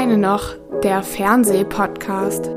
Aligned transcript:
eine 0.00 0.16
noch, 0.16 0.54
der 0.82 1.02
Fernsehpodcast. 1.02 2.48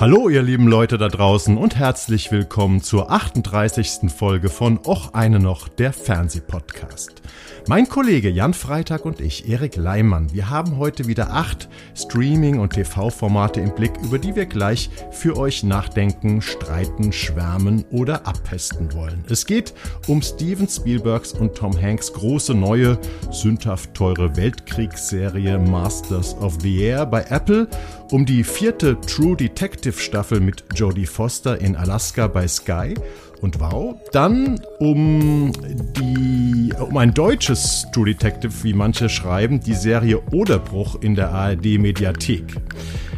Hallo 0.00 0.30
ihr 0.30 0.40
lieben 0.40 0.66
Leute 0.66 0.96
da 0.96 1.08
draußen 1.08 1.58
und 1.58 1.76
herzlich 1.76 2.32
willkommen 2.32 2.82
zur 2.82 3.10
38. 3.10 4.10
Folge 4.10 4.48
von 4.48 4.80
Och 4.86 5.12
eine 5.12 5.40
noch, 5.40 5.68
der 5.68 5.92
Fernsehpodcast. 5.92 7.20
Mein 7.68 7.88
Kollege 7.88 8.28
Jan 8.28 8.54
Freitag 8.54 9.04
und 9.04 9.20
ich, 9.20 9.48
Erik 9.48 9.76
Leimann, 9.76 10.32
wir 10.32 10.50
haben 10.50 10.78
heute 10.78 11.06
wieder 11.06 11.32
acht 11.32 11.68
Streaming- 11.94 12.58
und 12.58 12.72
TV-Formate 12.72 13.60
im 13.60 13.72
Blick, 13.72 13.92
über 14.02 14.18
die 14.18 14.34
wir 14.34 14.46
gleich 14.46 14.90
für 15.12 15.36
euch 15.36 15.62
nachdenken, 15.62 16.42
streiten, 16.42 17.12
schwärmen 17.12 17.84
oder 17.92 18.26
abpesten 18.26 18.92
wollen. 18.94 19.24
Es 19.28 19.46
geht 19.46 19.74
um 20.08 20.22
Steven 20.22 20.68
Spielbergs 20.68 21.34
und 21.34 21.54
Tom 21.54 21.80
Hanks 21.80 22.12
große 22.12 22.52
neue, 22.52 22.98
sündhaft 23.30 23.94
teure 23.94 24.36
Weltkriegsserie 24.36 25.56
Masters 25.58 26.34
of 26.38 26.58
the 26.62 26.82
Air 26.82 27.06
bei 27.06 27.22
Apple, 27.30 27.68
um 28.10 28.26
die 28.26 28.42
vierte 28.42 29.00
True 29.02 29.36
Detective 29.36 29.98
Staffel 30.00 30.40
mit 30.40 30.64
Jodie 30.74 31.06
Foster 31.06 31.60
in 31.60 31.76
Alaska 31.76 32.26
bei 32.26 32.48
Sky 32.48 32.94
und 33.42 33.60
Wow. 33.60 33.96
Dann 34.12 34.60
um 34.78 35.52
die 35.98 36.72
um 36.78 36.96
ein 36.96 37.12
deutsches 37.12 37.86
True 37.92 38.06
Detective, 38.06 38.52
wie 38.62 38.72
manche 38.72 39.08
schreiben, 39.08 39.60
die 39.60 39.74
Serie 39.74 40.22
Oderbruch 40.32 41.02
in 41.02 41.14
der 41.14 41.30
ARD 41.30 41.78
Mediathek. 41.78 42.56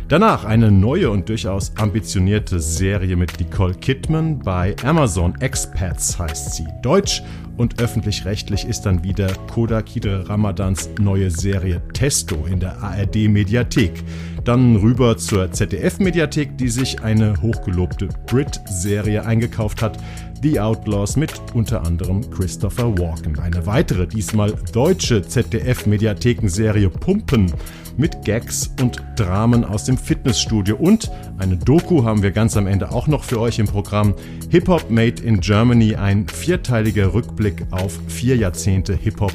Danach 0.09 0.45
eine 0.45 0.70
neue 0.70 1.10
und 1.10 1.28
durchaus 1.28 1.73
ambitionierte 1.77 2.60
Serie 2.60 3.16
mit 3.16 3.41
Nicole 3.41 3.74
Kidman 3.74 4.38
bei 4.38 4.77
Amazon 4.84 5.34
Expats 5.41 6.19
heißt 6.19 6.55
sie. 6.55 6.66
Deutsch 6.83 7.22
und 7.56 7.80
öffentlich-rechtlich 7.80 8.66
ist 8.66 8.83
dann 8.83 9.03
wieder 9.03 9.28
Koda 9.50 9.81
Kidre 9.81 10.28
Ramadans 10.28 10.91
neue 11.00 11.31
Serie 11.31 11.81
Testo 11.94 12.47
in 12.50 12.61
der 12.61 12.83
ARD 12.83 13.28
Mediathek. 13.28 14.03
Dann 14.45 14.77
rüber 14.77 15.17
zur 15.17 15.50
ZDF 15.53 16.00
Mediathek, 16.00 16.59
die 16.59 16.69
sich 16.69 17.03
eine 17.03 17.41
hochgelobte 17.41 18.09
Brit-Serie 18.27 19.25
eingekauft 19.25 19.81
hat. 19.81 19.97
The 20.42 20.61
Outlaws 20.61 21.17
mit 21.17 21.33
unter 21.55 21.87
anderem 21.87 22.31
Christopher 22.31 22.98
Walken. 22.98 23.39
Eine 23.39 23.65
weitere, 23.65 24.06
diesmal 24.06 24.53
deutsche 24.75 25.22
ZDF-Mediathekenserie 25.22 26.91
Pumpen 26.91 27.50
mit 27.97 28.22
Gags 28.27 28.70
und 28.83 29.03
Dramen 29.17 29.65
aus 29.65 29.84
dem 29.84 29.97
Fitnessstudio. 29.97 30.77
Und 30.77 31.11
eine 31.39 31.56
Doku 31.56 32.05
haben 32.05 32.22
wir 32.22 32.31
ganz 32.31 32.59
am 32.59 32.67
Ende 32.67 32.92
auch 32.92 33.06
noch 33.06 33.25
für 33.25 33.41
euch 33.41 33.59
im 33.59 33.67
Programm. 33.67 34.15
Hip-Hop 34.50 34.91
Made 34.91 35.22
in 35.22 35.41
Germany, 35.41 35.95
ein 35.95 36.28
vierteiliger 36.28 37.15
Rückblick 37.15 37.65
auf 37.70 37.98
vier 38.09 38.37
Jahrzehnte 38.37 38.95
Hip-Hop 38.95 39.33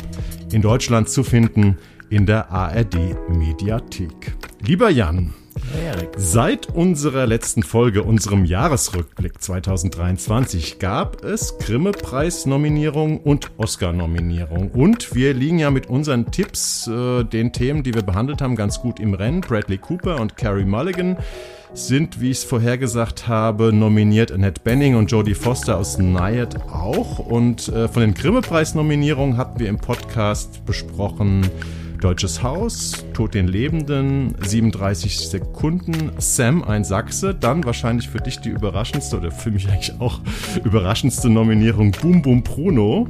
in 0.52 0.62
Deutschland 0.62 1.10
zu 1.10 1.24
finden 1.24 1.78
in 2.10 2.26
der 2.26 2.52
ARD 2.52 2.96
Mediathek. 3.30 4.36
Lieber 4.62 4.90
Jan, 4.90 5.34
Erik. 5.86 6.10
Seit 6.18 6.68
unserer 6.68 7.28
letzten 7.28 7.64
Folge, 7.64 8.04
unserem 8.04 8.46
Jahresrückblick 8.46 9.42
2023, 9.42 10.80
gab 10.80 11.24
es 11.24 11.58
Grimme-Preis-Nominierung 11.60 13.20
und 13.20 13.52
Oscar-Nominierung. 13.58 14.72
Und 14.72 15.14
wir 15.14 15.34
liegen 15.34 15.60
ja 15.60 15.70
mit 15.70 15.88
unseren 15.88 16.32
Tipps, 16.32 16.88
äh, 16.88 17.24
den 17.24 17.54
Themen, 17.54 17.84
die 17.84 17.94
wir 17.94 18.02
behandelt 18.02 18.42
haben, 18.42 18.56
ganz 18.56 18.82
gut 18.82 19.00
im 19.00 19.14
Rennen. 19.14 19.42
Bradley 19.42 19.78
Cooper 19.78 20.20
und 20.20 20.38
Carrie 20.38 20.66
Mulligan 20.66 21.18
sind, 21.74 22.20
wie 22.20 22.32
ich 22.32 22.40
es 22.40 22.44
vorher 22.44 22.80
gesagt 22.80 23.28
habe, 23.28 23.72
nominiert 23.72 24.32
Annette 24.32 24.62
Benning 24.64 24.96
und 24.96 25.12
Jodie 25.12 25.36
Foster 25.36 25.78
aus 25.78 26.00
Nayad 26.00 26.56
auch. 26.68 27.20
Und 27.20 27.68
äh, 27.70 27.88
von 27.88 28.02
den 28.02 28.16
Grimme-Preis-Nominierungen 28.16 29.38
hatten 29.38 29.60
wir 29.60 29.70
im 29.70 29.78
Podcast 29.78 30.66
besprochen 30.66 31.48
Deutsches 32.02 32.42
Haus, 32.44 33.04
Tod 33.14 33.34
den 33.34 33.48
Lebenden, 33.48 34.34
37 34.42 35.20
Sekunden, 35.20 36.12
Sam, 36.18 36.64
ein 36.64 36.86
Sachse, 36.86 37.36
dann 37.36 37.66
wahrscheinlich 37.66 38.08
für 38.08 38.20
dich 38.20 38.40
die 38.40 38.50
überraschendste 38.50 39.18
oder 39.18 39.32
für 39.32 39.52
mich 39.52 39.68
eigentlich 39.68 40.00
auch 40.00 40.22
überraschendste 40.64 41.30
Nominierung 41.30 41.92
Boom 41.92 42.22
Boom 42.22 42.44
Bruno. 42.44 43.08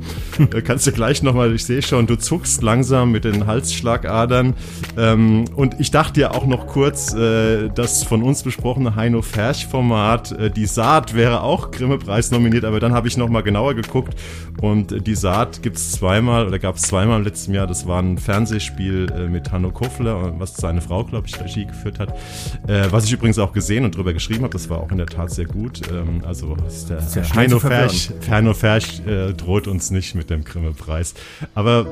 da 0.50 0.62
kannst 0.64 0.88
du 0.88 0.91
gleich 0.91 1.22
nochmal, 1.22 1.53
ich 1.53 1.66
sehe 1.66 1.84
schon, 1.84 2.08
du 2.08 2.16
zuckst 2.16 2.64
langsam 2.64 3.12
mit 3.12 3.25
den 3.25 3.46
Halsschlagadern. 3.46 4.56
Ähm, 4.97 5.46
und 5.56 5.80
ich 5.80 5.91
dachte 5.91 6.22
ja 6.22 6.31
auch 6.31 6.47
noch 6.47 6.66
kurz, 6.66 7.14
äh, 7.14 7.69
das 7.69 8.03
von 8.03 8.24
uns 8.24 8.41
besprochene 8.41 8.96
Heino 8.96 9.22
Ferch-Format, 9.22 10.31
äh, 10.31 10.50
die 10.50 10.66
Saat 10.66 11.14
wäre 11.14 11.44
auch 11.44 11.69
Grimme-Preis 11.69 12.31
nominiert, 12.31 12.66
aber 12.66 12.80
dann 12.80 12.94
habe 12.94 13.08
ich 13.08 13.18
nochmal 13.18 13.44
genauer 13.44 13.75
geguckt 13.75 14.16
und 14.62 14.91
äh, 14.91 15.00
die 15.00 15.16
Saat 15.16 15.62
gibt 15.62 15.78
es 15.78 15.91
zweimal 15.91 16.47
oder 16.47 16.58
gab 16.58 16.78
es 16.78 16.81
zweimal 16.84 17.19
im 17.19 17.24
letzten 17.24 17.53
Jahr. 17.53 17.68
Das 17.68 17.85
war 17.85 18.02
ein 18.02 18.18
Fernsehspiel 18.18 18.78
Spiel 18.79 19.12
äh, 19.12 19.28
mit 19.28 19.51
Hanno 19.51 19.72
Kofler, 19.72 20.40
was 20.40 20.56
seine 20.56 20.79
Frau, 20.79 21.03
glaube 21.03 21.28
ich, 21.28 21.38
Regie 21.38 21.66
geführt 21.66 22.00
hat. 22.00 22.17
Äh, 22.66 22.90
was 22.91 23.03
ich 23.03 23.12
übrigens 23.12 23.38
auch 23.38 23.51
gesehen 23.51 23.84
und 23.84 23.95
darüber 23.95 24.13
geschrieben 24.13 24.44
habe, 24.44 24.53
das 24.53 24.69
war 24.69 24.78
auch 24.78 24.90
in 24.90 24.97
der 24.97 25.06
Tat 25.06 25.31
sehr 25.31 25.47
gut. 25.47 25.81
Ähm, 25.91 26.22
also 26.25 26.56
ist 26.66 26.90
der 26.90 27.01
sehr 27.01 27.29
Heino 27.35 27.59
Ferch, 27.59 28.09
Heino 28.29 28.53
Ferch 28.53 29.01
äh, 29.06 29.34
droht 29.34 29.67
uns 29.67 29.91
nicht 29.91 30.16
mit 30.16 30.29
dem 30.29 30.45
Grimme-Preis. 30.45 31.13
Aber 31.56 31.88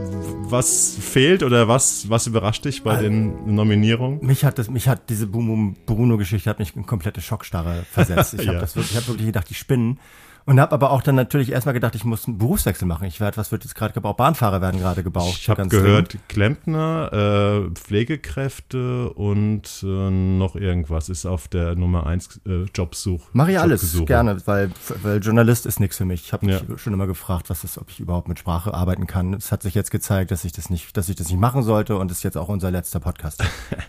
was 0.49 0.95
fehlt 0.97 1.43
oder 1.43 1.67
was, 1.67 2.09
was 2.09 2.25
überrascht 2.25 2.63
dich 2.63 2.83
bei 2.83 2.91
also, 2.91 3.03
den 3.03 3.53
Nominierungen? 3.53 4.25
Mich 4.25 4.45
hat 4.45 4.57
das, 4.57 4.69
mich 4.69 4.87
hat 4.87 5.09
diese 5.09 5.27
Bruno-Geschichte 5.27 6.49
hat 6.49 6.59
mich 6.59 6.73
in 6.73 6.85
komplette 6.85 7.19
Schockstarre 7.19 7.83
versetzt. 7.91 8.35
Ich 8.37 8.47
habe 8.47 8.59
ja. 8.59 8.63
hab 8.63 9.07
wirklich 9.07 9.25
gedacht, 9.25 9.49
die 9.49 9.55
spinnen. 9.55 9.99
Und 10.47 10.61
habe 10.61 10.71
aber 10.71 10.91
auch 10.91 11.01
dann 11.01 11.15
natürlich 11.15 11.51
erstmal 11.51 11.73
gedacht, 11.73 11.93
ich 11.93 12.05
muss 12.05 12.25
einen 12.25 12.37
Berufswechsel 12.37 12.87
machen. 12.87 13.05
Ich 13.05 13.19
werde, 13.19 13.35
was 13.35 13.51
wird 13.51 13.65
jetzt 13.65 13.75
gerade 13.75 13.93
gebaut? 13.93 14.15
Bahnfahrer 14.15 14.61
werden 14.61 14.79
gerade 14.79 15.03
gebaut. 15.03 15.35
Ich 15.37 15.49
habe 15.49 15.67
gehört, 15.67 16.13
dringend. 16.13 16.29
Klempner, 16.29 17.67
äh, 17.67 17.69
Pflegekräfte 17.71 19.09
und 19.09 19.83
äh, 19.83 20.09
noch 20.09 20.55
irgendwas 20.55 21.09
ist 21.09 21.25
auf 21.25 21.49
der 21.49 21.75
Nummer 21.75 22.07
1 22.07 22.39
äh, 22.47 22.63
Jobsuch. 22.73 23.27
Mache 23.33 23.51
ich 23.51 23.59
alles 23.59 24.05
gerne, 24.05 24.37
weil, 24.45 24.71
weil 25.03 25.19
Journalist 25.19 25.65
ist 25.65 25.81
nichts 25.81 25.97
für 25.97 26.05
mich. 26.05 26.23
Ich 26.23 26.31
habe 26.31 26.45
mich 26.45 26.61
ja. 26.61 26.77
schon 26.77 26.93
immer 26.93 27.07
gefragt, 27.07 27.49
was 27.49 27.65
ist, 27.65 27.77
ob 27.77 27.89
ich 27.89 27.99
überhaupt 27.99 28.29
mit 28.29 28.39
Sprache 28.39 28.73
arbeiten 28.73 29.05
kann. 29.05 29.33
Es 29.33 29.51
hat 29.51 29.63
sich 29.63 29.75
jetzt 29.75 29.91
gezeigt, 29.91 30.31
dass 30.31 30.45
ich 30.45 30.53
das 30.53 30.69
nicht, 30.69 30.95
dass 30.95 31.09
ich 31.09 31.17
das 31.17 31.27
nicht 31.27 31.41
machen 31.41 31.61
sollte 31.61 31.97
und 31.97 32.09
ist 32.09 32.23
jetzt 32.23 32.37
auch 32.37 32.47
unser 32.47 32.71
letzter 32.71 33.01
Podcast. 33.01 33.43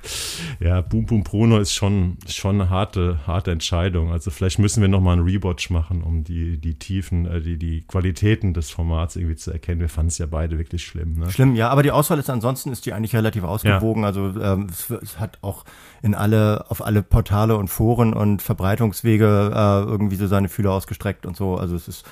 ja, 0.59 0.81
Boom 0.81 1.07
Boom 1.07 1.23
Bruno 1.23 1.59
ist 1.59 1.73
schon, 1.73 2.19
schon 2.27 2.61
eine 2.61 2.69
harte, 2.69 3.21
harte 3.29 3.53
Entscheidung. 3.53 4.11
Also 4.11 4.33
vielleicht 4.33 4.59
müssen 4.59 4.81
wir 4.81 4.89
nochmal 4.89 5.13
einen 5.13 5.25
Rewatch 5.25 5.71
machen, 5.71 6.03
um 6.03 6.25
die 6.25 6.48
die, 6.57 6.79
Tiefen, 6.79 7.27
äh, 7.27 7.41
die, 7.43 7.59
die 7.59 7.83
Qualitäten 7.83 8.55
des 8.55 8.71
Formats 8.71 9.17
irgendwie 9.17 9.37
zu 9.37 9.51
erkennen. 9.51 9.81
Wir 9.81 9.89
fanden 9.89 10.09
es 10.09 10.19
ja 10.19 10.27
beide 10.27 10.59
wirklich 10.59 10.85
schlimm. 10.85 11.19
Ne? 11.19 11.31
Schlimm, 11.31 11.55
ja, 11.55 11.69
aber 11.69 11.83
die 11.83 11.91
Auswahl 11.91 12.19
ist 12.19 12.31
ansonsten 12.31 12.73
ist 12.73 12.87
die 12.87 12.93
eigentlich 12.93 13.15
relativ 13.15 13.45
ausgewogen. 13.45 14.03
Ja. 14.03 14.07
Also 14.09 14.41
ähm, 14.41 14.69
es, 14.71 14.89
es, 14.89 15.21
hat 15.21 15.39
auch 15.43 15.65
in 16.01 16.15
alle, 16.15 16.71
auf 16.71 16.85
alle 16.85 17.03
Portale 17.03 17.57
und 17.57 17.69
Foren 17.69 18.15
und 18.15 18.41
Verbreitungswege 18.41 19.53
äh, 19.55 19.91
irgendwie 19.91 20.17
so 20.17 20.27
seine 20.27 20.49
Fühler 20.49 20.73
ausgestreckt 20.73 21.27
und 21.27 21.37
so. 21.37 21.57
Also 21.57 21.77
es 21.77 21.89
ist 21.89 22.07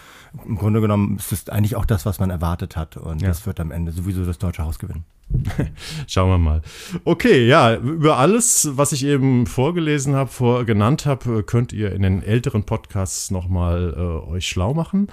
im 0.44 0.56
Grunde 0.56 0.80
genommen 0.80 1.16
ist 1.16 1.32
es 1.32 1.48
eigentlich 1.48 1.76
auch 1.76 1.86
das, 1.86 2.06
was 2.06 2.18
man 2.18 2.30
erwartet 2.30 2.76
hat. 2.76 2.96
Und 2.96 3.22
ja. 3.22 3.28
das 3.28 3.46
wird 3.46 3.60
am 3.60 3.70
Ende 3.70 3.92
sowieso 3.92 4.24
das 4.24 4.38
Deutsche 4.38 4.64
Haus 4.64 4.78
gewinnen. 4.78 5.04
Schauen 6.06 6.30
wir 6.30 6.38
mal. 6.38 6.62
Okay, 7.04 7.46
ja, 7.46 7.74
über 7.74 8.18
alles, 8.18 8.68
was 8.72 8.92
ich 8.92 9.04
eben 9.04 9.46
vorgelesen 9.46 10.14
habe, 10.14 10.30
vor, 10.30 10.64
genannt 10.64 11.04
habe, 11.04 11.42
könnt 11.42 11.72
ihr 11.72 11.92
in 11.92 12.02
den 12.02 12.22
älteren 12.22 12.62
Podcasts 12.62 13.30
nochmal 13.30 13.94
äh, 13.96 14.30
euch 14.30 14.48
schlau 14.48 14.72
machen. 14.72 15.08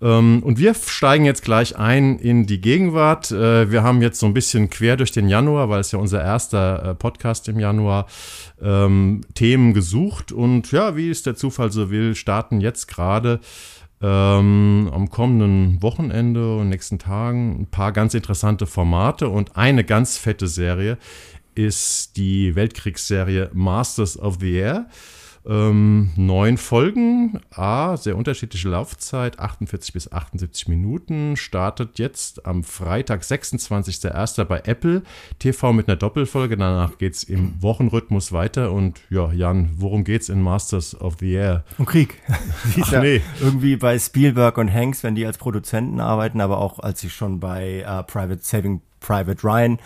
Ähm, 0.00 0.42
und 0.42 0.58
wir 0.58 0.74
steigen 0.74 1.24
jetzt 1.24 1.44
gleich 1.44 1.76
ein 1.76 2.18
in 2.18 2.46
die 2.46 2.60
Gegenwart. 2.60 3.30
Äh, 3.30 3.70
wir 3.70 3.82
haben 3.82 4.02
jetzt 4.02 4.18
so 4.18 4.26
ein 4.26 4.34
bisschen 4.34 4.68
quer 4.68 4.96
durch 4.96 5.12
den 5.12 5.28
Januar, 5.28 5.68
weil 5.68 5.80
es 5.80 5.92
ja 5.92 5.98
unser 5.98 6.22
erster 6.22 6.84
äh, 6.84 6.94
Podcast 6.94 7.48
im 7.48 7.60
Januar, 7.60 8.06
ähm, 8.60 9.22
Themen 9.34 9.74
gesucht. 9.74 10.32
Und 10.32 10.72
ja, 10.72 10.96
wie 10.96 11.08
es 11.08 11.22
der 11.22 11.36
Zufall 11.36 11.70
so 11.70 11.90
will, 11.90 12.14
starten 12.14 12.60
jetzt 12.60 12.88
gerade 12.88 13.40
ähm, 14.02 14.90
am 14.92 15.10
kommenden 15.10 15.80
Wochenende 15.80 16.56
und 16.56 16.68
nächsten 16.68 16.98
Tagen 16.98 17.62
ein 17.62 17.66
paar 17.66 17.92
ganz 17.92 18.14
interessante 18.14 18.66
Formate 18.66 19.28
und 19.28 19.56
eine 19.56 19.84
ganz 19.84 20.18
fette 20.18 20.48
Serie 20.48 20.98
ist 21.54 22.16
die 22.16 22.54
Weltkriegsserie 22.56 23.50
Masters 23.52 24.18
of 24.18 24.38
the 24.40 24.54
Air. 24.54 24.86
Ähm, 25.44 26.10
neun 26.14 26.56
Folgen, 26.56 27.40
A, 27.50 27.96
sehr 27.96 28.16
unterschiedliche 28.16 28.68
Laufzeit, 28.68 29.40
48 29.40 29.92
bis 29.92 30.12
78 30.12 30.68
Minuten, 30.68 31.36
startet 31.36 31.98
jetzt 31.98 32.46
am 32.46 32.62
Freitag, 32.62 33.22
26.01. 33.22 34.44
bei 34.44 34.60
Apple 34.64 35.02
TV 35.40 35.72
mit 35.72 35.88
einer 35.88 35.96
Doppelfolge. 35.96 36.56
Danach 36.56 36.96
geht 36.98 37.14
es 37.14 37.24
im 37.24 37.60
Wochenrhythmus 37.60 38.30
weiter. 38.30 38.70
Und 38.72 39.00
ja, 39.10 39.32
Jan, 39.32 39.70
worum 39.76 40.04
geht's 40.04 40.28
in 40.28 40.40
Masters 40.40 41.00
of 41.00 41.16
the 41.18 41.32
Air? 41.32 41.64
Um 41.78 41.86
Krieg. 41.86 42.22
Ach, 42.80 43.02
nee. 43.02 43.20
Irgendwie 43.40 43.76
bei 43.76 43.98
Spielberg 43.98 44.58
und 44.58 44.72
Hanks, 44.72 45.02
wenn 45.02 45.16
die 45.16 45.26
als 45.26 45.38
Produzenten 45.38 45.98
arbeiten, 45.98 46.40
aber 46.40 46.58
auch 46.58 46.78
als 46.78 47.00
sie 47.00 47.10
schon 47.10 47.40
bei 47.40 47.84
uh, 47.84 48.04
Private 48.04 48.42
Saving 48.42 48.80
Private 49.02 49.44
Ryan 49.44 49.78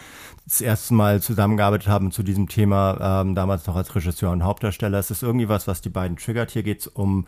das 0.47 0.61
erste 0.61 0.95
Mal 0.95 1.21
zusammengearbeitet 1.21 1.89
haben 1.89 2.13
zu 2.13 2.23
diesem 2.23 2.49
Thema, 2.49 3.23
ähm, 3.23 3.35
damals 3.35 3.67
noch 3.67 3.75
als 3.75 3.95
Regisseur 3.95 4.31
und 4.31 4.45
Hauptdarsteller. 4.45 4.99
Es 4.99 5.11
ist 5.11 5.23
irgendwie 5.23 5.49
was, 5.49 5.67
was 5.67 5.81
die 5.81 5.91
beiden 5.91 6.17
triggert. 6.17 6.53
Hier 6.53 6.63
geht 6.63 6.81
es 6.81 6.87
um 6.87 7.27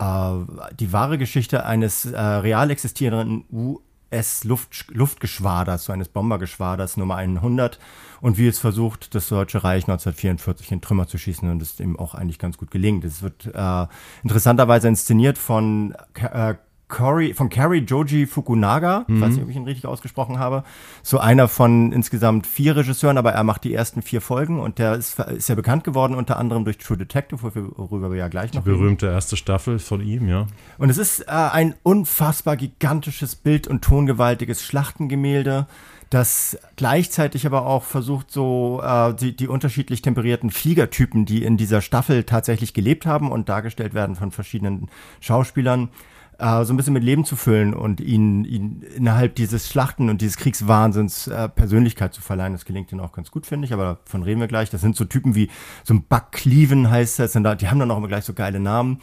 äh, 0.00 0.32
die 0.78 0.92
wahre 0.92 1.18
Geschichte 1.18 1.64
eines 1.64 2.04
äh, 2.04 2.20
real 2.20 2.72
existierenden 2.72 3.44
US-Luftgeschwaders, 3.52 5.84
so 5.84 5.92
eines 5.92 6.08
Bombergeschwaders 6.08 6.96
Nummer 6.96 7.14
100 7.14 7.78
und 8.20 8.38
wie 8.38 8.48
es 8.48 8.58
versucht, 8.58 9.14
das 9.14 9.28
Deutsche 9.28 9.62
Reich 9.62 9.84
1944 9.84 10.72
in 10.72 10.80
Trümmer 10.80 11.06
zu 11.06 11.16
schießen 11.16 11.48
und 11.48 11.62
es 11.62 11.78
ihm 11.78 11.96
auch 11.96 12.14
eigentlich 12.14 12.40
ganz 12.40 12.58
gut 12.58 12.72
gelingt. 12.72 13.04
Es 13.04 13.22
wird 13.22 13.48
äh, 13.54 13.86
interessanterweise 14.24 14.88
inszeniert 14.88 15.38
von 15.38 15.94
äh, 16.14 16.56
Cory, 16.88 17.34
von 17.34 17.50
Cary 17.50 17.78
Joji 17.78 18.26
Fukunaga, 18.26 19.04
mhm. 19.06 19.20
weiß 19.20 19.34
nicht, 19.34 19.42
ob 19.42 19.50
ich 19.50 19.56
ihn 19.56 19.64
richtig 19.64 19.86
ausgesprochen 19.86 20.38
habe, 20.38 20.64
so 21.02 21.18
einer 21.18 21.46
von 21.46 21.92
insgesamt 21.92 22.46
vier 22.46 22.76
Regisseuren, 22.76 23.18
aber 23.18 23.32
er 23.32 23.44
macht 23.44 23.64
die 23.64 23.74
ersten 23.74 24.00
vier 24.00 24.22
Folgen 24.22 24.58
und 24.58 24.78
der 24.78 24.94
ist, 24.94 25.18
ist 25.18 25.48
ja 25.48 25.54
bekannt 25.54 25.84
geworden 25.84 26.14
unter 26.14 26.38
anderem 26.38 26.64
durch 26.64 26.78
True 26.78 26.96
Detective, 26.96 27.42
worüber 27.76 28.10
wir 28.10 28.16
ja 28.16 28.28
gleich 28.28 28.54
noch 28.54 28.64
Die 28.64 28.70
berühmte 28.70 29.06
reden. 29.06 29.16
erste 29.16 29.36
Staffel 29.36 29.78
von 29.78 30.00
ihm, 30.00 30.28
ja. 30.28 30.46
Und 30.78 30.88
es 30.88 30.96
ist 30.96 31.20
äh, 31.20 31.26
ein 31.26 31.74
unfassbar 31.82 32.56
gigantisches 32.56 33.36
Bild- 33.36 33.68
und 33.68 33.82
tongewaltiges 33.82 34.62
Schlachtengemälde, 34.62 35.66
das 36.10 36.58
gleichzeitig 36.76 37.44
aber 37.44 37.66
auch 37.66 37.82
versucht, 37.82 38.30
so 38.30 38.80
äh, 38.82 39.12
die, 39.14 39.36
die 39.36 39.46
unterschiedlich 39.46 40.00
temperierten 40.00 40.50
Fliegertypen, 40.50 41.26
die 41.26 41.44
in 41.44 41.58
dieser 41.58 41.82
Staffel 41.82 42.24
tatsächlich 42.24 42.72
gelebt 42.72 43.04
haben 43.04 43.30
und 43.30 43.50
dargestellt 43.50 43.92
werden 43.92 44.16
von 44.16 44.30
verschiedenen 44.30 44.88
Schauspielern, 45.20 45.90
äh, 46.38 46.64
so 46.64 46.72
ein 46.72 46.76
bisschen 46.76 46.92
mit 46.92 47.02
Leben 47.02 47.24
zu 47.24 47.36
füllen 47.36 47.74
und 47.74 48.00
ihn, 48.00 48.44
ihn 48.44 48.82
innerhalb 48.96 49.34
dieses 49.34 49.68
Schlachten 49.68 50.08
und 50.08 50.20
dieses 50.20 50.36
Kriegswahnsinns 50.36 51.26
äh, 51.26 51.48
Persönlichkeit 51.48 52.14
zu 52.14 52.22
verleihen. 52.22 52.52
Das 52.52 52.64
gelingt 52.64 52.92
ihnen 52.92 53.00
auch 53.00 53.12
ganz 53.12 53.30
gut, 53.30 53.46
finde 53.46 53.66
ich, 53.66 53.72
aber 53.72 53.98
davon 54.04 54.22
reden 54.22 54.40
wir 54.40 54.48
gleich. 54.48 54.70
Das 54.70 54.80
sind 54.80 54.96
so 54.96 55.04
Typen 55.04 55.34
wie 55.34 55.50
so 55.84 55.94
ein 55.94 56.04
Buck 56.04 56.32
Cleven 56.32 56.90
heißt 56.90 57.18
das, 57.18 57.32
da, 57.32 57.54
die 57.54 57.68
haben 57.68 57.78
dann 57.78 57.90
auch 57.90 57.98
immer 57.98 58.08
gleich 58.08 58.24
so 58.24 58.34
geile 58.34 58.60
Namen. 58.60 59.00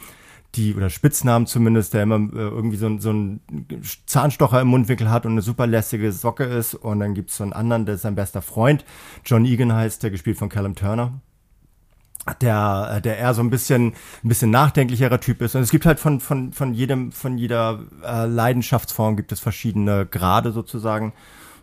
Die, 0.54 0.74
oder 0.74 0.88
Spitznamen 0.88 1.46
zumindest, 1.46 1.92
der 1.92 2.04
immer 2.04 2.16
äh, 2.16 2.38
irgendwie 2.38 2.78
so, 2.78 2.98
so 2.98 3.10
einen 3.10 3.40
Zahnstocher 4.06 4.62
im 4.62 4.68
Mundwinkel 4.68 5.10
hat 5.10 5.26
und 5.26 5.32
eine 5.32 5.42
super 5.42 5.66
lässige 5.66 6.12
Socke 6.12 6.44
ist. 6.44 6.74
Und 6.74 7.00
dann 7.00 7.12
gibt 7.12 7.28
es 7.28 7.36
so 7.36 7.44
einen 7.44 7.52
anderen, 7.52 7.84
der 7.84 7.96
ist 7.96 8.02
sein 8.02 8.14
bester 8.14 8.40
Freund. 8.40 8.86
John 9.26 9.44
Egan 9.44 9.74
heißt, 9.74 10.02
der 10.02 10.10
gespielt 10.10 10.38
von 10.38 10.48
Callum 10.48 10.74
Turner 10.74 11.20
der, 12.34 13.00
der 13.00 13.18
eher 13.18 13.34
so 13.34 13.42
ein 13.42 13.50
bisschen, 13.50 13.94
ein 14.24 14.28
bisschen 14.28 14.50
nachdenklicherer 14.50 15.20
Typ 15.20 15.42
ist. 15.42 15.54
Und 15.54 15.62
es 15.62 15.70
gibt 15.70 15.86
halt 15.86 16.00
von, 16.00 16.20
von, 16.20 16.52
von 16.52 16.74
jedem, 16.74 17.12
von 17.12 17.38
jeder 17.38 17.80
äh, 18.04 18.26
Leidenschaftsform 18.26 19.16
gibt 19.16 19.32
es 19.32 19.40
verschiedene 19.40 20.06
Grade 20.06 20.52
sozusagen. 20.52 21.12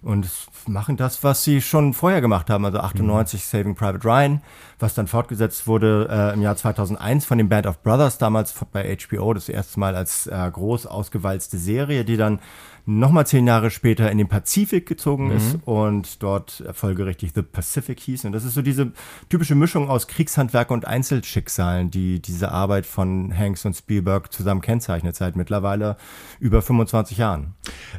Und 0.01 0.27
machen 0.67 0.97
das, 0.97 1.23
was 1.23 1.45
sie 1.45 1.61
schon 1.61 1.93
vorher 1.93 2.19
gemacht 2.19 2.49
haben. 2.49 2.65
Also 2.65 2.79
98 2.79 3.39
mhm. 3.39 3.43
Saving 3.45 3.75
Private 3.75 4.05
Ryan, 4.05 4.41
was 4.77 4.93
dann 4.93 5.07
fortgesetzt 5.07 5.65
wurde 5.65 6.09
äh, 6.11 6.33
im 6.33 6.41
Jahr 6.41 6.57
2001 6.57 7.23
von 7.25 7.37
den 7.37 7.47
Band 7.47 7.67
of 7.67 7.81
Brothers, 7.83 8.17
damals 8.17 8.53
bei 8.73 8.97
HBO, 8.97 9.33
das 9.33 9.47
erste 9.47 9.79
Mal 9.79 9.95
als 9.95 10.27
äh, 10.27 10.51
groß 10.51 10.87
ausgewalzte 10.87 11.57
Serie, 11.57 12.03
die 12.03 12.17
dann 12.17 12.39
nochmal 12.85 13.25
zehn 13.25 13.47
Jahre 13.47 13.71
später 13.71 14.11
in 14.11 14.17
den 14.17 14.27
Pazifik 14.27 14.85
gezogen 14.85 15.27
mhm. 15.27 15.37
ist 15.37 15.57
und 15.65 16.21
dort 16.21 16.63
folgerichtig 16.73 17.31
The 17.33 17.41
Pacific 17.41 17.99
hieß. 17.99 18.25
Und 18.25 18.33
das 18.33 18.43
ist 18.43 18.53
so 18.53 18.61
diese 18.61 18.91
typische 19.29 19.55
Mischung 19.55 19.89
aus 19.89 20.07
Kriegshandwerk 20.07 20.71
und 20.71 20.85
Einzelschicksalen, 20.85 21.91
die 21.91 22.21
diese 22.21 22.51
Arbeit 22.51 22.85
von 22.85 23.37
Hanks 23.37 23.65
und 23.65 23.75
Spielberg 23.75 24.31
zusammen 24.33 24.61
kennzeichnet, 24.61 25.15
seit 25.15 25.35
mittlerweile 25.35 25.97
über 26.39 26.61
25 26.61 27.17
Jahren. 27.17 27.53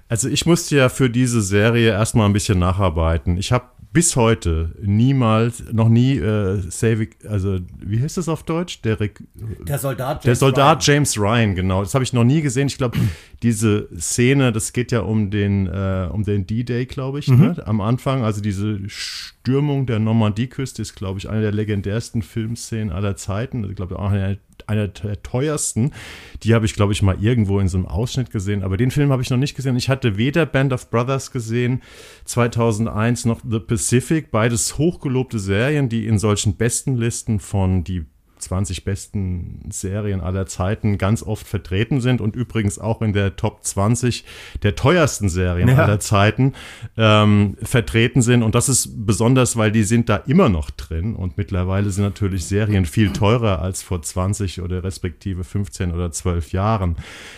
Also 0.09 0.29
ich 0.29 0.47
musste 0.47 0.77
ja 0.77 0.89
für 0.89 1.09
diese 1.09 1.43
Serie 1.43 1.91
erstmal 1.91 2.27
ein 2.27 2.33
bisschen 2.33 2.59
nacharbeiten. 2.59 3.37
Ich 3.37 3.53
habe 3.53 3.65
bis 3.95 4.17
heute 4.17 4.75
niemals, 4.83 5.63
noch 5.73 5.89
nie 5.89 6.19
äh, 6.19 6.61
Saving, 6.69 7.11
also 7.29 7.61
wie 7.79 8.03
heißt 8.03 8.17
das 8.17 8.29
auf 8.29 8.43
Deutsch? 8.43 8.83
Der, 8.83 8.97
der 8.97 9.79
Soldat 9.79 10.17
James 10.17 10.23
Der 10.25 10.35
Soldat 10.35 10.79
Ryan. 10.79 10.95
James 10.97 11.19
Ryan, 11.19 11.55
genau. 11.55 11.81
Das 11.81 11.95
habe 11.95 12.03
ich 12.03 12.13
noch 12.13 12.25
nie 12.25 12.43
gesehen. 12.43 12.67
Ich 12.67 12.77
glaube, 12.77 12.99
diese 13.45 13.89
Szene, 13.97 14.51
das 14.51 14.73
geht 14.73 14.91
ja 14.91 15.01
um 15.01 15.31
den, 15.31 15.69
äh, 15.69 16.09
um 16.13 16.25
den 16.25 16.45
D-Day, 16.45 16.87
glaube 16.87 17.21
ich, 17.21 17.29
mhm. 17.29 17.41
ne? 17.41 17.67
am 17.67 17.81
Anfang. 17.81 18.25
Also 18.25 18.41
diese 18.41 18.81
Stürmung 19.45 19.85
der 19.85 19.99
Normandieküste 19.99 20.81
ist, 20.81 20.95
glaube 20.95 21.19
ich, 21.19 21.29
eine 21.29 21.43
der 21.43 21.53
legendärsten 21.53 22.23
Filmszenen 22.23 22.91
aller 22.91 23.15
Zeiten. 23.15 23.63
Ich 23.69 23.77
glaube, 23.77 23.99
auch 23.99 24.11
eine, 24.11 24.39
eine 24.67 24.89
der 24.89 25.23
teuersten. 25.23 25.93
Die 26.43 26.55
habe 26.55 26.65
ich, 26.65 26.73
glaube 26.73 26.95
ich, 26.95 27.03
mal 27.03 27.23
irgendwo 27.23 27.61
in 27.61 27.69
so 27.69 27.77
einem 27.77 27.85
Ausschnitt 27.85 28.31
gesehen. 28.31 28.63
Aber 28.63 28.79
den 28.79 28.91
Film 28.91 29.13
habe 29.13 29.21
ich 29.21 29.29
noch 29.29 29.37
nicht 29.37 29.55
gesehen. 29.55 29.77
Ich 29.77 29.91
hatte 29.91 30.17
weder 30.17 30.47
Band 30.47 30.73
of 30.73 30.89
Brothers 30.89 31.31
gesehen, 31.31 31.83
2001 32.25 33.27
noch 33.27 33.43
The 33.47 33.61
Pacific. 33.61 34.31
Beides 34.31 34.79
hochgelobte 34.79 35.39
Serien, 35.39 35.91
die 35.91 36.07
in 36.07 36.19
solchen 36.19 36.57
Bestenlisten 36.57 37.39
von 37.39 37.85
die 37.85 38.07
20 38.45 38.85
besten 38.85 39.69
Serien 39.71 40.21
aller 40.21 40.47
Zeiten 40.47 40.99
ganz 40.99 41.23
oft 41.23 41.47
vertreten 41.47 42.01
sind 42.01 42.21
und 42.21 42.37
übrigens 42.37 42.79
auch 42.79 43.03
in 43.03 43.13
der 43.13 43.37
Top 43.37 43.65
20 43.65 44.25
der 44.63 44.77
teuersten 44.77 45.29
Serien 45.29 45.69
ja. 45.69 45.77
aller 45.77 46.01
Zeiten 46.01 46.53
ähm, 46.97 47.57
vertreten 47.63 48.23
sind. 48.23 48.43
Und 48.43 48.55
das 48.55 48.69
ist 48.69 49.07
besonders, 49.07 49.57
weil 49.57 49.73
die 49.73 49.85
sind 49.85 50.09
da 50.09 50.17
immer 50.17 50.49
noch 50.49 50.71
drin 50.71 51.17
und 51.17 51.37
mittlerweile 51.39 51.91
sind 51.91 52.05
natürlich 52.05 52.45
Serien 52.45 52.85
viel 52.85 53.13
teurer 53.13 53.61
als 53.61 53.83
vor 53.83 54.03
20 54.03 54.61
oder 54.61 54.85
respektive 54.85 55.45
15 55.45 55.93
oder 55.93 56.13
12 56.13 56.53
Jahren. 56.53 56.97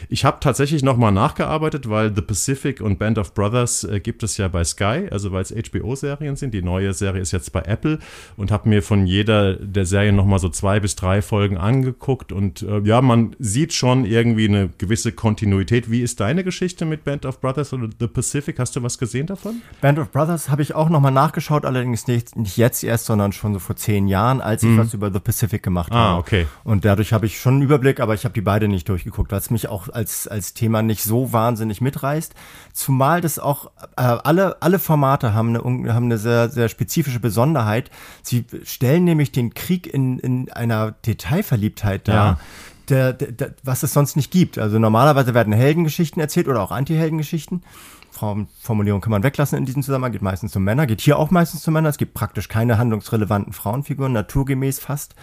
Ich 0.09 0.25
habe 0.25 0.39
tatsächlich 0.41 0.83
nochmal 0.83 1.13
nachgearbeitet, 1.13 1.89
weil 1.89 2.15
The 2.15 2.23
Pacific 2.23 2.81
und 2.81 2.99
Band 2.99 3.19
of 3.19 3.35
Brothers 3.35 3.85
äh, 3.85 4.01
gibt 4.01 4.23
es 4.23 4.37
ja 4.37 4.49
bei 4.49 4.65
Sky, 4.65 5.09
also 5.11 5.33
weil 5.33 5.43
es 5.43 5.55
HBO-Serien 5.55 6.37
sind. 6.37 6.53
Die 6.53 6.63
neue 6.63 6.93
Serie 6.93 7.23
ist 7.23 7.33
jetzt 7.33 7.53
bei 7.53 7.63
Apple 7.63 7.99
und 8.37 8.51
habe 8.51 8.69
mir 8.69 8.83
von 8.83 9.07
jeder 9.07 9.55
der 9.55 9.87
Serien 9.87 10.17
nochmal 10.17 10.39
so 10.39 10.49
zwei 10.49 10.81
bis 10.81 10.96
drei 10.97 11.23
Folgen 11.23 11.57
angeguckt 11.57 12.33
und 12.33 12.63
äh, 12.63 12.81
ja, 12.81 13.01
man 13.01 13.37
sieht 13.39 13.73
schon 13.73 14.05
irgendwie 14.05 14.49
eine 14.49 14.69
gewisse 14.79 15.13
Kontinuität. 15.13 15.91
Wie 15.91 16.03
ist 16.03 16.21
deine 16.21 16.45
Geschichte 16.45 16.85
mit 16.85 17.05
Band 17.05 17.27
of 17.27 17.41
Brothers 17.41 17.73
oder 17.73 17.89
The 17.99 18.07
Pacific? 18.07 18.59
Hast 18.59 18.77
du 18.77 18.83
was 18.83 18.99
gesehen 18.99 19.27
davon? 19.27 19.63
Band 19.81 19.99
of 19.99 20.11
Brothers 20.11 20.49
habe 20.49 20.63
ich 20.63 20.75
auch 20.75 20.89
nochmal 20.89 21.13
nachgeschaut, 21.13 21.65
allerdings 21.65 22.07
nicht, 22.07 22.37
nicht 22.37 22.57
jetzt 22.57 22.83
erst, 22.83 23.07
sondern 23.07 23.33
schon 23.33 23.53
so 23.55 23.59
vor 23.59 23.77
zehn 23.77 24.09
Jahren, 24.09 24.41
als 24.41 24.63
ich 24.63 24.71
mhm. 24.71 24.79
was 24.79 24.95
über 24.95 25.13
The 25.13 25.21
Pacific 25.21 25.63
gemacht 25.63 25.93
ah, 25.93 25.97
habe. 25.97 26.19
okay. 26.19 26.47
Und 26.65 26.85
dadurch 26.85 27.13
habe 27.13 27.27
ich 27.27 27.39
schon 27.39 27.55
einen 27.55 27.63
Überblick, 27.63 28.01
aber 28.01 28.15
ich 28.15 28.25
habe 28.25 28.35
die 28.35 28.41
beide 28.41 28.69
nicht 28.69 28.89
durchgeguckt, 28.89 29.33
weil 29.33 29.39
es 29.39 29.51
mich 29.51 29.69
auch 29.69 29.89
als, 29.89 30.27
als 30.29 30.55
Thema 30.55 30.83
nicht 30.83 31.03
so 31.03 31.33
wahnsinnig 31.33 31.81
mitreißt. 31.81 32.35
Zumal 32.73 33.21
das 33.21 33.39
auch 33.39 33.71
äh, 33.97 34.03
alle, 34.03 34.61
alle 34.61 34.79
Formate 34.79 35.35
haben 35.35 35.57
eine, 35.57 35.95
haben 35.95 36.07
eine 36.07 36.19
sehr, 36.19 36.49
sehr 36.49 36.69
spezifische 36.69 37.21
Besonderheit. 37.21 37.91
Sie 38.23 38.45
stellen 38.65 39.05
nämlich 39.05 39.33
den 39.33 39.55
Krieg 39.55 39.87
in, 39.87 40.19
in 40.19 40.53
einer 40.53 40.76
Detailverliebtheit 41.07 42.09
da. 42.09 42.15
Ja. 42.15 42.41
Der, 42.89 43.13
der, 43.13 43.33
der, 43.33 43.55
was 43.65 43.83
es 43.83 43.93
sonst 43.93 44.15
nicht 44.15 44.31
gibt. 44.31 44.59
Also 44.59 44.79
normalerweise 44.79 45.35
werden 45.35 45.53
Heldengeschichten 45.53 46.21
erzählt 46.23 46.47
oder 46.47 46.63
auch 46.63 46.71
Anti-Heldengeschichten. 46.71 47.65
Frauenformulierung 48.13 49.01
kann 49.01 49.11
man 49.11 49.25
weglassen 49.25 49.59
in 49.59 49.67
diesem 49.67 49.83
Zusammenhang, 49.83 50.13
geht 50.13 50.23
meistens 50.23 50.55
um 50.55 50.63
Männer, 50.63 50.87
geht 50.87 51.01
hier 51.01 51.19
auch 51.19 51.33
meistens 51.33 51.67
um 51.67 51.75
Männer. 51.75 51.89
Es 51.89 51.99
gibt 51.99 52.15
praktisch 52.15 52.49
keine 52.49 52.79
handlungsrelevanten 52.79 53.53
Frauenfiguren, 53.53 54.13
naturgemäß 54.13 54.79
fast. 54.79 55.17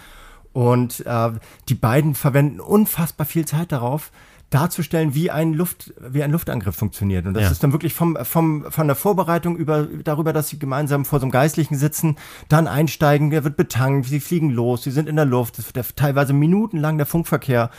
Und 0.52 1.04
äh, 1.06 1.32
die 1.68 1.74
beiden 1.74 2.14
verwenden 2.14 2.60
unfassbar 2.60 3.26
viel 3.26 3.44
Zeit 3.44 3.72
darauf, 3.72 4.12
darzustellen, 4.50 5.14
wie 5.14 5.30
ein 5.30 5.52
Luft, 5.52 5.92
wie 6.00 6.22
ein 6.22 6.30
Luftangriff 6.30 6.76
funktioniert. 6.76 7.26
Und 7.26 7.34
das 7.34 7.44
ja. 7.44 7.50
ist 7.50 7.62
dann 7.62 7.72
wirklich 7.72 7.94
vom, 7.94 8.16
vom, 8.22 8.66
von 8.70 8.86
der 8.86 8.96
Vorbereitung 8.96 9.56
über, 9.56 9.84
darüber, 10.04 10.32
dass 10.32 10.48
sie 10.48 10.58
gemeinsam 10.58 11.04
vor 11.04 11.18
so 11.18 11.24
einem 11.24 11.32
Geistlichen 11.32 11.76
sitzen, 11.76 12.16
dann 12.48 12.66
einsteigen, 12.66 13.30
der 13.30 13.44
wird 13.44 13.56
betankt, 13.56 14.06
sie 14.06 14.20
fliegen 14.20 14.50
los, 14.50 14.84
sie 14.84 14.90
sind 14.90 15.08
in 15.08 15.16
der 15.16 15.24
Luft, 15.24 15.58
es 15.58 15.74
wird 15.74 15.96
teilweise 15.96 16.32
minutenlang 16.32 16.98
der 16.98 17.06
Funkverkehr 17.06 17.70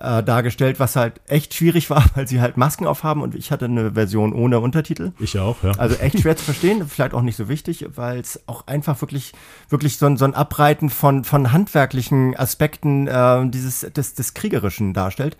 äh, 0.00 0.22
dargestellt, 0.22 0.80
was 0.80 0.96
halt 0.96 1.20
echt 1.26 1.54
schwierig 1.54 1.90
war, 1.90 2.04
weil 2.14 2.26
sie 2.26 2.40
halt 2.40 2.56
Masken 2.56 2.86
aufhaben 2.86 3.22
und 3.22 3.34
ich 3.34 3.50
hatte 3.50 3.66
eine 3.66 3.92
Version 3.92 4.32
ohne 4.32 4.60
Untertitel. 4.60 5.12
Ich 5.18 5.38
auch, 5.38 5.62
ja. 5.62 5.72
Also 5.72 5.96
echt 5.96 6.20
schwer 6.20 6.36
zu 6.36 6.44
verstehen, 6.46 6.86
vielleicht 6.88 7.14
auch 7.14 7.22
nicht 7.22 7.36
so 7.36 7.48
wichtig, 7.48 7.86
weil 7.94 8.20
es 8.20 8.40
auch 8.46 8.66
einfach 8.66 9.00
wirklich, 9.00 9.32
wirklich 9.68 9.98
so 9.98 10.06
ein, 10.06 10.16
so 10.16 10.24
ein 10.24 10.34
Abreiten 10.34 10.90
von, 10.90 11.24
von 11.24 11.52
handwerklichen 11.52 12.36
Aspekten 12.36 13.06
äh, 13.06 13.48
dieses, 13.50 13.80
des, 13.80 14.14
des 14.14 14.34
Kriegerischen 14.34 14.94
darstellt 14.94 15.36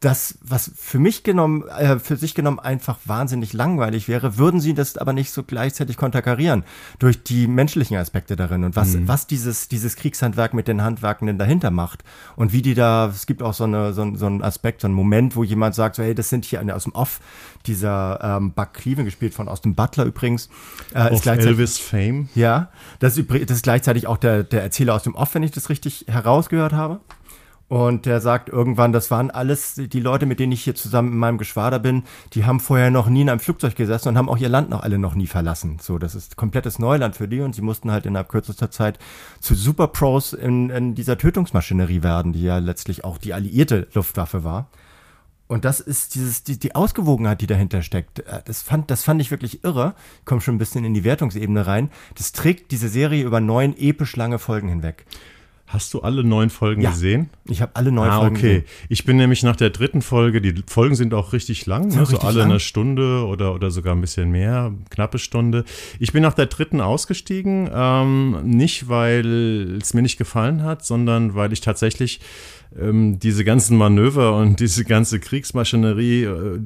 das, 0.00 0.38
was 0.42 0.70
für 0.76 1.00
mich 1.00 1.24
genommen, 1.24 1.66
äh, 1.68 1.98
für 1.98 2.16
sich 2.16 2.34
genommen 2.34 2.60
einfach 2.60 2.98
wahnsinnig 3.04 3.52
langweilig 3.52 4.06
wäre, 4.06 4.38
würden 4.38 4.60
sie 4.60 4.74
das 4.74 4.96
aber 4.96 5.12
nicht 5.12 5.32
so 5.32 5.42
gleichzeitig 5.42 5.96
konterkarieren 5.96 6.62
durch 7.00 7.22
die 7.24 7.48
menschlichen 7.48 7.96
Aspekte 7.96 8.36
darin 8.36 8.62
und 8.62 8.76
was, 8.76 8.94
mhm. 8.94 9.08
was 9.08 9.26
dieses, 9.26 9.66
dieses 9.66 9.96
Kriegshandwerk 9.96 10.54
mit 10.54 10.68
den 10.68 10.82
Handwerkenden 10.82 11.36
dahinter 11.36 11.72
macht 11.72 12.04
und 12.36 12.52
wie 12.52 12.62
die 12.62 12.74
da, 12.74 13.08
es 13.08 13.26
gibt 13.26 13.42
auch 13.42 13.54
so, 13.54 13.64
eine, 13.64 13.92
so, 13.92 14.14
so 14.14 14.26
einen 14.26 14.42
Aspekt, 14.42 14.82
so 14.82 14.86
einen 14.86 14.94
Moment, 14.94 15.34
wo 15.34 15.42
jemand 15.42 15.74
sagt, 15.74 15.96
so, 15.96 16.02
hey, 16.04 16.14
das 16.14 16.28
sind 16.28 16.44
hier 16.44 16.60
eine 16.60 16.76
aus 16.76 16.84
dem 16.84 16.92
Off, 16.92 17.20
dieser 17.66 18.20
ähm, 18.22 18.52
Buck 18.52 18.74
Cleveland 18.74 19.06
gespielt 19.06 19.34
von 19.34 19.48
Austin 19.48 19.74
Butler 19.74 20.04
übrigens. 20.04 20.48
Äh, 20.94 21.12
ist 21.14 21.26
Elvis 21.26 21.78
Fame. 21.78 22.28
Ja, 22.36 22.70
das 23.00 23.18
ist, 23.18 23.28
das 23.28 23.56
ist 23.56 23.62
gleichzeitig 23.62 24.06
auch 24.06 24.16
der, 24.16 24.44
der 24.44 24.62
Erzähler 24.62 24.94
aus 24.94 25.02
dem 25.02 25.16
Off, 25.16 25.34
wenn 25.34 25.42
ich 25.42 25.50
das 25.50 25.68
richtig 25.68 26.04
herausgehört 26.08 26.72
habe. 26.72 27.00
Und 27.68 28.06
der 28.06 28.22
sagt 28.22 28.48
irgendwann, 28.48 28.92
das 28.92 29.10
waren 29.10 29.30
alles 29.30 29.74
die 29.74 30.00
Leute, 30.00 30.24
mit 30.24 30.40
denen 30.40 30.52
ich 30.52 30.64
hier 30.64 30.74
zusammen 30.74 31.12
in 31.12 31.18
meinem 31.18 31.36
Geschwader 31.36 31.78
bin, 31.78 32.04
die 32.32 32.46
haben 32.46 32.60
vorher 32.60 32.90
noch 32.90 33.08
nie 33.08 33.20
in 33.20 33.28
einem 33.28 33.40
Flugzeug 33.40 33.76
gesessen 33.76 34.08
und 34.08 34.16
haben 34.16 34.30
auch 34.30 34.38
ihr 34.38 34.48
Land 34.48 34.70
noch 34.70 34.82
alle 34.82 34.98
noch 34.98 35.14
nie 35.14 35.26
verlassen. 35.26 35.76
So, 35.78 35.98
das 35.98 36.14
ist 36.14 36.36
komplettes 36.36 36.78
Neuland 36.78 37.16
für 37.16 37.28
die 37.28 37.40
und 37.42 37.54
sie 37.54 37.60
mussten 37.60 37.90
halt 37.90 38.06
innerhalb 38.06 38.30
kürzester 38.30 38.70
Zeit 38.70 38.98
zu 39.40 39.54
Superpros 39.54 40.32
in, 40.32 40.70
in 40.70 40.94
dieser 40.94 41.18
Tötungsmaschinerie 41.18 42.02
werden, 42.02 42.32
die 42.32 42.42
ja 42.42 42.56
letztlich 42.56 43.04
auch 43.04 43.18
die 43.18 43.34
alliierte 43.34 43.86
Luftwaffe 43.92 44.44
war. 44.44 44.70
Und 45.46 45.64
das 45.66 45.80
ist 45.80 46.14
dieses, 46.14 46.44
die, 46.44 46.58
die 46.58 46.74
Ausgewogenheit, 46.74 47.40
die 47.40 47.46
dahinter 47.46 47.82
steckt. 47.82 48.20
Äh, 48.20 48.42
das 48.46 48.62
fand, 48.62 48.90
das 48.90 49.04
fand 49.04 49.20
ich 49.20 49.30
wirklich 49.30 49.64
irre. 49.64 49.94
Ich 50.20 50.24
komme 50.24 50.40
schon 50.40 50.54
ein 50.54 50.58
bisschen 50.58 50.84
in 50.84 50.94
die 50.94 51.04
Wertungsebene 51.04 51.66
rein. 51.66 51.90
Das 52.14 52.32
trägt 52.32 52.70
diese 52.70 52.88
Serie 52.88 53.24
über 53.24 53.40
neun 53.40 53.76
episch 53.76 54.16
lange 54.16 54.38
Folgen 54.38 54.68
hinweg. 54.68 55.04
Hast 55.68 55.92
du 55.92 56.00
alle 56.00 56.24
neun 56.24 56.48
Folgen 56.48 56.80
ja, 56.80 56.90
gesehen? 56.90 57.28
Ich 57.44 57.60
habe 57.60 57.76
alle 57.76 57.92
neun 57.92 58.08
ah, 58.08 58.20
Folgen 58.20 58.36
okay. 58.36 58.60
Gesehen. 58.60 58.64
Ich 58.88 59.04
bin 59.04 59.18
nämlich 59.18 59.42
nach 59.42 59.54
der 59.54 59.68
dritten 59.68 60.00
Folge, 60.00 60.40
die 60.40 60.54
Folgen 60.66 60.94
sind 60.94 61.12
auch 61.12 61.34
richtig 61.34 61.66
lang, 61.66 61.88
ne? 61.88 62.06
so 62.06 62.18
alle 62.20 62.38
lang? 62.38 62.50
eine 62.50 62.60
Stunde 62.60 63.26
oder, 63.26 63.54
oder 63.54 63.70
sogar 63.70 63.94
ein 63.94 64.00
bisschen 64.00 64.30
mehr, 64.30 64.72
knappe 64.88 65.18
Stunde. 65.18 65.64
Ich 65.98 66.12
bin 66.12 66.22
nach 66.22 66.32
der 66.32 66.46
dritten 66.46 66.80
ausgestiegen, 66.80 67.68
ähm, 67.70 68.38
nicht 68.44 68.88
weil 68.88 69.76
es 69.78 69.92
mir 69.92 70.00
nicht 70.00 70.16
gefallen 70.16 70.62
hat, 70.62 70.86
sondern 70.86 71.34
weil 71.34 71.52
ich 71.52 71.60
tatsächlich 71.60 72.20
ähm, 72.78 73.18
diese 73.18 73.44
ganzen 73.44 73.76
Manöver 73.76 74.36
und 74.36 74.60
diese 74.60 74.84
ganze 74.84 75.20
Kriegsmaschinerie 75.20 76.24
äh, 76.24 76.60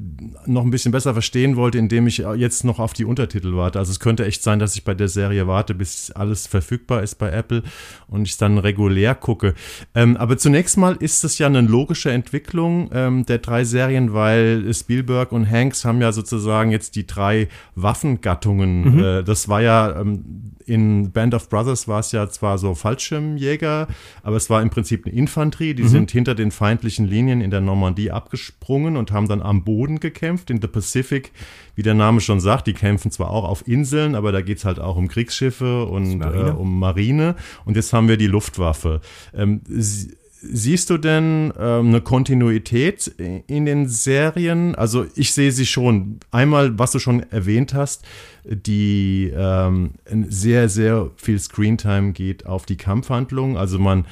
noch 0.45 0.63
ein 0.63 0.71
bisschen 0.71 0.91
besser 0.91 1.13
verstehen 1.13 1.55
wollte, 1.55 1.77
indem 1.77 2.07
ich 2.07 2.17
jetzt 2.17 2.63
noch 2.63 2.79
auf 2.79 2.93
die 2.93 3.05
Untertitel 3.05 3.55
warte. 3.55 3.79
Also 3.79 3.91
es 3.91 3.99
könnte 3.99 4.25
echt 4.25 4.43
sein, 4.43 4.59
dass 4.59 4.75
ich 4.75 4.83
bei 4.83 4.93
der 4.93 5.07
Serie 5.07 5.47
warte, 5.47 5.73
bis 5.73 6.11
alles 6.11 6.47
verfügbar 6.47 7.03
ist 7.03 7.15
bei 7.15 7.31
Apple 7.31 7.63
und 8.07 8.27
ich 8.27 8.37
dann 8.37 8.57
regulär 8.57 9.15
gucke. 9.15 9.53
Ähm, 9.95 10.17
aber 10.17 10.37
zunächst 10.37 10.77
mal 10.77 10.95
ist 10.95 11.23
es 11.23 11.37
ja 11.37 11.47
eine 11.47 11.61
logische 11.61 12.11
Entwicklung 12.11 12.89
ähm, 12.93 13.25
der 13.25 13.39
drei 13.39 13.63
Serien, 13.63 14.13
weil 14.13 14.73
Spielberg 14.73 15.31
und 15.31 15.49
Hanks 15.49 15.85
haben 15.85 16.01
ja 16.01 16.11
sozusagen 16.11 16.71
jetzt 16.71 16.95
die 16.95 17.07
drei 17.07 17.47
Waffengattungen. 17.75 18.95
Mhm. 18.95 19.03
Äh, 19.03 19.23
das 19.23 19.47
war 19.47 19.61
ja 19.61 19.99
ähm, 19.99 20.53
in 20.65 21.11
Band 21.11 21.33
of 21.33 21.49
Brothers 21.49 21.87
war 21.87 21.99
es 21.99 22.11
ja 22.11 22.29
zwar 22.29 22.57
so 22.57 22.75
Fallschirmjäger, 22.75 23.87
aber 24.23 24.35
es 24.35 24.49
war 24.49 24.61
im 24.61 24.69
Prinzip 24.69 25.05
eine 25.05 25.15
Infanterie. 25.15 25.73
Die 25.73 25.83
mhm. 25.83 25.87
Sind 25.93 26.11
hinter 26.11 26.35
den 26.35 26.51
feindlichen 26.51 27.07
Linien 27.07 27.41
in 27.41 27.51
der 27.51 27.61
Normandie 27.61 28.11
abgesprungen 28.11 28.97
und 28.97 29.11
haben 29.11 29.27
dann 29.27 29.41
am 29.41 29.63
Boden 29.63 29.99
gekämpft. 29.99 30.49
In 30.49 30.61
the 30.61 30.67
Pacific, 30.67 31.31
wie 31.75 31.83
der 31.83 31.93
Name 31.93 32.21
schon 32.21 32.39
sagt, 32.39 32.67
die 32.67 32.73
kämpfen 32.73 33.11
zwar 33.11 33.29
auch 33.29 33.43
auf 33.43 33.67
Inseln, 33.67 34.15
aber 34.15 34.31
da 34.31 34.41
geht 34.41 34.57
es 34.57 34.65
halt 34.65 34.79
auch 34.79 34.95
um 34.95 35.07
Kriegsschiffe 35.07 35.85
und 35.85 36.17
Marine. 36.17 36.49
Äh, 36.49 36.51
um 36.51 36.79
Marine. 36.79 37.35
Und 37.65 37.75
jetzt 37.75 37.93
haben 37.93 38.07
wir 38.07 38.17
die 38.17 38.27
Luftwaffe. 38.27 39.01
Ähm, 39.33 39.61
sie, 39.67 40.15
Siehst 40.45 40.89
du 40.89 40.97
denn 40.97 41.53
ähm, 41.57 41.87
eine 41.87 42.01
Kontinuität 42.01 43.07
in 43.47 43.65
den 43.65 43.87
Serien? 43.87 44.75
Also 44.75 45.05
ich 45.15 45.31
sehe 45.31 45.53
sie 45.53 45.65
schon. 45.65 46.19
Einmal, 46.31 46.77
was 46.77 46.91
du 46.91 46.99
schon 46.99 47.23
erwähnt 47.31 47.73
hast, 47.73 48.03
die 48.43 49.31
ähm, 49.33 49.91
sehr, 50.27 50.67
sehr 50.67 51.11
viel 51.15 51.39
Screentime 51.39 52.11
geht 52.11 52.45
auf 52.45 52.65
die 52.65 52.75
Kampfhandlung. 52.75 53.57
Also 53.57 53.79
man 53.79 54.05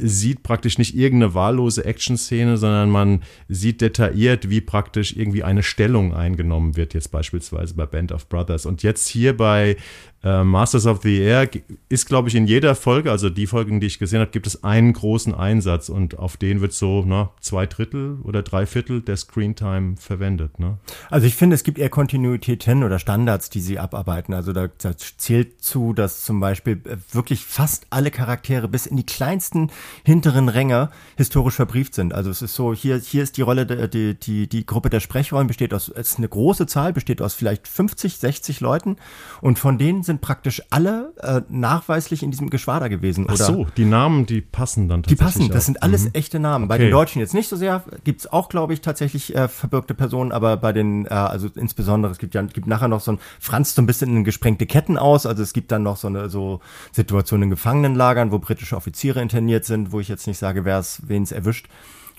sieht 0.00 0.42
praktisch 0.42 0.78
nicht 0.78 0.96
irgendeine 0.96 1.34
wahllose 1.34 1.84
Action-Szene, 1.84 2.56
sondern 2.56 2.90
man 2.90 3.22
sieht 3.48 3.80
detailliert, 3.80 4.50
wie 4.50 4.60
praktisch 4.60 5.16
irgendwie 5.16 5.42
eine 5.42 5.62
Stellung 5.62 6.14
eingenommen 6.14 6.76
wird, 6.76 6.94
jetzt 6.94 7.10
beispielsweise 7.10 7.74
bei 7.74 7.86
Band 7.86 8.12
of 8.12 8.28
Brothers. 8.28 8.66
Und 8.66 8.82
jetzt 8.82 9.08
hier 9.08 9.36
bei 9.36 9.76
äh, 10.24 10.42
Masters 10.42 10.86
of 10.86 11.00
the 11.02 11.20
Air 11.20 11.48
ist, 11.88 12.06
glaube 12.06 12.28
ich, 12.28 12.34
in 12.34 12.46
jeder 12.46 12.74
Folge, 12.74 13.10
also 13.10 13.30
die 13.30 13.46
Folgen, 13.46 13.80
die 13.80 13.86
ich 13.86 13.98
gesehen 13.98 14.20
habe, 14.20 14.30
gibt 14.30 14.48
es 14.48 14.64
einen 14.64 14.92
großen 14.92 15.32
Einsatz 15.32 15.88
und 15.88 16.18
auf 16.18 16.36
den 16.36 16.60
wird 16.60 16.72
so 16.72 17.02
ne, 17.02 17.28
zwei 17.40 17.66
Drittel 17.66 18.18
oder 18.24 18.42
drei 18.42 18.66
Viertel 18.66 19.00
der 19.00 19.16
Screentime 19.16 19.96
verwendet. 19.96 20.58
Ne? 20.58 20.78
Also 21.08 21.26
ich 21.26 21.36
finde, 21.36 21.54
es 21.54 21.62
gibt 21.62 21.78
eher 21.78 21.88
Kontinuitäten 21.88 22.82
oder 22.82 22.98
Standards, 22.98 23.48
die 23.48 23.60
sie 23.60 23.78
abarbeiten. 23.78 24.34
Also 24.34 24.52
da, 24.52 24.68
da 24.78 24.96
zählt 24.96 25.62
zu, 25.62 25.92
dass 25.92 26.24
zum 26.24 26.40
Beispiel 26.40 26.80
äh, 26.84 26.96
wirklich 27.12 27.44
fast 27.44 27.86
alle 27.90 28.10
Charaktere 28.10 28.66
bis 28.66 28.86
in 28.86 28.96
die 28.96 29.06
kleinsten 29.06 29.70
hinteren 30.04 30.48
Ränge 30.48 30.90
historisch 31.16 31.54
verbrieft 31.54 31.94
sind. 31.94 32.12
Also 32.12 32.30
es 32.30 32.42
ist 32.42 32.56
so, 32.56 32.74
hier, 32.74 32.98
hier 32.98 33.22
ist 33.22 33.36
die 33.36 33.42
Rolle, 33.42 33.66
die, 33.66 34.14
die, 34.14 34.48
die 34.48 34.66
Gruppe 34.66 34.90
der 34.90 35.00
Sprechrollen 35.00 35.46
besteht 35.46 35.72
aus, 35.72 35.88
es 35.88 36.10
ist 36.10 36.18
eine 36.18 36.28
große 36.28 36.66
Zahl, 36.66 36.92
besteht 36.92 37.22
aus 37.22 37.34
vielleicht 37.34 37.68
50, 37.68 38.16
60 38.16 38.60
Leuten 38.60 38.96
und 39.40 39.60
von 39.60 39.78
denen 39.78 40.02
sind 40.08 40.20
praktisch 40.20 40.60
alle 40.70 41.14
äh, 41.18 41.42
nachweislich 41.48 42.24
in 42.24 42.32
diesem 42.32 42.50
Geschwader 42.50 42.88
gewesen. 42.88 43.26
Ach 43.28 43.36
so, 43.36 43.66
die 43.76 43.84
Namen, 43.84 44.26
die 44.26 44.40
passen 44.40 44.88
dann 44.88 45.04
tatsächlich. 45.04 45.18
Die 45.18 45.38
passen, 45.38 45.52
das 45.52 45.66
sind 45.66 45.82
alles 45.84 46.06
mhm. 46.06 46.10
echte 46.14 46.40
Namen. 46.40 46.64
Okay. 46.64 46.68
Bei 46.68 46.78
den 46.78 46.90
Deutschen 46.90 47.20
jetzt 47.20 47.34
nicht 47.34 47.48
so 47.48 47.54
sehr, 47.54 47.84
gibt 48.02 48.20
es 48.22 48.32
auch, 48.32 48.48
glaube 48.48 48.72
ich, 48.72 48.80
tatsächlich 48.80 49.36
äh, 49.36 49.46
verbürgte 49.46 49.94
Personen, 49.94 50.32
aber 50.32 50.56
bei 50.56 50.72
den, 50.72 51.06
äh, 51.06 51.10
also 51.10 51.48
insbesondere, 51.54 52.10
es 52.10 52.18
gibt 52.18 52.34
ja 52.34 52.42
gibt 52.42 52.66
nachher 52.66 52.88
noch 52.88 53.00
so 53.00 53.12
ein, 53.12 53.18
franzt 53.38 53.76
so 53.76 53.82
ein 53.82 53.86
bisschen 53.86 54.16
in 54.16 54.24
gesprengte 54.24 54.66
Ketten 54.66 54.98
aus, 54.98 55.26
also 55.26 55.42
es 55.42 55.52
gibt 55.52 55.70
dann 55.70 55.84
noch 55.84 55.96
so 55.96 56.08
eine 56.08 56.28
so 56.28 56.60
Situation 56.90 57.42
in 57.42 57.50
Gefangenenlagern, 57.50 58.32
wo 58.32 58.38
britische 58.38 58.76
Offiziere 58.76 59.20
interniert 59.20 59.64
sind, 59.64 59.92
wo 59.92 60.00
ich 60.00 60.08
jetzt 60.08 60.26
nicht 60.26 60.38
sage, 60.38 60.64
wer 60.64 60.78
es, 60.78 61.02
wen 61.06 61.22
es 61.22 61.30
erwischt. 61.30 61.68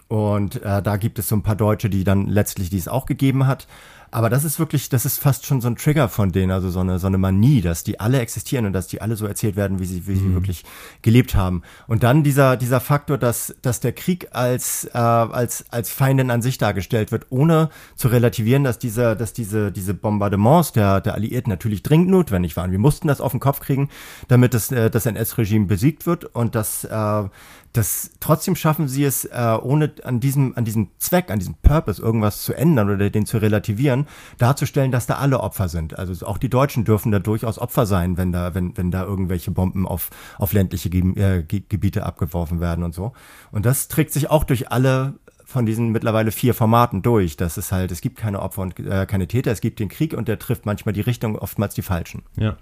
Und 0.09 0.63
äh, 0.63 0.81
da 0.81 0.97
gibt 0.97 1.19
es 1.19 1.29
so 1.29 1.35
ein 1.35 1.43
paar 1.43 1.55
Deutsche, 1.55 1.87
die 1.87 2.03
dann 2.03 2.25
letztlich 2.25 2.71
dies 2.71 2.87
auch 2.87 3.05
gegeben 3.05 3.45
hat. 3.45 3.67
Aber 4.11 4.29
das 4.29 4.43
ist 4.43 4.59
wirklich, 4.59 4.89
das 4.89 5.05
ist 5.05 5.19
fast 5.19 5.45
schon 5.45 5.61
so 5.61 5.67
ein 5.67 5.75
Trigger 5.75 6.09
von 6.09 6.31
denen, 6.31 6.51
also 6.51 6.69
so 6.69 6.79
eine, 6.79 6.99
so 6.99 7.07
eine 7.07 7.17
Manie, 7.17 7.61
dass 7.61 7.83
die 7.83 7.99
alle 7.99 8.19
existieren 8.19 8.65
und 8.65 8.73
dass 8.73 8.87
die 8.87 9.01
alle 9.01 9.15
so 9.15 9.25
erzählt 9.25 9.55
werden, 9.55 9.79
wie 9.79 9.85
sie, 9.85 10.07
wie 10.07 10.11
mhm. 10.11 10.19
sie 10.19 10.33
wirklich 10.33 10.65
gelebt 11.01 11.35
haben. 11.35 11.61
Und 11.87 12.03
dann 12.03 12.23
dieser, 12.23 12.57
dieser 12.57 12.79
Faktor, 12.79 13.17
dass, 13.17 13.55
dass 13.61 13.79
der 13.79 13.93
Krieg 13.93 14.29
als, 14.31 14.85
äh, 14.93 14.97
als, 14.97 15.65
als 15.69 15.89
Feindin 15.91 16.31
an 16.31 16.41
sich 16.41 16.57
dargestellt 16.57 17.11
wird, 17.11 17.27
ohne 17.29 17.69
zu 17.95 18.07
relativieren, 18.07 18.63
dass 18.63 18.79
diese, 18.79 19.15
dass 19.15 19.33
diese, 19.33 19.71
diese 19.71 19.93
Bombardements 19.93 20.71
der, 20.71 21.01
der 21.01 21.13
Alliierten 21.13 21.49
natürlich 21.49 21.83
dringend 21.83 22.09
notwendig 22.09 22.57
waren. 22.57 22.71
Wir 22.71 22.79
mussten 22.79 23.07
das 23.07 23.21
auf 23.21 23.31
den 23.31 23.39
Kopf 23.39 23.59
kriegen, 23.59 23.89
damit 24.27 24.53
das, 24.53 24.71
äh, 24.71 24.89
das 24.89 25.05
NS-Regime 25.05 25.67
besiegt 25.67 26.05
wird 26.05 26.25
und 26.25 26.55
dass, 26.55 26.83
äh, 26.83 27.23
das 27.73 28.11
trotzdem 28.19 28.55
schaffen 28.55 28.87
sie 28.87 29.03
es, 29.03 29.25
äh, 29.25 29.57
ohne 29.61 29.91
an 30.03 30.19
diesem, 30.19 30.55
an 30.57 30.65
diesem 30.65 30.89
Zweck, 30.97 31.29
an 31.29 31.39
diesem 31.39 31.55
Purpose 31.55 32.01
irgendwas 32.01 32.43
zu 32.43 32.53
ändern 32.53 32.89
oder 32.89 33.09
den 33.09 33.25
zu 33.25 33.37
relativieren, 33.37 34.07
darzustellen, 34.37 34.91
dass 34.91 35.05
da 35.05 35.15
alle 35.15 35.39
Opfer 35.39 35.69
sind. 35.69 35.97
Also 35.97 36.25
auch 36.25 36.37
die 36.37 36.49
Deutschen 36.49 36.83
dürfen 36.83 37.11
da 37.11 37.19
durchaus 37.19 37.59
Opfer 37.59 37.85
sein, 37.85 38.17
wenn 38.17 38.31
da, 38.31 38.55
wenn, 38.55 38.75
wenn 38.75 38.91
da 38.91 39.03
irgendwelche 39.03 39.51
Bomben 39.51 39.87
auf, 39.87 40.09
auf 40.37 40.53
ländliche 40.53 40.89
Ge 40.89 40.99
äh, 41.15 41.43
Gebiete 41.43 42.05
abgeworfen 42.05 42.59
werden 42.59 42.83
und 42.83 42.93
so. 42.93 43.13
Und 43.51 43.65
das 43.65 43.87
trägt 43.87 44.13
sich 44.13 44.29
auch 44.29 44.43
durch 44.43 44.71
alle 44.71 45.15
von 45.49 45.65
diesen 45.65 45.89
mittlerweile 45.89 46.31
vier 46.31 46.53
Formaten 46.53 47.01
durch. 47.01 47.35
Das 47.35 47.57
ist 47.57 47.71
halt, 47.71 47.91
es 47.91 48.01
gibt 48.01 48.17
keine 48.17 48.39
Opfer 48.39 48.61
und 48.61 48.79
äh, 48.79 49.07
keine 49.07 49.27
Täter, 49.27 49.51
es 49.51 49.61
gibt 49.61 49.79
den 49.79 49.89
Krieg 49.89 50.13
und 50.13 50.27
der 50.27 50.37
trifft 50.37 50.67
manchmal 50.67 50.93
die 50.93 51.01
Richtung, 51.01 51.35
oftmals 51.35 51.73
die 51.73 51.81
falschen. 51.81 52.21
Ja, 52.35 52.57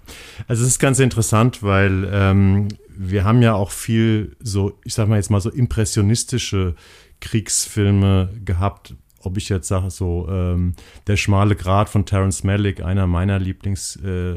also 0.48 0.62
es 0.62 0.70
ist 0.70 0.78
ganz 0.78 0.98
interessant, 0.98 1.62
weil 1.62 2.08
ähm, 2.10 2.68
wir 2.98 3.24
haben 3.24 3.42
ja 3.42 3.54
auch 3.54 3.70
viel 3.70 4.36
so, 4.40 4.78
ich 4.84 4.94
sag 4.94 5.08
mal 5.08 5.16
jetzt 5.16 5.30
mal 5.30 5.40
so 5.40 5.50
impressionistische 5.50 6.74
Kriegsfilme 7.20 8.30
gehabt, 8.44 8.94
ob 9.20 9.36
ich 9.36 9.48
jetzt 9.48 9.68
sage, 9.68 9.90
so 9.90 10.28
ähm, 10.30 10.74
Der 11.06 11.16
schmale 11.16 11.56
Grat 11.56 11.88
von 11.88 12.06
Terence 12.06 12.44
Malick, 12.44 12.82
einer 12.82 13.06
meiner 13.06 13.38
Lieblings, 13.38 13.96
äh, 13.96 14.36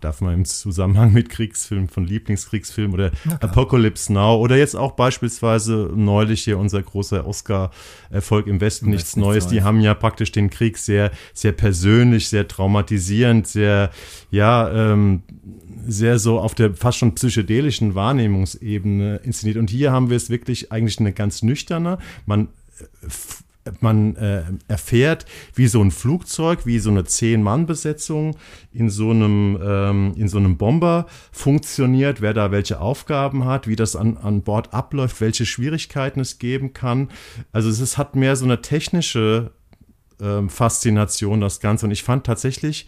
darf 0.00 0.20
man 0.20 0.34
im 0.34 0.44
Zusammenhang 0.44 1.12
mit 1.12 1.28
Kriegsfilmen 1.28 1.88
von 1.88 2.04
Lieblingskriegsfilmen 2.04 2.94
oder 2.94 3.10
Apocalypse 3.40 4.12
Now 4.12 4.36
oder 4.36 4.56
jetzt 4.56 4.76
auch 4.76 4.92
beispielsweise 4.92 5.90
neulich 5.94 6.44
hier 6.44 6.58
unser 6.58 6.82
großer 6.82 7.26
Oscar-Erfolg 7.26 8.46
im 8.46 8.60
Westen, 8.60 8.86
Im 8.86 8.90
nichts 8.92 9.10
Westen 9.10 9.20
Neues. 9.20 9.46
Die 9.46 9.62
haben 9.62 9.80
ja 9.80 9.94
praktisch 9.94 10.32
den 10.32 10.50
Krieg 10.50 10.78
sehr, 10.78 11.10
sehr 11.32 11.52
persönlich, 11.52 12.28
sehr 12.28 12.46
traumatisierend, 12.46 13.46
sehr, 13.46 13.90
ja, 14.30 14.92
ähm, 14.92 15.22
sehr 15.86 16.18
so 16.18 16.38
auf 16.38 16.54
der 16.54 16.74
fast 16.74 16.98
schon 16.98 17.14
psychedelischen 17.14 17.94
Wahrnehmungsebene 17.94 19.16
inszeniert. 19.24 19.58
Und 19.58 19.70
hier 19.70 19.92
haben 19.92 20.10
wir 20.10 20.16
es 20.16 20.30
wirklich 20.30 20.72
eigentlich 20.72 20.98
eine 20.98 21.12
ganz 21.12 21.42
nüchterne. 21.42 21.98
Man 22.26 22.48
äh, 22.80 23.06
man 23.80 24.16
äh, 24.16 24.42
erfährt, 24.68 25.24
wie 25.54 25.68
so 25.68 25.80
ein 25.80 25.90
Flugzeug, 25.90 26.66
wie 26.66 26.78
so 26.78 26.90
eine 26.90 27.04
Zehn-Mann-Besetzung 27.04 28.36
in, 28.72 28.90
so 28.90 29.10
einem, 29.10 29.58
ähm, 29.62 30.14
in 30.16 30.28
so 30.28 30.38
einem 30.38 30.56
Bomber 30.56 31.06
funktioniert, 31.30 32.20
wer 32.20 32.34
da 32.34 32.50
welche 32.50 32.80
Aufgaben 32.80 33.44
hat, 33.44 33.68
wie 33.68 33.76
das 33.76 33.94
an, 33.94 34.16
an 34.16 34.42
Bord 34.42 34.74
abläuft, 34.74 35.20
welche 35.20 35.46
Schwierigkeiten 35.46 36.20
es 36.20 36.38
geben 36.38 36.72
kann. 36.72 37.10
Also 37.52 37.68
es 37.68 37.78
ist, 37.78 37.98
hat 37.98 38.16
mehr 38.16 38.34
so 38.34 38.44
eine 38.44 38.62
technische 38.62 39.52
ähm, 40.20 40.50
Faszination, 40.50 41.40
das 41.40 41.60
Ganze. 41.60 41.86
Und 41.86 41.92
ich 41.92 42.02
fand 42.02 42.26
tatsächlich, 42.26 42.86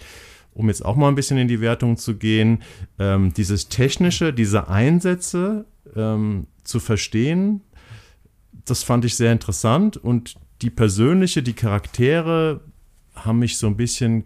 um 0.55 0.69
jetzt 0.69 0.85
auch 0.85 0.97
mal 0.97 1.09
ein 1.09 1.15
bisschen 1.15 1.39
in 1.39 1.49
die 1.49 1.61
Wertung 1.61 1.97
zu 1.97 2.17
gehen, 2.17 2.63
ähm, 2.99 3.33
dieses 3.35 3.69
technische, 3.69 4.33
diese 4.33 4.69
Einsätze 4.69 5.67
ähm, 5.95 6.47
zu 6.63 6.81
verstehen, 6.81 7.61
das 8.65 8.83
fand 8.83 9.05
ich 9.05 9.17
sehr 9.17 9.33
interessant 9.33 9.97
und 9.97 10.35
die 10.63 10.71
persönliche, 10.71 11.43
die 11.43 11.53
Charaktere 11.53 12.61
haben 13.15 13.41
mich 13.41 13.59
so 13.59 13.67
ein 13.67 13.77
bisschen 13.77 14.25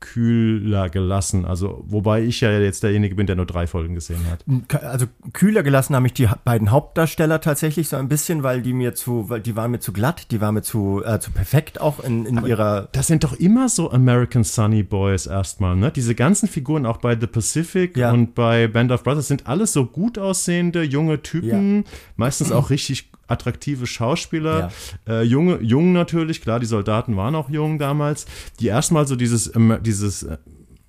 kühler 0.00 0.88
gelassen. 0.88 1.44
Also, 1.44 1.84
wobei 1.86 2.22
ich 2.22 2.40
ja 2.40 2.50
jetzt 2.58 2.82
derjenige 2.82 3.14
bin, 3.14 3.26
der 3.26 3.36
nur 3.36 3.46
drei 3.46 3.66
Folgen 3.66 3.94
gesehen 3.94 4.20
hat. 4.30 4.44
Also 4.82 5.06
kühler 5.32 5.62
gelassen 5.62 5.94
haben 5.94 6.02
mich 6.02 6.14
die 6.14 6.28
beiden 6.44 6.70
Hauptdarsteller 6.70 7.40
tatsächlich 7.40 7.88
so 7.88 7.96
ein 7.96 8.08
bisschen, 8.08 8.42
weil 8.42 8.62
die 8.62 8.72
mir 8.72 8.94
zu, 8.94 9.28
weil 9.28 9.40
die 9.40 9.56
waren 9.56 9.70
mir 9.70 9.80
zu 9.80 9.92
glatt, 9.92 10.30
die 10.30 10.40
waren 10.40 10.54
mir 10.54 10.62
zu, 10.62 11.02
äh, 11.04 11.20
zu 11.20 11.30
perfekt 11.30 11.80
auch 11.80 12.00
in, 12.00 12.24
in 12.24 12.44
ihrer. 12.46 12.88
Das 12.92 13.06
sind 13.06 13.24
doch 13.24 13.34
immer 13.34 13.68
so 13.68 13.90
American 13.90 14.42
Sunny 14.42 14.82
Boys 14.82 15.26
erstmal, 15.26 15.76
ne? 15.76 15.92
Diese 15.94 16.14
ganzen 16.14 16.48
Figuren 16.48 16.86
auch 16.86 16.96
bei 16.96 17.18
The 17.18 17.26
Pacific 17.26 17.96
ja. 17.96 18.10
und 18.10 18.34
bei 18.34 18.66
Band 18.68 18.92
of 18.92 19.04
Brothers 19.04 19.28
sind 19.28 19.46
alles 19.46 19.72
so 19.72 19.86
gut 19.86 20.18
aussehende 20.18 20.82
junge 20.82 21.22
Typen, 21.22 21.76
ja. 21.76 21.90
meistens 22.16 22.50
auch 22.52 22.70
richtig 22.70 23.09
attraktive 23.30 23.86
Schauspieler, 23.86 24.70
ja. 25.06 25.20
äh, 25.20 25.22
junge, 25.22 25.60
jung 25.62 25.92
natürlich, 25.92 26.40
klar, 26.40 26.60
die 26.60 26.66
Soldaten 26.66 27.16
waren 27.16 27.34
auch 27.34 27.48
jung 27.48 27.78
damals, 27.78 28.26
die 28.58 28.68
erstmal 28.68 29.06
so 29.06 29.16
dieses, 29.16 29.54
ähm, 29.54 29.78
dieses 29.82 30.24
äh, 30.24 30.38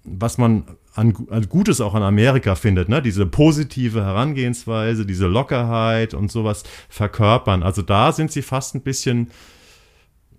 was 0.04 0.38
man 0.38 0.64
an, 0.96 1.16
an, 1.30 1.48
Gutes 1.48 1.80
auch 1.80 1.94
an 1.94 2.04
Amerika 2.04 2.56
findet, 2.56 2.90
ne? 2.90 3.02
diese 3.02 3.26
positive 3.26 4.04
Herangehensweise, 4.04 5.06
diese 5.06 5.28
Lockerheit 5.28 6.14
und 6.14 6.32
sowas 6.32 6.64
verkörpern. 6.90 7.64
Also 7.64 7.82
da 7.82 8.12
sind 8.12 8.32
sie 8.32 8.42
fast 8.42 8.76
ein 8.76 8.82
bisschen 8.82 9.30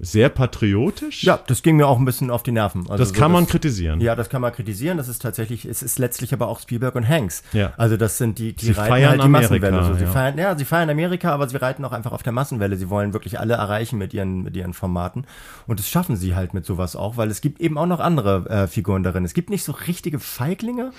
sehr 0.05 0.31
patriotisch. 0.31 1.23
Ja, 1.23 1.39
das 1.47 1.63
ging 1.63 1.77
mir 1.77 1.87
auch 1.87 1.97
ein 1.97 2.05
bisschen 2.05 2.33
auf 2.33 2.43
die 2.43 2.51
Nerven. 2.51 2.91
Also 2.91 2.97
das 2.97 3.13
kann 3.13 3.31
so, 3.31 3.35
man 3.35 3.47
kritisieren. 3.47 4.01
Ja, 4.01 4.17
das 4.17 4.29
kann 4.29 4.43
man 4.43 4.53
kritisieren. 4.53 4.99
Das 4.99 5.07
ist 5.07 5.23
tatsächlich, 5.23 5.65
es 5.65 5.81
ist 5.81 6.01
letztlich 6.01 6.33
aber 6.35 6.49
auch 6.49 6.59
Spielberg 6.59 6.97
und 6.97 7.09
Hanks. 7.09 7.45
Ja. 7.53 7.73
Also 7.77 7.97
das 7.97 8.19
sind 8.19 8.41
die, 8.41 8.53
die 8.53 8.67
sie 8.67 8.73
reiten 8.73 8.91
feiern 8.91 9.11
halt 9.11 9.21
die 9.21 9.25
Amerika, 9.27 9.71
Massenwelle. 9.71 9.85
So, 9.85 9.95
sie 9.95 10.05
ja. 10.05 10.11
feiern, 10.11 10.39
ja, 10.39 10.59
sie 10.59 10.65
feiern 10.65 10.91
Amerika, 10.91 11.33
aber 11.33 11.49
sie 11.49 11.57
reiten 11.57 11.85
auch 11.85 11.93
einfach 11.93 12.11
auf 12.11 12.25
der 12.25 12.33
Massenwelle. 12.33 12.77
Sie 12.77 12.91
wollen 12.91 13.13
wirklich 13.13 13.39
alle 13.39 13.55
erreichen 13.55 13.97
mit 13.97 14.13
ihren, 14.13 14.43
mit 14.43 14.57
ihren 14.57 14.75
Formaten. 14.75 15.25
Und 15.69 15.79
das 15.79 15.89
schaffen 15.89 16.17
sie 16.17 16.35
halt 16.35 16.53
mit 16.53 16.67
sowas 16.67 16.97
auch, 16.97 17.17
weil 17.17 17.31
es 17.31 17.41
gibt 17.41 17.61
eben 17.61 17.79
auch 17.79 17.87
noch 17.87 18.01
andere 18.01 18.51
äh, 18.51 18.67
Figuren 18.67 19.05
darin. 19.05 19.25
Es 19.25 19.35
gibt 19.35 19.51
nicht 19.51 19.63
so 19.63 19.71
richtige 19.71 20.19
Feiglinge, 20.19 20.91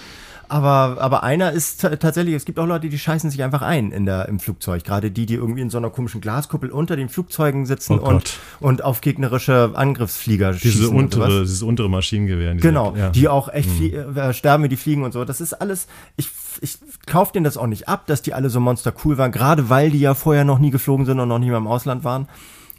aber, 0.49 0.97
aber 0.99 1.23
einer 1.23 1.51
ist 1.51 1.81
tatsächlich, 1.81 2.35
es 2.35 2.45
gibt 2.45 2.59
auch 2.59 2.65
Leute, 2.67 2.89
die 2.89 2.99
scheißen 2.99 3.29
sich 3.29 3.43
einfach 3.43 3.61
ein 3.61 3.91
in 3.91 4.05
der, 4.05 4.27
im 4.27 4.39
Flugzeug. 4.39 4.83
Gerade 4.83 5.11
die, 5.11 5.25
die 5.25 5.35
irgendwie 5.35 5.61
in 5.61 5.69
so 5.69 5.77
einer 5.77 5.89
komischen 5.89 6.21
Glaskuppel 6.21 6.69
unter 6.69 6.95
den 6.95 7.09
Flugzeugen 7.09 7.65
sitzen 7.65 7.99
oh 7.99 8.07
und, 8.07 8.39
und 8.59 8.83
auf 8.83 9.01
gegnerische 9.01 9.71
Angriffsflieger 9.73 10.53
diese 10.53 10.69
schießen. 10.69 10.95
Untere, 10.95 11.41
dieses 11.41 11.63
untere 11.63 11.89
Maschinengewehr. 11.89 12.55
Genau, 12.55 12.95
ja. 12.95 13.09
die 13.09 13.27
auch 13.27 13.49
echt 13.49 13.79
mhm. 13.79 14.17
äh, 14.17 14.33
sterben, 14.33 14.63
wie 14.63 14.69
die 14.69 14.77
fliegen 14.77 15.03
und 15.03 15.11
so. 15.11 15.25
Das 15.25 15.41
ist 15.41 15.53
alles, 15.53 15.87
ich, 16.17 16.29
ich 16.61 16.77
kaufe 17.05 17.33
denen 17.33 17.45
das 17.45 17.57
auch 17.57 17.67
nicht 17.67 17.87
ab, 17.87 18.05
dass 18.07 18.21
die 18.21 18.33
alle 18.33 18.49
so 18.49 18.59
monster 18.59 18.93
cool 19.05 19.17
waren, 19.17 19.31
gerade 19.31 19.69
weil 19.69 19.91
die 19.91 19.99
ja 19.99 20.13
vorher 20.13 20.45
noch 20.45 20.59
nie 20.59 20.71
geflogen 20.71 21.05
sind 21.05 21.19
und 21.19 21.27
noch 21.27 21.39
nie 21.39 21.49
mal 21.49 21.57
im 21.57 21.67
Ausland 21.67 22.03
waren. 22.03 22.27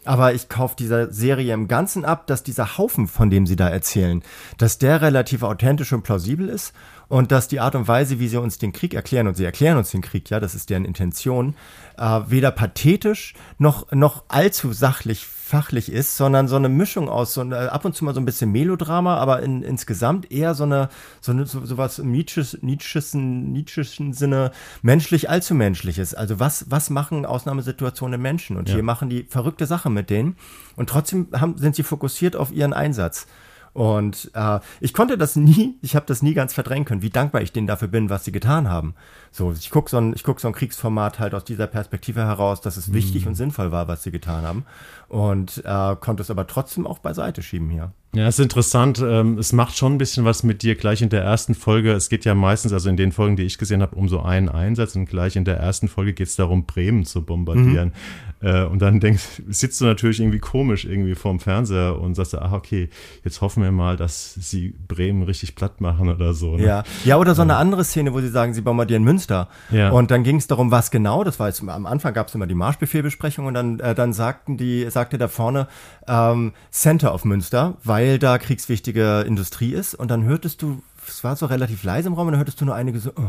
Aber 0.04 0.34
ich 0.34 0.50
kaufe 0.50 0.76
dieser 0.78 1.10
Serie 1.12 1.54
im 1.54 1.66
Ganzen 1.66 2.04
ab, 2.04 2.26
dass 2.26 2.42
dieser 2.42 2.76
Haufen, 2.76 3.08
von 3.08 3.30
dem 3.30 3.46
sie 3.46 3.56
da 3.56 3.68
erzählen, 3.68 4.22
dass 4.58 4.76
der 4.78 5.00
relativ 5.00 5.42
authentisch 5.42 5.92
und 5.94 6.02
plausibel 6.02 6.48
ist 6.48 6.74
und 7.08 7.32
dass 7.32 7.48
die 7.48 7.60
Art 7.60 7.74
und 7.74 7.88
Weise, 7.88 8.18
wie 8.18 8.28
sie 8.28 8.40
uns 8.40 8.58
den 8.58 8.72
Krieg 8.72 8.94
erklären, 8.94 9.26
und 9.26 9.36
sie 9.36 9.44
erklären 9.44 9.78
uns 9.78 9.90
den 9.90 10.02
Krieg, 10.02 10.30
ja, 10.30 10.40
das 10.40 10.54
ist 10.54 10.70
deren 10.70 10.84
Intention, 10.84 11.54
äh, 11.96 12.20
weder 12.26 12.50
pathetisch 12.50 13.34
noch, 13.58 13.90
noch 13.92 14.24
allzu 14.28 14.72
sachlich 14.72 15.26
fachlich 15.26 15.92
ist, 15.92 16.16
sondern 16.16 16.48
so 16.48 16.56
eine 16.56 16.70
Mischung 16.70 17.10
aus 17.10 17.34
so 17.34 17.42
eine, 17.42 17.70
ab 17.70 17.84
und 17.84 17.94
zu 17.94 18.04
mal 18.04 18.14
so 18.14 18.20
ein 18.20 18.24
bisschen 18.24 18.50
Melodrama, 18.50 19.18
aber 19.18 19.42
in, 19.42 19.62
insgesamt 19.62 20.32
eher 20.32 20.54
so 20.54 20.64
eine, 20.64 20.88
so, 21.20 21.32
eine, 21.32 21.44
so, 21.44 21.64
so 21.66 21.76
was 21.76 21.98
im 21.98 22.10
Nietzsche's, 22.10 22.58
Nietzsche'schen, 22.62 23.52
Nietzsche'schen 23.52 24.14
Sinne 24.14 24.52
menschlich 24.80 25.28
allzu 25.28 25.54
menschliches. 25.54 26.14
Also 26.14 26.40
was, 26.40 26.70
was 26.70 26.88
machen 26.88 27.26
Ausnahmesituationen 27.26 28.20
Menschen? 28.20 28.56
Und 28.56 28.70
ja. 28.70 28.76
hier 28.76 28.82
machen 28.82 29.10
die 29.10 29.24
verrückte 29.24 29.66
Sachen 29.66 29.92
mit 29.92 30.08
denen. 30.08 30.36
Und 30.76 30.88
trotzdem 30.88 31.28
haben, 31.32 31.58
sind 31.58 31.76
sie 31.76 31.82
fokussiert 31.82 32.36
auf 32.36 32.50
ihren 32.50 32.72
Einsatz. 32.72 33.26
Und 33.74 34.30
äh, 34.34 34.60
ich 34.80 34.94
konnte 34.94 35.18
das 35.18 35.34
nie, 35.34 35.74
ich 35.82 35.96
habe 35.96 36.06
das 36.06 36.22
nie 36.22 36.32
ganz 36.32 36.54
verdrängen 36.54 36.84
können, 36.84 37.02
wie 37.02 37.10
dankbar 37.10 37.42
ich 37.42 37.52
denen 37.52 37.66
dafür 37.66 37.88
bin, 37.88 38.08
was 38.08 38.24
sie 38.24 38.32
getan 38.32 38.70
haben. 38.70 38.94
So, 39.32 39.52
ich 39.52 39.68
gucke 39.68 39.90
so, 39.90 39.98
ein, 39.98 40.14
guck 40.22 40.40
so 40.40 40.46
ein 40.46 40.54
Kriegsformat 40.54 41.18
halt 41.18 41.34
aus 41.34 41.44
dieser 41.44 41.66
Perspektive 41.66 42.20
heraus, 42.20 42.60
dass 42.60 42.76
es 42.76 42.88
mhm. 42.88 42.94
wichtig 42.94 43.26
und 43.26 43.34
sinnvoll 43.34 43.72
war, 43.72 43.88
was 43.88 44.04
sie 44.04 44.12
getan 44.12 44.44
haben. 44.44 44.64
Und 45.08 45.62
äh, 45.64 45.96
konnte 45.96 46.22
es 46.22 46.30
aber 46.30 46.46
trotzdem 46.46 46.86
auch 46.86 47.00
beiseite 47.00 47.42
schieben 47.42 47.68
hier. 47.68 47.92
Ja, 48.14 48.28
es 48.28 48.38
ist 48.38 48.44
interessant. 48.44 49.02
Ähm, 49.04 49.38
es 49.38 49.52
macht 49.52 49.76
schon 49.76 49.94
ein 49.94 49.98
bisschen 49.98 50.24
was 50.24 50.42
mit 50.42 50.62
dir 50.62 50.76
gleich 50.76 51.02
in 51.02 51.08
der 51.08 51.22
ersten 51.22 51.54
Folge. 51.54 51.92
Es 51.92 52.08
geht 52.08 52.24
ja 52.24 52.34
meistens, 52.34 52.72
also 52.72 52.88
in 52.88 52.96
den 52.96 53.12
Folgen, 53.12 53.36
die 53.36 53.42
ich 53.42 53.58
gesehen 53.58 53.82
habe, 53.82 53.96
um 53.96 54.08
so 54.08 54.20
einen 54.20 54.48
Einsatz 54.48 54.94
und 54.96 55.06
gleich 55.06 55.36
in 55.36 55.44
der 55.44 55.56
ersten 55.56 55.88
Folge 55.88 56.12
geht 56.12 56.28
es 56.28 56.36
darum, 56.36 56.64
Bremen 56.64 57.04
zu 57.04 57.24
bombardieren. 57.24 57.92
Mhm. 58.40 58.48
Äh, 58.48 58.64
und 58.64 58.82
dann 58.82 59.00
denkst, 59.00 59.42
sitzt 59.48 59.80
du 59.80 59.86
natürlich 59.86 60.20
irgendwie 60.20 60.38
komisch 60.38 60.84
irgendwie 60.84 61.14
vorm 61.14 61.40
Fernseher 61.40 61.98
und 61.98 62.14
sagst, 62.14 62.34
ach 62.34 62.52
okay, 62.52 62.88
jetzt 63.24 63.40
hoffen 63.40 63.62
wir 63.62 63.72
mal, 63.72 63.96
dass 63.96 64.34
sie 64.34 64.74
Bremen 64.86 65.22
richtig 65.22 65.56
platt 65.56 65.80
machen 65.80 66.08
oder 66.08 66.34
so. 66.34 66.56
Ne? 66.56 66.64
Ja. 66.64 66.84
ja, 67.04 67.16
oder 67.16 67.34
so 67.34 67.42
eine 67.42 67.56
andere 67.56 67.84
Szene, 67.84 68.12
wo 68.12 68.20
sie 68.20 68.28
sagen, 68.28 68.54
sie 68.54 68.60
bombardieren 68.60 69.02
Münster. 69.02 69.48
Ja. 69.70 69.90
Und 69.90 70.10
dann 70.10 70.22
ging 70.24 70.36
es 70.36 70.46
darum, 70.46 70.70
was 70.70 70.90
genau, 70.90 71.24
das 71.24 71.40
war 71.40 71.48
jetzt 71.48 71.62
am 71.62 71.86
Anfang 71.86 72.12
gab 72.12 72.28
es 72.28 72.34
immer 72.34 72.46
die 72.46 72.54
Marschbefehlbesprechung 72.54 73.46
und 73.46 73.54
dann, 73.54 73.80
äh, 73.80 73.94
dann 73.94 74.12
sagten 74.12 74.56
die, 74.56 74.88
sagte 74.90 75.16
da 75.16 75.28
vorne 75.28 75.66
ähm, 76.06 76.52
Center 76.70 77.14
of 77.14 77.24
Münster, 77.24 77.78
weil 77.82 78.03
weil 78.04 78.18
da 78.18 78.38
kriegswichtige 78.38 79.24
Industrie 79.26 79.72
ist. 79.72 79.94
Und 79.94 80.10
dann 80.10 80.24
hörtest 80.24 80.60
du, 80.62 80.82
es 81.08 81.24
war 81.24 81.36
so 81.36 81.46
relativ 81.46 81.84
leise 81.84 82.08
im 82.08 82.14
Raum, 82.14 82.26
und 82.26 82.32
dann 82.32 82.40
hörtest 82.40 82.60
du 82.60 82.64
nur 82.64 82.74
einige 82.74 83.00
so, 83.00 83.10
oh. 83.16 83.22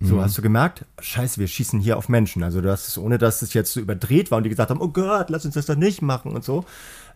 So, 0.00 0.16
mhm. 0.16 0.22
hast 0.22 0.36
du 0.36 0.42
gemerkt, 0.42 0.84
scheiße, 1.00 1.38
wir 1.38 1.46
schießen 1.46 1.78
hier 1.78 1.96
auf 1.96 2.08
Menschen. 2.08 2.42
Also 2.42 2.60
du 2.60 2.70
hast 2.70 2.88
es, 2.88 2.98
ohne 2.98 3.16
dass 3.16 3.42
es 3.42 3.54
jetzt 3.54 3.72
so 3.72 3.80
überdreht 3.80 4.30
war 4.30 4.38
und 4.38 4.42
die 4.42 4.50
gesagt 4.50 4.70
haben, 4.70 4.80
oh 4.80 4.88
Gott, 4.88 5.30
lass 5.30 5.44
uns 5.44 5.54
das 5.54 5.66
doch 5.66 5.76
nicht 5.76 6.02
machen 6.02 6.32
und 6.32 6.42
so, 6.44 6.64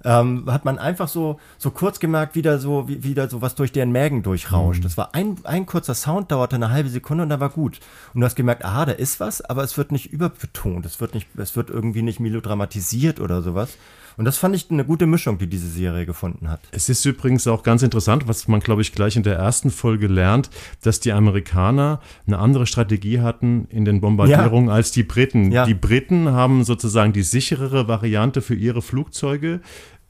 ähm, 0.05 0.44
hat 0.46 0.64
man 0.64 0.79
einfach 0.79 1.09
so, 1.09 1.40
so 1.59 1.72
kurz 1.72 1.98
gemerkt, 1.98 2.37
wieder 2.37 2.61
so, 2.61 2.88
wie, 2.88 3.03
wieder 3.03 3.29
so 3.29 3.42
was 3.42 3.57
durch 3.57 3.72
deren 3.72 3.90
Mägen 3.90 4.22
durchrauscht. 4.22 4.79
Mhm. 4.79 4.85
Das 4.85 4.96
war 4.96 5.14
ein, 5.14 5.37
ein 5.42 5.66
kurzer 5.66 5.94
Sound, 5.94 6.31
dauerte 6.31 6.55
eine 6.55 6.70
halbe 6.70 6.88
Sekunde 6.88 7.24
und 7.24 7.31
da 7.31 7.40
war 7.40 7.51
gut. 7.51 7.81
Und 8.14 8.20
du 8.20 8.24
hast 8.24 8.37
gemerkt, 8.37 8.64
aha, 8.64 8.87
da 8.87 8.92
ist 8.92 9.18
was, 9.18 9.42
aber 9.42 9.64
es 9.64 9.77
wird 9.77 9.90
nicht 9.90 10.12
überbetont, 10.12 10.87
es 10.87 11.01
wird 11.01 11.14
nicht, 11.14 11.27
es 11.37 11.57
wird 11.57 11.70
irgendwie 11.70 12.03
nicht 12.03 12.20
melodramatisiert 12.20 13.18
oder 13.18 13.42
sowas. 13.42 13.77
Und 14.18 14.24
das 14.24 14.37
fand 14.37 14.57
ich 14.57 14.68
eine 14.68 14.85
gute 14.85 15.07
Mischung, 15.07 15.38
die 15.38 15.46
diese 15.46 15.68
Serie 15.68 16.04
gefunden 16.04 16.50
hat. 16.50 16.61
Es 16.72 16.88
ist 16.88 17.04
übrigens 17.04 17.46
auch 17.46 17.62
ganz 17.62 17.85
interessant, 17.85 18.26
was 18.26 18.48
man, 18.48 18.59
glaube 18.59 18.83
ich, 18.83 18.92
gleich 18.92 19.14
in 19.14 19.22
der 19.22 19.37
ersten 19.37 19.70
Folge 19.70 20.09
lernt, 20.09 20.50
dass 20.83 20.98
die 20.98 21.12
Amerikaner 21.12 22.00
eine 22.26 22.38
andere 22.38 22.66
Strategie 22.66 23.20
hatten 23.20 23.68
in 23.70 23.85
den 23.85 24.00
Bombardierungen 24.00 24.70
ja. 24.70 24.74
als 24.74 24.90
die 24.90 25.04
Briten. 25.04 25.52
Ja. 25.52 25.66
Die 25.66 25.74
Briten 25.74 26.33
haben 26.33 26.64
sozusagen 26.64 27.12
die 27.12 27.22
sicherere 27.22 27.87
Variante 27.87 28.42
für 28.42 28.57
ihre 28.57 28.83
Flugzeuge 28.83 29.61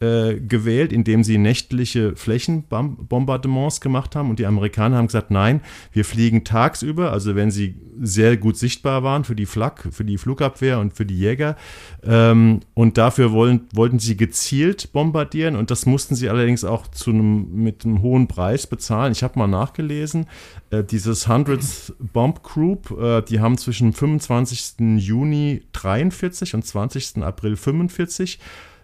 äh, 0.01 0.37
gewählt, 0.37 0.93
indem 0.93 1.25
sie 1.25 1.39
nächtliche 1.39 2.15
Flächenbombardements 2.15 3.81
gemacht 3.81 4.15
haben. 4.15 4.31
Und 4.31 4.39
die 4.39 4.47
Amerikaner 4.47 4.97
haben 4.97 5.09
gesagt, 5.09 5.31
nein, 5.33 5.61
wir 5.93 6.05
fliegen 6.05 6.45
tagsüber, 6.45 7.13
also 7.13 7.35
wenn 7.35 7.51
sie 7.51 7.75
sehr 8.01 8.37
gut 8.37 8.57
sichtbar 8.57 9.03
waren 9.03 9.25
für 9.25 9.35
die 9.35 9.47
Flak, 9.47 9.89
für 9.91 10.05
die 10.05 10.19
Flugabwehr 10.19 10.79
und 10.79 10.95
für 10.95 11.05
die 11.05 11.19
Jäger. 11.19 11.57
Ähm, 12.05 12.61
und 12.75 12.97
dafür 12.97 13.33
wollen, 13.33 13.63
wollten 13.75 13.99
sie 13.99 14.17
gezielt 14.17 14.93
bombardieren 14.93 15.57
und 15.57 15.73
das 15.73 15.85
mussten 15.85 16.15
sie 16.15 16.29
allerdings 16.29 16.63
auch 16.63 16.87
zu 16.87 17.11
einem, 17.11 17.53
mit 17.55 17.85
einem 17.85 18.01
hohen 18.01 18.29
Preis 18.29 18.69
bezahlen. 18.69 19.11
Ich 19.11 19.25
habe 19.25 19.39
mal 19.39 19.49
nachgelesen, 19.49 20.27
äh, 20.71 20.85
dieses 20.85 21.27
Hundreds 21.27 21.93
Bomb 21.99 22.43
Group, 22.45 22.97
äh, 23.01 23.23
die 23.23 23.41
haben 23.41 23.59
zwischen 23.59 23.93
25. 23.93 24.99
Juni 24.99 25.63
43 25.73 26.55
und 26.55 26.65
20. 26.65 27.25
April 27.25 27.57
45 27.57 28.39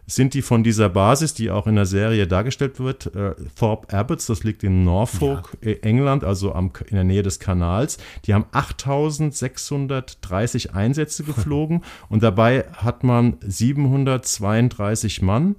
sind 0.07 0.35
die 0.35 0.43
von 0.43 0.63
dieser 0.63 0.91
Basis, 0.91 1.33
die 1.35 1.51
auch 1.51 1.67
in 1.67 1.75
der 1.77 1.87
Serie 1.87 2.27
dargestellt 2.27 2.79
wird, 2.79 3.07
äh, 3.15 3.35
Thorpe 3.59 3.97
Abbots, 3.97 4.27
das 4.27 4.45
liegt 4.45 4.63
in 4.63 4.85
Norfolk, 4.85 5.57
ja. 5.63 5.71
Äh, 5.71 5.79
England, 5.81 6.25
also 6.25 6.53
am, 6.53 6.71
in 6.89 6.97
der 6.97 7.05
Nähe 7.05 7.23
des 7.23 7.41
Kanals. 7.41 7.97
Die 8.27 8.35
haben 8.35 8.45
8630 8.53 10.75
Einsätze 10.75 11.25
geflogen 11.25 11.83
und 12.09 12.23
dabei 12.23 12.67
hat 12.73 13.03
man 13.05 13.37
732 13.41 15.23
Mann 15.23 15.57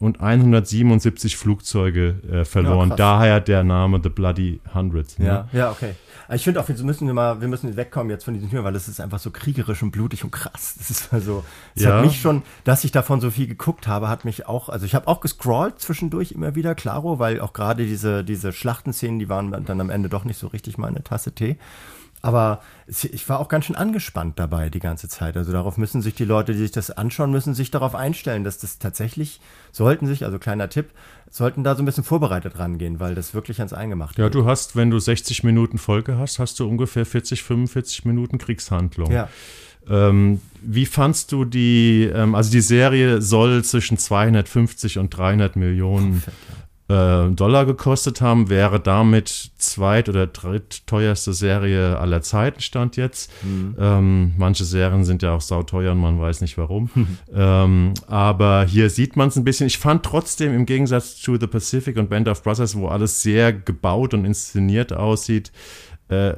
und 0.00 0.20
177 0.20 1.36
Flugzeuge 1.36 2.16
äh, 2.30 2.44
verloren. 2.44 2.90
Ja, 2.90 2.96
Daher 2.96 3.40
der 3.40 3.64
Name 3.64 4.00
The 4.02 4.08
Bloody 4.08 4.60
Hundreds. 4.72 5.18
Ne? 5.18 5.26
Ja, 5.26 5.48
ja, 5.52 5.70
okay. 5.70 5.94
Ich 6.30 6.44
finde 6.44 6.60
auch, 6.60 6.68
wir 6.68 6.76
müssen 6.84 7.06
wir 7.06 7.14
mal, 7.14 7.40
wir 7.40 7.48
müssen 7.48 7.74
wegkommen 7.76 8.10
jetzt 8.10 8.24
von 8.24 8.34
diesem 8.34 8.50
Thema, 8.50 8.62
weil 8.62 8.76
es 8.76 8.86
ist 8.86 9.00
einfach 9.00 9.18
so 9.18 9.30
kriegerisch 9.30 9.82
und 9.82 9.90
blutig 9.90 10.24
und 10.24 10.30
krass. 10.30 10.74
Das 10.78 10.90
ist 10.90 11.12
also, 11.12 11.44
es 11.74 11.82
ja. 11.82 11.96
hat 11.96 12.04
mich 12.04 12.20
schon, 12.20 12.42
dass 12.64 12.84
ich 12.84 12.92
davon 12.92 13.20
so 13.20 13.30
viel 13.30 13.46
geguckt 13.46 13.88
habe, 13.88 14.08
hat 14.08 14.24
mich 14.24 14.46
auch, 14.46 14.68
also 14.68 14.86
ich 14.86 14.94
habe 14.94 15.08
auch 15.08 15.20
gescrollt 15.20 15.80
zwischendurch 15.80 16.32
immer 16.32 16.54
wieder, 16.54 16.74
klaro, 16.74 17.18
weil 17.18 17.40
auch 17.40 17.52
gerade 17.52 17.84
diese, 17.84 18.24
diese 18.24 18.52
Schlachtenszenen, 18.52 19.18
die 19.18 19.28
waren 19.28 19.64
dann 19.64 19.80
am 19.80 19.90
Ende 19.90 20.08
doch 20.08 20.24
nicht 20.24 20.38
so 20.38 20.46
richtig 20.46 20.78
meine 20.78 21.02
Tasse 21.02 21.32
Tee. 21.32 21.56
Aber 22.28 22.60
ich 22.86 23.26
war 23.30 23.40
auch 23.40 23.48
ganz 23.48 23.64
schön 23.64 23.74
angespannt 23.74 24.38
dabei 24.38 24.68
die 24.68 24.80
ganze 24.80 25.08
Zeit. 25.08 25.38
Also 25.38 25.50
darauf 25.50 25.78
müssen 25.78 26.02
sich 26.02 26.12
die 26.12 26.26
Leute, 26.26 26.52
die 26.52 26.58
sich 26.58 26.70
das 26.70 26.90
anschauen, 26.90 27.30
müssen 27.30 27.54
sich 27.54 27.70
darauf 27.70 27.94
einstellen, 27.94 28.44
dass 28.44 28.58
das 28.58 28.78
tatsächlich, 28.78 29.40
sollten 29.72 30.06
sich, 30.06 30.26
also 30.26 30.38
kleiner 30.38 30.68
Tipp, 30.68 30.90
sollten 31.30 31.64
da 31.64 31.74
so 31.74 31.82
ein 31.82 31.86
bisschen 31.86 32.04
vorbereitet 32.04 32.58
rangehen, 32.58 33.00
weil 33.00 33.14
das 33.14 33.32
wirklich 33.32 33.60
ans 33.60 33.72
Eingemachte 33.72 34.20
Ja, 34.20 34.28
du 34.28 34.44
hast, 34.44 34.76
wenn 34.76 34.90
du 34.90 34.98
60 34.98 35.42
Minuten 35.42 35.78
Folge 35.78 36.18
hast, 36.18 36.38
hast 36.38 36.60
du 36.60 36.68
ungefähr 36.68 37.06
40, 37.06 37.42
45 37.42 38.04
Minuten 38.04 38.36
Kriegshandlung. 38.36 39.10
Ja. 39.10 39.30
Ähm, 39.88 40.42
wie 40.60 40.84
fandst 40.84 41.32
du 41.32 41.46
die, 41.46 42.10
ähm, 42.12 42.34
also 42.34 42.50
die 42.50 42.60
Serie 42.60 43.22
soll 43.22 43.64
zwischen 43.64 43.96
250 43.96 44.98
und 44.98 45.16
300 45.16 45.56
Millionen 45.56 46.22
ja 46.26 46.32
äh, 46.32 46.67
Dollar 46.88 47.66
gekostet 47.66 48.22
haben, 48.22 48.48
wäre 48.48 48.80
damit 48.80 49.50
zweit- 49.58 50.08
oder 50.08 50.26
drittteuerste 50.26 51.34
Serie 51.34 51.98
aller 51.98 52.22
Zeiten 52.22 52.62
stand 52.62 52.96
jetzt. 52.96 53.30
Mhm. 53.44 53.76
Ähm, 53.78 54.32
manche 54.38 54.64
Serien 54.64 55.04
sind 55.04 55.22
ja 55.22 55.34
auch 55.34 55.42
sauteuer 55.42 55.92
und 55.92 56.00
man 56.00 56.18
weiß 56.18 56.40
nicht 56.40 56.56
warum. 56.56 56.88
ähm, 57.34 57.92
aber 58.06 58.64
hier 58.64 58.88
sieht 58.88 59.16
man 59.16 59.28
es 59.28 59.36
ein 59.36 59.44
bisschen. 59.44 59.66
Ich 59.66 59.76
fand 59.76 60.02
trotzdem 60.02 60.54
im 60.54 60.64
Gegensatz 60.64 61.16
zu 61.16 61.36
The 61.38 61.46
Pacific 61.46 61.98
und 61.98 62.08
Band 62.08 62.26
of 62.26 62.42
Brothers, 62.42 62.74
wo 62.74 62.88
alles 62.88 63.20
sehr 63.20 63.52
gebaut 63.52 64.14
und 64.14 64.24
inszeniert 64.24 64.94
aussieht, 64.94 65.52
äh, 66.08 66.32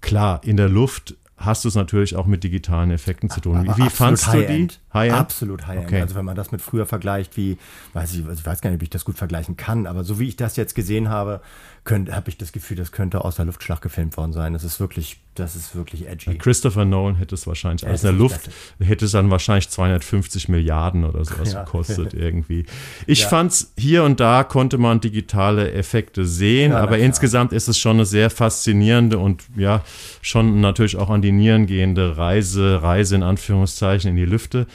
klar, 0.00 0.40
in 0.44 0.56
der 0.56 0.68
Luft 0.68 1.16
hast 1.36 1.64
du 1.64 1.68
es 1.68 1.74
natürlich 1.74 2.16
auch 2.16 2.26
mit 2.26 2.44
digitalen 2.44 2.90
Effekten 2.90 3.28
zu 3.28 3.40
tun. 3.40 3.64
Wie, 3.64 3.84
wie 3.84 3.90
fandst 3.90 4.32
du 4.32 4.46
die? 4.46 4.68
High-End? 4.96 5.18
Absolut 5.18 5.66
High-End. 5.66 5.86
Okay. 5.86 6.00
Also 6.00 6.14
wenn 6.14 6.24
man 6.24 6.36
das 6.36 6.52
mit 6.52 6.60
früher 6.60 6.86
vergleicht, 6.86 7.36
wie, 7.36 7.58
weiß 7.92 8.14
ich, 8.14 8.26
ich 8.26 8.46
weiß 8.46 8.60
gar 8.60 8.70
nicht, 8.70 8.78
ob 8.78 8.82
ich 8.82 8.90
das 8.90 9.04
gut 9.04 9.16
vergleichen 9.16 9.56
kann, 9.56 9.86
aber 9.86 10.04
so 10.04 10.18
wie 10.18 10.28
ich 10.28 10.36
das 10.36 10.56
jetzt 10.56 10.74
gesehen 10.74 11.08
habe, 11.08 11.40
habe 11.88 12.28
ich 12.28 12.36
das 12.36 12.52
Gefühl, 12.52 12.76
das 12.76 12.90
könnte 12.90 13.24
aus 13.24 13.36
der 13.36 13.44
Luftschlag 13.44 13.80
gefilmt 13.80 14.16
worden 14.16 14.32
sein. 14.32 14.52
Das 14.52 14.64
ist 14.64 14.80
wirklich, 14.80 15.18
das 15.34 15.54
ist 15.54 15.76
wirklich 15.76 16.08
edgy. 16.08 16.36
Christopher 16.36 16.84
Nolan 16.84 17.16
hätte 17.16 17.34
es 17.34 17.46
wahrscheinlich 17.46 17.82
ja, 17.82 17.90
aus 17.90 18.00
der 18.00 18.12
Luft, 18.12 18.50
hätte 18.80 19.04
es 19.04 19.12
dann 19.12 19.30
wahrscheinlich 19.30 19.68
250 19.68 20.48
Milliarden 20.48 21.04
oder 21.04 21.24
sowas 21.24 21.52
ja. 21.54 21.62
gekostet 21.62 22.12
irgendwie. 22.12 22.66
Ich 23.06 23.22
ja. 23.22 23.28
fand's 23.28 23.72
hier 23.78 24.02
und 24.04 24.18
da 24.18 24.42
konnte 24.42 24.78
man 24.78 25.00
digitale 25.00 25.72
Effekte 25.72 26.26
sehen, 26.26 26.72
ja, 26.72 26.78
aber 26.78 26.98
insgesamt 26.98 27.52
ist 27.52 27.68
es 27.68 27.78
schon 27.78 27.96
eine 27.96 28.06
sehr 28.06 28.30
faszinierende 28.30 29.18
und 29.18 29.44
ja, 29.56 29.82
schon 30.22 30.60
natürlich 30.60 30.96
auch 30.96 31.10
an 31.10 31.22
die 31.22 31.32
Nieren 31.32 31.66
gehende 31.66 32.16
Reise, 32.16 32.82
Reise 32.82 33.14
in 33.14 33.22
Anführungszeichen 33.22 34.10
in 34.10 34.16
die 34.16 34.24
Lüfte. 34.24 34.66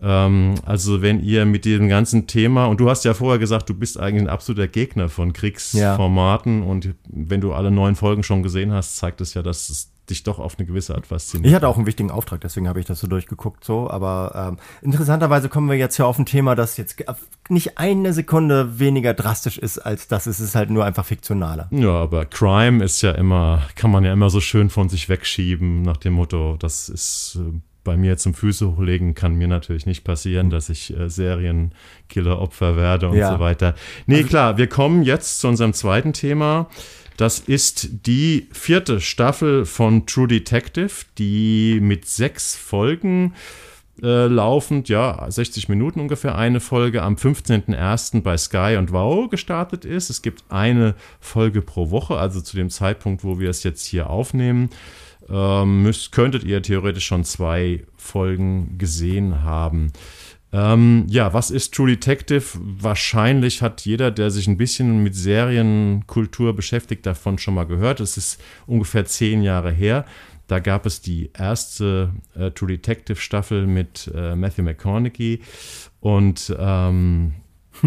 Ähm, 0.00 0.54
also 0.64 1.02
wenn 1.02 1.22
ihr 1.22 1.44
mit 1.44 1.64
diesem 1.64 1.88
ganzen 1.88 2.26
Thema, 2.26 2.66
und 2.66 2.80
du 2.80 2.88
hast 2.88 3.04
ja 3.04 3.14
vorher 3.14 3.38
gesagt, 3.38 3.68
du 3.68 3.74
bist 3.74 3.98
eigentlich 3.98 4.22
ein 4.22 4.28
absoluter 4.28 4.68
Gegner 4.68 5.08
von 5.08 5.32
Kriegsformaten 5.32 6.62
ja. 6.62 6.68
und 6.68 6.94
wenn 7.08 7.40
du 7.40 7.52
alle 7.52 7.70
neun 7.70 7.96
Folgen 7.96 8.22
schon 8.22 8.42
gesehen 8.42 8.72
hast, 8.72 8.96
zeigt 8.96 9.20
es 9.20 9.34
ja, 9.34 9.42
dass 9.42 9.68
es 9.68 9.92
dich 10.10 10.22
doch 10.22 10.38
auf 10.38 10.58
eine 10.58 10.66
gewisse 10.66 10.94
Art 10.94 11.06
fasziniert. 11.06 11.48
Ich 11.48 11.54
hatte 11.54 11.68
auch 11.68 11.76
einen 11.76 11.86
wichtigen 11.86 12.10
Auftrag, 12.10 12.40
deswegen 12.40 12.68
habe 12.68 12.80
ich 12.80 12.86
das 12.86 13.00
so 13.00 13.06
durchgeguckt 13.06 13.64
so. 13.64 13.90
Aber 13.90 14.32
ähm, 14.34 14.58
interessanterweise 14.82 15.48
kommen 15.48 15.68
wir 15.68 15.76
jetzt 15.76 15.96
hier 15.96 16.06
auf 16.06 16.18
ein 16.18 16.26
Thema, 16.26 16.54
das 16.54 16.76
jetzt 16.76 17.04
nicht 17.48 17.78
eine 17.78 18.12
Sekunde 18.12 18.78
weniger 18.78 19.14
drastisch 19.14 19.58
ist 19.58 19.78
als 19.78 20.08
das. 20.08 20.26
Es 20.26 20.40
ist 20.40 20.54
halt 20.54 20.70
nur 20.70 20.84
einfach 20.84 21.04
fiktionaler. 21.04 21.68
Ja, 21.70 21.90
aber 21.90 22.24
Crime 22.24 22.82
ist 22.82 23.02
ja 23.02 23.12
immer, 23.12 23.62
kann 23.74 23.90
man 23.90 24.04
ja 24.04 24.12
immer 24.12 24.30
so 24.30 24.40
schön 24.40 24.70
von 24.70 24.88
sich 24.88 25.08
wegschieben 25.08 25.82
nach 25.82 25.96
dem 25.98 26.14
Motto, 26.14 26.56
das 26.58 26.88
ist 26.88 27.38
äh, 27.40 27.60
bei 27.88 27.96
mir 27.96 28.18
zum 28.18 28.34
Füße 28.34 28.76
hochlegen 28.76 29.14
kann 29.14 29.34
mir 29.36 29.48
natürlich 29.48 29.86
nicht 29.86 30.04
passieren, 30.04 30.50
dass 30.50 30.68
ich 30.68 30.94
äh, 30.94 31.08
Serienkiller-Opfer 31.08 32.76
werde 32.76 33.08
und 33.08 33.16
ja. 33.16 33.32
so 33.32 33.40
weiter. 33.40 33.74
Nee, 34.06 34.16
also, 34.16 34.28
klar, 34.28 34.58
wir 34.58 34.66
kommen 34.66 35.04
jetzt 35.04 35.40
zu 35.40 35.48
unserem 35.48 35.72
zweiten 35.72 36.12
Thema. 36.12 36.68
Das 37.16 37.38
ist 37.38 37.88
die 38.06 38.46
vierte 38.52 39.00
Staffel 39.00 39.64
von 39.64 40.04
True 40.04 40.28
Detective, 40.28 41.06
die 41.16 41.78
mit 41.80 42.04
sechs 42.04 42.54
Folgen 42.56 43.32
äh, 44.02 44.26
laufend, 44.26 44.90
ja, 44.90 45.24
60 45.26 45.70
Minuten 45.70 45.98
ungefähr 45.98 46.36
eine 46.36 46.60
Folge 46.60 47.02
am 47.02 47.14
15.01. 47.14 48.20
bei 48.20 48.36
Sky 48.36 48.76
und 48.78 48.92
Wow 48.92 49.30
gestartet 49.30 49.86
ist. 49.86 50.10
Es 50.10 50.20
gibt 50.20 50.44
eine 50.50 50.94
Folge 51.20 51.62
pro 51.62 51.90
Woche, 51.90 52.18
also 52.18 52.42
zu 52.42 52.54
dem 52.54 52.68
Zeitpunkt, 52.68 53.24
wo 53.24 53.40
wir 53.40 53.48
es 53.48 53.62
jetzt 53.62 53.86
hier 53.86 54.10
aufnehmen 54.10 54.68
ähm, 55.30 55.82
müsst, 55.82 56.12
könntet 56.12 56.44
ihr 56.44 56.62
theoretisch 56.62 57.06
schon 57.06 57.24
zwei 57.24 57.84
Folgen 57.96 58.78
gesehen 58.78 59.42
haben. 59.42 59.92
Ähm, 60.50 61.04
ja, 61.08 61.34
was 61.34 61.50
ist 61.50 61.74
True 61.74 61.88
Detective? 61.88 62.44
Wahrscheinlich 62.54 63.60
hat 63.60 63.82
jeder, 63.82 64.10
der 64.10 64.30
sich 64.30 64.46
ein 64.46 64.56
bisschen 64.56 65.02
mit 65.02 65.14
Serienkultur 65.14 66.56
beschäftigt, 66.56 67.04
davon 67.04 67.38
schon 67.38 67.54
mal 67.54 67.66
gehört. 67.66 68.00
Es 68.00 68.16
ist 68.16 68.40
ungefähr 68.66 69.04
zehn 69.04 69.42
Jahre 69.42 69.70
her. 69.70 70.06
Da 70.46 70.60
gab 70.60 70.86
es 70.86 71.02
die 71.02 71.30
erste 71.38 72.10
äh, 72.34 72.50
True 72.52 72.68
Detective 72.68 73.20
Staffel 73.20 73.66
mit 73.66 74.10
äh, 74.14 74.34
Matthew 74.34 74.62
McConaughey 74.62 75.42
und 76.00 76.54
ähm, 76.58 77.34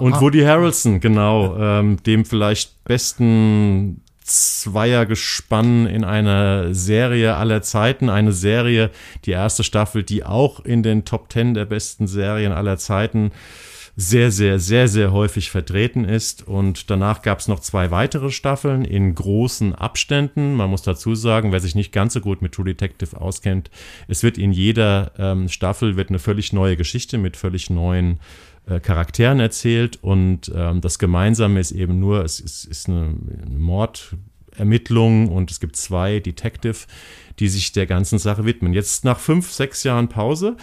und 0.00 0.20
Woody 0.20 0.42
Harrelson, 0.42 1.00
genau, 1.00 1.58
ähm, 1.58 2.02
dem 2.04 2.24
vielleicht 2.24 2.82
besten 2.84 4.00
Zweiergespann 4.26 5.86
in 5.86 6.04
einer 6.04 6.74
Serie 6.74 7.36
aller 7.36 7.62
Zeiten. 7.62 8.10
Eine 8.10 8.32
Serie, 8.32 8.90
die 9.24 9.30
erste 9.30 9.64
Staffel, 9.64 10.02
die 10.02 10.24
auch 10.24 10.60
in 10.64 10.82
den 10.82 11.04
Top 11.04 11.28
Ten 11.28 11.54
der 11.54 11.64
besten 11.64 12.06
Serien 12.06 12.52
aller 12.52 12.76
Zeiten 12.76 13.30
sehr, 13.98 14.30
sehr, 14.30 14.58
sehr, 14.58 14.88
sehr 14.88 15.10
häufig 15.12 15.50
vertreten 15.50 16.04
ist. 16.04 16.46
Und 16.46 16.90
danach 16.90 17.22
gab 17.22 17.38
es 17.38 17.48
noch 17.48 17.60
zwei 17.60 17.90
weitere 17.90 18.30
Staffeln 18.30 18.84
in 18.84 19.14
großen 19.14 19.74
Abständen. 19.74 20.54
Man 20.54 20.68
muss 20.68 20.82
dazu 20.82 21.14
sagen, 21.14 21.50
wer 21.50 21.60
sich 21.60 21.74
nicht 21.74 21.92
ganz 21.92 22.12
so 22.12 22.20
gut 22.20 22.42
mit 22.42 22.52
True 22.52 22.66
Detective 22.66 23.18
auskennt, 23.18 23.70
es 24.06 24.22
wird 24.22 24.36
in 24.36 24.52
jeder 24.52 25.12
ähm, 25.18 25.48
Staffel 25.48 25.96
wird 25.96 26.10
eine 26.10 26.18
völlig 26.18 26.52
neue 26.52 26.76
Geschichte 26.76 27.16
mit 27.16 27.38
völlig 27.38 27.70
neuen 27.70 28.20
äh, 28.66 28.80
Charakteren 28.80 29.38
erzählt 29.40 30.02
und 30.02 30.50
ähm, 30.54 30.80
das 30.80 30.98
Gemeinsame 30.98 31.60
ist 31.60 31.70
eben 31.70 32.00
nur, 32.00 32.24
es 32.24 32.40
ist, 32.40 32.64
ist 32.64 32.88
eine, 32.88 33.14
Mordermittlung 33.56 35.28
und 35.28 35.50
es 35.50 35.60
gibt 35.60 35.76
zwei 35.76 36.18
Detective, 36.18 36.76
die 37.38 37.48
sich 37.48 37.72
der 37.72 37.86
ganzen 37.86 38.18
Sache 38.18 38.44
widmen. 38.44 38.72
Jetzt 38.72 39.04
nach 39.04 39.20
fünf, 39.20 39.52
sechs 39.52 39.84
Jahren 39.84 40.08
Pause 40.08 40.56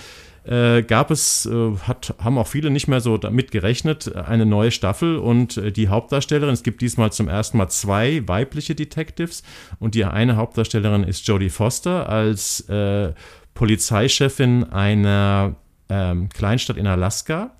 äh, 0.44 0.84
gab 0.84 1.12
es, 1.12 1.46
äh, 1.46 1.78
hat, 1.88 2.16
haben 2.20 2.38
auch 2.38 2.48
viele 2.48 2.70
nicht 2.70 2.90
mehr 2.90 3.00
so 3.00 3.18
damit 3.18 3.52
gerechnet, 3.52 4.14
eine 4.14 4.46
neue 4.46 4.72
Staffel 4.72 5.18
und 5.18 5.56
äh, 5.56 5.72
die 5.72 5.88
Hauptdarstellerin, 5.88 6.54
es 6.54 6.64
gibt 6.64 6.82
diesmal 6.82 7.14
zum 7.14 7.30
ersten 7.30 7.58
Mal 7.58 7.70
zwei 7.70 8.28
weibliche 8.28 8.76
Detectives 8.76 9.44
und 9.80 9.96
die 9.96 10.04
eine 10.04 10.36
Hauptdarstellerin 10.36 11.04
ist 11.04 11.26
Jodie 11.26 11.50
Foster 11.50 12.10
als 12.10 12.68
äh, 12.68 13.14
Polizeichefin 13.54 14.66
einer 14.66 15.56
ähm, 15.88 16.28
Kleinstadt 16.28 16.76
in 16.76 16.88
Alaska 16.88 17.56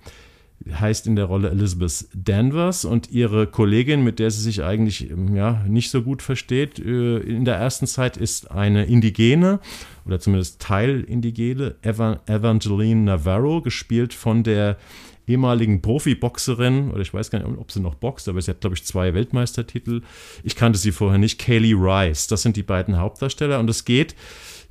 heißt 0.72 1.06
in 1.06 1.16
der 1.16 1.26
Rolle 1.26 1.50
Elizabeth 1.50 2.08
Danvers 2.14 2.84
und 2.84 3.10
ihre 3.10 3.46
Kollegin, 3.46 4.02
mit 4.02 4.18
der 4.18 4.30
sie 4.30 4.40
sich 4.40 4.62
eigentlich 4.62 5.10
ja, 5.34 5.62
nicht 5.68 5.90
so 5.90 6.02
gut 6.02 6.22
versteht, 6.22 6.78
äh, 6.78 7.18
in 7.18 7.44
der 7.44 7.56
ersten 7.56 7.86
Zeit 7.86 8.16
ist 8.16 8.50
eine 8.50 8.84
Indigene 8.86 9.60
oder 10.06 10.20
zumindest 10.20 10.60
Teil-Indigene, 10.60 11.76
Evangeline 11.82 13.02
Navarro, 13.02 13.60
gespielt 13.60 14.14
von 14.14 14.42
der 14.42 14.78
ehemaligen 15.26 15.80
Profiboxerin, 15.80 16.90
oder 16.90 17.00
ich 17.00 17.14
weiß 17.14 17.30
gar 17.30 17.38
nicht, 17.38 17.58
ob 17.58 17.72
sie 17.72 17.80
noch 17.80 17.94
boxt, 17.94 18.28
aber 18.28 18.42
sie 18.42 18.50
hat, 18.50 18.60
glaube 18.60 18.76
ich, 18.76 18.84
zwei 18.84 19.14
Weltmeistertitel. 19.14 20.02
Ich 20.42 20.54
kannte 20.54 20.78
sie 20.78 20.92
vorher 20.92 21.18
nicht, 21.18 21.38
Kaylee 21.38 21.74
Rice. 21.74 22.26
Das 22.26 22.42
sind 22.42 22.56
die 22.56 22.62
beiden 22.62 22.98
Hauptdarsteller 22.98 23.58
und 23.58 23.70
es 23.70 23.84
geht 23.84 24.14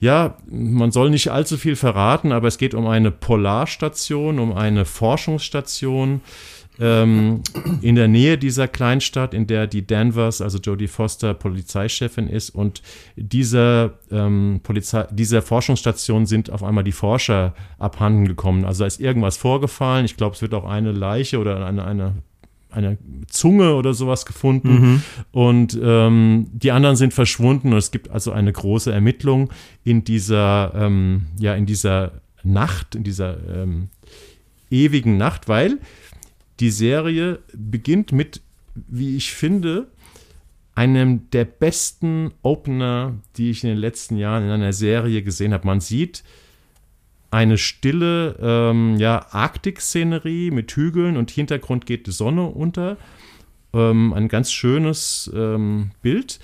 ja, 0.03 0.35
man 0.47 0.91
soll 0.91 1.09
nicht 1.09 1.31
allzu 1.31 1.55
viel 1.55 1.77
verraten, 1.77 2.33
aber 2.33 2.49
es 2.49 2.57
geht 2.57 2.73
um 2.73 2.87
eine 2.87 3.09
Polarstation, 3.09 4.37
um 4.37 4.51
eine 4.51 4.83
Forschungsstation 4.83 6.19
ähm, 6.77 7.41
in 7.81 7.95
der 7.95 8.09
Nähe 8.09 8.37
dieser 8.37 8.67
Kleinstadt, 8.67 9.33
in 9.33 9.47
der 9.47 9.65
die 9.65 9.87
Danvers, 9.87 10.41
also 10.41 10.57
Jodie 10.57 10.89
Foster, 10.89 11.33
Polizeichefin 11.33 12.27
ist. 12.27 12.49
Und 12.49 12.81
dieser, 13.15 13.93
ähm, 14.11 14.59
Polizei, 14.61 15.07
dieser 15.09 15.41
Forschungsstation 15.41 16.25
sind 16.25 16.49
auf 16.49 16.63
einmal 16.63 16.83
die 16.83 16.91
Forscher 16.91 17.53
abhanden 17.79 18.27
gekommen. 18.27 18.65
Also 18.65 18.83
da 18.83 18.87
ist 18.87 18.99
irgendwas 18.99 19.37
vorgefallen. 19.37 20.03
Ich 20.03 20.17
glaube, 20.17 20.35
es 20.35 20.41
wird 20.41 20.53
auch 20.53 20.65
eine 20.65 20.91
Leiche 20.91 21.39
oder 21.39 21.65
eine, 21.65 21.85
eine 21.85 22.15
eine 22.73 22.97
Zunge 23.27 23.75
oder 23.75 23.93
sowas 23.93 24.25
gefunden 24.25 24.73
mhm. 24.73 25.03
und 25.31 25.79
ähm, 25.81 26.47
die 26.53 26.71
anderen 26.71 26.95
sind 26.95 27.13
verschwunden 27.13 27.71
und 27.71 27.77
es 27.77 27.91
gibt 27.91 28.09
also 28.09 28.31
eine 28.31 28.51
große 28.51 28.91
Ermittlung 28.91 29.51
in 29.83 30.03
dieser 30.03 30.73
ähm, 30.75 31.27
ja 31.39 31.55
in 31.55 31.65
dieser 31.65 32.21
Nacht 32.43 32.95
in 32.95 33.03
dieser 33.03 33.38
ähm, 33.47 33.89
ewigen 34.69 35.17
Nacht 35.17 35.47
weil 35.47 35.79
die 36.59 36.71
Serie 36.71 37.39
beginnt 37.53 38.12
mit 38.12 38.41
wie 38.75 39.15
ich 39.15 39.31
finde 39.31 39.88
einem 40.75 41.29
der 41.31 41.45
besten 41.45 42.31
Opener 42.41 43.15
die 43.38 43.51
ich 43.51 43.63
in 43.63 43.69
den 43.69 43.79
letzten 43.79 44.17
Jahren 44.17 44.43
in 44.43 44.49
einer 44.49 44.73
Serie 44.73 45.23
gesehen 45.23 45.53
habe 45.53 45.67
man 45.67 45.79
sieht 45.79 46.23
eine 47.34 47.58
stille 47.58 48.38
ähm, 48.39 48.98
ja, 48.98 49.26
Arktik-Szenerie 49.32 50.52
mit 50.52 50.72
Hügeln 50.72 51.17
und 51.17 51.32
Hintergrund 51.32 51.88
geht 51.88 52.06
die 52.06 52.12
Sonne 52.12 52.46
unter. 52.46 52.96
Ähm, 53.74 54.13
ein 54.13 54.28
ganz 54.28 54.52
schönes 54.52 55.32
ähm, 55.34 55.91
Bild. 56.04 56.39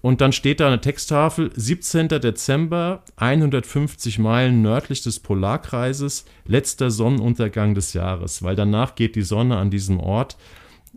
Und 0.00 0.22
dann 0.22 0.32
steht 0.32 0.60
da 0.60 0.68
eine 0.68 0.80
Texttafel, 0.80 1.50
17. 1.54 2.08
Dezember, 2.08 3.04
150 3.16 4.18
Meilen 4.18 4.62
nördlich 4.62 5.02
des 5.02 5.20
Polarkreises, 5.20 6.24
letzter 6.46 6.90
Sonnenuntergang 6.90 7.74
des 7.74 7.92
Jahres, 7.92 8.42
weil 8.42 8.56
danach 8.56 8.94
geht 8.94 9.16
die 9.16 9.22
Sonne 9.22 9.58
an 9.58 9.70
diesem 9.70 10.00
Ort 10.00 10.38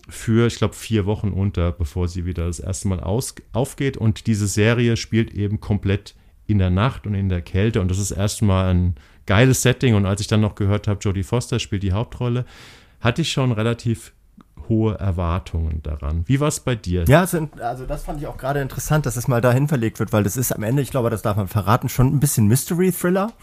für, 0.08 0.48
ich 0.48 0.56
glaube, 0.56 0.76
vier 0.76 1.06
Wochen 1.06 1.32
unter, 1.32 1.74
bevor 1.74 2.08
sie 2.08 2.26
wieder 2.26 2.46
das 2.46 2.62
erste 2.62 2.88
Mal 2.88 3.02
aus, 3.02 3.36
aufgeht. 3.52 3.98
Und 3.98 4.28
diese 4.28 4.48
Serie 4.48 4.96
spielt 4.96 5.34
eben 5.34 5.60
komplett 5.60 6.16
in 6.54 6.60
der 6.60 6.70
Nacht 6.70 7.06
und 7.06 7.14
in 7.14 7.28
der 7.28 7.42
Kälte. 7.42 7.82
Und 7.82 7.92
das 7.92 8.00
ist 8.00 8.12
erstmal 8.12 8.74
ein 8.74 8.96
geiles 9.26 9.62
Setting. 9.62 9.96
Und 9.96 10.06
als 10.06 10.22
ich 10.22 10.28
dann 10.28 10.40
noch 10.40 10.56
gehört 10.56 10.88
habe, 10.88 11.00
Jodie 11.02 11.24
Foster 11.24 11.60
spielt 11.60 11.84
die 11.84 11.92
Hauptrolle, 11.92 12.46
hatte 13.02 13.22
ich 13.22 13.32
schon 13.32 13.52
relativ 13.52 14.14
hohe 14.70 14.98
Erwartungen 14.98 15.84
daran. 15.84 16.24
Wie 16.26 16.40
war 16.40 16.48
es 16.48 16.62
bei 16.62 16.76
dir? 16.76 17.04
Ja, 17.04 17.20
also 17.20 17.86
das 17.86 18.06
fand 18.06 18.22
ich 18.22 18.28
auch 18.28 18.38
gerade 18.38 18.62
interessant, 18.62 19.06
dass 19.06 19.18
es 19.18 19.28
mal 19.28 19.42
dahin 19.42 19.68
verlegt 19.68 20.00
wird, 20.00 20.14
weil 20.14 20.24
das 20.24 20.38
ist 20.38 20.54
am 20.54 20.64
Ende, 20.64 20.82
ich 20.82 20.90
glaube, 20.90 21.10
das 21.10 21.22
darf 21.22 21.36
man 21.36 21.50
verraten, 21.50 21.90
schon 21.90 22.08
ein 22.08 22.22
bisschen 22.22 22.48
Mystery-Thriller. 22.48 23.34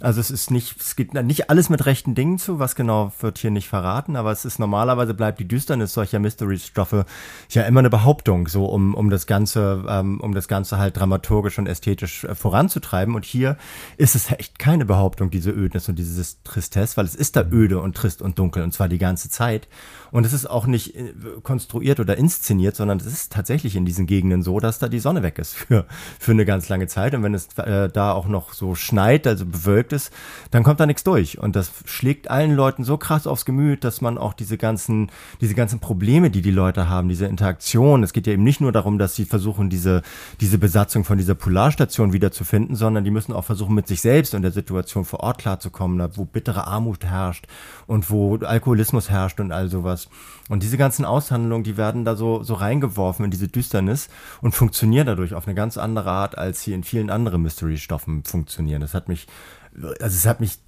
Also 0.00 0.20
es 0.20 0.30
ist 0.30 0.50
nicht, 0.50 0.80
es 0.80 0.96
geht 0.96 1.12
nicht 1.12 1.50
alles 1.50 1.68
mit 1.68 1.84
rechten 1.84 2.14
Dingen 2.14 2.38
zu, 2.38 2.58
was 2.58 2.74
genau 2.74 3.12
wird 3.20 3.38
hier 3.38 3.50
nicht 3.50 3.68
verraten, 3.68 4.16
aber 4.16 4.32
es 4.32 4.44
ist 4.44 4.58
normalerweise 4.58 5.14
bleibt 5.14 5.40
die 5.40 5.48
Düsternis 5.48 5.92
solcher 5.92 6.18
Mystery-Stoffe 6.18 7.04
ja 7.50 7.62
immer 7.62 7.80
eine 7.80 7.90
Behauptung, 7.90 8.48
so 8.48 8.66
um, 8.66 8.94
um 8.94 9.10
das 9.10 9.26
Ganze, 9.26 9.84
ähm, 9.88 10.20
um 10.20 10.34
das 10.34 10.48
Ganze 10.48 10.78
halt 10.78 10.96
dramaturgisch 10.96 11.58
und 11.58 11.66
ästhetisch 11.66 12.24
äh, 12.24 12.34
voranzutreiben. 12.34 13.14
Und 13.14 13.24
hier 13.24 13.56
ist 13.98 14.14
es 14.14 14.30
echt 14.30 14.58
keine 14.58 14.86
Behauptung, 14.86 15.30
diese 15.30 15.50
Ödnis 15.50 15.88
und 15.88 15.98
dieses 15.98 16.42
Tristesse, 16.42 16.96
weil 16.96 17.04
es 17.04 17.14
ist 17.14 17.36
da 17.36 17.44
öde 17.50 17.80
und 17.80 17.96
trist 17.96 18.22
und 18.22 18.38
dunkel 18.38 18.62
und 18.62 18.72
zwar 18.72 18.88
die 18.88 18.98
ganze 18.98 19.28
Zeit. 19.28 19.68
Und 20.10 20.24
es 20.26 20.32
ist 20.32 20.48
auch 20.48 20.66
nicht 20.66 20.96
äh, 20.96 21.12
konstruiert 21.42 22.00
oder 22.00 22.16
inszeniert, 22.16 22.74
sondern 22.74 22.98
es 22.98 23.06
ist 23.06 23.32
tatsächlich 23.32 23.76
in 23.76 23.84
diesen 23.84 24.06
Gegenden 24.06 24.42
so, 24.42 24.60
dass 24.60 24.78
da 24.78 24.88
die 24.88 24.98
Sonne 24.98 25.22
weg 25.22 25.38
ist 25.38 25.54
für, 25.54 25.86
für 26.18 26.32
eine 26.32 26.44
ganz 26.44 26.68
lange 26.68 26.86
Zeit. 26.86 27.14
Und 27.14 27.22
wenn 27.22 27.34
es 27.34 27.48
äh, 27.58 27.88
da 27.90 28.12
auch 28.12 28.26
noch 28.26 28.54
so 28.54 28.74
schneit, 28.74 29.26
also 29.26 29.44
bewölkt 29.44 29.89
ist, 29.92 30.12
dann 30.50 30.62
kommt 30.62 30.80
da 30.80 30.86
nichts 30.86 31.04
durch. 31.04 31.38
Und 31.38 31.56
das 31.56 31.72
schlägt 31.84 32.30
allen 32.30 32.54
Leuten 32.54 32.84
so 32.84 32.96
krass 32.96 33.26
aufs 33.26 33.44
Gemüt, 33.44 33.84
dass 33.84 34.00
man 34.00 34.16
auch 34.16 34.32
diese 34.32 34.56
ganzen, 34.56 35.10
diese 35.40 35.54
ganzen 35.54 35.80
Probleme, 35.80 36.30
die 36.30 36.42
die 36.42 36.50
Leute 36.50 36.88
haben, 36.88 37.08
diese 37.08 37.26
Interaktion, 37.26 38.02
es 38.02 38.12
geht 38.12 38.26
ja 38.26 38.32
eben 38.32 38.44
nicht 38.44 38.60
nur 38.60 38.72
darum, 38.72 38.98
dass 38.98 39.14
sie 39.14 39.24
versuchen, 39.24 39.70
diese, 39.70 40.02
diese 40.40 40.58
Besatzung 40.58 41.04
von 41.04 41.18
dieser 41.18 41.34
Polarstation 41.34 42.12
wiederzufinden, 42.12 42.76
sondern 42.76 43.04
die 43.04 43.10
müssen 43.10 43.32
auch 43.32 43.44
versuchen, 43.44 43.74
mit 43.74 43.86
sich 43.86 44.00
selbst 44.00 44.34
und 44.34 44.42
der 44.42 44.52
Situation 44.52 45.04
vor 45.04 45.20
Ort 45.20 45.38
klarzukommen, 45.38 46.10
wo 46.14 46.24
bittere 46.24 46.66
Armut 46.66 47.04
herrscht 47.04 47.46
und 47.86 48.10
wo 48.10 48.36
Alkoholismus 48.36 49.10
herrscht 49.10 49.40
und 49.40 49.52
all 49.52 49.68
sowas 49.68 49.80
sowas. 49.80 50.08
Und 50.48 50.62
diese 50.62 50.76
ganzen 50.76 51.04
Aushandlungen, 51.04 51.64
die 51.64 51.76
werden 51.76 52.04
da 52.04 52.16
so, 52.16 52.42
so 52.42 52.54
reingeworfen 52.54 53.24
in 53.24 53.30
diese 53.30 53.48
Düsternis 53.48 54.08
und 54.40 54.54
funktionieren 54.54 55.06
dadurch 55.06 55.34
auf 55.34 55.46
eine 55.46 55.54
ganz 55.54 55.78
andere 55.78 56.10
Art, 56.10 56.38
als 56.38 56.62
sie 56.62 56.72
in 56.72 56.84
vielen 56.84 57.10
anderen 57.10 57.42
Mystery-Stoffen 57.42 58.24
funktionieren. 58.24 58.80
Das 58.80 58.94
hat 58.94 59.08
mich, 59.08 59.26
also 59.74 60.16
es 60.16 60.26
hat 60.26 60.40
mich 60.40 60.58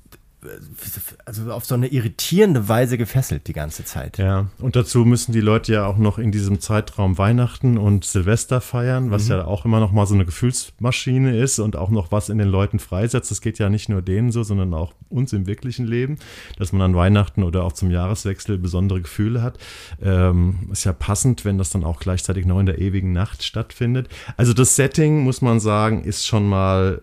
also 1.25 1.53
auf 1.53 1.65
so 1.65 1.75
eine 1.75 1.87
irritierende 1.87 2.69
Weise 2.69 2.99
gefesselt 2.99 3.47
die 3.47 3.53
ganze 3.53 3.85
Zeit. 3.85 4.19
Ja, 4.19 4.49
und 4.59 4.75
dazu 4.75 5.05
müssen 5.05 5.33
die 5.33 5.41
Leute 5.41 5.73
ja 5.73 5.87
auch 5.87 5.99
noch 5.99 6.19
in 6.19 6.33
diesem 6.33 6.59
Zeitraum 6.59 7.17
Weihnachten 7.17 7.79
und 7.79 8.05
Silvester 8.05 8.61
feiern, 8.61 9.13
was 9.13 9.25
mhm. 9.25 9.31
ja 9.31 9.45
auch 9.45 9.65
immer 9.65 9.79
noch 9.79 9.93
mal 9.93 10.07
so 10.07 10.15
eine 10.15 10.25
Gefühlsmaschine 10.25 11.37
ist 11.37 11.61
und 11.61 11.77
auch 11.77 11.91
noch 11.91 12.11
was 12.11 12.29
in 12.29 12.39
den 12.39 12.49
Leuten 12.49 12.81
freisetzt. 12.81 13.31
Das 13.31 13.41
geht 13.41 13.61
ja 13.61 13.71
nicht 13.71 13.89
nur 13.89 14.03
denen 14.03 14.33
so, 14.33 14.43
sondern 14.43 14.75
auch 14.75 14.95
uns 15.09 15.33
im 15.33 15.47
wirklichen 15.47 15.87
Leben, 15.87 16.19
dass 16.59 16.73
man 16.73 16.83
an 16.83 16.97
Weihnachten 16.97 17.45
oder 17.45 17.63
auch 17.63 17.73
zum 17.73 17.91
Jahreswechsel 17.91 18.59
besondere 18.59 19.01
Gefühle 19.01 19.43
hat. 19.43 19.59
Ähm, 20.03 20.71
ist 20.73 20.85
ja 20.85 20.93
passend, 20.93 21.45
wenn 21.45 21.59
das 21.59 21.71
dann 21.71 21.85
auch 21.85 22.01
gleichzeitig 22.01 22.47
noch 22.47 22.59
in 22.59 22.67
der 22.67 22.81
ewigen 22.81 23.13
Nacht 23.13 23.45
stattfindet. 23.45 24.09
Also 24.37 24.55
das 24.55 24.75
Setting, 24.75 25.23
muss 25.23 25.41
man 25.41 25.61
sagen, 25.61 26.03
ist 26.03 26.27
schon 26.27 26.49
mal 26.49 27.03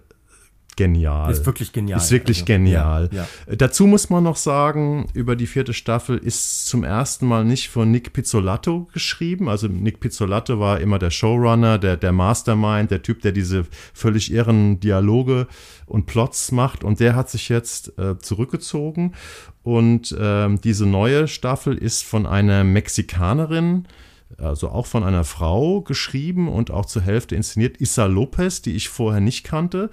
genial. 0.76 1.32
Ist 1.32 1.46
wirklich 1.46 1.74
genial. 1.74 2.00
Ist 2.00 2.12
wirklich 2.12 2.38
also, 2.38 2.46
genial. 2.46 3.10
Ja, 3.12 3.28
ja. 3.48 3.56
Dazu 3.56 3.86
muss 3.86 4.10
man 4.10 4.24
noch 4.24 4.38
sagen, 4.38 5.08
über 5.14 5.36
die 5.36 5.48
vierte 5.48 5.74
Staffel 5.74 6.18
ist 6.18 6.68
zum 6.68 6.84
ersten 6.84 7.28
Mal 7.28 7.44
nicht 7.46 7.70
von 7.70 7.92
Nick 7.92 8.14
Pizzolatto 8.14 8.88
geschrieben. 8.94 9.50
Also 9.50 9.68
Nick 9.68 10.00
Pizzolatto 10.00 10.60
war 10.60 10.80
immer 10.80 11.00
der 11.00 11.12
Showrunner, 11.12 11.78
der, 11.78 11.98
der 11.98 12.12
Mastermind, 12.12 12.92
der 12.92 13.02
Typ, 13.02 13.22
der 13.22 13.32
diese 13.32 13.66
völlig 13.94 14.32
irren 14.32 14.80
Dialoge 14.80 15.48
und 15.86 16.06
Plots 16.06 16.52
macht. 16.52 16.84
Und 16.84 17.00
der 17.00 17.16
hat 17.16 17.30
sich 17.30 17.50
jetzt 17.50 17.98
äh, 17.98 18.18
zurückgezogen. 18.20 19.14
Und 19.64 20.12
äh, 20.14 20.48
diese 20.64 20.86
neue 20.86 21.28
Staffel 21.28 21.78
ist 21.78 22.04
von 22.04 22.26
einer 22.26 22.64
Mexikanerin, 22.64 23.86
also 24.38 24.70
auch 24.70 24.86
von 24.86 25.04
einer 25.04 25.24
Frau 25.24 25.82
geschrieben 25.82 26.48
und 26.48 26.72
auch 26.72 26.86
zur 26.86 27.02
Hälfte 27.02 27.36
inszeniert. 27.36 27.78
Issa 27.82 28.06
Lopez, 28.06 28.62
die 28.62 28.76
ich 28.76 28.90
vorher 28.90 29.22
nicht 29.22 29.44
kannte, 29.44 29.90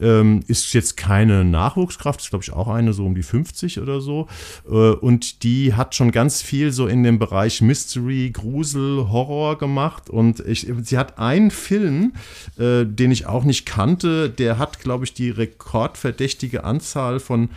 ähm, 0.00 0.40
ist 0.46 0.72
jetzt 0.72 0.96
keine 0.96 1.44
Nachwuchskraft, 1.44 2.20
ist 2.20 2.30
glaube 2.30 2.44
ich 2.44 2.52
auch 2.52 2.68
eine 2.68 2.92
so 2.92 3.04
um 3.04 3.14
die 3.14 3.22
50 3.22 3.80
oder 3.80 4.00
so. 4.00 4.26
Äh, 4.66 4.70
und 4.70 5.42
die 5.42 5.74
hat 5.74 5.94
schon 5.94 6.10
ganz 6.12 6.42
viel 6.42 6.72
so 6.72 6.86
in 6.86 7.02
dem 7.02 7.18
Bereich 7.18 7.60
Mystery, 7.60 8.30
Grusel, 8.30 9.08
Horror 9.10 9.58
gemacht. 9.58 10.10
Und 10.10 10.40
ich, 10.40 10.66
sie 10.82 10.98
hat 10.98 11.18
einen 11.18 11.50
Film, 11.50 12.14
äh, 12.58 12.84
den 12.84 13.10
ich 13.10 13.26
auch 13.26 13.44
nicht 13.44 13.66
kannte, 13.66 14.30
der 14.30 14.58
hat 14.58 14.80
glaube 14.80 15.04
ich 15.04 15.14
die 15.14 15.30
rekordverdächtige 15.30 16.64
Anzahl 16.64 17.20
von 17.20 17.50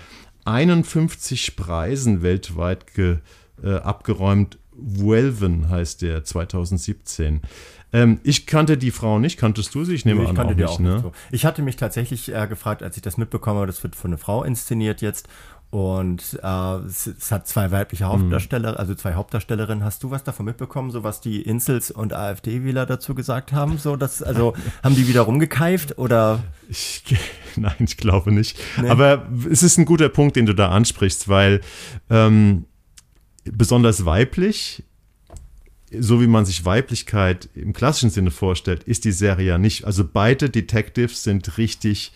51 0.46 1.56
Preisen 1.56 2.22
weltweit 2.22 2.94
ge, 2.94 3.18
äh, 3.64 3.76
abgeräumt 3.76 4.58
Vuelven 4.78 5.70
heißt 5.70 6.02
der, 6.02 6.24
2017. 6.24 7.42
Ähm, 7.94 8.20
ich 8.24 8.46
kannte 8.46 8.78
die 8.78 8.92
Frau 8.92 9.20
nicht, 9.20 9.38
kanntest 9.38 9.74
du 9.74 9.86
sie? 9.86 9.94
Ich 9.94 10.06
nehme 10.06 10.22
nee, 10.22 10.32
ich 10.32 10.38
an, 10.38 10.46
auch 10.46 10.54
nicht, 10.54 10.66
auch 10.66 10.80
ne? 10.80 11.00
so. 11.02 11.12
Ich 11.32 11.46
hatte 11.46 11.62
mich 11.62 11.78
tatsächlich 11.78 12.34
äh, 12.34 12.48
gefragt, 12.48 12.84
als 12.84 12.98
ich 12.98 13.02
das 13.02 13.18
mitbekommen 13.18 13.58
habe, 13.58 13.68
das 13.68 13.82
wird 13.84 13.96
von 13.96 14.12
einer 14.12 14.18
Frau 14.18 14.44
inszeniert 14.44 15.02
jetzt. 15.02 15.28
Und 15.70 16.40
äh, 16.42 16.76
es, 16.86 17.08
es, 17.08 17.30
hat 17.30 17.46
zwei 17.46 17.72
weibliche 17.72 18.06
mhm. 18.06 18.10
Hauptdarsteller, 18.10 18.72
mhm. 18.72 18.78
also 18.78 18.96
zwei 18.96 19.16
Hauptdarstellerinnen. 19.16 19.84
Hast 19.84 20.02
du 20.04 20.12
was 20.12 20.24
davon 20.24 20.46
mitbekommen, 20.46 20.92
so 20.92 21.04
was 21.04 21.20
die 21.20 21.42
Insels 21.42 21.92
und 21.92 22.14
AfD-Wähler 22.14 22.86
dazu 22.86 23.14
gesagt 23.16 23.52
haben? 23.52 23.78
So, 23.78 23.98
dass, 23.98 24.24
also 24.24 24.54
haben 24.84 24.96
die 24.96 25.08
wieder 25.08 25.22
rumgekeift 25.22 25.98
oder? 25.98 26.44
Ich, 26.70 27.04
nein, 27.58 27.76
ich 27.80 27.98
glaube 27.98 28.32
nicht. 28.32 28.58
Nee. 28.82 28.90
Aber 28.90 29.28
es 29.50 29.62
ist 29.62 29.78
ein 29.78 29.86
guter 29.86 30.08
Punkt, 30.08 30.38
den 30.38 30.46
du 30.46 30.54
da 30.54 30.70
ansprichst, 30.70 31.28
weil 31.28 31.60
ähm, 32.10 32.66
besonders 33.52 34.06
weiblich, 34.06 34.84
so 35.92 36.22
wie 36.22 36.28
man 36.28 36.46
sich 36.46 36.66
Weiblichkeit 36.66 37.50
im 37.56 37.74
klassischen 37.74 38.10
Sinne 38.10 38.32
vorstellt, 38.32 38.84
ist 38.84 39.06
die 39.06 39.12
Serie 39.12 39.48
ja 39.48 39.58
nicht. 39.58 39.86
Also 39.86 40.04
beide 40.06 40.50
Detectives 40.50 41.24
sind 41.24 41.58
richtig 41.58 42.12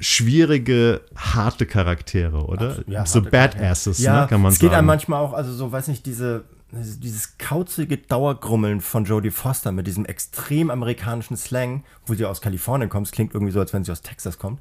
schwierige, 0.00 1.00
harte 1.16 1.66
Charaktere, 1.66 2.46
oder? 2.46 2.84
Ja, 2.86 3.04
so 3.04 3.20
Badasses, 3.20 3.98
ja, 3.98 4.22
ne, 4.22 4.26
kann 4.28 4.40
man 4.40 4.52
es 4.52 4.58
sagen. 4.58 4.66
Es 4.66 4.70
geht 4.70 4.78
einem 4.78 4.86
manchmal 4.86 5.20
auch, 5.20 5.32
also 5.32 5.52
so, 5.52 5.72
weiß 5.72 5.88
nicht, 5.88 6.06
diese, 6.06 6.44
dieses 6.70 7.36
kauzige 7.38 7.96
Dauergrummeln 7.96 8.80
von 8.80 9.06
Jodie 9.06 9.32
Foster 9.32 9.72
mit 9.72 9.88
diesem 9.88 10.04
extrem 10.04 10.70
amerikanischen 10.70 11.36
Slang, 11.36 11.82
wo 12.06 12.14
sie 12.14 12.24
aus 12.26 12.40
Kalifornien 12.40 12.88
kommt, 12.88 13.10
klingt 13.10 13.34
irgendwie 13.34 13.52
so, 13.52 13.58
als 13.58 13.72
wenn 13.72 13.82
sie 13.82 13.90
aus 13.90 14.02
Texas 14.02 14.38
kommt 14.38 14.60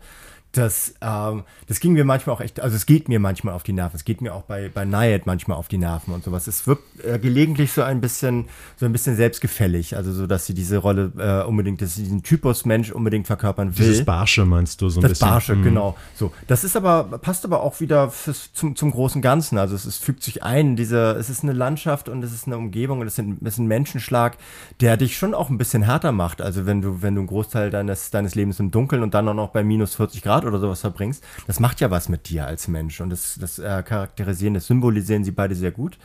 das, 0.57 0.95
ähm, 1.01 1.43
das 1.67 1.79
ging 1.79 1.93
mir 1.93 2.05
manchmal 2.05 2.35
auch 2.35 2.41
echt, 2.41 2.59
also 2.59 2.75
es 2.75 2.85
geht 2.85 3.09
mir 3.09 3.19
manchmal 3.19 3.53
auf 3.53 3.63
die 3.63 3.73
Nerven. 3.73 3.95
Es 3.95 4.05
geht 4.05 4.21
mir 4.21 4.33
auch 4.33 4.43
bei, 4.43 4.69
bei 4.73 4.85
Nayad 4.85 5.25
manchmal 5.25 5.57
auf 5.57 5.67
die 5.67 5.77
Nerven 5.77 6.13
und 6.13 6.23
sowas. 6.23 6.47
Es 6.47 6.65
wirkt 6.67 6.83
äh, 7.03 7.19
gelegentlich 7.19 7.71
so 7.71 7.83
ein 7.83 8.01
bisschen, 8.01 8.45
so 8.77 8.85
ein 8.85 8.91
bisschen 8.91 9.15
selbstgefällig. 9.15 9.95
Also 9.95 10.11
so, 10.13 10.27
dass 10.27 10.45
sie 10.45 10.53
diese 10.53 10.77
Rolle 10.77 11.11
äh, 11.17 11.47
unbedingt, 11.47 11.81
dass 11.81 11.95
sie 11.95 12.03
diesen 12.03 12.23
Typus 12.23 12.65
Mensch 12.65 12.91
unbedingt 12.91 13.27
verkörpern 13.27 13.77
will. 13.77 13.85
Dieses 13.85 14.05
Barsche 14.05 14.45
meinst 14.45 14.81
du 14.81 14.89
so 14.89 14.99
ein 14.99 15.03
das 15.03 15.11
bisschen? 15.11 15.27
Das 15.27 15.33
Barsche, 15.33 15.55
mhm. 15.55 15.63
genau. 15.63 15.97
So. 16.15 16.31
Das 16.47 16.63
ist 16.63 16.75
aber, 16.75 17.03
passt 17.19 17.45
aber 17.45 17.61
auch 17.61 17.79
wieder 17.79 18.09
fürs, 18.09 18.51
zum, 18.53 18.75
zum 18.75 18.91
großen 18.91 19.21
Ganzen. 19.21 19.57
Also 19.57 19.75
es, 19.75 19.85
es 19.85 19.97
fügt 19.97 20.23
sich 20.23 20.43
ein, 20.43 20.75
diese, 20.75 21.11
es 21.11 21.29
ist 21.29 21.43
eine 21.43 21.53
Landschaft 21.53 22.09
und 22.09 22.23
es 22.23 22.33
ist 22.33 22.47
eine 22.47 22.57
Umgebung 22.57 22.99
und 22.99 23.07
es, 23.07 23.15
sind, 23.15 23.41
es 23.41 23.53
ist 23.53 23.59
ein 23.59 23.67
Menschenschlag, 23.67 24.37
der 24.81 24.97
dich 24.97 25.17
schon 25.17 25.33
auch 25.33 25.49
ein 25.49 25.57
bisschen 25.57 25.83
härter 25.83 26.11
macht. 26.11 26.41
Also 26.41 26.65
wenn 26.65 26.81
du, 26.81 27.01
wenn 27.01 27.15
du 27.15 27.21
einen 27.21 27.27
Großteil 27.27 27.69
deines, 27.69 28.09
deines 28.09 28.35
Lebens 28.35 28.59
im 28.59 28.71
Dunkeln 28.71 29.03
und 29.03 29.13
dann 29.13 29.27
auch 29.27 29.33
noch 29.33 29.49
bei 29.49 29.63
minus 29.63 29.95
40 29.95 30.21
Grad 30.21 30.45
oder 30.47 30.59
sowas 30.59 30.81
verbringst, 30.81 31.23
das 31.45 31.59
macht 31.59 31.81
ja 31.81 31.91
was 31.91 32.09
mit 32.09 32.29
dir 32.29 32.45
als 32.45 32.67
Mensch. 32.67 33.01
Und 33.01 33.09
das, 33.09 33.37
das 33.39 33.59
äh, 33.59 33.83
charakterisieren, 33.83 34.53
das 34.53 34.67
symbolisieren 34.67 35.23
sie 35.23 35.31
beide 35.31 35.55
sehr 35.55 35.71
gut. 35.71 35.97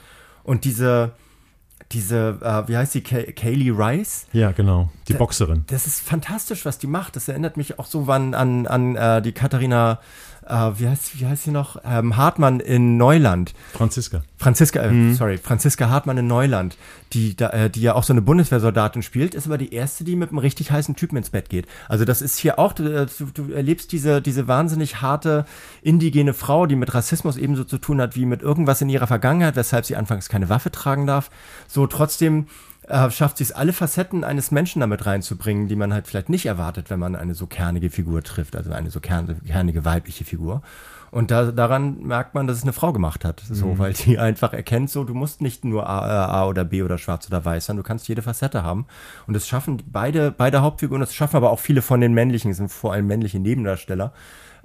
Und 0.44 0.64
diese, 0.64 1.12
diese, 1.92 2.38
äh, 2.42 2.68
wie 2.68 2.76
heißt 2.76 2.92
sie, 2.92 3.02
Kay 3.02 3.32
Kaylee 3.32 3.70
Rice? 3.70 4.26
Ja, 4.32 4.52
genau, 4.52 4.90
die 5.08 5.14
Boxerin. 5.14 5.64
Das 5.68 5.86
ist 5.86 6.00
fantastisch, 6.00 6.64
was 6.64 6.78
die 6.78 6.86
macht. 6.86 7.16
Das 7.16 7.28
erinnert 7.28 7.56
mich 7.56 7.78
auch 7.78 7.86
so 7.86 8.04
an, 8.06 8.34
an, 8.34 8.66
an 8.66 8.96
äh, 8.96 9.22
die 9.22 9.32
Katharina 9.32 10.00
äh, 10.46 10.70
wie, 10.76 10.88
heißt, 10.88 11.18
wie 11.18 11.26
heißt 11.26 11.44
sie 11.44 11.50
noch? 11.50 11.76
Ähm, 11.84 12.16
Hartmann 12.16 12.60
in 12.60 12.96
Neuland. 12.96 13.54
Franziska. 13.72 14.22
Franziska, 14.36 14.80
äh, 14.80 14.90
mhm. 14.90 15.14
sorry, 15.14 15.38
Franziska 15.38 15.88
Hartmann 15.88 16.18
in 16.18 16.26
Neuland, 16.26 16.76
die, 17.12 17.36
da, 17.36 17.50
äh, 17.50 17.70
die 17.70 17.82
ja 17.82 17.94
auch 17.94 18.04
so 18.04 18.12
eine 18.12 18.22
Bundeswehrsoldatin 18.22 19.02
spielt, 19.02 19.34
ist 19.34 19.46
aber 19.46 19.58
die 19.58 19.72
erste, 19.72 20.04
die 20.04 20.16
mit 20.16 20.30
einem 20.30 20.38
richtig 20.38 20.70
heißen 20.70 20.96
Typen 20.96 21.16
ins 21.16 21.30
Bett 21.30 21.48
geht. 21.48 21.66
Also 21.88 22.04
das 22.04 22.22
ist 22.22 22.38
hier 22.38 22.58
auch, 22.58 22.72
du, 22.72 22.84
äh, 22.84 23.06
du, 23.06 23.26
du 23.26 23.52
erlebst 23.52 23.92
diese, 23.92 24.20
diese 24.20 24.48
wahnsinnig 24.48 25.00
harte 25.00 25.44
indigene 25.82 26.34
Frau, 26.34 26.66
die 26.66 26.76
mit 26.76 26.92
Rassismus 26.94 27.36
ebenso 27.36 27.64
zu 27.64 27.78
tun 27.78 28.00
hat 28.00 28.16
wie 28.16 28.26
mit 28.26 28.42
irgendwas 28.42 28.80
in 28.82 28.88
ihrer 28.88 29.06
Vergangenheit, 29.06 29.56
weshalb 29.56 29.84
sie 29.84 29.96
anfangs 29.96 30.28
keine 30.28 30.48
Waffe 30.48 30.70
tragen 30.70 31.06
darf. 31.06 31.30
So 31.68 31.86
trotzdem 31.86 32.46
äh, 32.88 33.10
schafft 33.10 33.38
sie 33.38 33.44
es, 33.44 33.52
alle 33.52 33.72
Facetten 33.72 34.24
eines 34.24 34.50
Menschen 34.50 34.80
damit 34.80 35.06
reinzubringen, 35.06 35.68
die 35.68 35.76
man 35.76 35.92
halt 35.92 36.06
vielleicht 36.06 36.28
nicht 36.28 36.46
erwartet, 36.46 36.90
wenn 36.90 36.98
man 36.98 37.14
eine 37.16 37.34
so 37.34 37.46
kernige 37.46 37.90
Figur 37.90 38.22
trifft, 38.22 38.56
also 38.56 38.72
eine 38.72 38.90
so 38.90 39.00
kernige 39.00 39.84
weibliche 39.84 40.24
Figur. 40.24 40.62
Und 41.12 41.30
da, 41.30 41.52
daran 41.52 42.02
merkt 42.04 42.34
man, 42.34 42.46
dass 42.46 42.56
es 42.56 42.62
eine 42.62 42.72
Frau 42.72 42.90
gemacht 42.90 43.22
hat, 43.24 43.42
so, 43.46 43.66
mhm. 43.66 43.78
weil 43.78 43.92
die 43.92 44.18
einfach 44.18 44.54
erkennt, 44.54 44.88
so, 44.88 45.04
du 45.04 45.12
musst 45.14 45.42
nicht 45.42 45.62
nur 45.62 45.86
A, 45.86 46.06
äh, 46.06 46.32
A, 46.32 46.46
oder 46.46 46.64
B 46.64 46.82
oder 46.82 46.96
schwarz 46.96 47.26
oder 47.26 47.44
weiß 47.44 47.66
sein, 47.66 47.76
du 47.76 47.82
kannst 47.82 48.08
jede 48.08 48.22
Facette 48.22 48.62
haben. 48.62 48.86
Und 49.26 49.34
das 49.34 49.46
schaffen 49.46 49.82
beide, 49.86 50.30
beide 50.30 50.62
Hauptfiguren, 50.62 51.00
das 51.00 51.14
schaffen 51.14 51.36
aber 51.36 51.50
auch 51.50 51.60
viele 51.60 51.82
von 51.82 52.00
den 52.00 52.14
männlichen, 52.14 52.54
sind 52.54 52.72
vor 52.72 52.94
allem 52.94 53.06
männliche 53.06 53.38
Nebendarsteller, 53.38 54.14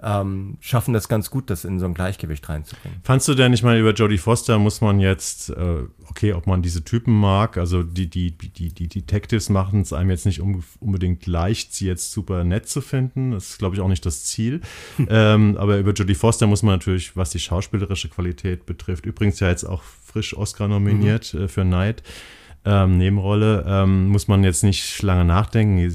ähm, 0.01 0.57
schaffen 0.60 0.93
das 0.93 1.07
ganz 1.07 1.31
gut, 1.31 1.49
das 1.49 1.65
in 1.65 1.79
so 1.79 1.86
ein 1.86 1.93
Gleichgewicht 1.93 2.47
reinzubringen. 2.47 2.99
Fandst 3.03 3.27
du 3.27 3.33
denn, 3.33 3.53
ich 3.53 3.63
meine, 3.63 3.79
über 3.79 3.93
Jodie 3.93 4.17
Foster 4.17 4.60
muss 4.60 4.81
man 4.81 4.99
jetzt, 4.99 5.49
äh, 5.49 5.83
okay, 6.10 6.33
ob 6.33 6.45
man 6.45 6.62
diese 6.62 6.83
Typen 6.83 7.13
mag, 7.13 7.57
also 7.57 7.83
die, 7.83 8.10
die, 8.10 8.31
die, 8.31 8.73
die 8.73 8.88
Detectives 8.88 9.49
machen 9.49 9.81
es 9.81 9.93
einem 9.93 10.10
jetzt 10.10 10.25
nicht 10.25 10.41
unbedingt 10.41 11.25
leicht, 11.25 11.73
sie 11.73 11.88
jetzt 11.88 12.12
super 12.12 12.43
nett 12.43 12.67
zu 12.67 12.81
finden. 12.81 13.31
Das 13.31 13.51
ist, 13.51 13.57
glaube 13.57 13.75
ich, 13.75 13.81
auch 13.81 13.88
nicht 13.88 14.05
das 14.05 14.23
Ziel. 14.25 14.62
ähm, 15.10 15.57
aber 15.57 15.77
über 15.79 15.93
Jodie 15.93 16.15
Foster 16.15 16.47
muss 16.47 16.63
man 16.63 16.75
natürlich, 16.75 17.15
was 17.15 17.31
die 17.31 17.39
schauspielerische 17.39 18.10
Qualität 18.10 18.65
betrifft, 18.65 19.05
übrigens 19.05 19.39
ja 19.39 19.49
jetzt 19.49 19.63
auch 19.63 19.81
frisch 19.81 20.36
Oscar 20.38 20.67
nominiert 20.67 21.33
mhm. 21.33 21.41
äh, 21.41 21.47
für 21.47 21.65
Night 21.65 22.03
ähm, 22.67 22.97
Nebenrolle, 22.97 23.63
ähm, 23.65 24.10
muss 24.10 24.27
man 24.27 24.43
jetzt 24.43 24.63
nicht 24.63 25.01
lange 25.01 25.23
nachdenken. 25.23 25.89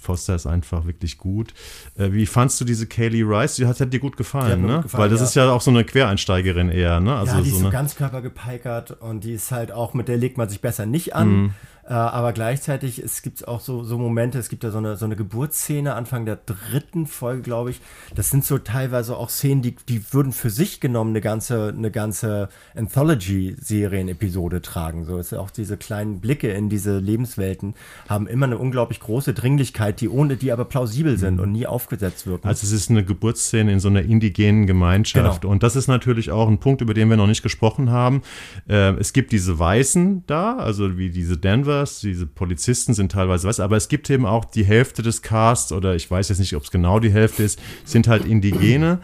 Foster 0.00 0.34
ist 0.34 0.46
einfach 0.46 0.84
wirklich 0.86 1.16
gut. 1.16 1.54
Äh, 1.96 2.12
wie 2.12 2.26
fandst 2.26 2.60
du 2.60 2.66
diese 2.66 2.86
Kaylee 2.86 3.22
Rice? 3.22 3.56
Die 3.56 3.66
hat, 3.66 3.80
hat 3.80 3.92
dir 3.92 4.00
gut 4.00 4.18
gefallen, 4.18 4.66
ne? 4.66 4.74
Gut 4.74 4.82
gefallen, 4.84 5.02
Weil 5.02 5.08
das 5.08 5.20
ja. 5.20 5.26
ist 5.26 5.34
ja 5.36 5.50
auch 5.50 5.62
so 5.62 5.70
eine 5.70 5.84
Quereinsteigerin 5.84 6.68
eher, 6.68 7.00
ne? 7.00 7.16
Also 7.16 7.36
ja, 7.36 7.40
die 7.40 7.50
so 7.50 7.56
ist 7.56 7.62
so 7.62 7.70
ganz 7.70 7.96
körpergepeikert 7.96 8.90
und 9.00 9.24
die 9.24 9.32
ist 9.32 9.50
halt 9.50 9.72
auch, 9.72 9.94
mit 9.94 10.08
der 10.08 10.18
legt 10.18 10.36
man 10.36 10.48
sich 10.48 10.60
besser 10.60 10.84
nicht 10.84 11.14
an. 11.14 11.28
Mhm. 11.28 11.54
Äh, 11.90 11.94
aber 11.94 12.32
gleichzeitig, 12.32 13.02
es 13.02 13.20
gibt 13.20 13.48
auch 13.48 13.58
so, 13.58 13.82
so 13.82 13.98
Momente, 13.98 14.38
es 14.38 14.48
gibt 14.48 14.62
ja 14.62 14.70
so 14.70 14.78
eine, 14.78 14.96
so 14.96 15.06
eine 15.06 15.16
Geburtsszene 15.16 15.96
Anfang 15.96 16.24
der 16.24 16.36
dritten 16.36 17.08
Folge, 17.08 17.42
glaube 17.42 17.70
ich. 17.70 17.80
Das 18.14 18.30
sind 18.30 18.44
so 18.44 18.58
teilweise 18.58 19.16
auch 19.16 19.28
Szenen, 19.28 19.60
die, 19.60 19.74
die 19.88 20.12
würden 20.12 20.32
für 20.32 20.50
sich 20.50 20.78
genommen 20.78 21.10
eine 21.10 21.20
ganze, 21.20 21.74
eine 21.76 21.90
ganze 21.90 22.48
Anthology-Serien-Episode 22.76 24.62
tragen. 24.62 25.04
So 25.04 25.18
ist 25.18 25.34
auch 25.34 25.50
diese 25.50 25.76
kleinen 25.76 26.20
Blicke 26.20 26.52
in 26.52 26.68
diese 26.68 26.98
Lebenswelten 26.98 27.74
haben 28.08 28.28
immer 28.28 28.46
eine 28.46 28.58
unglaublich 28.58 29.00
große 29.00 29.34
Dringlichkeit, 29.34 30.00
die 30.00 30.08
ohne 30.08 30.36
die 30.36 30.52
aber 30.52 30.66
plausibel 30.66 31.18
sind 31.18 31.38
mhm. 31.38 31.40
und 31.40 31.52
nie 31.52 31.66
aufgesetzt 31.66 32.24
wirken. 32.24 32.46
Also 32.46 32.64
es 32.68 32.72
ist 32.72 32.90
eine 32.90 33.04
Geburtsszene 33.04 33.72
in 33.72 33.80
so 33.80 33.88
einer 33.88 34.02
indigenen 34.02 34.68
Gemeinschaft. 34.68 35.40
Genau. 35.40 35.52
Und 35.52 35.64
das 35.64 35.74
ist 35.74 35.88
natürlich 35.88 36.30
auch 36.30 36.46
ein 36.46 36.58
Punkt, 36.58 36.82
über 36.82 36.94
den 36.94 37.10
wir 37.10 37.16
noch 37.16 37.26
nicht 37.26 37.42
gesprochen 37.42 37.90
haben. 37.90 38.22
Äh, 38.68 38.92
es 38.94 39.12
gibt 39.12 39.32
diese 39.32 39.58
Weißen 39.58 40.22
da, 40.28 40.56
also 40.56 40.96
wie 40.96 41.10
diese 41.10 41.36
Denver 41.36 41.79
Brothers, 41.80 42.00
diese 42.00 42.26
Polizisten 42.26 42.94
sind 42.94 43.12
teilweise 43.12 43.48
was, 43.48 43.60
aber 43.60 43.76
es 43.76 43.88
gibt 43.88 44.08
eben 44.10 44.26
auch 44.26 44.44
die 44.44 44.64
Hälfte 44.64 45.02
des 45.02 45.22
Casts, 45.22 45.72
oder 45.72 45.94
ich 45.94 46.10
weiß 46.10 46.28
jetzt 46.28 46.38
nicht, 46.38 46.54
ob 46.54 46.62
es 46.62 46.70
genau 46.70 47.00
die 47.00 47.10
Hälfte 47.10 47.42
ist, 47.42 47.60
sind 47.84 48.08
halt 48.08 48.24
Indigene. 48.24 49.00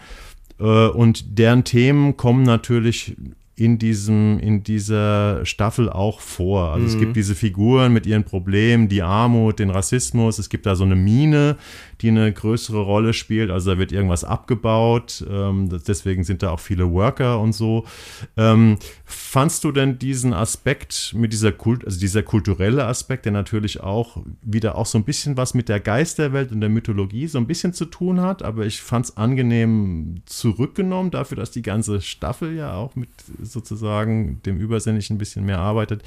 Äh, 0.58 0.88
und 0.88 1.38
deren 1.38 1.64
Themen 1.64 2.16
kommen 2.16 2.42
natürlich 2.42 3.16
in 3.58 3.78
diesem, 3.78 4.38
in 4.38 4.62
dieser 4.62 5.44
Staffel 5.46 5.88
auch 5.88 6.20
vor. 6.20 6.72
Also 6.72 6.86
mhm. 6.86 6.92
es 6.92 6.98
gibt 6.98 7.16
diese 7.16 7.34
Figuren 7.34 7.92
mit 7.92 8.04
ihren 8.04 8.24
Problemen, 8.24 8.88
die 8.88 9.02
Armut, 9.02 9.58
den 9.58 9.70
Rassismus. 9.70 10.38
Es 10.38 10.50
gibt 10.50 10.66
da 10.66 10.76
so 10.76 10.84
eine 10.84 10.96
Mine, 10.96 11.56
die 12.00 12.09
eine 12.09 12.32
größere 12.32 12.80
Rolle 12.80 13.12
spielt. 13.12 13.50
Also 13.50 13.72
da 13.72 13.78
wird 13.78 13.92
irgendwas 13.92 14.24
abgebaut. 14.24 15.24
Ähm, 15.28 15.68
deswegen 15.87 16.24
sind 16.24 16.42
da 16.42 16.50
auch 16.50 16.61
viele 16.61 16.90
Worker 16.90 17.40
und 17.40 17.52
so. 17.52 17.85
Ähm, 18.37 18.78
fandst 19.04 19.64
du 19.64 19.72
denn 19.72 19.98
diesen 19.98 20.32
Aspekt 20.32 21.14
mit 21.16 21.32
dieser 21.32 21.52
Kult, 21.52 21.85
also 21.85 21.98
dieser 21.98 22.22
kulturelle 22.22 22.87
Aspekt, 22.87 23.24
der 23.24 23.32
natürlich 23.32 23.80
auch 23.80 24.18
wieder 24.42 24.76
auch 24.76 24.87
so 24.87 24.98
ein 24.98 25.04
bisschen 25.04 25.37
was 25.37 25.54
mit 25.54 25.68
der 25.68 25.80
Geisterwelt 25.80 26.52
und 26.52 26.61
der 26.61 26.68
Mythologie 26.68 27.26
so 27.26 27.38
ein 27.38 27.46
bisschen 27.46 27.72
zu 27.72 27.87
tun 27.87 28.20
hat, 28.20 28.42
aber 28.42 28.66
ich 28.66 28.82
fand 28.82 29.06
es 29.06 29.16
angenehm 29.16 30.22
zurückgenommen 30.26 31.11
dafür, 31.11 31.37
dass 31.37 31.50
die 31.50 31.62
ganze 31.62 32.00
Staffel 32.00 32.54
ja 32.54 32.74
auch 32.74 32.96
mit 32.96 33.09
sozusagen 33.42 34.40
dem 34.44 34.59
Übersinnlichen 34.59 35.16
ein 35.16 35.18
bisschen 35.18 35.44
mehr 35.44 35.59
arbeitet. 35.59 36.02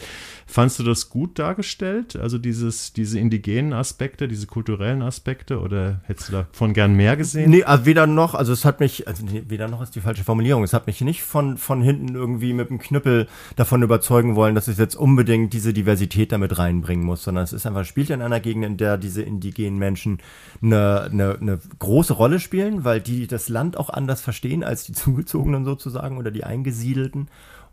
Fandst 0.46 0.80
du 0.80 0.84
das 0.84 1.10
gut 1.10 1.40
dargestellt? 1.40 2.16
Also 2.16 2.38
dieses, 2.38 2.94
diese 2.94 3.20
indigenen 3.20 3.74
Aspekte, 3.74 4.28
diese 4.28 4.48
kulturellen 4.48 5.02
Aspekte 5.02 5.60
oder 5.60 5.79
oder 5.80 6.02
hättest 6.04 6.30
du 6.30 6.34
davon 6.34 6.74
gern 6.74 6.94
mehr 6.94 7.16
gesehen? 7.18 7.50
Nee, 7.50 7.64
also 7.64 7.86
weder 7.86 8.08
noch, 8.08 8.36
also 8.36 8.54
es 8.54 8.66
hat 8.66 8.80
mich, 8.80 9.08
also 9.08 9.24
weder 9.48 9.68
noch 9.68 9.82
ist 9.82 9.96
die 9.96 10.02
falsche 10.02 10.24
Formulierung. 10.24 10.64
Es 10.64 10.74
hat 10.74 10.88
mich 10.88 11.02
nicht 11.02 11.24
von, 11.24 11.58
von 11.58 11.82
hinten 11.82 12.16
irgendwie 12.16 12.54
mit 12.54 12.70
dem 12.70 12.80
Knüppel 12.80 13.28
davon 13.56 13.82
überzeugen 13.82 14.36
wollen, 14.36 14.56
dass 14.56 14.68
ich 14.68 14.78
jetzt 14.78 14.96
unbedingt 14.96 15.54
diese 15.54 15.74
Diversität 15.74 16.32
damit 16.32 16.58
reinbringen 16.58 17.06
muss, 17.06 17.24
sondern 17.24 17.44
es 17.44 17.54
ist 17.54 17.66
einfach, 17.66 17.86
spielt 17.86 18.10
in 18.10 18.22
einer 18.22 18.40
Gegend, 18.40 18.66
in 18.66 18.78
der 18.78 18.98
diese 18.98 19.22
indigenen 19.22 19.78
Menschen 19.80 20.20
eine, 20.62 21.10
eine, 21.12 21.38
eine 21.40 21.60
große 21.80 22.14
Rolle 22.14 22.40
spielen, 22.40 22.84
weil 22.84 23.02
die 23.02 23.28
das 23.28 23.50
Land 23.50 23.78
auch 23.78 23.90
anders 23.90 24.22
verstehen 24.22 24.64
als 24.64 24.84
die 24.84 24.94
Zugezogenen 25.00 25.66
sozusagen 25.66 26.18
oder 26.18 26.32
die 26.32 26.44
Eingesiedelten. 26.44 27.30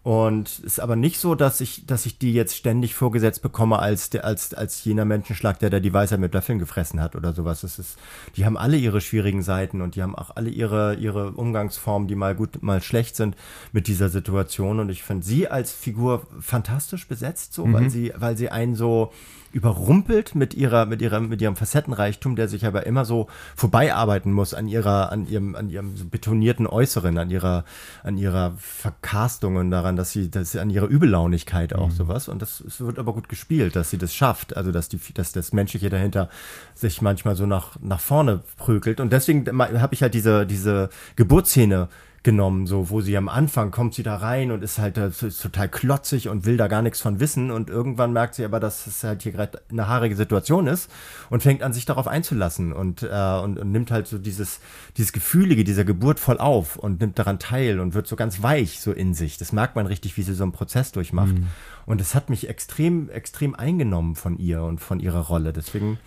Und 0.06 0.48
es 0.48 0.58
ist 0.60 0.78
aber 0.78 0.94
nicht 0.94 1.18
so, 1.18 1.34
dass 1.34 1.60
ich, 1.60 1.84
dass 1.84 2.06
ich 2.06 2.16
die 2.16 2.32
jetzt 2.32 2.54
ständig 2.54 2.94
vorgesetzt 2.94 3.42
bekomme 3.42 3.80
als, 3.80 4.08
der, 4.08 4.24
als, 4.24 4.54
als 4.54 4.84
jener 4.84 5.04
Menschenschlag, 5.04 5.58
der 5.58 5.68
da 5.68 5.80
die 5.80 5.92
Weisheit 5.92 6.20
mit 6.20 6.32
Löffeln 6.32 6.60
gefressen 6.60 7.00
hat 7.00 7.16
oder 7.16 7.32
sowas. 7.32 7.62
Das 7.62 7.80
ist, 7.80 7.98
die 8.36 8.46
haben 8.46 8.56
alle 8.56 8.76
ihre 8.76 9.00
schwierigen 9.00 9.42
Seiten 9.42 9.82
und 9.82 9.96
die 9.96 10.04
haben 10.04 10.14
auch 10.14 10.36
alle 10.36 10.48
ihre, 10.48 10.94
ihre 10.94 11.32
Umgangsformen, 11.32 12.06
die 12.06 12.14
mal 12.14 12.36
gut, 12.36 12.62
mal 12.62 12.80
schlecht 12.84 13.16
sind 13.16 13.34
mit 13.72 13.88
dieser 13.88 14.08
Situation. 14.08 14.78
Und 14.78 14.90
ich 14.90 15.02
finde 15.02 15.26
sie 15.26 15.48
als 15.48 15.72
Figur 15.72 16.24
fantastisch 16.38 17.08
besetzt, 17.08 17.52
so, 17.52 17.66
mhm. 17.66 17.72
weil 17.72 17.90
sie, 17.90 18.12
weil 18.16 18.36
sie 18.36 18.48
einen 18.48 18.76
so, 18.76 19.12
überrumpelt 19.52 20.34
mit 20.34 20.54
ihrer, 20.54 20.86
mit 20.86 21.02
ihrer, 21.02 21.20
mit 21.20 21.40
ihrem 21.40 21.56
Facettenreichtum, 21.56 22.36
der 22.36 22.48
sich 22.48 22.66
aber 22.66 22.86
immer 22.86 23.04
so 23.04 23.28
vorbeiarbeiten 23.54 24.32
muss 24.32 24.54
an 24.54 24.68
ihrer, 24.68 25.12
an 25.12 25.26
ihrem, 25.26 25.54
an 25.54 25.70
ihrem 25.70 25.96
so 25.96 26.04
betonierten 26.04 26.66
Äußeren, 26.66 27.18
an 27.18 27.30
ihrer, 27.30 27.64
an 28.02 28.16
ihrer 28.16 28.54
Verkastung 28.58 29.56
und 29.56 29.70
daran, 29.70 29.96
dass 29.96 30.12
sie, 30.12 30.30
dass 30.30 30.52
sie 30.52 30.60
an 30.60 30.70
ihrer 30.70 30.86
Übellaunigkeit 30.86 31.74
auch 31.74 31.88
mhm. 31.88 31.94
sowas. 31.94 32.28
Und 32.28 32.42
das, 32.42 32.62
wird 32.78 32.98
aber 32.98 33.12
gut 33.12 33.28
gespielt, 33.28 33.76
dass 33.76 33.90
sie 33.90 33.98
das 33.98 34.14
schafft. 34.14 34.56
Also, 34.56 34.72
dass 34.72 34.88
die, 34.88 35.00
dass 35.14 35.32
das 35.32 35.52
Menschliche 35.52 35.90
dahinter 35.90 36.28
sich 36.74 37.02
manchmal 37.02 37.36
so 37.36 37.46
nach, 37.46 37.76
nach 37.80 38.00
vorne 38.00 38.42
prügelt. 38.56 39.00
Und 39.00 39.12
deswegen 39.12 39.46
habe 39.58 39.94
ich 39.94 40.02
halt 40.02 40.14
diese, 40.14 40.46
diese 40.46 40.90
Geburtsszene 41.16 41.88
genommen, 42.26 42.66
so 42.66 42.90
wo 42.90 43.00
sie 43.00 43.16
am 43.16 43.28
Anfang 43.28 43.70
kommt 43.70 43.94
sie 43.94 44.02
da 44.02 44.16
rein 44.16 44.50
und 44.50 44.64
ist 44.64 44.80
halt 44.80 44.98
ist 44.98 45.40
total 45.40 45.68
klotzig 45.68 46.28
und 46.28 46.44
will 46.44 46.56
da 46.56 46.66
gar 46.66 46.82
nichts 46.82 47.00
von 47.00 47.20
wissen 47.20 47.52
und 47.52 47.70
irgendwann 47.70 48.12
merkt 48.12 48.34
sie 48.34 48.44
aber, 48.44 48.58
dass 48.58 48.88
es 48.88 49.04
halt 49.04 49.22
hier 49.22 49.30
gerade 49.30 49.62
eine 49.70 49.86
haarige 49.86 50.16
Situation 50.16 50.66
ist 50.66 50.90
und 51.30 51.44
fängt 51.44 51.62
an 51.62 51.72
sich 51.72 51.84
darauf 51.84 52.08
einzulassen 52.08 52.72
und, 52.72 53.04
äh, 53.04 53.40
und, 53.40 53.60
und 53.60 53.70
nimmt 53.70 53.92
halt 53.92 54.08
so 54.08 54.18
dieses 54.18 54.58
dieses 54.96 55.12
Gefühlige 55.12 55.62
dieser 55.62 55.84
Geburt 55.84 56.18
voll 56.18 56.38
auf 56.38 56.74
und 56.74 57.00
nimmt 57.00 57.16
daran 57.16 57.38
teil 57.38 57.78
und 57.78 57.94
wird 57.94 58.08
so 58.08 58.16
ganz 58.16 58.42
weich 58.42 58.80
so 58.80 58.90
in 58.90 59.14
sich. 59.14 59.38
Das 59.38 59.52
merkt 59.52 59.76
man 59.76 59.86
richtig, 59.86 60.16
wie 60.16 60.22
sie 60.22 60.34
so 60.34 60.42
einen 60.42 60.50
Prozess 60.50 60.90
durchmacht. 60.90 61.38
Mhm. 61.38 61.46
Und 61.86 62.00
es 62.00 62.16
hat 62.16 62.28
mich 62.28 62.48
extrem 62.48 63.08
extrem 63.08 63.54
eingenommen 63.54 64.16
von 64.16 64.36
ihr 64.36 64.64
und 64.64 64.80
von 64.80 64.98
ihrer 64.98 65.20
Rolle. 65.20 65.52
Deswegen 65.52 66.00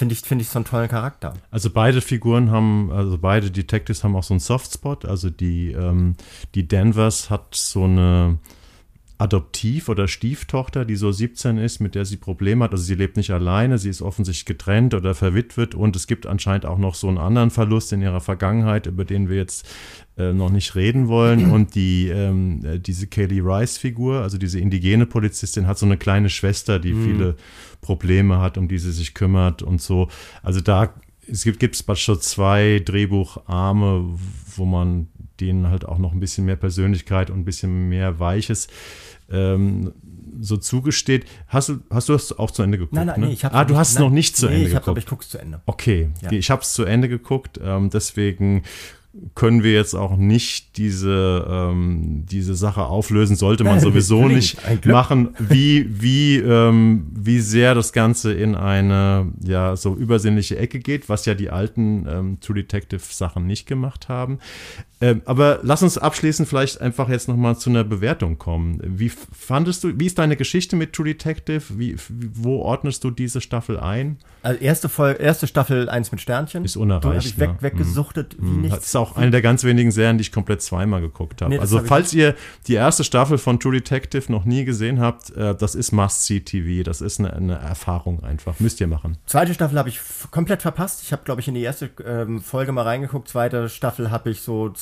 finde 0.00 0.14
ich, 0.14 0.22
finde 0.22 0.42
ich 0.42 0.48
so 0.48 0.58
einen 0.58 0.64
tollen 0.64 0.88
Charakter. 0.88 1.34
Also 1.50 1.68
beide 1.68 2.00
Figuren 2.00 2.50
haben, 2.50 2.90
also 2.90 3.18
beide 3.18 3.50
Detectives 3.50 4.02
haben 4.02 4.16
auch 4.16 4.22
so 4.22 4.32
einen 4.32 4.40
Softspot. 4.40 5.04
Also 5.04 5.28
die, 5.28 5.72
ähm, 5.72 6.16
die 6.54 6.66
Danvers 6.66 7.28
hat 7.28 7.54
so 7.54 7.84
eine 7.84 8.38
Adoptiv- 9.20 9.90
oder 9.90 10.08
Stieftochter, 10.08 10.86
die 10.86 10.96
so 10.96 11.12
17 11.12 11.58
ist, 11.58 11.78
mit 11.78 11.94
der 11.94 12.06
sie 12.06 12.16
Probleme 12.16 12.64
hat. 12.64 12.72
Also 12.72 12.84
sie 12.84 12.94
lebt 12.94 13.18
nicht 13.18 13.30
alleine, 13.30 13.76
sie 13.76 13.90
ist 13.90 14.00
offensichtlich 14.00 14.46
getrennt 14.46 14.94
oder 14.94 15.14
verwitwet 15.14 15.74
und 15.74 15.94
es 15.94 16.06
gibt 16.06 16.26
anscheinend 16.26 16.64
auch 16.64 16.78
noch 16.78 16.94
so 16.94 17.08
einen 17.08 17.18
anderen 17.18 17.50
Verlust 17.50 17.92
in 17.92 18.00
ihrer 18.00 18.22
Vergangenheit, 18.22 18.86
über 18.86 19.04
den 19.04 19.28
wir 19.28 19.36
jetzt 19.36 19.68
äh, 20.16 20.32
noch 20.32 20.50
nicht 20.50 20.74
reden 20.74 21.08
wollen. 21.08 21.50
Und 21.50 21.74
die, 21.74 22.08
ähm, 22.08 22.64
äh, 22.64 22.78
diese 22.78 23.08
Kaylee 23.08 23.42
Rice-Figur, 23.42 24.22
also 24.22 24.38
diese 24.38 24.58
indigene 24.58 25.04
Polizistin, 25.04 25.66
hat 25.66 25.78
so 25.78 25.84
eine 25.84 25.98
kleine 25.98 26.30
Schwester, 26.30 26.78
die 26.78 26.94
mhm. 26.94 27.04
viele 27.04 27.36
Probleme 27.82 28.38
hat, 28.38 28.56
um 28.56 28.68
die 28.68 28.78
sie 28.78 28.92
sich 28.92 29.12
kümmert 29.12 29.62
und 29.62 29.82
so. 29.82 30.08
Also 30.42 30.62
da 30.62 30.94
es 31.30 31.44
gibt 31.44 31.62
es 31.62 32.00
schon 32.00 32.20
zwei 32.20 32.80
Drehbucharme, 32.84 34.18
wo 34.56 34.64
man 34.64 35.08
denen 35.40 35.68
halt 35.68 35.84
auch 35.84 35.98
noch 35.98 36.12
ein 36.12 36.20
bisschen 36.20 36.44
mehr 36.44 36.56
Persönlichkeit 36.56 37.30
und 37.30 37.40
ein 37.40 37.44
bisschen 37.44 37.88
mehr 37.88 38.18
Weiches 38.20 38.68
ähm, 39.30 39.92
so 40.40 40.56
zugesteht. 40.56 41.24
Hast 41.46 41.68
du, 41.68 41.80
hast 41.90 42.08
du 42.08 42.12
das 42.14 42.36
auch 42.38 42.50
zu 42.50 42.62
Ende 42.62 42.78
geguckt? 42.78 42.94
Nein, 42.94 43.06
nein, 43.06 43.20
ne? 43.20 43.26
nee, 43.28 43.32
ich 43.32 43.44
Ah, 43.44 43.64
du 43.64 43.72
nicht, 43.72 43.78
hast 43.80 43.92
es 43.92 43.98
noch 43.98 44.10
nicht 44.10 44.36
zu 44.36 44.46
nee, 44.46 44.52
Ende 44.54 44.66
ich 44.66 44.72
geguckt. 44.72 44.88
aber 44.88 44.98
ich 44.98 45.06
gucke 45.06 45.22
es 45.22 45.28
zu 45.30 45.38
Ende. 45.38 45.60
Okay, 45.66 46.10
ja. 46.22 46.32
ich 46.32 46.50
habe 46.50 46.62
es 46.62 46.72
zu 46.72 46.84
Ende 46.84 47.08
geguckt, 47.08 47.60
ähm, 47.62 47.90
deswegen 47.90 48.62
können 49.34 49.64
wir 49.64 49.72
jetzt 49.72 49.94
auch 49.94 50.16
nicht 50.16 50.76
diese, 50.76 51.44
ähm, 51.48 52.26
diese 52.30 52.54
Sache 52.54 52.84
auflösen, 52.84 53.34
sollte 53.34 53.64
man 53.64 53.80
sowieso 53.80 54.28
nicht 54.28 54.58
machen, 54.86 55.30
wie, 55.38 55.86
wie, 56.00 56.36
ähm, 56.36 57.08
wie 57.12 57.40
sehr 57.40 57.74
das 57.74 57.92
Ganze 57.92 58.32
in 58.32 58.54
eine 58.54 59.32
ja 59.42 59.74
so 59.74 59.96
übersinnliche 59.96 60.58
Ecke 60.58 60.78
geht, 60.78 61.08
was 61.08 61.26
ja 61.26 61.34
die 61.34 61.50
alten 61.50 62.06
ähm, 62.08 62.40
True 62.40 62.56
Detective 62.56 63.00
Sachen 63.02 63.46
nicht 63.46 63.66
gemacht 63.66 64.08
haben. 64.08 64.38
Ähm, 65.02 65.22
aber 65.24 65.60
lass 65.62 65.82
uns 65.82 65.96
abschließend 65.96 66.46
vielleicht 66.46 66.80
einfach 66.80 67.08
jetzt 67.08 67.26
nochmal 67.26 67.56
zu 67.56 67.70
einer 67.70 67.84
Bewertung 67.84 68.36
kommen. 68.36 68.80
Wie 68.84 69.08
fandest 69.08 69.82
du, 69.82 69.98
wie 69.98 70.06
ist 70.06 70.18
deine 70.18 70.36
Geschichte 70.36 70.76
mit 70.76 70.92
True 70.92 71.06
Detective? 71.06 71.62
Wie, 71.78 71.96
wo 72.08 72.58
ordnest 72.58 73.02
du 73.02 73.10
diese 73.10 73.40
Staffel 73.40 73.80
ein? 73.80 74.18
Also 74.42 74.60
erste, 74.60 74.90
Folge, 74.90 75.22
erste 75.22 75.46
Staffel 75.46 75.88
eins 75.88 76.12
mit 76.12 76.20
Sternchen. 76.20 76.64
Ist 76.66 76.76
unerreicht. 76.76 77.06
Habe 77.06 77.18
ich 77.18 77.38
weg, 77.38 77.50
ne? 77.50 77.62
weggesucht 77.62 78.16
mhm. 78.16 78.26
wie 78.40 78.56
nichts. 78.68 78.92
Auch 79.00 79.16
eine 79.16 79.30
der 79.30 79.42
ganz 79.42 79.64
wenigen 79.64 79.90
Serien, 79.90 80.18
die 80.18 80.22
ich 80.22 80.32
komplett 80.32 80.62
zweimal 80.62 81.00
geguckt 81.00 81.42
habe. 81.42 81.54
Nee, 81.54 81.58
also, 81.58 81.80
falls 81.80 82.12
ihr 82.12 82.34
die 82.66 82.74
erste 82.74 83.04
Staffel 83.04 83.38
von 83.38 83.58
True 83.58 83.72
Detective 83.72 84.30
noch 84.30 84.44
nie 84.44 84.64
gesehen 84.64 85.00
habt, 85.00 85.30
äh, 85.30 85.54
das 85.54 85.74
ist 85.74 85.92
Must-See-TV. 85.92 86.84
Das 86.84 87.00
ist 87.00 87.18
eine, 87.18 87.32
eine, 87.32 87.54
Erfahrung 87.54 88.22
einfach. 88.24 88.58
Müsst 88.60 88.80
ihr 88.80 88.86
machen. 88.86 89.18
Zweite 89.26 89.54
Staffel 89.54 89.78
habe 89.78 89.88
ich 89.88 90.00
komplett 90.30 90.62
verpasst. 90.62 91.02
Ich 91.02 91.12
habe, 91.12 91.22
glaube 91.24 91.40
ich, 91.40 91.48
in 91.48 91.54
die 91.54 91.62
erste 91.62 91.90
ähm, 92.04 92.40
Folge 92.40 92.72
mal 92.72 92.82
reingeguckt. 92.82 93.28
Zweite 93.28 93.68
Staffel 93.68 94.10
habe 94.10 94.30
ich 94.30 94.42
so 94.42 94.72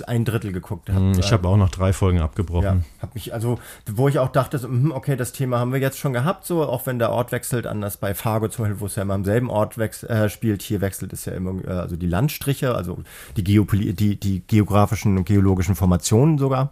ein 0.00 0.24
Drittel 0.24 0.52
geguckt 0.52 0.88
habe. 0.88 1.00
Hm, 1.00 1.18
ich 1.18 1.32
habe 1.32 1.46
auch 1.48 1.56
noch 1.56 1.68
drei 1.68 1.92
Folgen 1.92 2.20
abgebrochen. 2.20 2.62
Ja, 2.62 3.02
hab 3.02 3.14
mich, 3.14 3.34
also, 3.34 3.58
wo 3.90 4.08
ich 4.08 4.18
auch 4.18 4.30
dachte, 4.30 4.58
so, 4.58 4.68
hm, 4.68 4.92
okay, 4.92 5.16
das 5.16 5.32
Thema 5.32 5.58
haben 5.58 5.72
wir 5.72 5.80
jetzt 5.80 5.98
schon 5.98 6.12
gehabt, 6.12 6.46
so, 6.46 6.62
auch 6.62 6.86
wenn 6.86 6.98
der 6.98 7.10
Ort 7.10 7.32
wechselt, 7.32 7.66
anders 7.66 7.98
bei 7.98 8.14
Fargo 8.14 8.48
zum 8.48 8.64
Beispiel, 8.64 8.80
wo 8.80 8.86
es 8.86 8.96
ja 8.96 9.02
immer 9.02 9.14
am 9.14 9.24
selben 9.24 9.50
Ort 9.50 9.76
äh, 9.76 10.28
spielt, 10.30 10.62
hier 10.62 10.80
wechselt 10.80 11.12
es 11.12 11.24
ja 11.26 11.34
immer, 11.34 11.62
äh, 11.64 11.70
also 11.70 11.96
die 11.96 12.06
Landstriche, 12.06 12.74
also 12.74 12.98
die, 13.36 13.44
Geopoli 13.44 13.92
die, 13.92 14.18
die 14.18 14.42
geografischen 14.46 15.18
und 15.18 15.24
geologischen 15.24 15.74
Formationen 15.74 16.38
sogar. 16.38 16.70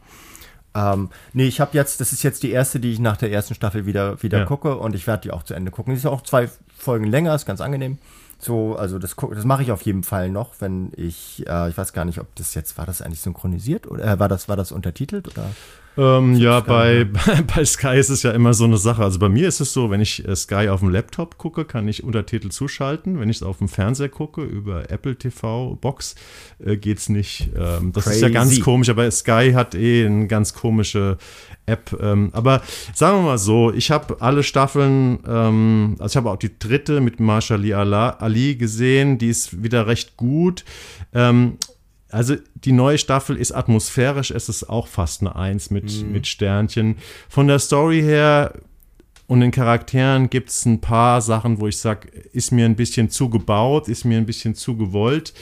Ähm, 0.74 1.10
nee, 1.32 1.46
ich 1.46 1.60
habe 1.60 1.72
jetzt, 1.74 2.00
das 2.00 2.12
ist 2.12 2.22
jetzt 2.22 2.42
die 2.42 2.52
erste, 2.52 2.78
die 2.78 2.92
ich 2.92 3.00
nach 3.00 3.16
der 3.16 3.32
ersten 3.32 3.54
Staffel 3.54 3.86
wieder, 3.86 4.22
wieder 4.22 4.38
ja. 4.38 4.44
gucke 4.44 4.76
und 4.76 4.94
ich 4.94 5.06
werde 5.06 5.22
die 5.22 5.30
auch 5.32 5.42
zu 5.42 5.54
Ende 5.54 5.70
gucken. 5.70 5.94
Die 5.94 5.98
ist 5.98 6.06
auch 6.06 6.22
zwei 6.22 6.48
Folgen 6.76 7.06
länger, 7.06 7.34
ist 7.34 7.46
ganz 7.46 7.60
angenehm. 7.60 7.98
So, 8.40 8.74
also 8.74 8.98
das, 8.98 9.14
das 9.16 9.44
mache 9.44 9.62
ich 9.62 9.70
auf 9.70 9.82
jeden 9.82 10.02
Fall 10.02 10.30
noch, 10.30 10.54
wenn 10.60 10.92
ich, 10.96 11.46
äh, 11.46 11.68
ich 11.68 11.76
weiß 11.76 11.92
gar 11.92 12.06
nicht, 12.06 12.20
ob 12.20 12.34
das 12.36 12.54
jetzt, 12.54 12.78
war 12.78 12.86
das 12.86 13.02
eigentlich 13.02 13.20
synchronisiert 13.20 13.86
oder 13.86 14.02
äh, 14.02 14.18
war 14.18 14.28
das, 14.28 14.48
war 14.48 14.56
das 14.56 14.72
untertitelt 14.72 15.28
oder? 15.28 15.44
Ähm, 15.96 16.36
ja, 16.36 16.60
bei, 16.60 17.04
bei 17.54 17.64
Sky 17.64 17.98
ist 17.98 18.10
es 18.10 18.22
ja 18.22 18.30
immer 18.30 18.54
so 18.54 18.64
eine 18.64 18.76
Sache. 18.76 19.02
Also 19.02 19.18
bei 19.18 19.28
mir 19.28 19.48
ist 19.48 19.60
es 19.60 19.72
so, 19.72 19.90
wenn 19.90 20.00
ich 20.00 20.26
äh, 20.26 20.36
Sky 20.36 20.68
auf 20.68 20.80
dem 20.80 20.90
Laptop 20.90 21.36
gucke, 21.38 21.64
kann 21.64 21.88
ich 21.88 22.04
Untertitel 22.04 22.50
zuschalten. 22.50 23.18
Wenn 23.18 23.28
ich 23.28 23.38
es 23.38 23.42
auf 23.42 23.58
dem 23.58 23.68
Fernseher 23.68 24.08
gucke, 24.08 24.42
über 24.42 24.90
Apple 24.90 25.16
TV 25.16 25.76
Box, 25.80 26.14
äh, 26.64 26.76
es 26.76 27.08
nicht. 27.08 27.50
Ähm, 27.56 27.92
das 27.92 28.04
Crazy. 28.04 28.16
ist 28.16 28.22
ja 28.22 28.28
ganz 28.28 28.60
komisch, 28.60 28.88
aber 28.88 29.10
Sky 29.10 29.52
hat 29.54 29.74
eh 29.74 30.06
eine 30.06 30.26
ganz 30.26 30.54
komische 30.54 31.18
App. 31.66 31.96
Ähm, 32.00 32.30
aber 32.32 32.62
sagen 32.94 33.18
wir 33.18 33.22
mal 33.22 33.38
so, 33.38 33.72
ich 33.72 33.90
habe 33.90 34.20
alle 34.20 34.42
Staffeln, 34.42 35.18
ähm, 35.26 35.96
also 35.98 36.12
ich 36.12 36.16
habe 36.16 36.30
auch 36.30 36.38
die 36.38 36.58
dritte 36.58 37.00
mit 37.00 37.20
Marshall 37.20 37.60
Ali 37.72 38.56
gesehen, 38.56 39.18
die 39.18 39.28
ist 39.28 39.62
wieder 39.62 39.86
recht 39.86 40.16
gut. 40.16 40.64
Ähm, 41.12 41.58
also 42.10 42.36
die 42.54 42.72
neue 42.72 42.98
Staffel 42.98 43.36
ist 43.36 43.52
atmosphärisch, 43.52 44.30
es 44.30 44.48
ist 44.48 44.64
auch 44.64 44.86
fast 44.86 45.20
eine 45.20 45.36
Eins 45.36 45.70
mit, 45.70 46.02
mhm. 46.02 46.12
mit 46.12 46.26
Sternchen. 46.26 46.96
Von 47.28 47.46
der 47.46 47.58
Story 47.58 48.00
her 48.02 48.54
und 49.26 49.40
den 49.40 49.52
Charakteren 49.52 50.28
gibt 50.28 50.50
es 50.50 50.66
ein 50.66 50.80
paar 50.80 51.20
Sachen, 51.20 51.60
wo 51.60 51.68
ich 51.68 51.78
sage, 51.78 52.08
ist 52.32 52.50
mir 52.50 52.64
ein 52.64 52.76
bisschen 52.76 53.10
zu 53.10 53.28
gebaut, 53.30 53.88
ist 53.88 54.04
mir 54.04 54.18
ein 54.18 54.26
bisschen 54.26 54.54
zu 54.54 54.76
gewollt, 54.76 55.34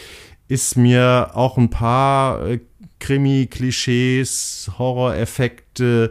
ist 0.47 0.77
mir 0.77 1.31
auch 1.35 1.57
ein 1.57 1.71
paar 1.71 2.47
äh, 2.47 2.61
Krimi-Klischees, 3.01 4.73
Horror-Effekte 4.79 6.11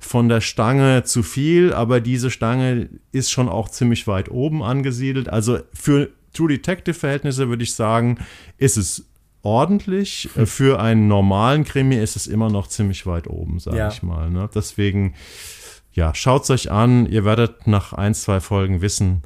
von 0.00 0.28
der 0.28 0.42
Stange 0.42 1.04
zu 1.04 1.22
viel, 1.22 1.72
aber 1.72 2.00
diese 2.00 2.30
Stange 2.30 2.90
ist 3.12 3.30
schon 3.30 3.48
auch 3.48 3.70
ziemlich 3.70 4.06
weit 4.06 4.30
oben 4.30 4.62
angesiedelt. 4.62 5.28
Also 5.28 5.60
für 5.72 6.10
True 6.34 6.48
Detective-Verhältnisse 6.48 7.48
würde 7.48 7.62
ich 7.62 7.74
sagen, 7.74 8.18
ist 8.58 8.76
es 8.76 9.06
ordentlich. 9.44 10.28
Hm. 10.34 10.46
Für 10.46 10.80
einen 10.80 11.08
normalen 11.08 11.64
Krimi 11.64 11.96
ist 11.96 12.16
es 12.16 12.26
immer 12.26 12.50
noch 12.50 12.66
ziemlich 12.66 13.06
weit 13.06 13.28
oben, 13.28 13.58
sage 13.58 13.78
ja. 13.78 13.88
ich 13.88 14.02
mal. 14.02 14.30
Ne? 14.30 14.48
Deswegen, 14.54 15.14
ja, 15.92 16.14
schaut 16.14 16.44
es 16.44 16.50
euch 16.50 16.70
an. 16.70 17.06
Ihr 17.06 17.24
werdet 17.24 17.66
nach 17.66 17.92
ein, 17.92 18.14
zwei 18.14 18.40
Folgen 18.40 18.80
wissen, 18.80 19.22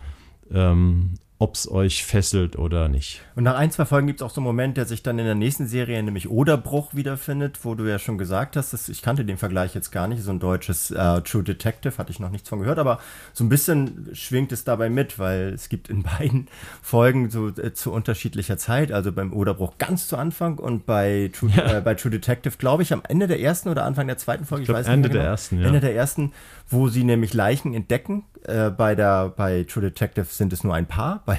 ähm, 0.53 1.15
ob 1.39 1.55
es 1.55 1.71
euch 1.71 2.05
fesselt 2.05 2.59
oder 2.59 2.89
nicht. 2.89 3.23
Und 3.39 3.45
nach 3.45 3.55
ein, 3.55 3.71
zwei 3.71 3.85
Folgen 3.85 4.09
gibt 4.09 4.21
es 4.21 4.27
auch 4.27 4.35
so 4.35 4.41
einen 4.41 4.47
Moment, 4.47 4.77
der 4.77 4.85
sich 4.85 5.05
dann 5.05 5.17
in 5.21 5.25
der 5.25 5.37
nächsten 5.37 5.69
Serie, 5.69 6.03
nämlich 6.03 6.29
Oderbruch, 6.29 6.97
wiederfindet, 6.97 7.61
wo 7.65 7.77
du 7.77 7.85
ja 7.85 8.01
schon 8.01 8.19
gesagt 8.19 8.57
hast, 8.57 8.73
dass, 8.73 8.89
ich 8.89 9.01
kannte 9.01 9.25
den 9.25 9.39
Vergleich 9.39 9.77
jetzt 9.77 9.93
gar 9.93 10.09
nicht, 10.09 10.25
so 10.25 10.33
ein 10.33 10.41
deutsches 10.41 10.91
äh, 10.91 11.21
True 11.21 11.45
Detective, 11.45 11.99
hatte 11.99 12.11
ich 12.11 12.19
noch 12.19 12.31
nichts 12.31 12.49
von 12.49 12.59
gehört, 12.59 12.81
aber 12.81 12.99
so 13.33 13.45
ein 13.45 13.49
bisschen 13.49 14.11
schwingt 14.13 14.51
es 14.51 14.65
dabei 14.65 14.91
mit, 14.91 15.21
weil 15.21 15.53
es 15.55 15.69
gibt 15.69 15.89
in 15.89 16.03
beiden 16.19 16.49
Folgen 16.83 17.31
so 17.31 17.47
äh, 17.51 17.73
zu 17.73 17.93
unterschiedlicher 17.93 18.59
Zeit, 18.59 18.91
also 18.91 19.13
beim 19.13 19.33
Oderbruch 19.33 19.79
ganz 19.79 20.09
zu 20.09 20.17
Anfang 20.17 20.59
und 20.59 20.85
bei 20.85 21.31
True, 21.33 21.53
ja. 21.55 21.79
äh, 21.79 21.81
bei 21.81 21.95
True 21.95 22.11
Detective, 22.11 22.57
glaube 22.59 22.83
ich, 22.83 22.93
am 22.93 23.03
Ende 23.07 23.29
der 23.29 23.39
ersten 23.39 23.69
oder 23.69 23.85
Anfang 23.85 24.09
der 24.09 24.19
zweiten 24.19 24.47
Folge, 24.47 24.65
ich, 24.65 24.69
ich 24.69 24.75
weiß 24.75 24.89
Ende 24.89 24.97
nicht 24.97 25.05
Ende 25.07 25.09
der 25.11 25.21
genau. 25.21 25.31
ersten, 25.31 25.61
ja. 25.61 25.67
Ende 25.69 25.79
der 25.79 25.95
ersten, 25.95 26.33
wo 26.69 26.89
sie 26.89 27.05
nämlich 27.05 27.35
Leichen 27.35 27.73
entdecken. 27.73 28.25
Äh, 28.45 28.71
bei, 28.71 28.95
der, 28.95 29.29
bei 29.29 29.65
True 29.65 29.83
Detective 29.83 30.27
sind 30.27 30.53
es 30.53 30.65
nur 30.65 30.75
ein 30.75 30.87
paar. 30.87 31.23
Bei, 31.27 31.39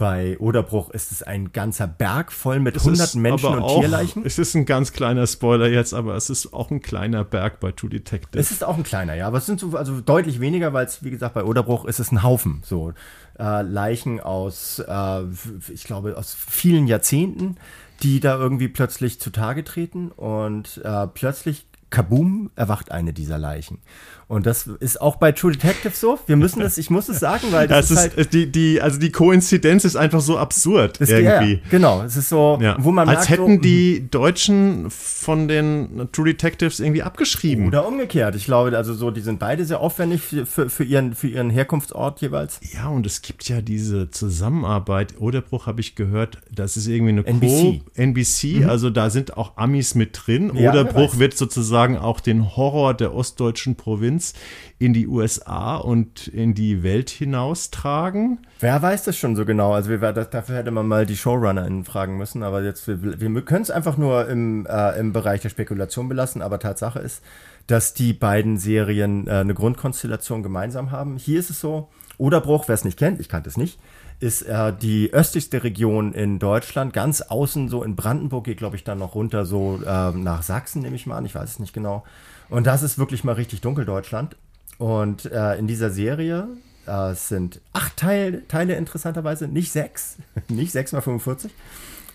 bei 0.00 0.38
Oderbruch 0.38 0.88
ist 0.90 1.12
es 1.12 1.22
ein 1.22 1.52
ganzer 1.52 1.86
Berg 1.86 2.32
voll 2.32 2.58
mit 2.58 2.82
hunderten 2.82 3.20
Menschen 3.20 3.50
und 3.50 3.62
auch, 3.62 3.80
Tierleichen. 3.80 4.24
Es 4.24 4.38
ist 4.38 4.54
ein 4.54 4.64
ganz 4.64 4.94
kleiner 4.94 5.26
Spoiler 5.26 5.68
jetzt, 5.68 5.92
aber 5.92 6.16
es 6.16 6.30
ist 6.30 6.54
auch 6.54 6.70
ein 6.70 6.80
kleiner 6.80 7.22
Berg 7.22 7.60
bei 7.60 7.70
True 7.70 7.90
Detective. 7.90 8.40
Es 8.40 8.50
ist 8.50 8.64
auch 8.64 8.78
ein 8.78 8.82
kleiner, 8.82 9.14
ja. 9.14 9.26
Aber 9.26 9.36
es 9.36 9.44
sind 9.44 9.60
so, 9.60 9.76
also 9.76 10.00
deutlich 10.00 10.40
weniger, 10.40 10.72
weil 10.72 10.86
es, 10.86 11.04
wie 11.04 11.10
gesagt, 11.10 11.34
bei 11.34 11.44
Oderbruch 11.44 11.84
ist 11.84 12.00
es 12.00 12.12
ein 12.12 12.22
Haufen. 12.22 12.62
So 12.64 12.94
äh, 13.38 13.60
Leichen 13.60 14.20
aus, 14.20 14.78
äh, 14.78 15.22
ich 15.70 15.84
glaube, 15.84 16.16
aus 16.16 16.34
vielen 16.34 16.86
Jahrzehnten 16.86 17.58
die 18.02 18.20
da 18.20 18.36
irgendwie 18.36 18.68
plötzlich 18.68 19.20
zutage 19.20 19.62
treten 19.62 20.10
und 20.10 20.80
äh, 20.84 21.06
plötzlich 21.08 21.66
kaboom, 21.90 22.50
erwacht 22.56 22.92
eine 22.92 23.12
dieser 23.12 23.36
Leichen. 23.36 23.78
Und 24.30 24.46
das 24.46 24.68
ist 24.78 25.00
auch 25.00 25.16
bei 25.16 25.32
True 25.32 25.50
Detective 25.50 25.92
so. 25.92 26.16
Wir 26.26 26.36
müssen 26.36 26.60
das, 26.60 26.78
ich 26.78 26.88
muss 26.88 27.08
es 27.08 27.18
sagen, 27.18 27.48
weil 27.50 27.66
das, 27.66 27.88
das 27.88 28.06
ist, 28.06 28.16
halt, 28.16 28.32
die, 28.32 28.46
die, 28.46 28.80
also 28.80 29.00
die 29.00 29.10
Koinzidenz 29.10 29.84
ist 29.84 29.96
einfach 29.96 30.20
so 30.20 30.38
absurd 30.38 30.98
ist, 30.98 31.10
irgendwie. 31.10 31.54
Ja, 31.54 31.60
genau, 31.68 32.04
es 32.04 32.16
ist 32.16 32.28
so, 32.28 32.56
ja. 32.62 32.76
wo 32.78 32.92
man 32.92 33.08
als 33.08 33.28
hätten 33.28 33.56
so, 33.56 33.60
die 33.60 34.08
Deutschen 34.08 34.88
von 34.88 35.48
den 35.48 36.08
True 36.12 36.26
Detectives 36.26 36.78
irgendwie 36.78 37.02
abgeschrieben. 37.02 37.66
Oder 37.66 37.84
umgekehrt. 37.88 38.36
Ich 38.36 38.44
glaube, 38.44 38.76
also 38.76 38.94
so, 38.94 39.10
die 39.10 39.20
sind 39.20 39.40
beide 39.40 39.64
sehr 39.64 39.80
aufwendig 39.80 40.22
für, 40.22 40.46
für, 40.46 40.84
ihren, 40.84 41.16
für 41.16 41.26
ihren 41.26 41.50
Herkunftsort 41.50 42.20
jeweils. 42.20 42.60
Ja, 42.72 42.86
und 42.86 43.06
es 43.06 43.22
gibt 43.22 43.48
ja 43.48 43.60
diese 43.60 44.12
Zusammenarbeit. 44.12 45.14
Oderbruch 45.18 45.66
habe 45.66 45.80
ich 45.80 45.96
gehört, 45.96 46.38
das 46.54 46.76
ist 46.76 46.86
irgendwie 46.86 47.14
eine 47.14 47.26
NBC. 47.26 47.48
Co 47.48 48.00
NBC, 48.00 48.60
mhm. 48.60 48.70
also 48.70 48.90
da 48.90 49.10
sind 49.10 49.36
auch 49.36 49.56
Amis 49.56 49.96
mit 49.96 50.16
drin. 50.24 50.52
Ja, 50.54 50.70
Oderbruch 50.70 51.18
wird 51.18 51.36
sozusagen 51.36 51.98
auch 51.98 52.20
den 52.20 52.56
Horror 52.56 52.94
der 52.94 53.12
ostdeutschen 53.12 53.74
Provinz 53.74 54.19
Fans 54.20 54.34
in 54.78 54.92
die 54.94 55.06
USA 55.06 55.76
und 55.76 56.28
in 56.28 56.54
die 56.54 56.82
Welt 56.82 57.10
hinaustragen. 57.10 58.38
Wer 58.60 58.80
weiß 58.80 59.04
das 59.04 59.16
schon 59.16 59.36
so 59.36 59.44
genau? 59.44 59.72
Also 59.72 59.90
wir, 59.90 59.98
dafür 59.98 60.56
hätte 60.56 60.70
man 60.70 60.86
mal 60.86 61.06
die 61.06 61.16
ShowrunnerInnen 61.16 61.84
fragen 61.84 62.16
müssen, 62.16 62.42
aber 62.42 62.62
jetzt, 62.62 62.88
wir, 62.88 63.20
wir 63.20 63.42
können 63.42 63.62
es 63.62 63.70
einfach 63.70 63.96
nur 63.96 64.28
im, 64.28 64.66
äh, 64.66 64.98
im 64.98 65.12
Bereich 65.12 65.42
der 65.42 65.50
Spekulation 65.50 66.08
belassen, 66.08 66.42
aber 66.42 66.58
Tatsache 66.58 66.98
ist, 66.98 67.22
dass 67.66 67.94
die 67.94 68.12
beiden 68.12 68.58
Serien 68.58 69.26
äh, 69.26 69.32
eine 69.32 69.54
Grundkonstellation 69.54 70.42
gemeinsam 70.42 70.90
haben. 70.90 71.16
Hier 71.16 71.38
ist 71.38 71.50
es 71.50 71.60
so, 71.60 71.88
Oderbruch, 72.16 72.68
wer 72.68 72.74
es 72.74 72.84
nicht 72.84 72.98
kennt, 72.98 73.20
ich 73.20 73.28
kannte 73.28 73.48
es 73.48 73.56
nicht, 73.56 73.78
ist 74.18 74.42
äh, 74.42 74.72
die 74.74 75.12
östlichste 75.12 75.62
Region 75.62 76.12
in 76.12 76.38
Deutschland, 76.38 76.92
ganz 76.92 77.20
außen 77.22 77.68
so 77.68 77.82
in 77.82 77.96
Brandenburg, 77.96 78.44
geht 78.44 78.58
glaube 78.58 78.76
ich 78.76 78.84
dann 78.84 78.98
noch 78.98 79.14
runter 79.14 79.44
so 79.44 79.80
äh, 79.84 80.10
nach 80.12 80.42
Sachsen, 80.42 80.82
nehme 80.82 80.96
ich 80.96 81.06
mal 81.06 81.16
an, 81.16 81.26
ich 81.26 81.34
weiß 81.34 81.50
es 81.50 81.58
nicht 81.58 81.72
genau. 81.74 82.04
Und 82.50 82.66
das 82.66 82.82
ist 82.82 82.98
wirklich 82.98 83.24
mal 83.24 83.32
richtig 83.32 83.60
dunkel 83.60 83.84
Deutschland. 83.84 84.36
Und 84.78 85.26
äh, 85.26 85.56
in 85.56 85.66
dieser 85.66 85.90
Serie 85.90 86.48
äh, 86.86 87.14
sind 87.14 87.60
acht 87.72 87.96
Teil, 87.96 88.42
Teile 88.48 88.74
interessanterweise, 88.74 89.46
nicht 89.46 89.72
sechs, 89.72 90.16
nicht 90.48 90.72
sechs 90.72 90.92
mal 90.92 91.00
45, 91.00 91.50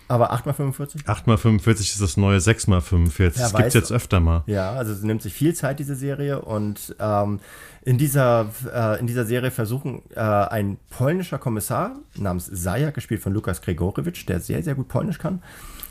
aber 0.08 0.32
8 0.32 0.46
mal 0.46 0.52
45? 0.52 1.08
8 1.08 1.26
mal 1.26 1.36
45 1.36 1.92
ist 1.92 2.00
das 2.00 2.16
neue 2.16 2.40
6 2.40 2.68
mal 2.68 2.80
45. 2.80 3.40
Ja, 3.40 3.48
das 3.48 3.56
gibt 3.56 3.68
es 3.68 3.74
jetzt 3.74 3.92
öfter 3.92 4.20
mal. 4.20 4.44
Ja, 4.46 4.72
also 4.72 4.92
es 4.92 5.02
nimmt 5.02 5.20
sich 5.22 5.32
viel 5.32 5.54
Zeit, 5.54 5.80
diese 5.80 5.96
Serie. 5.96 6.42
Und 6.42 6.94
ähm, 7.00 7.40
in, 7.82 7.98
dieser, 7.98 8.50
äh, 8.72 9.00
in 9.00 9.08
dieser 9.08 9.24
Serie 9.24 9.50
versuchen 9.50 10.02
äh, 10.14 10.20
ein 10.20 10.78
polnischer 10.90 11.38
Kommissar 11.38 11.96
namens 12.16 12.46
Saja, 12.46 12.90
gespielt 12.90 13.20
von 13.20 13.32
Lukas 13.32 13.62
Gregorewitsch, 13.62 14.26
der 14.28 14.38
sehr, 14.38 14.62
sehr 14.62 14.76
gut 14.76 14.86
Polnisch 14.86 15.18
kann, 15.18 15.42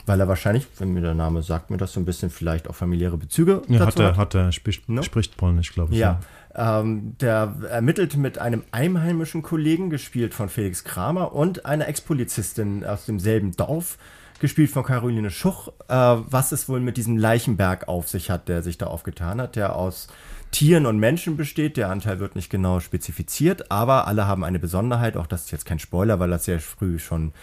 weil 0.05 0.19
er 0.19 0.27
wahrscheinlich, 0.27 0.67
wenn 0.77 0.93
mir 0.93 1.01
der 1.01 1.13
Name 1.13 1.41
sagt, 1.41 1.69
mir 1.69 1.77
das 1.77 1.93
so 1.93 1.99
ein 1.99 2.05
bisschen 2.05 2.29
vielleicht 2.29 2.69
auch 2.69 2.75
familiäre 2.75 3.17
Bezüge 3.17 3.61
ja, 3.67 3.79
dazu 3.79 4.03
hat. 4.03 4.13
Er, 4.13 4.17
hat 4.17 4.35
er, 4.35 4.51
spricht, 4.51 4.87
no? 4.89 5.01
spricht 5.01 5.37
Polnisch, 5.37 5.73
glaube 5.73 5.93
ich. 5.93 5.99
Ja. 5.99 6.19
ja. 6.55 6.81
Ähm, 6.81 7.15
der 7.19 7.53
ermittelt 7.69 8.15
mit 8.15 8.37
einem 8.37 8.63
einheimischen 8.71 9.41
Kollegen, 9.41 9.89
gespielt 9.89 10.33
von 10.33 10.49
Felix 10.49 10.83
Kramer, 10.83 11.33
und 11.33 11.65
einer 11.65 11.87
Ex-Polizistin 11.87 12.85
aus 12.85 13.05
demselben 13.05 13.51
Dorf, 13.53 13.97
gespielt 14.39 14.69
von 14.69 14.83
Caroline 14.83 15.31
Schuch, 15.31 15.69
äh, 15.87 15.95
was 15.95 16.51
es 16.51 16.69
wohl 16.69 16.79
mit 16.79 16.97
diesem 16.97 17.17
Leichenberg 17.17 17.87
auf 17.87 18.07
sich 18.07 18.29
hat, 18.29 18.47
der 18.47 18.63
sich 18.63 18.77
da 18.77 18.87
aufgetan 18.87 19.41
hat, 19.41 19.55
der 19.55 19.75
aus 19.75 20.07
Tieren 20.51 20.85
und 20.85 20.99
Menschen 20.99 21.35
besteht. 21.35 21.77
Der 21.77 21.89
Anteil 21.89 22.19
wird 22.19 22.35
nicht 22.35 22.49
genau 22.49 22.79
spezifiziert, 22.79 23.71
aber 23.71 24.07
alle 24.07 24.27
haben 24.27 24.43
eine 24.43 24.59
Besonderheit. 24.59 25.17
Auch 25.17 25.27
das 25.27 25.45
ist 25.45 25.51
jetzt 25.51 25.65
kein 25.65 25.79
Spoiler, 25.79 26.19
weil 26.19 26.29
das 26.29 26.45
sehr 26.45 26.59
früh 26.59 26.99
schon 26.99 27.33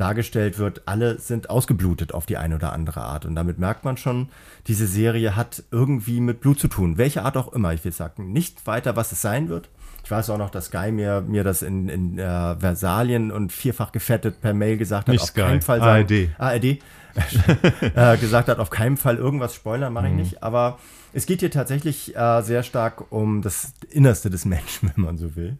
dargestellt 0.00 0.58
wird, 0.58 0.82
alle 0.86 1.18
sind 1.18 1.50
ausgeblutet 1.50 2.14
auf 2.14 2.26
die 2.26 2.36
eine 2.36 2.56
oder 2.56 2.72
andere 2.72 3.02
Art. 3.02 3.26
Und 3.26 3.34
damit 3.34 3.58
merkt 3.58 3.84
man 3.84 3.96
schon, 3.96 4.28
diese 4.66 4.86
Serie 4.86 5.36
hat 5.36 5.62
irgendwie 5.70 6.20
mit 6.20 6.40
Blut 6.40 6.58
zu 6.58 6.68
tun. 6.68 6.98
Welche 6.98 7.22
Art 7.22 7.36
auch 7.36 7.52
immer. 7.52 7.72
Ich 7.74 7.84
will 7.84 7.92
sagen, 7.92 8.32
nicht 8.32 8.66
weiter, 8.66 8.96
was 8.96 9.12
es 9.12 9.20
sein 9.20 9.48
wird. 9.48 9.68
Ich 10.04 10.10
weiß 10.10 10.30
auch 10.30 10.38
noch, 10.38 10.50
dass 10.50 10.66
Sky 10.66 10.90
mir, 10.90 11.20
mir 11.20 11.44
das 11.44 11.62
in, 11.62 11.88
in 11.88 12.18
äh, 12.18 12.56
Versalien 12.56 13.30
und 13.30 13.52
vierfach 13.52 13.92
gefettet 13.92 14.40
per 14.40 14.54
Mail 14.54 14.76
gesagt 14.76 15.08
hat. 15.08 15.12
Nicht 15.12 15.22
auf 15.22 15.28
Sky, 15.28 15.42
keinen 15.42 15.62
Fall 15.62 15.80
sagen, 15.80 16.32
ARD. 16.38 16.58
ARD 16.64 16.78
äh, 17.94 18.16
gesagt 18.18 18.48
hat, 18.48 18.58
auf 18.58 18.70
keinen 18.70 18.96
Fall 18.96 19.16
irgendwas 19.16 19.54
spoilern, 19.54 19.92
mache 19.92 20.06
ich 20.06 20.12
mhm. 20.12 20.18
nicht. 20.18 20.42
Aber 20.42 20.78
es 21.12 21.26
geht 21.26 21.40
hier 21.40 21.50
tatsächlich 21.50 22.16
äh, 22.16 22.42
sehr 22.42 22.62
stark 22.62 23.12
um 23.12 23.42
das 23.42 23.74
Innerste 23.90 24.30
des 24.30 24.44
Menschen, 24.44 24.90
wenn 24.94 25.04
man 25.04 25.18
so 25.18 25.36
will. 25.36 25.58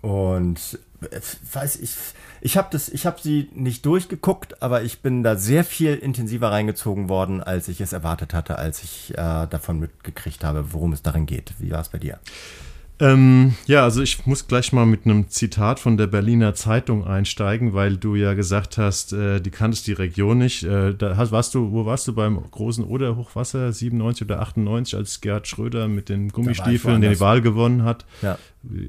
Und 0.00 0.78
äh, 1.10 1.20
weiß 1.52 1.76
ich, 1.76 1.94
ich 2.40 2.56
habe 2.56 2.68
das, 2.70 2.88
ich 2.88 3.06
habe 3.06 3.20
sie 3.20 3.50
nicht 3.54 3.84
durchgeguckt, 3.84 4.62
aber 4.62 4.82
ich 4.82 5.00
bin 5.00 5.22
da 5.22 5.36
sehr 5.36 5.64
viel 5.64 5.94
intensiver 5.94 6.50
reingezogen 6.50 7.08
worden, 7.08 7.42
als 7.42 7.68
ich 7.68 7.80
es 7.80 7.92
erwartet 7.92 8.34
hatte, 8.34 8.58
als 8.58 8.82
ich 8.82 9.12
äh, 9.12 9.46
davon 9.46 9.78
mitgekriegt 9.78 10.44
habe, 10.44 10.72
worum 10.72 10.92
es 10.92 11.02
darin 11.02 11.26
geht. 11.26 11.52
Wie 11.58 11.70
war 11.70 11.80
es 11.80 11.90
bei 11.90 11.98
dir? 11.98 12.18
Ähm, 13.00 13.54
ja, 13.66 13.82
also 13.82 14.02
ich 14.02 14.26
muss 14.26 14.46
gleich 14.46 14.72
mal 14.72 14.84
mit 14.84 15.06
einem 15.06 15.28
Zitat 15.30 15.80
von 15.80 15.96
der 15.96 16.06
Berliner 16.06 16.54
Zeitung 16.54 17.06
einsteigen, 17.06 17.72
weil 17.72 17.96
du 17.96 18.14
ja 18.14 18.34
gesagt 18.34 18.76
hast, 18.76 19.14
äh, 19.14 19.40
die 19.40 19.50
kanntest 19.50 19.86
die 19.86 19.94
Region 19.94 20.36
nicht. 20.36 20.64
Äh, 20.64 20.94
da 20.94 21.16
hast, 21.16 21.32
warst 21.32 21.54
du, 21.54 21.72
wo 21.72 21.86
warst 21.86 22.06
du 22.08 22.14
beim 22.14 22.38
großen 22.50 22.84
Oder-Hochwasser 22.84 23.72
97 23.72 24.26
oder 24.26 24.40
98, 24.40 24.96
als 24.96 25.20
Gerhard 25.22 25.48
Schröder 25.48 25.88
mit 25.88 26.10
den 26.10 26.28
Gummistiefeln 26.28 27.00
die 27.00 27.20
Wahl 27.20 27.40
gewonnen 27.40 27.84
hat? 27.84 28.04
Ja. 28.20 28.38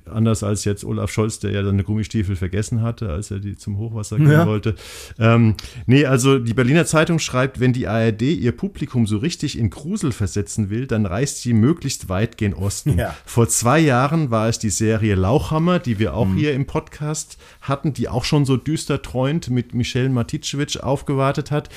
Anders 0.05 0.43
als 0.43 0.65
jetzt 0.65 0.83
Olaf 0.83 1.11
Scholz, 1.11 1.39
der 1.39 1.51
ja 1.51 1.63
seine 1.63 1.85
Gummistiefel 1.85 2.35
vergessen 2.35 2.81
hatte, 2.81 3.09
als 3.09 3.31
er 3.31 3.39
die 3.39 3.55
zum 3.55 3.77
Hochwasser 3.77 4.17
gehen 4.17 4.29
ja. 4.29 4.45
wollte. 4.45 4.75
Ähm, 5.17 5.55
nee, 5.85 6.05
also 6.05 6.39
die 6.39 6.53
Berliner 6.53 6.85
Zeitung 6.85 7.19
schreibt, 7.19 7.61
wenn 7.61 7.71
die 7.71 7.87
ARD 7.87 8.21
ihr 8.21 8.51
Publikum 8.51 9.07
so 9.07 9.17
richtig 9.17 9.57
in 9.57 9.69
Grusel 9.69 10.11
versetzen 10.11 10.69
will, 10.69 10.87
dann 10.87 11.05
reist 11.05 11.41
sie 11.41 11.53
möglichst 11.53 12.09
weit 12.09 12.37
gen 12.37 12.53
Osten. 12.53 12.99
Ja. 12.99 13.15
Vor 13.25 13.47
zwei 13.47 13.79
Jahren 13.79 14.29
war 14.29 14.49
es 14.49 14.59
die 14.59 14.69
Serie 14.69 15.15
Lauchhammer, 15.15 15.79
die 15.79 15.99
wir 15.99 16.15
auch 16.15 16.27
mhm. 16.27 16.35
hier 16.35 16.53
im 16.53 16.65
Podcast 16.65 17.37
hatten, 17.61 17.93
die 17.93 18.09
auch 18.09 18.25
schon 18.25 18.43
so 18.43 18.57
düster 18.57 19.01
träumt 19.01 19.49
mit 19.49 19.73
Michelle 19.73 20.09
Matitschewitsch 20.09 20.77
aufgewartet 20.77 21.49
hat. 21.49 21.69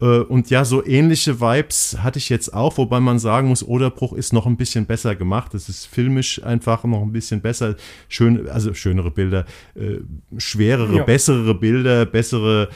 Äh, 0.00 0.20
und 0.20 0.48
ja, 0.48 0.64
so 0.64 0.82
ähnliche 0.82 1.38
Vibes 1.42 1.98
hatte 2.02 2.18
ich 2.18 2.30
jetzt 2.30 2.54
auch, 2.54 2.78
wobei 2.78 3.00
man 3.00 3.18
sagen 3.18 3.48
muss, 3.48 3.62
Oderbruch 3.62 4.14
ist 4.14 4.32
noch 4.32 4.46
ein 4.46 4.56
bisschen 4.56 4.86
besser 4.86 5.14
gemacht. 5.14 5.52
Es 5.52 5.68
ist 5.68 5.84
filmisch 5.86 6.42
einfach 6.42 6.84
noch 6.84 7.02
ein 7.02 7.12
bisschen 7.12 7.41
besser, 7.42 7.76
schön, 8.08 8.48
also 8.48 8.72
schönere 8.74 9.10
Bilder, 9.10 9.44
äh, 9.74 9.98
schwerere, 10.38 10.96
ja. 10.96 11.02
bessere 11.02 11.54
Bilder, 11.54 12.06
bessere 12.06 12.68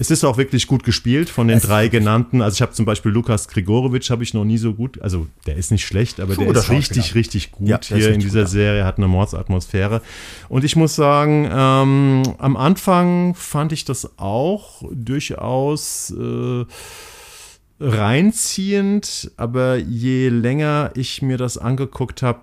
es 0.00 0.10
ist 0.10 0.24
auch 0.24 0.38
wirklich 0.38 0.66
gut 0.66 0.82
gespielt 0.82 1.28
von 1.28 1.46
den 1.46 1.58
es 1.58 1.64
drei 1.64 1.88
genannten. 1.88 2.40
Also 2.40 2.54
ich 2.54 2.62
habe 2.62 2.72
zum 2.72 2.86
Beispiel 2.86 3.12
Lukas 3.12 3.48
Grigorowitsch 3.48 4.08
habe 4.08 4.22
ich 4.22 4.32
noch 4.32 4.46
nie 4.46 4.56
so 4.56 4.72
gut, 4.72 4.98
also 5.02 5.26
der 5.46 5.56
ist 5.56 5.70
nicht 5.70 5.84
schlecht, 5.84 6.20
aber 6.20 6.34
so 6.34 6.40
der 6.40 6.52
ist 6.52 6.70
richtig, 6.70 7.14
richtig 7.14 7.52
gut 7.52 7.68
ja, 7.68 7.78
hier 7.82 8.10
in 8.10 8.20
dieser 8.20 8.44
gut, 8.44 8.50
Serie, 8.50 8.86
hat 8.86 8.96
eine 8.96 9.08
Mordsatmosphäre. 9.08 10.00
Und 10.48 10.64
ich 10.64 10.74
muss 10.74 10.96
sagen, 10.96 11.46
ähm, 11.52 12.22
am 12.38 12.56
Anfang 12.56 13.34
fand 13.34 13.72
ich 13.72 13.84
das 13.84 14.18
auch 14.18 14.82
durchaus 14.90 16.14
äh, 16.18 16.64
reinziehend, 17.78 19.32
aber 19.36 19.76
je 19.76 20.30
länger 20.30 20.92
ich 20.94 21.20
mir 21.20 21.36
das 21.36 21.58
angeguckt 21.58 22.22
habe, 22.22 22.40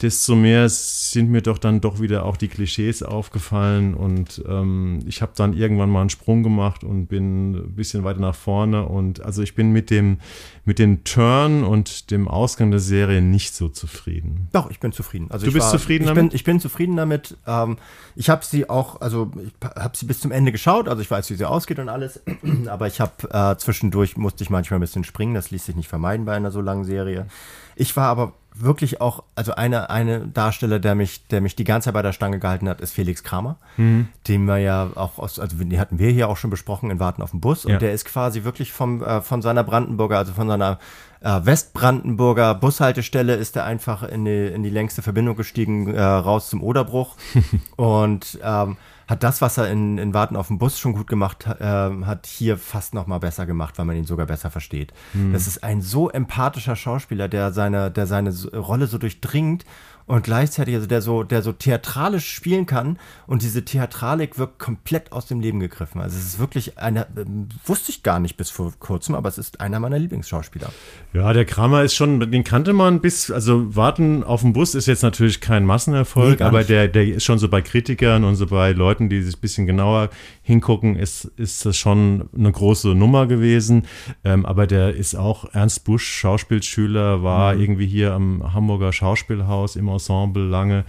desto 0.00 0.36
mehr 0.36 0.68
sind 0.68 1.28
mir 1.28 1.42
doch 1.42 1.58
dann 1.58 1.80
doch 1.80 2.00
wieder 2.00 2.24
auch 2.24 2.36
die 2.36 2.48
Klischees 2.48 3.02
aufgefallen 3.02 3.94
und 3.94 4.42
ähm, 4.48 5.00
ich 5.06 5.22
habe 5.22 5.32
dann 5.36 5.54
irgendwann 5.54 5.90
mal 5.90 6.02
einen 6.02 6.10
Sprung 6.10 6.42
gemacht 6.42 6.84
und 6.84 7.06
bin 7.06 7.52
ein 7.52 7.74
bisschen 7.74 8.04
weiter 8.04 8.20
nach 8.20 8.34
vorne 8.34 8.84
und 8.84 9.20
also 9.24 9.42
ich 9.42 9.54
bin 9.54 9.72
mit 9.72 9.90
dem 9.90 10.18
mit 10.64 10.78
dem 10.78 11.02
Turn 11.02 11.64
und 11.64 12.10
dem 12.10 12.28
Ausgang 12.28 12.70
der 12.70 12.78
Serie 12.78 13.22
nicht 13.22 13.54
so 13.54 13.68
zufrieden. 13.68 14.48
Doch, 14.52 14.70
ich 14.70 14.80
bin 14.80 14.92
zufrieden. 14.92 15.28
Also 15.30 15.46
du 15.46 15.52
bist 15.52 15.64
war, 15.64 15.72
zufrieden 15.72 16.04
ich 16.04 16.08
damit? 16.08 16.28
Bin, 16.30 16.36
ich 16.36 16.44
bin 16.44 16.60
zufrieden 16.60 16.96
damit. 16.96 17.36
Ähm, 17.46 17.78
ich 18.14 18.28
habe 18.28 18.44
sie 18.44 18.68
auch, 18.68 19.00
also 19.00 19.32
ich 19.42 19.52
habe 19.64 19.96
sie 19.96 20.06
bis 20.06 20.20
zum 20.20 20.30
Ende 20.30 20.52
geschaut, 20.52 20.88
also 20.88 21.02
ich 21.02 21.10
weiß, 21.10 21.30
wie 21.30 21.34
sie 21.34 21.44
ausgeht 21.44 21.78
und 21.78 21.88
alles, 21.88 22.20
aber 22.66 22.86
ich 22.86 23.00
habe 23.00 23.12
äh, 23.30 23.56
zwischendurch 23.56 24.16
musste 24.16 24.44
ich 24.44 24.50
manchmal 24.50 24.78
ein 24.78 24.82
bisschen 24.82 25.04
springen, 25.04 25.34
das 25.34 25.50
ließ 25.50 25.64
sich 25.64 25.74
nicht 25.74 25.88
vermeiden 25.88 26.26
bei 26.26 26.34
einer 26.34 26.50
so 26.50 26.60
langen 26.60 26.84
Serie. 26.84 27.26
Ich 27.74 27.96
war 27.96 28.08
aber 28.08 28.34
wirklich 28.60 29.00
auch, 29.00 29.24
also 29.34 29.54
eine, 29.54 29.90
eine 29.90 30.26
Darsteller, 30.28 30.78
der 30.78 30.94
mich, 30.94 31.26
der 31.28 31.40
mich 31.40 31.56
die 31.56 31.64
ganze 31.64 31.86
Zeit 31.86 31.94
bei 31.94 32.02
der 32.02 32.12
Stange 32.12 32.38
gehalten 32.38 32.68
hat, 32.68 32.80
ist 32.80 32.92
Felix 32.92 33.22
Kramer, 33.22 33.56
mhm. 33.76 34.08
den 34.26 34.44
wir 34.44 34.58
ja 34.58 34.90
auch 34.94 35.18
aus, 35.18 35.38
also 35.38 35.56
den 35.56 35.78
hatten 35.78 35.98
wir 35.98 36.10
hier 36.10 36.28
auch 36.28 36.36
schon 36.36 36.50
besprochen 36.50 36.90
in 36.90 37.00
Warten 37.00 37.22
auf 37.22 37.30
den 37.32 37.40
Bus. 37.40 37.64
Und 37.64 37.72
ja. 37.72 37.78
der 37.78 37.92
ist 37.92 38.04
quasi 38.04 38.44
wirklich 38.44 38.72
vom, 38.72 39.02
äh, 39.02 39.20
von 39.20 39.42
seiner 39.42 39.64
Brandenburger, 39.64 40.18
also 40.18 40.32
von 40.32 40.48
seiner 40.48 40.78
äh, 41.20 41.40
Westbrandenburger 41.42 42.54
Bushaltestelle 42.54 43.34
ist 43.34 43.56
er 43.56 43.64
einfach 43.64 44.02
in 44.02 44.24
die, 44.24 44.46
in 44.46 44.62
die 44.62 44.70
längste 44.70 45.02
Verbindung 45.02 45.36
gestiegen, 45.36 45.92
äh, 45.94 46.00
raus 46.00 46.48
zum 46.48 46.62
Oderbruch. 46.62 47.16
und 47.76 48.38
ähm, 48.42 48.76
hat 49.08 49.22
das, 49.22 49.40
was 49.40 49.56
er 49.56 49.70
in, 49.70 49.96
in 49.96 50.12
Warten 50.12 50.36
auf 50.36 50.48
den 50.48 50.58
Bus 50.58 50.78
schon 50.78 50.92
gut 50.92 51.06
gemacht 51.06 51.46
äh, 51.46 51.64
hat, 51.64 52.26
hier 52.26 52.58
fast 52.58 52.92
noch 52.92 53.06
mal 53.06 53.18
besser 53.18 53.46
gemacht, 53.46 53.78
weil 53.78 53.86
man 53.86 53.96
ihn 53.96 54.04
sogar 54.04 54.26
besser 54.26 54.50
versteht. 54.50 54.92
Mhm. 55.14 55.32
Das 55.32 55.46
ist 55.46 55.64
ein 55.64 55.80
so 55.80 56.10
empathischer 56.10 56.76
Schauspieler, 56.76 57.26
der 57.26 57.52
seine, 57.52 57.90
der 57.90 58.06
seine 58.06 58.34
Rolle 58.54 58.86
so 58.86 58.98
durchdringt 58.98 59.64
und 60.08 60.24
gleichzeitig, 60.24 60.74
also 60.74 60.86
der 60.86 61.02
so, 61.02 61.22
der 61.22 61.42
so 61.42 61.52
theatralisch 61.52 62.28
spielen 62.28 62.66
kann 62.66 62.98
und 63.26 63.42
diese 63.42 63.64
Theatralik 63.64 64.38
wirkt 64.38 64.58
komplett 64.58 65.12
aus 65.12 65.26
dem 65.26 65.40
Leben 65.40 65.60
gegriffen. 65.60 66.00
Also 66.00 66.16
es 66.16 66.24
ist 66.24 66.38
wirklich 66.38 66.78
einer, 66.78 67.06
ähm, 67.16 67.48
wusste 67.66 67.90
ich 67.90 68.02
gar 68.02 68.18
nicht 68.18 68.36
bis 68.36 68.50
vor 68.50 68.72
kurzem, 68.78 69.14
aber 69.14 69.28
es 69.28 69.38
ist 69.38 69.60
einer 69.60 69.80
meiner 69.80 69.98
Lieblingsschauspieler. 69.98 70.72
Ja, 71.12 71.32
der 71.32 71.44
Kramer 71.44 71.82
ist 71.82 71.94
schon, 71.94 72.30
den 72.30 72.42
kannte 72.42 72.72
man 72.72 73.00
bis, 73.00 73.30
also 73.30 73.76
Warten 73.76 74.24
auf 74.24 74.40
den 74.40 74.54
Bus 74.54 74.74
ist 74.74 74.86
jetzt 74.86 75.02
natürlich 75.02 75.40
kein 75.40 75.66
Massenerfolg, 75.66 76.40
nee, 76.40 76.44
aber 76.44 76.64
der, 76.64 76.88
der 76.88 77.06
ist 77.06 77.24
schon 77.24 77.38
so 77.38 77.48
bei 77.48 77.60
Kritikern 77.60 78.24
und 78.24 78.36
so 78.36 78.46
bei 78.46 78.72
Leuten, 78.72 79.10
die 79.10 79.22
sich 79.22 79.36
ein 79.36 79.40
bisschen 79.40 79.66
genauer 79.66 80.08
hingucken, 80.42 80.96
ist, 80.96 81.26
ist 81.36 81.66
das 81.66 81.76
schon 81.76 82.30
eine 82.34 82.50
große 82.50 82.94
Nummer 82.94 83.26
gewesen. 83.26 83.82
Ähm, 84.24 84.46
aber 84.46 84.66
der 84.66 84.94
ist 84.94 85.14
auch 85.14 85.52
Ernst 85.52 85.84
Busch, 85.84 86.06
Schauspielschüler, 86.06 87.22
war 87.22 87.54
mhm. 87.54 87.60
irgendwie 87.60 87.86
hier 87.86 88.14
am 88.14 88.54
Hamburger 88.54 88.94
Schauspielhaus 88.94 89.76
im 89.76 89.90
Ensemble 89.98 90.44
lange. 90.44 90.84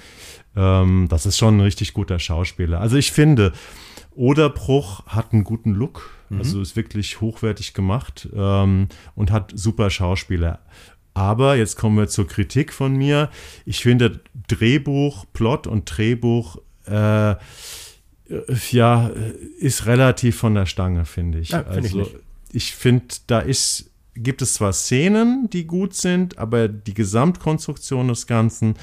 Ähm, 0.56 1.08
das 1.10 1.26
ist 1.26 1.38
schon 1.38 1.58
ein 1.58 1.62
richtig 1.62 1.94
guter 1.94 2.20
Schauspieler. 2.20 2.80
Also 2.80 2.96
ich 2.98 3.12
finde, 3.12 3.54
Oderbruch 4.16 5.06
hat 5.08 5.34
einen 5.34 5.44
guten 5.44 5.74
Look. 5.74 6.12
Mhm. 6.30 6.40
Also 6.40 6.62
ist 6.62 6.76
wirklich 6.76 7.22
hochwertig 7.22 7.74
gemacht 7.74 8.30
ähm, 8.36 8.88
und 9.16 9.32
hat 9.32 9.52
super 9.56 9.90
Schauspieler. 9.90 10.60
Aber 11.14 11.56
jetzt 11.56 11.76
kommen 11.76 11.98
wir 11.98 12.08
zur 12.08 12.28
Kritik 12.28 12.72
von 12.72 12.96
mir. 12.96 13.30
Ich 13.66 13.82
finde 13.82 14.22
Drehbuch, 14.48 15.26
Plot 15.34 15.68
und 15.68 15.86
Drehbuch 15.86 16.58
äh, 16.86 17.36
ja, 18.72 19.10
ist 19.60 19.86
relativ 19.86 20.38
von 20.38 20.54
der 20.56 20.66
Stange, 20.66 21.06
finde 21.06 21.40
ich. 21.40 21.50
Ja, 21.50 21.64
find 21.64 21.78
also 21.78 22.02
ich, 22.02 22.16
ich 22.52 22.76
finde, 22.76 23.06
da 23.28 23.40
ist, 23.40 23.89
gibt 24.22 24.42
es 24.42 24.54
zwar 24.54 24.74
Szenen, 24.74 25.50
die 25.50 25.66
gut 25.66 25.94
sind, 25.94 26.38
aber 26.38 26.68
die 26.68 26.94
Gesamtkonstruktion 26.94 28.08
des 28.08 28.28
Ganzen 28.28 28.76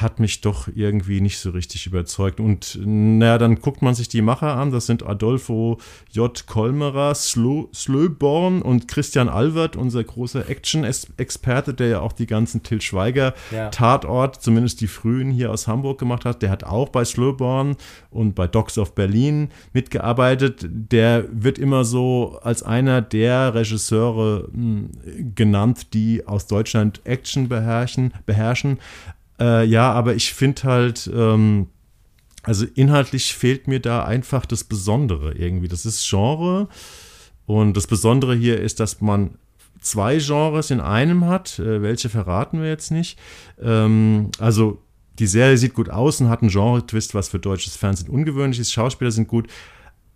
hat 0.00 0.20
mich 0.20 0.40
doch 0.40 0.68
irgendwie 0.72 1.20
nicht 1.20 1.38
so 1.38 1.50
richtig 1.50 1.86
überzeugt. 1.86 2.38
Und 2.38 2.78
naja, 2.84 3.36
dann 3.36 3.56
guckt 3.56 3.82
man 3.82 3.94
sich 3.94 4.08
die 4.08 4.22
Macher 4.22 4.54
an. 4.54 4.70
Das 4.70 4.86
sind 4.86 5.04
Adolfo 5.04 5.78
J. 6.12 6.46
Kolmerer, 6.46 7.14
Slöborn 7.14 8.62
und 8.62 8.86
Christian 8.86 9.28
Albert, 9.28 9.74
unser 9.74 10.04
großer 10.04 10.48
Action-Experte, 10.48 11.74
der 11.74 11.88
ja 11.88 12.00
auch 12.00 12.12
die 12.12 12.26
ganzen 12.26 12.62
Till 12.62 12.80
Schweiger 12.80 13.34
ja. 13.50 13.70
Tatort, 13.70 14.40
zumindest 14.40 14.80
die 14.80 14.86
frühen 14.86 15.32
hier 15.32 15.50
aus 15.50 15.66
Hamburg 15.66 15.98
gemacht 15.98 16.24
hat. 16.24 16.42
Der 16.42 16.50
hat 16.50 16.62
auch 16.62 16.90
bei 16.90 17.04
Slöborn 17.04 17.76
und 18.10 18.36
bei 18.36 18.46
Docs 18.46 18.78
of 18.78 18.94
Berlin 18.94 19.48
mitgearbeitet. 19.72 20.64
Der 20.68 21.24
wird 21.32 21.58
immer 21.58 21.84
so 21.84 22.38
als 22.42 22.62
einer 22.62 23.02
der 23.02 23.54
Regisseure 23.54 24.48
mh, 24.52 24.88
hm, 25.02 25.34
genannt, 25.34 25.92
die 25.92 26.24
aus 26.24 26.46
Deutschland 26.46 27.00
Action 27.04 27.48
beherrschen. 27.48 28.14
beherrschen. 28.26 28.78
Äh, 29.40 29.64
ja, 29.66 29.92
aber 29.92 30.14
ich 30.14 30.34
finde 30.34 30.62
halt, 30.64 31.10
ähm, 31.14 31.68
also 32.42 32.66
inhaltlich 32.74 33.34
fehlt 33.34 33.68
mir 33.68 33.80
da 33.80 34.04
einfach 34.04 34.46
das 34.46 34.64
Besondere 34.64 35.34
irgendwie. 35.34 35.68
Das 35.68 35.84
ist 35.84 36.08
Genre. 36.08 36.68
Und 37.46 37.76
das 37.76 37.86
Besondere 37.86 38.34
hier 38.34 38.60
ist, 38.60 38.80
dass 38.80 39.00
man 39.00 39.36
zwei 39.80 40.18
Genres 40.18 40.70
in 40.70 40.80
einem 40.80 41.26
hat. 41.26 41.58
Äh, 41.58 41.82
welche 41.82 42.08
verraten 42.08 42.60
wir 42.60 42.68
jetzt 42.68 42.90
nicht. 42.90 43.18
Ähm, 43.60 44.30
also 44.38 44.82
die 45.18 45.26
Serie 45.26 45.56
sieht 45.56 45.74
gut 45.74 45.90
aus 45.90 46.20
und 46.20 46.28
hat 46.28 46.42
einen 46.42 46.50
Genre-Twist, 46.50 47.14
was 47.14 47.28
für 47.28 47.38
deutsches 47.38 47.76
Fernsehen 47.76 48.08
ungewöhnlich 48.08 48.60
ist. 48.60 48.72
Schauspieler 48.72 49.10
sind 49.10 49.28
gut. 49.28 49.48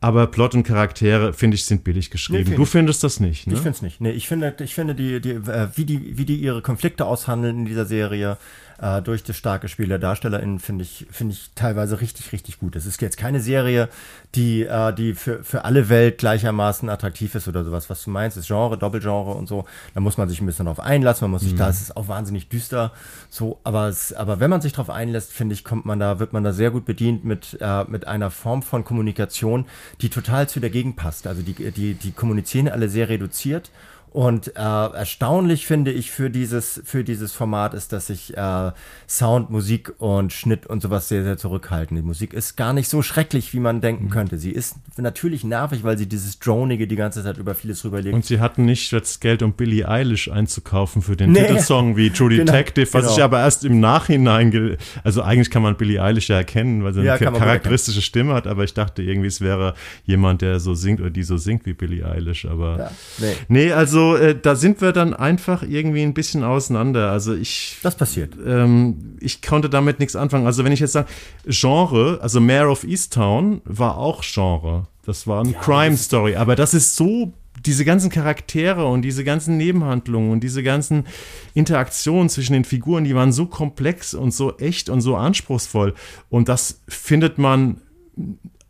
Aber 0.01 0.27
Plot 0.27 0.57
und 0.57 0.65
Charaktere, 0.65 1.33
finde 1.33 1.55
ich, 1.55 1.65
sind 1.65 1.85
billig 1.85 2.11
geschrieben. 2.11 2.51
Nee, 2.51 2.57
du 2.57 2.65
findest 2.65 3.05
das 3.05 3.21
nicht, 3.21 3.47
ne? 3.47 3.55
Ich 3.55 3.61
finde 3.61 3.77
es 3.77 3.83
nicht. 3.83 4.01
Nee, 4.01 4.11
ich 4.11 4.27
finde, 4.27 4.53
ich 4.59 4.75
finde 4.75 4.97
die, 4.97 5.21
die, 5.21 5.31
äh, 5.31 5.69
wie 5.77 5.85
die, 5.85 6.19
wie 6.19 6.25
die 6.25 6.37
ihre 6.37 6.61
Konflikte 6.61 7.07
aushandeln 7.07 7.61
in 7.61 7.65
dieser 7.67 7.87
Serie, 7.87 8.37
äh, 8.83 9.01
durch 9.01 9.23
das 9.23 9.37
starke 9.37 9.69
Spiel 9.69 9.87
der 9.87 10.01
DarstellerInnen 10.01 10.59
finde 10.59 10.83
ich, 10.83 11.07
finde 11.11 11.35
ich 11.35 11.51
teilweise 11.55 12.01
richtig, 12.01 12.33
richtig 12.33 12.59
gut. 12.59 12.75
Es 12.75 12.85
ist 12.85 13.01
jetzt 13.01 13.17
keine 13.17 13.41
Serie, 13.41 13.89
die, 14.35 14.65
äh, 14.65 14.93
die 14.93 15.15
für, 15.15 15.45
für 15.45 15.65
alle 15.65 15.89
Welt 15.89 16.19
gleichermaßen 16.19 16.89
attraktiv 16.89 17.35
ist 17.37 17.47
oder 17.47 17.63
sowas. 17.63 17.89
Was 17.89 18.03
du 18.03 18.11
meinst, 18.11 18.37
ist 18.37 18.49
Genre, 18.49 18.77
Doppelgenre 18.77 19.35
und 19.35 19.47
so. 19.47 19.65
Da 19.95 20.01
muss 20.01 20.19
man 20.19 20.29
sich 20.29 20.41
ein 20.41 20.47
bisschen 20.47 20.67
drauf 20.67 20.81
einlassen. 20.81 21.25
Man 21.25 21.31
muss 21.31 21.43
sich, 21.43 21.53
mhm. 21.53 21.59
da 21.59 21.69
ist 21.69 21.81
es 21.81 21.97
auch 21.97 22.09
wahnsinnig 22.09 22.49
düster. 22.49 22.93
So, 23.31 23.61
aber, 23.63 23.87
es, 23.87 24.13
aber 24.13 24.41
wenn 24.41 24.51
man 24.51 24.61
sich 24.61 24.73
drauf 24.73 24.91
einlässt, 24.91 25.33
finde 25.33 25.55
ich, 25.55 25.63
kommt 25.63 25.87
man 25.87 26.01
da, 26.01 26.19
wird 26.19 26.33
man 26.33 26.43
da 26.43 26.53
sehr 26.53 26.73
gut 26.73 26.85
bedient 26.85 27.25
mit, 27.25 27.57
äh, 27.61 27.85
mit 27.85 28.09
einer 28.09 28.31
Form 28.31 28.63
von 28.63 28.83
Kommunikation, 28.83 29.67
die 30.01 30.09
total 30.09 30.49
zu 30.49 30.59
der 30.59 30.71
Gegend 30.71 30.97
passt. 30.97 31.29
Also 31.29 31.43
die, 31.43 31.71
die, 31.71 31.95
die 31.95 32.11
kommunizieren 32.11 32.69
alle 32.69 32.89
sehr 32.89 33.09
reduziert 33.09 33.71
und 34.13 34.49
äh, 34.57 34.61
erstaunlich 34.61 35.67
finde 35.67 35.91
ich 35.91 36.11
für 36.11 36.29
dieses, 36.29 36.83
für 36.85 37.03
dieses 37.03 37.33
Format 37.33 37.73
ist, 37.73 37.95
dass 37.95 38.09
sich 38.09 38.37
äh, 38.37 38.71
Sound, 39.09 39.49
Musik 39.49 39.95
und 39.97 40.35
Schnitt 40.35 40.67
und 40.67 40.83
sowas 40.83 41.09
sehr, 41.09 41.23
sehr 41.23 41.39
zurückhalten. 41.39 41.97
Die 41.97 42.03
Musik 42.03 42.35
ist 42.35 42.57
gar 42.57 42.75
nicht 42.75 42.91
so 42.91 43.01
schrecklich, 43.01 43.55
wie 43.55 43.59
man 43.59 43.81
denken 43.81 44.07
mhm. 44.07 44.11
könnte. 44.11 44.37
Sie 44.37 44.51
ist 44.51 44.77
natürlich 44.99 45.45
nervig, 45.45 45.83
weil 45.83 45.97
sie 45.97 46.07
dieses 46.07 46.39
Dronige 46.39 46.87
die 46.87 46.97
ganze 46.97 47.23
Zeit 47.23 47.39
über 47.39 47.55
vieles 47.55 47.87
rüberlegt. 47.87 48.15
Und 48.15 48.27
sie 48.27 48.39
hatten 48.39 48.67
nicht 48.67 48.93
das 48.93 49.19
Geld, 49.19 49.43
um 49.43 49.55
Billie 49.55 49.89
Eilish 49.89 50.31
einzukaufen 50.31 51.01
für 51.01 51.17
den 51.17 51.33
nee. 51.33 51.41
Titelsong 51.41 51.97
wie 51.97 52.11
True 52.13 52.29
genau, 52.29 52.45
Detective, 52.45 52.93
was 52.93 53.05
genau. 53.05 53.17
ich 53.17 53.23
aber 53.23 53.41
erst 53.41 53.65
im 53.65 53.81
Nachhinein, 53.81 54.77
also 55.05 55.23
eigentlich 55.23 55.51
kann 55.51 55.63
man 55.63 55.79
Billie 55.79 56.03
Eilish 56.03 56.29
ja 56.29 56.37
erkennen, 56.37 56.85
weil 56.85 56.93
sie 56.93 57.01
ja, 57.01 57.15
eine 57.15 57.39
charakteristische 57.39 58.03
Stimme 58.03 58.35
hat, 58.35 58.47
aber 58.47 58.65
ich 58.65 58.75
dachte 58.75 59.03
irgendwie, 59.03 59.29
es 59.29 59.41
wäre 59.41 59.73
jemand, 60.05 60.43
der 60.43 60.61
so 60.61 60.75
singt 60.75 61.01
oder 61.01 61.09
die 61.09 61.23
so 61.23 61.39
singt 61.39 61.65
wie 61.65 61.73
Billie 61.73 62.05
Eilish, 62.05 62.45
aber 62.45 62.79
ja, 62.79 62.91
nee. 63.19 63.35
nee, 63.49 63.73
also 63.73 64.02
also 64.03 64.17
äh, 64.17 64.39
da 64.41 64.57
sind 64.57 64.81
wir 64.81 64.93
dann 64.93 65.15
einfach 65.15 65.63
irgendwie 65.63 66.03
ein 66.03 66.15
bisschen 66.15 66.45
auseinander. 66.45 67.11
Also 67.11 67.35
ich. 67.35 67.79
Das 67.83 67.97
passiert. 67.97 68.35
Ähm, 68.45 69.17
ich 69.21 69.43
konnte 69.43 69.69
damit 69.71 70.01
nichts 70.01 70.17
anfangen. 70.17 70.47
Also 70.47 70.65
wenn 70.65 70.73
ich 70.73 70.81
jetzt 70.81 70.93
sage, 70.93 71.09
Genre, 71.47 72.19
also 72.23 72.41
Mayor 72.41 72.71
of 72.71 72.85
Easttown 72.85 73.63
war 73.65 73.97
auch 73.99 74.23
Genre. 74.23 74.87
Das 75.05 75.27
war 75.27 75.41
eine 75.41 75.53
ja, 75.53 75.61
Crime 75.61 75.97
Story. 75.97 76.37
Aber 76.37 76.57
das 76.57 76.75
ist 76.75 76.97
so 76.97 77.33
diese 77.65 77.85
ganzen 77.85 78.11
Charaktere 78.11 78.87
und 78.87 79.03
diese 79.03 79.25
ganzen 79.25 79.57
Nebenhandlungen 79.57 80.33
und 80.33 80.41
diese 80.41 80.63
ganzen 80.63 81.07
Interaktionen 81.55 82.29
zwischen 82.29 82.55
den 82.55 82.65
Figuren, 82.65 83.05
die 83.05 83.15
waren 83.15 83.33
so 83.33 83.47
komplex 83.47 84.15
und 84.15 84.35
so 84.35 84.57
echt 84.59 84.89
und 84.89 85.01
so 85.01 85.17
anspruchsvoll. 85.17 85.95
Und 86.29 86.49
das 86.49 86.81
findet 86.89 87.39
man 87.39 87.81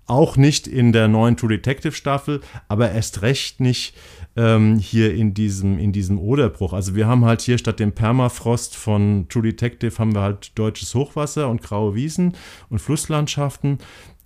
auch 0.07 0.37
nicht 0.37 0.67
in 0.67 0.93
der 0.93 1.09
neuen 1.09 1.39
True 1.39 1.49
Detective 1.49 1.93
Staffel, 1.93 2.43
aber 2.69 2.93
erst 2.93 3.23
recht 3.23 3.61
nicht 3.61 3.95
ähm, 4.37 4.79
hier 4.79 5.15
in 5.15 5.35
diesem, 5.35 5.79
in 5.79 5.93
diesem 5.93 6.19
Oderbruch. 6.19 6.73
Also 6.73 6.95
wir 6.95 7.07
haben 7.07 7.25
halt 7.25 7.43
hier 7.43 7.59
statt 7.59 7.81
dem 7.81 7.93
Permafrost 7.93 8.77
von 8.77 9.27
True 9.29 9.43
Detective 9.43 9.99
haben 9.99 10.15
wir 10.15 10.23
halt 10.23 10.59
deutsches 10.59 10.95
Hochwasser 10.95 11.49
und 11.49 11.63
graue 11.63 11.95
Wiesen 11.95 12.35
und 12.71 12.81
Flusslandschaften. 12.81 13.79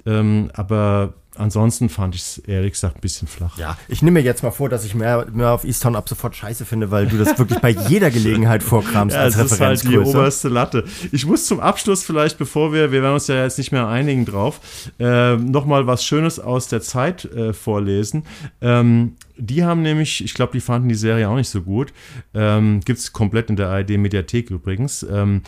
Ähm, 0.05 0.51
aber 0.55 1.15
ansonsten 1.39 1.89
fand 1.89 2.15
ich 2.15 2.23
es 2.23 2.39
ehrlich 2.39 2.73
gesagt 2.73 2.97
ein 2.97 3.01
bisschen 3.01 3.29
flach. 3.29 3.59
Ja, 3.59 3.77
ich 3.89 4.03
nehme 4.03 4.21
mir 4.21 4.25
jetzt 4.25 4.43
mal 4.43 4.51
vor, 4.51 4.69
dass 4.69 4.85
ich 4.85 4.95
mehr, 4.95 5.27
mehr 5.33 5.53
auf 5.53 5.65
Easttown 5.65 5.97
ab 5.97 6.09
sofort 6.09 6.37
scheiße 6.37 6.65
finde, 6.65 6.91
weil 6.91 7.07
du 7.07 7.19
das 7.19 7.39
wirklich 7.39 7.61
bei 7.61 7.71
jeder 7.71 8.11
Gelegenheit 8.11 8.63
vorkramst 8.63 9.15
ja, 9.15 9.23
als. 9.23 9.37
Das 9.37 9.53
ist 9.53 9.61
halt 9.61 9.83
die 9.85 9.99
oberste 9.99 10.49
Latte. 10.49 10.85
Ich 11.13 11.27
muss 11.27 11.47
zum 11.47 11.61
Abschluss 11.61 12.03
vielleicht, 12.03 12.39
bevor 12.39 12.73
wir, 12.73 12.93
wir 12.93 13.03
werden 13.03 13.15
uns 13.15 13.27
ja 13.27 13.43
jetzt 13.43 13.59
nicht 13.59 13.73
mehr 13.73 13.87
einigen 13.87 14.25
drauf, 14.25 14.61
äh, 14.99 15.37
nochmal 15.37 15.87
was 15.87 16.05
Schönes 16.05 16.41
aus 16.41 16.69
der 16.69 16.81
Zeit 16.81 17.25
äh, 17.27 17.53
vorlesen. 17.53 18.25
Ähm, 18.61 19.17
die 19.37 19.65
haben 19.65 19.83
nämlich, 19.83 20.25
ich 20.25 20.35
glaube, 20.35 20.53
die 20.53 20.61
fanden 20.61 20.89
die 20.89 20.95
Serie 20.95 21.29
auch 21.29 21.37
nicht 21.37 21.51
so 21.51 21.63
gut. 21.63 21.93
Ähm, 22.35 22.81
Gibt 22.85 22.99
es 22.99 23.13
komplett 23.13 23.51
in 23.51 23.57
der 23.57 23.69
ARD-Mediathek 23.69 24.51
übrigens. 24.51 25.05
Ähm, 25.09 25.43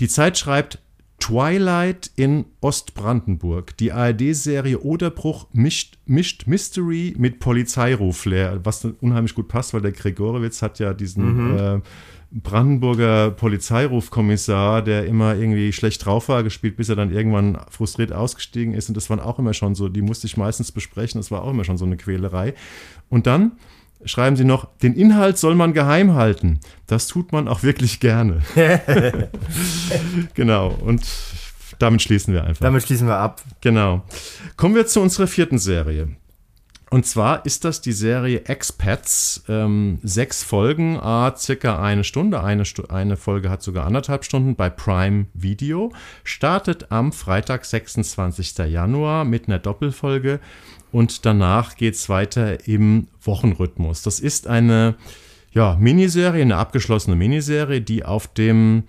die 0.00 0.08
Zeit 0.08 0.38
schreibt, 0.38 0.78
Twilight 1.20 2.10
in 2.16 2.46
Ostbrandenburg. 2.60 3.76
Die 3.76 3.92
ARD-Serie 3.92 4.80
Oderbruch 4.80 5.46
mischt, 5.52 5.98
mischt 6.06 6.46
Mystery 6.46 7.14
mit 7.16 7.38
Polizeiruf-Flair, 7.38 8.60
was 8.64 8.84
unheimlich 9.00 9.34
gut 9.34 9.48
passt, 9.48 9.72
weil 9.72 9.82
der 9.82 9.92
Gregorowitz 9.92 10.62
hat 10.62 10.78
ja 10.80 10.92
diesen 10.92 11.52
mhm. 11.52 11.58
äh, 11.58 11.80
Brandenburger 12.32 13.32
Polizeirufkommissar, 13.32 14.82
der 14.82 15.06
immer 15.06 15.34
irgendwie 15.34 15.72
schlecht 15.72 16.04
drauf 16.04 16.28
war, 16.28 16.42
gespielt, 16.42 16.76
bis 16.76 16.88
er 16.88 16.96
dann 16.96 17.12
irgendwann 17.12 17.58
frustriert 17.70 18.12
ausgestiegen 18.12 18.72
ist. 18.74 18.88
Und 18.88 18.96
das 18.96 19.10
waren 19.10 19.20
auch 19.20 19.38
immer 19.38 19.52
schon 19.52 19.74
so, 19.74 19.88
die 19.88 20.02
musste 20.02 20.26
ich 20.26 20.36
meistens 20.36 20.70
besprechen, 20.70 21.20
das 21.20 21.30
war 21.30 21.42
auch 21.42 21.50
immer 21.50 21.64
schon 21.64 21.76
so 21.76 21.84
eine 21.84 21.96
Quälerei. 21.96 22.54
Und 23.08 23.26
dann 23.26 23.52
schreiben 24.04 24.36
sie 24.36 24.44
noch, 24.44 24.66
den 24.78 24.94
Inhalt 24.94 25.38
soll 25.38 25.54
man 25.54 25.72
geheim 25.72 26.14
halten. 26.14 26.60
Das 26.86 27.06
tut 27.06 27.32
man 27.32 27.48
auch 27.48 27.62
wirklich 27.62 28.00
gerne. 28.00 28.42
genau, 30.34 30.68
und 30.68 31.06
damit 31.78 32.02
schließen 32.02 32.34
wir 32.34 32.44
einfach. 32.44 32.62
Damit 32.62 32.82
schließen 32.82 33.08
wir 33.08 33.16
ab. 33.16 33.42
Genau. 33.60 34.02
Kommen 34.56 34.74
wir 34.74 34.86
zu 34.86 35.00
unserer 35.00 35.26
vierten 35.26 35.58
Serie. 35.58 36.08
Und 36.90 37.06
zwar 37.06 37.46
ist 37.46 37.64
das 37.64 37.80
die 37.80 37.92
Serie 37.92 38.46
Expats. 38.46 39.44
Ähm, 39.48 40.00
sechs 40.02 40.42
Folgen, 40.42 40.98
a 40.98 41.34
circa 41.36 41.80
eine 41.80 42.02
Stunde. 42.02 42.42
Eine, 42.42 42.64
eine 42.88 43.16
Folge 43.16 43.48
hat 43.48 43.62
sogar 43.62 43.86
anderthalb 43.86 44.24
Stunden 44.24 44.56
bei 44.56 44.70
Prime 44.70 45.26
Video. 45.32 45.92
Startet 46.24 46.90
am 46.90 47.12
Freitag, 47.12 47.64
26. 47.64 48.58
Januar 48.58 49.24
mit 49.24 49.46
einer 49.46 49.60
Doppelfolge 49.60 50.40
und 50.92 51.24
danach 51.24 51.76
geht 51.76 51.94
es 51.94 52.08
weiter 52.08 52.66
im 52.66 53.08
Wochenrhythmus. 53.22 54.02
Das 54.02 54.20
ist 54.20 54.46
eine 54.46 54.96
ja, 55.52 55.76
Miniserie, 55.80 56.42
eine 56.42 56.56
abgeschlossene 56.56 57.16
Miniserie, 57.16 57.80
die 57.80 58.04
auf 58.04 58.28
dem 58.28 58.84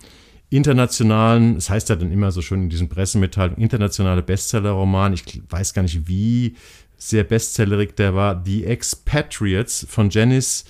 internationalen, 0.50 1.56
es 1.56 1.66
das 1.66 1.70
heißt 1.70 1.88
ja 1.88 1.96
dann 1.96 2.12
immer 2.12 2.30
so 2.30 2.42
schön 2.42 2.64
in 2.64 2.68
diesen 2.70 2.88
Pressemitteilungen, 2.88 3.60
internationale 3.60 4.22
Bestseller-Roman, 4.22 5.14
ich 5.14 5.42
weiß 5.48 5.72
gar 5.72 5.82
nicht, 5.82 6.06
wie 6.06 6.56
sehr 6.98 7.24
bestsellerig 7.24 7.96
der 7.96 8.14
war, 8.14 8.42
The 8.44 8.66
Expatriates 8.66 9.86
von 9.88 10.10
Janice 10.10 10.64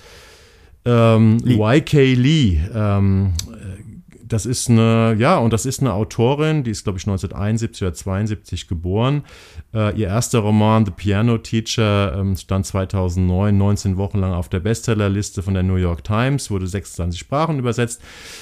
ähm, 0.85 1.39
Y.K. 1.45 2.14
Lee 2.14 2.61
ähm, 2.74 3.33
das 4.33 4.47
ist 4.47 4.70
eine, 4.70 5.14
ja, 5.18 5.37
und 5.37 5.53
das 5.53 5.66
ist 5.66 5.80
eine 5.80 5.93
Autorin, 5.93 6.64
die 6.64 6.70
ist, 6.70 6.85
glaube 6.85 6.99
ich, 6.99 7.07
1971 7.07 7.83
oder 7.83 7.93
72 7.93 8.66
geboren. 8.66 9.24
Äh, 9.74 9.99
ihr 9.99 10.09
erster 10.09 10.39
Roman, 10.39 10.87
The 10.87 10.93
Piano 10.93 11.39
Teacher, 11.39 12.16
ähm, 12.16 12.37
stand 12.37 12.64
2009 12.64 13.57
19 13.57 13.97
Wochen 13.99 14.18
lang 14.18 14.33
auf 14.33 14.49
der 14.49 14.61
Bestsellerliste 14.61 15.43
von 15.43 15.55
der 15.55 15.62
New 15.62 15.76
York 15.76 16.05
Times, 16.05 16.51
wurde 16.51 16.66
26 16.66 17.20
Sprachen 17.20 17.59
übersetzt 17.59 18.01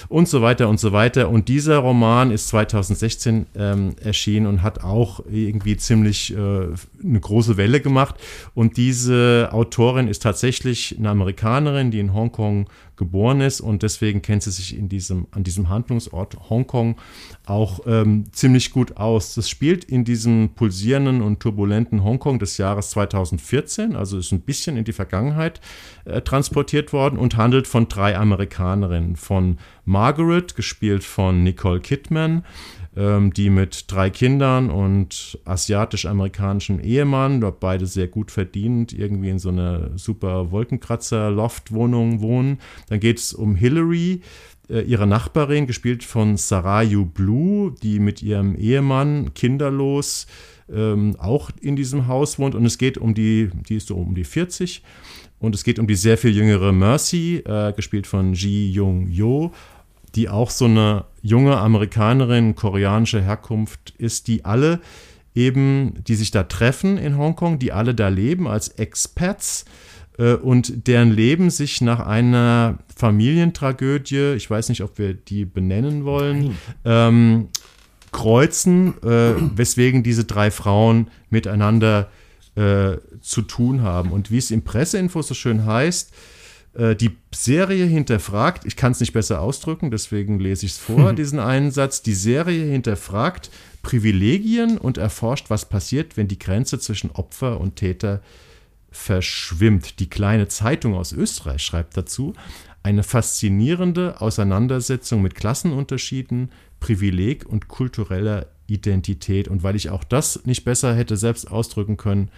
und 0.08 0.28
so 0.28 0.42
weiter 0.42 0.68
und 0.68 0.78
so 0.78 0.92
weiter. 0.92 1.28
Und 1.28 1.48
dieser 1.48 1.78
Roman 1.78 2.30
ist 2.30 2.48
2016 2.48 3.46
ähm, 3.56 3.96
erschienen 4.00 4.46
und 4.46 4.62
hat 4.62 4.84
auch 4.84 5.24
irgendwie 5.30 5.76
ziemlich 5.76 6.32
äh, 6.32 6.36
eine 6.38 7.20
große 7.20 7.56
Welle 7.56 7.80
gemacht. 7.80 8.14
Und 8.54 8.76
diese 8.76 9.48
Autorin 9.52 10.06
ist 10.06 10.22
tatsächlich 10.22 10.96
eine 10.98 11.10
Amerikanerin, 11.10 11.90
die 11.90 11.98
in 11.98 12.14
Hongkong 12.14 12.68
geboren 13.00 13.40
ist 13.40 13.62
und 13.62 13.82
deswegen 13.82 14.20
kennt 14.20 14.42
sie 14.42 14.50
sich 14.50 14.76
in 14.76 14.90
diesem, 14.90 15.26
an 15.30 15.42
diesem 15.42 15.70
Handlungsort 15.70 16.50
Hongkong 16.50 16.96
auch 17.46 17.80
ähm, 17.86 18.26
ziemlich 18.30 18.72
gut 18.72 18.98
aus. 18.98 19.34
Das 19.34 19.48
spielt 19.48 19.84
in 19.84 20.04
diesem 20.04 20.50
pulsierenden 20.54 21.22
und 21.22 21.40
turbulenten 21.40 22.04
Hongkong 22.04 22.38
des 22.38 22.58
Jahres 22.58 22.90
2014, 22.90 23.96
also 23.96 24.18
ist 24.18 24.32
ein 24.32 24.42
bisschen 24.42 24.76
in 24.76 24.84
die 24.84 24.92
Vergangenheit 24.92 25.62
äh, 26.04 26.20
transportiert 26.20 26.92
worden 26.92 27.18
und 27.18 27.38
handelt 27.38 27.66
von 27.66 27.88
drei 27.88 28.18
Amerikanerinnen. 28.18 29.16
Von 29.16 29.56
Margaret, 29.86 30.54
gespielt 30.54 31.02
von 31.02 31.42
Nicole 31.42 31.80
Kidman, 31.80 32.44
die 33.34 33.50
mit 33.50 33.84
drei 33.90 34.10
Kindern 34.10 34.68
und 34.68 35.38
asiatisch-amerikanischem 35.44 36.80
Ehemann, 36.80 37.40
dort 37.40 37.58
beide 37.58 37.86
sehr 37.86 38.08
gut 38.08 38.30
verdient, 38.30 38.92
irgendwie 38.92 39.30
in 39.30 39.38
so 39.38 39.48
einer 39.48 39.96
super 39.96 40.50
Wolkenkratzer-Loft-Wohnung 40.50 42.20
wohnen. 42.20 42.58
Dann 42.88 43.00
geht 43.00 43.18
es 43.18 43.32
um 43.32 43.54
Hillary, 43.54 44.20
äh, 44.68 44.82
ihre 44.82 45.06
Nachbarin, 45.06 45.66
gespielt 45.66 46.04
von 46.04 46.36
Sarayu 46.36 47.06
Blue, 47.06 47.74
die 47.82 48.00
mit 48.00 48.22
ihrem 48.22 48.54
Ehemann 48.54 49.34
kinderlos 49.34 50.26
ähm, 50.72 51.16
auch 51.18 51.50
in 51.60 51.76
diesem 51.76 52.06
Haus 52.06 52.38
wohnt. 52.38 52.54
Und 52.54 52.64
es 52.64 52.78
geht 52.78 52.98
um 52.98 53.14
die, 53.14 53.50
die 53.68 53.76
ist 53.76 53.88
so 53.88 53.96
um 53.96 54.14
die 54.14 54.24
40. 54.24 54.82
Und 55.38 55.54
es 55.54 55.64
geht 55.64 55.78
um 55.78 55.86
die 55.86 55.94
sehr 55.94 56.18
viel 56.18 56.36
jüngere 56.36 56.72
Mercy, 56.72 57.42
äh, 57.46 57.72
gespielt 57.72 58.06
von 58.06 58.34
Ji 58.34 58.70
Jung 58.70 59.08
Jo, 59.08 59.52
die 60.14 60.28
auch 60.28 60.50
so 60.50 60.64
eine 60.66 61.04
junge 61.22 61.56
Amerikanerin 61.58 62.54
koreanischer 62.54 63.20
Herkunft 63.20 63.94
ist, 63.98 64.28
die 64.28 64.44
alle 64.44 64.80
eben, 65.34 66.02
die 66.06 66.14
sich 66.14 66.30
da 66.30 66.44
treffen 66.44 66.98
in 66.98 67.16
Hongkong, 67.16 67.58
die 67.58 67.72
alle 67.72 67.94
da 67.94 68.08
leben 68.08 68.48
als 68.48 68.68
Expats 68.68 69.64
äh, 70.18 70.34
und 70.34 70.86
deren 70.86 71.10
Leben 71.10 71.50
sich 71.50 71.80
nach 71.80 72.00
einer 72.00 72.78
Familientragödie, 72.94 74.34
ich 74.36 74.50
weiß 74.50 74.68
nicht, 74.68 74.82
ob 74.82 74.98
wir 74.98 75.14
die 75.14 75.44
benennen 75.44 76.04
wollen, 76.04 76.56
ähm, 76.84 77.48
kreuzen, 78.12 78.94
äh, 79.02 79.34
weswegen 79.56 80.02
diese 80.02 80.24
drei 80.24 80.50
Frauen 80.50 81.08
miteinander 81.30 82.10
äh, 82.56 82.96
zu 83.20 83.42
tun 83.42 83.82
haben. 83.82 84.10
Und 84.10 84.30
wie 84.30 84.38
es 84.38 84.50
im 84.50 84.62
Presseinfo 84.62 85.22
so 85.22 85.34
schön 85.34 85.64
heißt, 85.64 86.12
die 86.72 87.16
Serie 87.34 87.84
hinterfragt, 87.84 88.64
ich 88.64 88.76
kann 88.76 88.92
es 88.92 89.00
nicht 89.00 89.12
besser 89.12 89.40
ausdrücken, 89.40 89.90
deswegen 89.90 90.38
lese 90.38 90.66
ich 90.66 90.72
es 90.72 90.78
vor, 90.78 91.12
diesen 91.14 91.40
einen 91.40 91.72
Satz. 91.72 92.02
Die 92.02 92.14
Serie 92.14 92.64
hinterfragt 92.64 93.50
Privilegien 93.82 94.78
und 94.78 94.96
erforscht, 94.98 95.50
was 95.50 95.68
passiert, 95.68 96.16
wenn 96.16 96.28
die 96.28 96.38
Grenze 96.38 96.78
zwischen 96.78 97.10
Opfer 97.10 97.60
und 97.60 97.76
Täter 97.76 98.20
verschwimmt. 98.90 100.00
Die 100.00 100.10
kleine 100.10 100.48
Zeitung 100.48 100.94
aus 100.94 101.12
Österreich 101.12 101.62
schreibt 101.62 101.96
dazu, 101.96 102.34
eine 102.82 103.02
faszinierende 103.02 104.20
Auseinandersetzung 104.20 105.22
mit 105.22 105.34
Klassenunterschieden, 105.34 106.50
Privileg 106.80 107.46
und 107.46 107.68
kultureller 107.68 108.46
Identität. 108.66 109.48
Und 109.48 109.62
weil 109.62 109.76
ich 109.76 109.90
auch 109.90 110.04
das 110.04 110.44
nicht 110.46 110.64
besser 110.64 110.94
hätte 110.94 111.16
selbst 111.16 111.50
ausdrücken 111.50 111.96
können, 111.96 112.30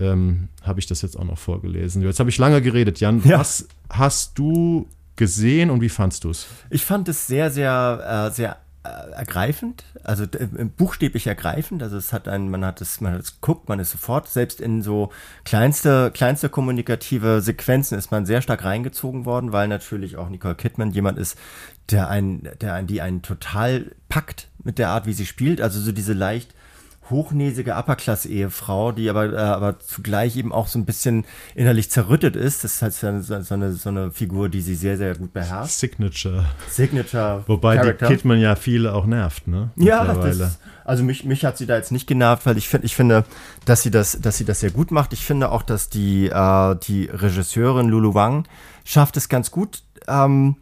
ähm, 0.00 0.48
habe 0.62 0.80
ich 0.80 0.86
das 0.86 1.02
jetzt 1.02 1.18
auch 1.18 1.24
noch 1.24 1.38
vorgelesen. 1.38 2.02
Jetzt 2.02 2.20
habe 2.20 2.30
ich 2.30 2.38
lange 2.38 2.62
geredet. 2.62 3.00
Jan, 3.00 3.22
ja. 3.24 3.38
was 3.38 3.68
hast 3.90 4.38
du 4.38 4.86
gesehen 5.16 5.70
und 5.70 5.80
wie 5.80 5.88
fandst 5.88 6.24
du 6.24 6.30
es? 6.30 6.46
Ich 6.70 6.84
fand 6.84 7.08
es 7.08 7.26
sehr, 7.26 7.50
sehr, 7.50 8.28
äh, 8.28 8.34
sehr 8.34 8.58
äh, 8.84 9.10
ergreifend, 9.10 9.84
also 10.04 10.24
äh, 10.24 10.46
buchstäblich 10.64 11.26
ergreifend. 11.26 11.82
Also 11.82 11.96
es 11.96 12.12
hat 12.12 12.28
ein, 12.28 12.48
man 12.48 12.64
hat 12.64 12.80
es, 12.80 13.00
man 13.00 13.12
hat 13.12 13.22
es 13.22 13.40
guckt, 13.40 13.68
man 13.68 13.80
ist 13.80 13.90
sofort, 13.90 14.28
selbst 14.28 14.60
in 14.60 14.82
so 14.82 15.10
kleinste, 15.44 16.12
kleinste 16.12 16.48
kommunikative 16.48 17.40
Sequenzen 17.40 17.98
ist 17.98 18.12
man 18.12 18.24
sehr 18.24 18.40
stark 18.40 18.64
reingezogen 18.64 19.24
worden, 19.24 19.52
weil 19.52 19.66
natürlich 19.66 20.16
auch 20.16 20.28
Nicole 20.28 20.54
Kidman 20.54 20.92
jemand 20.92 21.18
ist, 21.18 21.36
der 21.90 22.08
einen, 22.08 22.48
der 22.60 22.74
einen, 22.74 22.86
die 22.86 23.00
einen 23.00 23.22
total 23.22 23.92
packt 24.08 24.48
mit 24.62 24.78
der 24.78 24.90
Art, 24.90 25.06
wie 25.06 25.12
sie 25.12 25.26
spielt. 25.26 25.60
Also 25.60 25.80
so 25.80 25.90
diese 25.90 26.12
leicht 26.12 26.54
hochnäsige 27.10 27.74
Upperclass-Ehefrau, 27.74 28.92
die 28.92 29.10
aber, 29.10 29.32
äh, 29.32 29.36
aber 29.36 29.78
zugleich 29.80 30.36
eben 30.36 30.52
auch 30.52 30.66
so 30.68 30.78
ein 30.78 30.84
bisschen 30.84 31.24
innerlich 31.54 31.90
zerrüttet 31.90 32.36
ist. 32.36 32.64
Das 32.64 32.74
ist 32.74 32.82
halt 32.82 32.94
so, 32.94 33.42
so, 33.42 33.54
eine, 33.54 33.72
so 33.72 33.88
eine 33.88 34.10
Figur, 34.10 34.48
die 34.48 34.60
sie 34.60 34.74
sehr, 34.74 34.96
sehr 34.96 35.14
gut 35.14 35.32
beherrscht. 35.32 35.74
Signature. 35.74 36.44
Signature. 36.68 37.44
Wobei 37.46 37.76
Character. 37.76 38.08
die 38.08 38.14
Kidman 38.14 38.40
ja 38.40 38.56
viele 38.56 38.94
auch 38.94 39.06
nervt, 39.06 39.48
ne? 39.48 39.70
Ja, 39.76 40.04
das, 40.04 40.58
also 40.84 41.04
mich, 41.04 41.24
mich 41.24 41.44
hat 41.44 41.58
sie 41.58 41.66
da 41.66 41.76
jetzt 41.76 41.92
nicht 41.92 42.06
genervt, 42.06 42.46
weil 42.46 42.56
ich 42.56 42.68
finde, 42.68 42.86
ich 42.86 42.96
finde, 42.96 43.24
dass 43.64 43.82
sie 43.82 43.90
das, 43.90 44.20
dass 44.20 44.38
sie 44.38 44.44
das 44.44 44.60
sehr 44.60 44.70
gut 44.70 44.90
macht. 44.90 45.12
Ich 45.12 45.24
finde 45.24 45.50
auch, 45.50 45.62
dass 45.62 45.88
die, 45.88 46.28
äh, 46.28 46.76
die 46.82 47.04
Regisseurin 47.12 47.88
Lulu 47.88 48.14
Wang 48.14 48.46
schafft 48.84 49.16
es 49.16 49.28
ganz 49.28 49.50
gut, 49.50 49.82
ähm, 50.06 50.56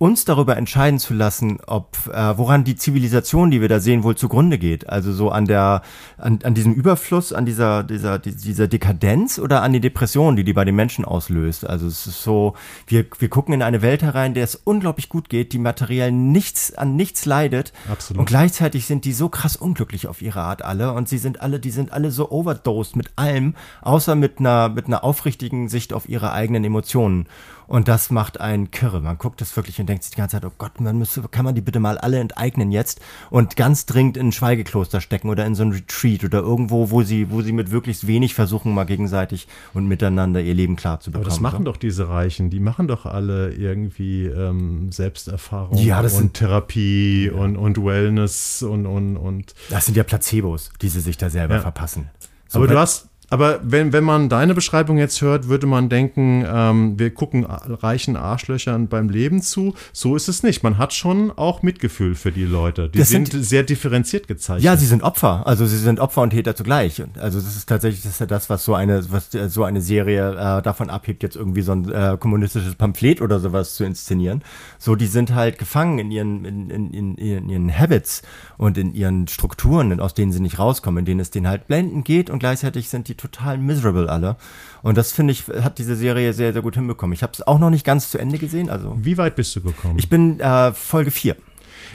uns 0.00 0.24
darüber 0.24 0.56
entscheiden 0.56 0.98
zu 0.98 1.12
lassen, 1.12 1.58
ob 1.66 1.94
äh, 2.10 2.38
woran 2.38 2.64
die 2.64 2.74
Zivilisation, 2.74 3.50
die 3.50 3.60
wir 3.60 3.68
da 3.68 3.80
sehen, 3.80 4.02
wohl 4.02 4.16
zugrunde 4.16 4.56
geht. 4.56 4.88
Also 4.88 5.12
so 5.12 5.28
an 5.28 5.44
der 5.44 5.82
an, 6.16 6.38
an 6.42 6.54
diesem 6.54 6.72
Überfluss, 6.72 7.34
an 7.34 7.44
dieser 7.44 7.84
dieser 7.84 8.18
dieser 8.18 8.66
Dekadenz 8.66 9.38
oder 9.38 9.62
an 9.62 9.74
die 9.74 9.80
Depression, 9.80 10.36
die 10.36 10.44
die 10.44 10.54
bei 10.54 10.64
den 10.64 10.74
Menschen 10.74 11.04
auslöst. 11.04 11.68
Also 11.68 11.86
es 11.86 12.06
ist 12.06 12.22
so, 12.22 12.54
wir 12.86 13.04
wir 13.18 13.28
gucken 13.28 13.52
in 13.52 13.60
eine 13.60 13.82
Welt 13.82 14.02
herein, 14.02 14.32
der 14.32 14.44
es 14.44 14.54
unglaublich 14.54 15.10
gut 15.10 15.28
geht, 15.28 15.52
die 15.52 15.58
materiell 15.58 16.12
nichts 16.12 16.72
an 16.72 16.96
nichts 16.96 17.26
leidet. 17.26 17.74
Absolut. 17.86 18.20
Und 18.20 18.24
gleichzeitig 18.24 18.86
sind 18.86 19.04
die 19.04 19.12
so 19.12 19.28
krass 19.28 19.54
unglücklich 19.54 20.06
auf 20.06 20.22
ihre 20.22 20.40
Art 20.40 20.62
alle 20.62 20.94
und 20.94 21.10
sie 21.10 21.18
sind 21.18 21.42
alle, 21.42 21.60
die 21.60 21.70
sind 21.70 21.92
alle 21.92 22.10
so 22.10 22.30
overdosed 22.30 22.96
mit 22.96 23.10
allem, 23.16 23.54
außer 23.82 24.14
mit 24.14 24.38
einer 24.38 24.70
mit 24.70 24.86
einer 24.86 25.04
aufrichtigen 25.04 25.68
Sicht 25.68 25.92
auf 25.92 26.08
ihre 26.08 26.32
eigenen 26.32 26.64
Emotionen. 26.64 27.26
Und 27.70 27.86
das 27.86 28.10
macht 28.10 28.40
einen 28.40 28.72
kirre. 28.72 29.00
Man 29.00 29.16
guckt 29.16 29.40
das 29.40 29.54
wirklich 29.54 29.78
und 29.78 29.88
denkt 29.88 30.02
sich 30.02 30.10
die 30.10 30.16
ganze 30.16 30.34
Zeit, 30.34 30.44
oh 30.44 30.50
Gott, 30.58 30.80
man 30.80 30.98
müsste, 30.98 31.22
kann 31.30 31.44
man 31.44 31.54
die 31.54 31.60
bitte 31.60 31.78
mal 31.78 31.98
alle 31.98 32.18
enteignen 32.18 32.72
jetzt 32.72 33.00
und 33.30 33.54
ganz 33.54 33.86
dringend 33.86 34.16
in 34.16 34.30
ein 34.30 34.32
Schweigekloster 34.32 35.00
stecken 35.00 35.28
oder 35.30 35.46
in 35.46 35.54
so 35.54 35.62
ein 35.62 35.70
Retreat 35.70 36.24
oder 36.24 36.40
irgendwo, 36.40 36.90
wo 36.90 37.04
sie, 37.04 37.30
wo 37.30 37.42
sie 37.42 37.52
mit 37.52 37.70
möglichst 37.70 38.08
wenig 38.08 38.34
versuchen, 38.34 38.74
mal 38.74 38.86
gegenseitig 38.86 39.46
und 39.72 39.86
miteinander 39.86 40.40
ihr 40.40 40.52
Leben 40.52 40.74
klar 40.74 40.98
zu 40.98 41.12
bekommen. 41.12 41.26
Aber 41.26 41.30
das 41.30 41.38
machen 41.38 41.64
doch 41.64 41.76
diese 41.76 42.08
Reichen, 42.08 42.50
die 42.50 42.58
machen 42.58 42.88
doch 42.88 43.06
alle 43.06 43.52
irgendwie 43.52 44.26
ähm, 44.26 44.90
Selbsterfahrung 44.90 45.78
ja, 45.78 46.02
das 46.02 46.14
und 46.14 46.18
sind, 46.18 46.34
Therapie 46.34 47.26
ja. 47.26 47.34
und, 47.34 47.56
und 47.56 47.84
Wellness 47.84 48.64
und, 48.64 48.86
und, 48.86 49.16
und. 49.16 49.54
Das 49.68 49.86
sind 49.86 49.96
ja 49.96 50.02
Placebos, 50.02 50.72
die 50.82 50.88
sie 50.88 51.00
sich 51.00 51.18
da 51.18 51.30
selber 51.30 51.54
ja. 51.54 51.60
verpassen. 51.60 52.10
So, 52.48 52.58
Aber 52.58 52.66
du 52.66 52.76
hast, 52.76 53.09
aber 53.30 53.60
wenn, 53.62 53.92
wenn 53.92 54.02
man 54.02 54.28
deine 54.28 54.54
Beschreibung 54.54 54.98
jetzt 54.98 55.22
hört, 55.22 55.48
würde 55.48 55.68
man 55.68 55.88
denken, 55.88 56.44
ähm, 56.46 56.98
wir 56.98 57.14
gucken 57.14 57.46
reichen 57.46 58.16
Arschlöchern 58.16 58.88
beim 58.88 59.08
Leben 59.08 59.40
zu. 59.40 59.74
So 59.92 60.16
ist 60.16 60.28
es 60.28 60.42
nicht. 60.42 60.64
Man 60.64 60.78
hat 60.78 60.92
schon 60.92 61.30
auch 61.30 61.62
Mitgefühl 61.62 62.16
für 62.16 62.32
die 62.32 62.44
Leute. 62.44 62.88
Die 62.88 63.02
sind, 63.02 63.30
sind, 63.30 63.44
sehr 63.44 63.62
differenziert 63.62 64.26
gezeichnet. 64.26 64.64
Ja, 64.64 64.76
sie 64.76 64.86
sind 64.86 65.04
Opfer. 65.04 65.46
Also 65.46 65.64
sie 65.64 65.78
sind 65.78 66.00
Opfer 66.00 66.22
und 66.22 66.30
Täter 66.30 66.56
zugleich. 66.56 67.00
Also 67.20 67.38
das 67.38 67.56
ist 67.56 67.68
tatsächlich 67.68 68.02
das, 68.02 68.12
ist 68.12 68.20
ja 68.20 68.26
das 68.26 68.50
was 68.50 68.64
so 68.64 68.74
eine, 68.74 69.08
was 69.12 69.32
äh, 69.32 69.48
so 69.48 69.62
eine 69.62 69.80
Serie 69.80 70.32
äh, 70.32 70.62
davon 70.62 70.90
abhebt, 70.90 71.22
jetzt 71.22 71.36
irgendwie 71.36 71.62
so 71.62 71.72
ein 71.72 71.88
äh, 71.88 72.16
kommunistisches 72.18 72.74
Pamphlet 72.74 73.22
oder 73.22 73.38
sowas 73.38 73.76
zu 73.76 73.84
inszenieren. 73.84 74.42
So, 74.80 74.96
die 74.96 75.06
sind 75.06 75.36
halt 75.36 75.56
gefangen 75.58 76.00
in 76.00 76.10
ihren, 76.10 76.44
in, 76.44 76.70
in, 76.70 76.90
in, 76.92 77.14
in 77.14 77.48
ihren 77.48 77.78
Habits 77.78 78.22
und 78.58 78.76
in 78.76 78.92
ihren 78.92 79.28
Strukturen, 79.28 80.00
aus 80.00 80.14
denen 80.14 80.32
sie 80.32 80.40
nicht 80.40 80.58
rauskommen, 80.58 80.98
in 80.98 81.04
denen 81.04 81.20
es 81.20 81.30
denen 81.30 81.46
halt 81.46 81.68
blendend 81.68 82.04
geht 82.04 82.28
und 82.28 82.40
gleichzeitig 82.40 82.88
sind 82.88 83.06
die 83.06 83.19
total 83.20 83.58
miserable 83.58 84.08
alle. 84.08 84.36
Und 84.82 84.96
das 84.96 85.12
finde 85.12 85.32
ich, 85.32 85.44
hat 85.48 85.78
diese 85.78 85.96
Serie 85.96 86.32
sehr, 86.32 86.52
sehr 86.52 86.62
gut 86.62 86.74
hinbekommen. 86.74 87.12
Ich 87.12 87.22
habe 87.22 87.32
es 87.32 87.46
auch 87.46 87.58
noch 87.58 87.70
nicht 87.70 87.84
ganz 87.84 88.10
zu 88.10 88.18
Ende 88.18 88.38
gesehen. 88.38 88.70
Also 88.70 88.96
Wie 88.98 89.18
weit 89.18 89.36
bist 89.36 89.54
du 89.56 89.60
gekommen? 89.60 89.98
Ich 89.98 90.08
bin 90.08 90.40
äh, 90.40 90.72
Folge 90.72 91.10
4. 91.10 91.36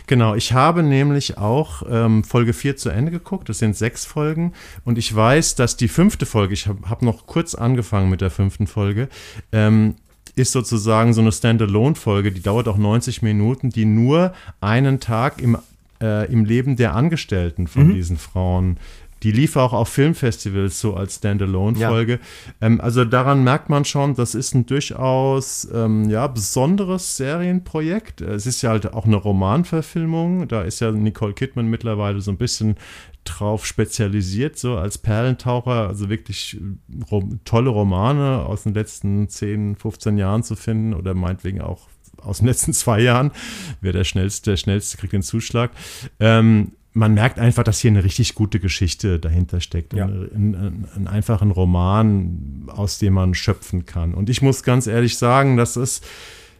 Genau, 0.08 0.36
ich 0.36 0.54
habe 0.54 0.84
nämlich 0.84 1.38
auch 1.38 1.82
ähm, 1.90 2.24
Folge 2.24 2.54
4 2.54 2.78
zu 2.78 2.90
Ende 2.90 3.12
geguckt. 3.12 3.50
Das 3.50 3.60
sind 3.60 3.76
sechs 3.76 4.06
Folgen. 4.06 4.54
Und 4.84 4.98
ich 4.98 5.14
weiß, 5.14 5.56
dass 5.56 5.78
die 5.78 5.88
fünfte 5.88 6.26
Folge, 6.26 6.54
ich 6.54 6.68
habe 6.68 6.90
hab 6.90 7.02
noch 7.02 7.26
kurz 7.26 7.56
angefangen 7.56 8.10
mit 8.10 8.22
der 8.22 8.30
fünften 8.30 8.68
Folge, 8.68 9.10
ähm, 9.52 9.96
ist 10.36 10.52
sozusagen 10.52 11.14
so 11.14 11.22
eine 11.22 11.32
Standalone-Folge, 11.32 12.32
die 12.32 12.42
dauert 12.42 12.68
auch 12.68 12.78
90 12.78 13.22
Minuten, 13.22 13.70
die 13.70 13.86
nur 13.86 14.34
einen 14.60 15.00
Tag 15.00 15.42
im, 15.42 15.58
äh, 16.02 16.32
im 16.32 16.46
Leben 16.46 16.76
der 16.76 16.94
Angestellten 16.94 17.68
von 17.68 17.88
mhm. 17.88 17.94
diesen 17.94 18.18
Frauen 18.18 18.78
die 19.26 19.32
lief 19.32 19.56
auch 19.56 19.74
auf 19.74 19.90
Filmfestivals 19.90 20.80
so 20.80 20.94
als 20.94 21.16
Standalone-Folge. 21.16 22.20
Ja. 22.62 22.68
Ähm, 22.68 22.80
also 22.80 23.06
daran 23.06 23.44
merkt 23.44 23.70
man 23.70 23.84
schon, 23.84 24.14
das 24.14 24.36
ist 24.36 24.54
ein 24.54 24.68
durchaus 24.68 25.68
ähm, 25.74 26.12
ja, 26.12 26.28
besonderes 26.28 27.18
Serienprojekt. 27.18 28.22
Es 28.22 28.46
ist 28.46 28.62
ja 28.62 28.70
halt 28.70 28.94
auch 28.94 29.06
eine 29.06 29.16
Romanverfilmung. 29.16 30.48
Da 30.48 30.62
ist 30.62 30.80
ja 30.80 30.92
Nicole 30.92 31.34
Kidman 31.34 31.66
mittlerweile 31.66 32.22
so 32.22 32.30
ein 32.30 32.38
bisschen 32.38 32.76
drauf 33.24 33.66
spezialisiert, 33.66 34.60
so 34.60 34.78
als 34.78 35.00
Perlentaucher, 35.00 35.88
also 35.88 36.08
wirklich 36.08 36.58
äh, 36.62 37.04
rom 37.10 37.40
tolle 37.46 37.72
Romane 37.72 38.46
aus 38.46 38.62
den 38.62 38.76
letzten 38.76 39.28
10, 39.28 39.76
15 39.78 40.20
Jahren 40.20 40.44
zu 40.44 40.56
finden 40.56 40.94
oder 40.94 41.16
meinetwegen 41.16 41.62
auch 41.62 41.88
aus 42.22 42.38
den 42.38 42.48
letzten 42.48 42.74
zwei 42.74 43.02
Jahren. 43.02 43.32
Wer 43.82 43.92
der 43.92 44.04
schnellste, 44.04 44.52
der 44.52 44.58
schnellste 44.58 44.98
kriegt 44.98 45.14
den 45.14 45.24
Zuschlag. 45.24 45.72
Ähm, 46.20 46.74
man 46.96 47.14
merkt 47.14 47.40
einfach, 47.40 47.64
dass 47.64 47.80
hier 47.80 47.92
eine 47.92 48.06
richtig 48.06 48.36
gute 48.36 48.62
Geschichte 48.62 49.20
dahinter 49.20 49.60
steckt. 49.60 49.94
Ja. 49.94 50.06
Ein, 50.06 50.56
ein, 50.56 50.88
ein 50.96 51.08
einfachen 51.08 51.52
Roman, 51.52 52.68
aus 52.68 53.00
dem 53.00 53.14
man 53.14 53.34
schöpfen 53.34 53.86
kann. 53.86 54.14
Und 54.14 54.30
ich 54.30 54.42
muss 54.42 54.64
ganz 54.64 54.88
ehrlich 54.88 55.18
sagen, 55.18 55.58
das 55.58 55.76
ist 55.76 56.06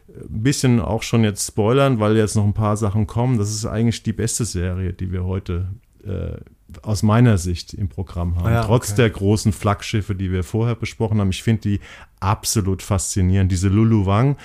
ein 0.08 0.42
bisschen 0.42 0.78
auch 0.78 1.02
schon 1.02 1.24
jetzt 1.24 1.46
spoilern, 1.46 2.00
weil 2.00 2.18
jetzt 2.18 2.36
noch 2.36 2.44
ein 2.44 2.52
paar 2.52 2.76
Sachen 2.76 3.06
kommen. 3.06 3.38
Das 3.38 3.50
ist 3.50 3.64
eigentlich 3.64 4.02
die 4.02 4.12
beste 4.12 4.44
Serie, 4.44 4.92
die 4.92 5.10
wir 5.10 5.24
heute 5.24 5.68
äh, 6.04 6.36
aus 6.84 7.02
meiner 7.02 7.38
Sicht 7.38 7.74
im 7.74 7.88
Programm 7.88 8.36
haben. 8.36 8.52
Ja, 8.52 8.64
Trotz 8.64 8.90
okay. 8.90 9.02
der 9.02 9.10
großen 9.10 9.52
Flaggschiffe, 9.52 10.14
die 10.14 10.32
wir 10.32 10.44
vorher 10.44 10.74
besprochen 10.74 11.20
haben. 11.20 11.30
Ich 11.30 11.42
finde 11.42 11.62
die 11.62 11.80
absolut 12.20 12.82
faszinierend. 12.82 13.52
Diese 13.52 13.68
Lulu 13.68 14.06
Wang 14.06 14.36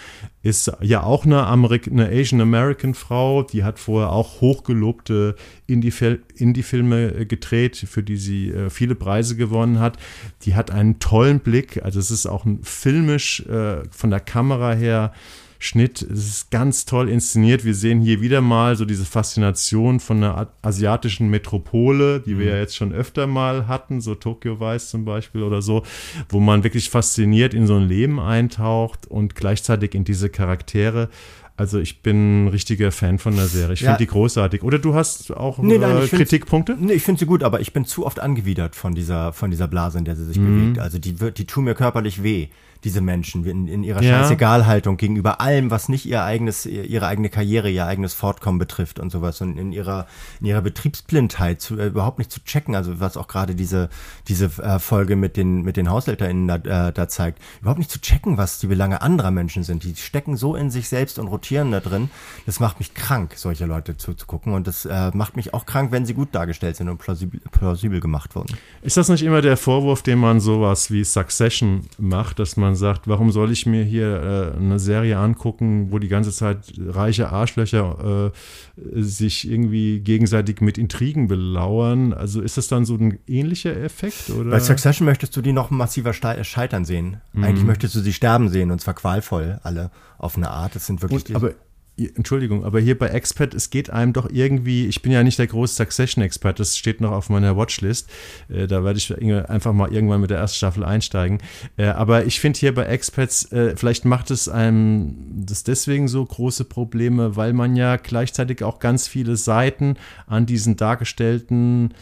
ist 0.43 0.71
ja 0.81 1.03
auch 1.03 1.25
eine, 1.25 1.45
Amerik 1.47 1.87
eine 1.87 2.09
Asian 2.09 2.41
American 2.41 2.93
Frau, 2.93 3.43
die 3.43 3.63
hat 3.63 3.79
vorher 3.79 4.11
auch 4.11 4.41
hochgelobte 4.41 5.35
Indie-Filme 5.67 7.25
gedreht, 7.25 7.77
für 7.77 8.03
die 8.03 8.17
sie 8.17 8.49
äh, 8.49 8.69
viele 8.69 8.95
Preise 8.95 9.35
gewonnen 9.35 9.79
hat. 9.79 9.97
Die 10.43 10.55
hat 10.55 10.71
einen 10.71 10.99
tollen 10.99 11.39
Blick, 11.39 11.83
also 11.83 11.99
es 11.99 12.11
ist 12.11 12.25
auch 12.25 12.45
ein 12.45 12.59
filmisch 12.63 13.45
äh, 13.47 13.83
von 13.89 14.09
der 14.09 14.19
Kamera 14.19 14.73
her 14.73 15.13
Schnitt. 15.63 16.01
Es 16.01 16.27
ist 16.27 16.51
ganz 16.51 16.85
toll 16.85 17.07
inszeniert. 17.07 17.63
Wir 17.63 17.75
sehen 17.75 18.01
hier 18.01 18.19
wieder 18.19 18.41
mal 18.41 18.75
so 18.75 18.83
diese 18.83 19.05
Faszination 19.05 19.99
von 19.99 20.17
einer 20.17 20.47
asiatischen 20.63 21.29
Metropole, 21.29 22.19
die 22.19 22.39
wir 22.39 22.47
mhm. 22.47 22.51
ja 22.51 22.57
jetzt 22.57 22.75
schon 22.75 22.91
öfter 22.91 23.27
mal 23.27 23.67
hatten, 23.67 24.01
so 24.01 24.15
Tokyo 24.15 24.59
Vice 24.59 24.89
zum 24.89 25.05
Beispiel 25.05 25.43
oder 25.43 25.61
so, 25.61 25.83
wo 26.29 26.39
man 26.39 26.63
wirklich 26.63 26.89
fasziniert 26.89 27.53
in 27.53 27.67
so 27.67 27.75
ein 27.75 27.87
Leben 27.87 28.19
eintaucht 28.19 29.05
und 29.05 29.35
gleichzeitig 29.35 29.93
in 29.93 30.03
diese 30.03 30.29
Charaktere. 30.29 31.09
Also 31.57 31.77
ich 31.77 32.01
bin 32.01 32.45
ein 32.45 32.47
richtiger 32.47 32.91
Fan 32.91 33.19
von 33.19 33.35
der 33.35 33.45
Serie. 33.45 33.73
Ich 33.73 33.81
ja. 33.81 33.91
finde 33.91 33.99
die 33.99 34.07
großartig. 34.07 34.63
Oder 34.63 34.79
du 34.79 34.95
hast 34.95 35.29
auch 35.29 35.59
nee, 35.59 35.77
nein, 35.77 36.01
äh, 36.01 36.07
Kritikpunkte? 36.07 36.75
Nee, 36.79 36.93
ich 36.93 37.03
finde 37.03 37.19
sie 37.19 37.27
gut, 37.27 37.43
aber 37.43 37.59
ich 37.59 37.71
bin 37.71 37.85
zu 37.85 38.07
oft 38.07 38.19
angewidert 38.19 38.75
von 38.75 38.95
dieser, 38.95 39.31
von 39.31 39.51
dieser 39.51 39.67
Blase, 39.67 39.99
in 39.99 40.05
der 40.05 40.15
sie 40.15 40.25
sich 40.25 40.39
mhm. 40.39 40.45
bewegt. 40.45 40.79
Also 40.79 40.97
die, 40.97 41.19
wird, 41.19 41.37
die 41.37 41.45
tun 41.45 41.65
mir 41.65 41.75
körperlich 41.75 42.23
weh 42.23 42.47
diese 42.83 43.01
Menschen, 43.01 43.45
in, 43.45 43.67
in 43.67 43.83
ihrer 43.83 44.01
ja. 44.01 44.19
Scheißegalhaltung 44.19 44.97
gegenüber 44.97 45.39
allem, 45.39 45.69
was 45.69 45.89
nicht 45.89 46.05
ihr 46.05 46.23
eigenes, 46.23 46.65
ihre 46.65 47.07
eigene 47.07 47.29
Karriere, 47.29 47.69
ihr 47.69 47.85
eigenes 47.85 48.13
Fortkommen 48.13 48.59
betrifft 48.59 48.99
und 48.99 49.11
sowas 49.11 49.41
und 49.41 49.57
in 49.57 49.71
ihrer, 49.71 50.07
in 50.39 50.47
ihrer 50.47 50.61
Betriebsblindheit 50.61 51.61
zu, 51.61 51.77
äh, 51.77 51.87
überhaupt 51.87 52.17
nicht 52.17 52.31
zu 52.31 52.43
checken, 52.43 52.75
also 52.75 52.99
was 52.99 53.17
auch 53.17 53.27
gerade 53.27 53.55
diese, 53.55 53.89
diese 54.27 54.45
äh, 54.61 54.79
Folge 54.79 55.15
mit 55.15 55.37
den, 55.37 55.61
mit 55.61 55.77
den 55.77 55.89
HaushälterInnen 55.89 56.47
da, 56.47 56.87
äh, 56.87 56.91
da 56.91 57.07
zeigt, 57.07 57.39
überhaupt 57.61 57.79
nicht 57.79 57.91
zu 57.91 58.01
checken, 58.01 58.37
was 58.37 58.59
die 58.59 58.67
Belange 58.67 59.01
anderer 59.01 59.31
Menschen 59.31 59.63
sind. 59.63 59.83
Die 59.83 59.95
stecken 59.95 60.35
so 60.35 60.55
in 60.55 60.71
sich 60.71 60.89
selbst 60.89 61.19
und 61.19 61.27
rotieren 61.27 61.71
da 61.71 61.79
drin. 61.79 62.09
Das 62.45 62.59
macht 62.59 62.79
mich 62.79 62.93
krank, 62.93 63.33
solche 63.35 63.65
Leute 63.65 63.97
zuzugucken 63.97 64.53
und 64.53 64.67
das 64.67 64.85
äh, 64.85 65.11
macht 65.13 65.35
mich 65.35 65.53
auch 65.53 65.65
krank, 65.65 65.91
wenn 65.91 66.05
sie 66.05 66.13
gut 66.13 66.33
dargestellt 66.33 66.75
sind 66.77 66.89
und 66.89 66.97
plausibel, 66.97 67.39
plausibel 67.51 67.99
gemacht 67.99 68.35
wurden. 68.35 68.55
Ist 68.81 68.97
das 68.97 69.09
nicht 69.09 69.23
immer 69.23 69.41
der 69.41 69.57
Vorwurf, 69.57 70.01
den 70.01 70.17
man 70.17 70.39
sowas 70.39 70.89
wie 70.89 71.03
Succession 71.03 71.85
macht, 71.99 72.39
dass 72.39 72.57
man 72.57 72.70
sagt, 72.75 73.07
warum 73.07 73.31
soll 73.31 73.51
ich 73.51 73.65
mir 73.65 73.83
hier 73.83 74.53
äh, 74.55 74.57
eine 74.57 74.79
Serie 74.79 75.17
angucken, 75.17 75.91
wo 75.91 75.99
die 75.99 76.07
ganze 76.07 76.31
Zeit 76.31 76.73
reiche 76.79 77.29
Arschlöcher 77.29 78.31
äh, 78.31 79.01
sich 79.01 79.49
irgendwie 79.49 79.99
gegenseitig 79.99 80.61
mit 80.61 80.77
Intrigen 80.77 81.27
belauern? 81.27 82.13
Also 82.13 82.41
ist 82.41 82.57
das 82.57 82.67
dann 82.67 82.85
so 82.85 82.95
ein 82.95 83.19
ähnlicher 83.27 83.75
Effekt? 83.75 84.29
Oder? 84.29 84.51
Bei 84.51 84.59
Succession 84.59 85.05
möchtest 85.05 85.35
du 85.35 85.41
die 85.41 85.53
noch 85.53 85.69
massiver 85.69 86.13
scheitern 86.13 86.85
sehen. 86.85 87.21
Mhm. 87.33 87.43
Eigentlich 87.43 87.65
möchtest 87.65 87.95
du 87.95 87.99
sie 87.99 88.13
sterben 88.13 88.49
sehen 88.49 88.71
und 88.71 88.81
zwar 88.81 88.93
qualvoll, 88.93 89.59
alle 89.63 89.91
auf 90.17 90.37
eine 90.37 90.49
Art. 90.51 90.75
Das 90.75 90.85
sind 90.85 91.01
wirklich. 91.01 91.29
Und, 91.29 91.35
aber 91.35 91.53
Entschuldigung, 92.09 92.63
aber 92.65 92.79
hier 92.79 92.97
bei 92.97 93.07
Expat, 93.07 93.53
es 93.53 93.69
geht 93.69 93.89
einem 93.89 94.13
doch 94.13 94.29
irgendwie, 94.31 94.87
ich 94.87 95.01
bin 95.01 95.11
ja 95.11 95.23
nicht 95.23 95.37
der 95.39 95.47
große 95.47 95.75
Succession-Expert, 95.75 96.59
das 96.59 96.77
steht 96.77 97.01
noch 97.01 97.11
auf 97.11 97.29
meiner 97.29 97.55
Watchlist. 97.57 98.09
Äh, 98.49 98.67
da 98.67 98.83
werde 98.83 98.97
ich 98.97 99.13
einfach 99.49 99.73
mal 99.73 99.93
irgendwann 99.93 100.21
mit 100.21 100.29
der 100.29 100.37
ersten 100.37 100.57
Staffel 100.57 100.83
einsteigen. 100.83 101.39
Äh, 101.77 101.87
aber 101.87 102.25
ich 102.25 102.39
finde 102.39 102.59
hier 102.59 102.73
bei 102.73 102.85
Expats, 102.85 103.51
äh, 103.51 103.75
vielleicht 103.75 104.05
macht 104.05 104.31
es 104.31 104.49
einem 104.49 105.15
das 105.45 105.63
deswegen 105.63 106.07
so 106.07 106.25
große 106.25 106.65
Probleme, 106.65 107.35
weil 107.35 107.53
man 107.53 107.75
ja 107.75 107.97
gleichzeitig 107.97 108.63
auch 108.63 108.79
ganz 108.79 109.07
viele 109.07 109.35
Seiten 109.35 109.95
an 110.27 110.45
diesen 110.45 110.77
dargestellten 110.77 111.93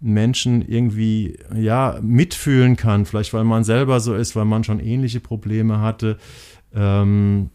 Menschen 0.00 0.62
irgendwie 0.62 1.38
ja 1.54 1.98
mitfühlen 2.02 2.76
kann. 2.76 3.04
Vielleicht 3.04 3.32
weil 3.34 3.44
man 3.44 3.64
selber 3.64 4.00
so 4.00 4.14
ist, 4.14 4.36
weil 4.36 4.44
man 4.44 4.64
schon 4.64 4.80
ähnliche 4.80 5.20
Probleme 5.20 5.80
hatte. 5.80 6.18
Ähm, 6.74 7.50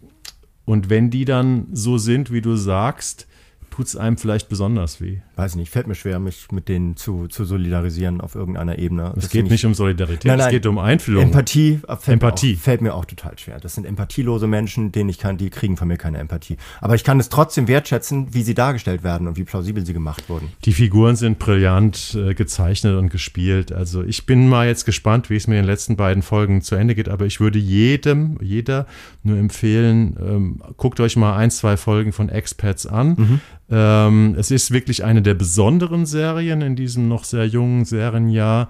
und 0.66 0.90
wenn 0.90 1.10
die 1.10 1.26
dann 1.26 1.68
so 1.72 1.98
sind, 1.98 2.32
wie 2.32 2.42
du 2.42 2.56
sagst, 2.56 3.28
tut 3.70 3.88
es 3.88 3.96
einem 3.96 4.18
vielleicht 4.18 4.50
besonders 4.50 5.02
weh. 5.02 5.20
Weiß 5.36 5.52
ich 5.52 5.58
nicht, 5.58 5.72
fällt 5.72 5.88
mir 5.88 5.96
schwer, 5.96 6.20
mich 6.20 6.52
mit 6.52 6.70
denen 6.70 6.96
zu, 6.96 7.28
zu 7.28 7.44
solidarisieren 7.44 8.22
auf 8.22 8.36
irgendeiner 8.36 8.78
Ebene. 8.78 9.14
Es 9.18 9.30
geht 9.30 9.50
nicht 9.50 9.66
um 9.66 9.74
Solidarität, 9.74 10.26
nein, 10.26 10.38
nein, 10.38 10.48
es 10.48 10.52
geht 10.52 10.68
um 10.68 10.78
Einfühlung. 10.78 11.24
Empathie, 11.24 11.80
fällt, 11.88 12.08
Empathie. 12.08 12.52
Mir 12.52 12.56
auch, 12.56 12.62
fällt 12.62 12.82
mir 12.82 12.94
auch 12.94 13.06
total 13.06 13.40
schwer. 13.40 13.60
Das 13.60 13.74
sind 13.74 13.86
empathielose 13.86 14.46
Menschen, 14.46 14.92
denen 14.92 15.10
ich 15.10 15.18
kann, 15.18 15.38
die 15.38 15.50
kriegen 15.50 15.76
von 15.76 15.88
mir 15.88 15.98
keine 15.98 16.20
Empathie. 16.20 16.58
Aber 16.82 16.94
ich 16.94 17.04
kann 17.04 17.20
es 17.20 17.30
trotzdem 17.30 17.68
wertschätzen, 17.68 18.34
wie 18.36 18.44
sie 18.44 18.54
dargestellt 18.54 19.04
werden 19.04 19.28
und 19.28 19.38
wie 19.38 19.44
plausibel 19.44 19.84
sie 19.84 19.94
gemacht 19.94 20.30
wurden. 20.30 20.52
Die 20.66 20.74
Figuren 20.74 21.16
sind 21.16 21.40
brillant 21.40 22.16
äh, 22.16 22.36
gezeichnet 22.36 22.96
und 22.96 23.10
gespielt. 23.10 23.72
Also 23.72 24.04
ich 24.04 24.28
bin 24.28 24.48
mal 24.48 24.68
jetzt 24.68 24.86
gespannt, 24.86 25.32
wie 25.32 25.36
es 25.36 25.48
mir 25.48 25.56
in 25.56 25.64
den 25.64 25.70
letzten 25.70 25.96
beiden 25.96 26.22
Folgen 26.22 26.62
zu 26.62 26.76
Ende 26.76 26.94
geht. 26.94 27.10
Aber 27.10 27.26
ich 27.26 27.40
würde 27.40 27.58
jedem, 27.58 28.38
jeder 28.40 28.86
nur 29.24 29.38
empfehlen, 29.38 30.16
ähm, 30.20 30.62
guckt 30.78 31.00
euch 31.00 31.16
mal 31.16 31.36
ein, 31.36 31.50
zwei 31.50 31.76
Folgen 31.76 32.12
von 32.12 32.30
Expats 32.30 32.86
an. 32.86 33.16
Mhm. 33.18 33.42
Ähm, 33.72 34.36
es 34.38 34.52
ist 34.52 34.70
wirklich 34.72 35.04
eine 35.04 35.23
der 35.24 35.34
besonderen 35.34 36.06
Serien 36.06 36.62
in 36.62 36.76
diesem 36.76 37.08
noch 37.08 37.24
sehr 37.24 37.46
jungen 37.46 37.86
Serienjahr. 37.86 38.70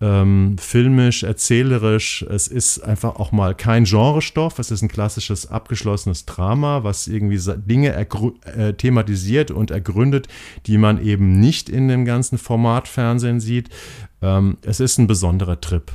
Ähm, 0.00 0.56
filmisch, 0.58 1.22
erzählerisch. 1.22 2.26
Es 2.28 2.48
ist 2.48 2.80
einfach 2.80 3.20
auch 3.20 3.30
mal 3.30 3.54
kein 3.54 3.84
Genrestoff. 3.84 4.58
Es 4.58 4.72
ist 4.72 4.82
ein 4.82 4.88
klassisches 4.88 5.48
abgeschlossenes 5.48 6.26
Drama, 6.26 6.82
was 6.82 7.06
irgendwie 7.06 7.38
Dinge 7.58 7.94
äh, 7.94 8.74
thematisiert 8.74 9.52
und 9.52 9.70
ergründet, 9.70 10.26
die 10.66 10.76
man 10.76 11.00
eben 11.00 11.38
nicht 11.38 11.68
in 11.68 11.86
dem 11.86 12.04
ganzen 12.04 12.36
Formatfernsehen 12.36 13.38
sieht. 13.38 13.68
Ähm, 14.20 14.56
es 14.62 14.80
ist 14.80 14.98
ein 14.98 15.06
besonderer 15.06 15.60
Trip. 15.60 15.92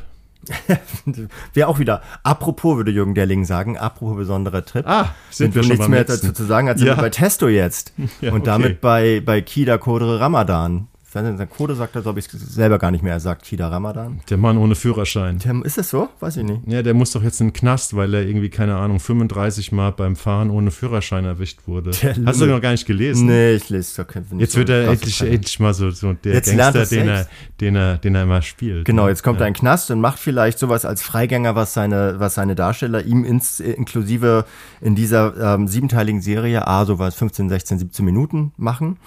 Wäre 1.53 1.67
auch 1.67 1.79
wieder, 1.79 2.01
apropos, 2.23 2.77
würde 2.77 2.91
Jürgen 2.91 3.15
Derling 3.15 3.45
sagen, 3.45 3.77
apropos 3.77 4.17
besonderer 4.17 4.65
Trip. 4.65 4.87
Ah, 4.87 5.15
sind 5.29 5.55
wir 5.55 5.63
schon 5.63 5.71
nichts 5.71 5.87
mehr 5.87 6.03
dazu 6.03 6.31
zu 6.31 6.43
sagen, 6.45 6.67
als 6.67 6.81
ja. 6.81 6.95
bei 6.95 7.09
Testo 7.09 7.47
jetzt. 7.47 7.93
Ja, 8.21 8.31
und 8.31 8.41
okay. 8.41 8.45
damit 8.45 8.81
bei, 8.81 9.21
bei 9.23 9.41
Kida 9.41 9.77
Kodre 9.77 10.19
Ramadan. 10.19 10.87
Sein 11.25 11.49
Code 11.49 11.75
sagt 11.75 11.95
er, 11.95 12.01
glaube 12.01 12.19
ich, 12.19 12.27
selber 12.29 12.79
gar 12.79 12.91
nicht 12.91 13.03
mehr. 13.03 13.13
Er 13.13 13.19
sagt 13.19 13.43
Kida 13.43 13.67
Ramadan. 13.67 14.19
Der 14.29 14.37
Mann 14.37 14.57
ohne 14.57 14.75
Führerschein. 14.75 15.39
Der, 15.39 15.65
ist 15.65 15.77
das 15.77 15.89
so? 15.89 16.09
Weiß 16.19 16.37
ich 16.37 16.43
nicht. 16.43 16.61
Ja, 16.67 16.81
der 16.81 16.93
muss 16.93 17.11
doch 17.11 17.23
jetzt 17.23 17.41
in 17.41 17.47
den 17.47 17.53
Knast, 17.53 17.95
weil 17.95 18.13
er 18.13 18.25
irgendwie, 18.25 18.49
keine 18.49 18.75
Ahnung, 18.75 18.99
35 18.99 19.71
Mal 19.71 19.91
beim 19.91 20.15
Fahren 20.15 20.49
ohne 20.49 20.71
Führerschein 20.71 21.25
erwischt 21.25 21.61
wurde. 21.65 21.91
Hast 22.25 22.41
du 22.41 22.45
noch 22.45 22.61
gar 22.61 22.71
nicht 22.71 22.85
gelesen? 22.85 23.27
Nee, 23.27 23.53
ich 23.53 23.69
lese 23.69 24.03
doch 24.03 24.13
Jetzt 24.37 24.55
wird 24.55 24.69
er 24.69 24.89
endlich, 24.89 25.21
endlich 25.21 25.59
mal 25.59 25.73
so, 25.73 25.91
so 25.91 26.13
der 26.13 26.33
jetzt 26.33 26.55
Gangster, 26.55 26.85
den 26.85 27.07
er, 27.07 27.27
den, 27.59 27.75
er, 27.75 27.97
den 27.97 28.15
er 28.15 28.23
immer 28.23 28.41
spielt. 28.41 28.85
Genau, 28.85 29.03
ne? 29.03 29.09
jetzt 29.09 29.23
kommt 29.23 29.39
ja. 29.39 29.45
er 29.45 29.47
in 29.47 29.53
den 29.53 29.59
Knast 29.59 29.91
und 29.91 30.01
macht 30.01 30.19
vielleicht 30.19 30.59
sowas 30.59 30.85
als 30.85 31.01
Freigänger, 31.01 31.55
was 31.55 31.73
seine, 31.73 32.19
was 32.19 32.35
seine 32.35 32.55
Darsteller 32.55 33.03
ihm 33.03 33.23
ins, 33.23 33.59
inklusive 33.59 34.45
in 34.81 34.95
dieser 34.95 35.55
ähm, 35.55 35.67
siebenteiligen 35.67 36.21
Serie, 36.21 36.67
A, 36.67 36.85
sowas 36.85 37.15
15, 37.15 37.49
16, 37.49 37.79
17 37.79 38.05
Minuten 38.05 38.51
machen. 38.57 38.97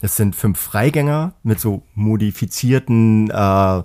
Es 0.00 0.16
sind 0.16 0.36
fünf 0.36 0.58
Freigänger 0.58 1.32
mit 1.42 1.58
so 1.58 1.82
modifizierten 1.94 3.30
äh, 3.30 3.82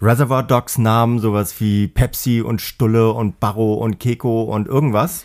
Reservoir 0.00 0.44
Dogs 0.44 0.78
Namen, 0.78 1.18
sowas 1.18 1.60
wie 1.60 1.88
Pepsi 1.88 2.40
und 2.40 2.60
Stulle 2.60 3.10
und 3.12 3.40
Barrow 3.40 3.80
und 3.82 3.98
Keko 3.98 4.44
und 4.44 4.68
irgendwas. 4.68 5.24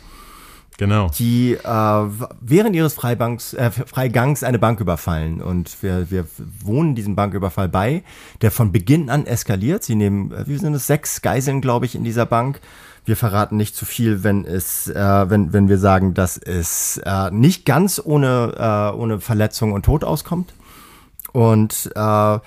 Genau. 0.77 1.09
Die 1.17 1.53
äh, 1.53 2.05
während 2.41 2.75
ihres 2.75 2.95
Freibanks, 2.95 3.53
äh, 3.53 3.69
Freigangs 3.69 4.43
eine 4.43 4.57
Bank 4.57 4.79
überfallen. 4.79 5.41
Und 5.41 5.81
wir, 5.83 6.09
wir 6.09 6.25
wohnen 6.63 6.95
diesem 6.95 7.15
Banküberfall 7.15 7.69
bei, 7.69 8.03
der 8.41 8.49
von 8.49 8.71
Beginn 8.71 9.11
an 9.11 9.27
eskaliert. 9.27 9.83
Sie 9.83 9.95
nehmen, 9.95 10.31
äh, 10.31 10.47
wie 10.47 10.57
sind 10.57 10.73
es, 10.73 10.87
sechs 10.87 11.21
Geiseln, 11.21 11.61
glaube 11.61 11.85
ich, 11.85 11.93
in 11.93 12.03
dieser 12.03 12.25
Bank 12.25 12.59
wir 13.05 13.17
verraten 13.17 13.57
nicht 13.57 13.75
zu 13.75 13.85
viel, 13.85 14.23
wenn 14.23 14.45
es, 14.45 14.87
äh, 14.87 15.29
wenn, 15.29 15.53
wenn 15.53 15.67
wir 15.67 15.77
sagen, 15.77 16.13
dass 16.13 16.37
es 16.37 17.01
äh, 17.05 17.31
nicht 17.31 17.65
ganz 17.65 18.01
ohne, 18.03 18.91
äh, 18.93 18.97
ohne 18.97 19.19
Verletzung 19.19 19.73
und 19.73 19.83
Tod 19.85 20.03
auskommt. 20.03 20.53
Und 21.31 21.91
äh, 21.95 22.39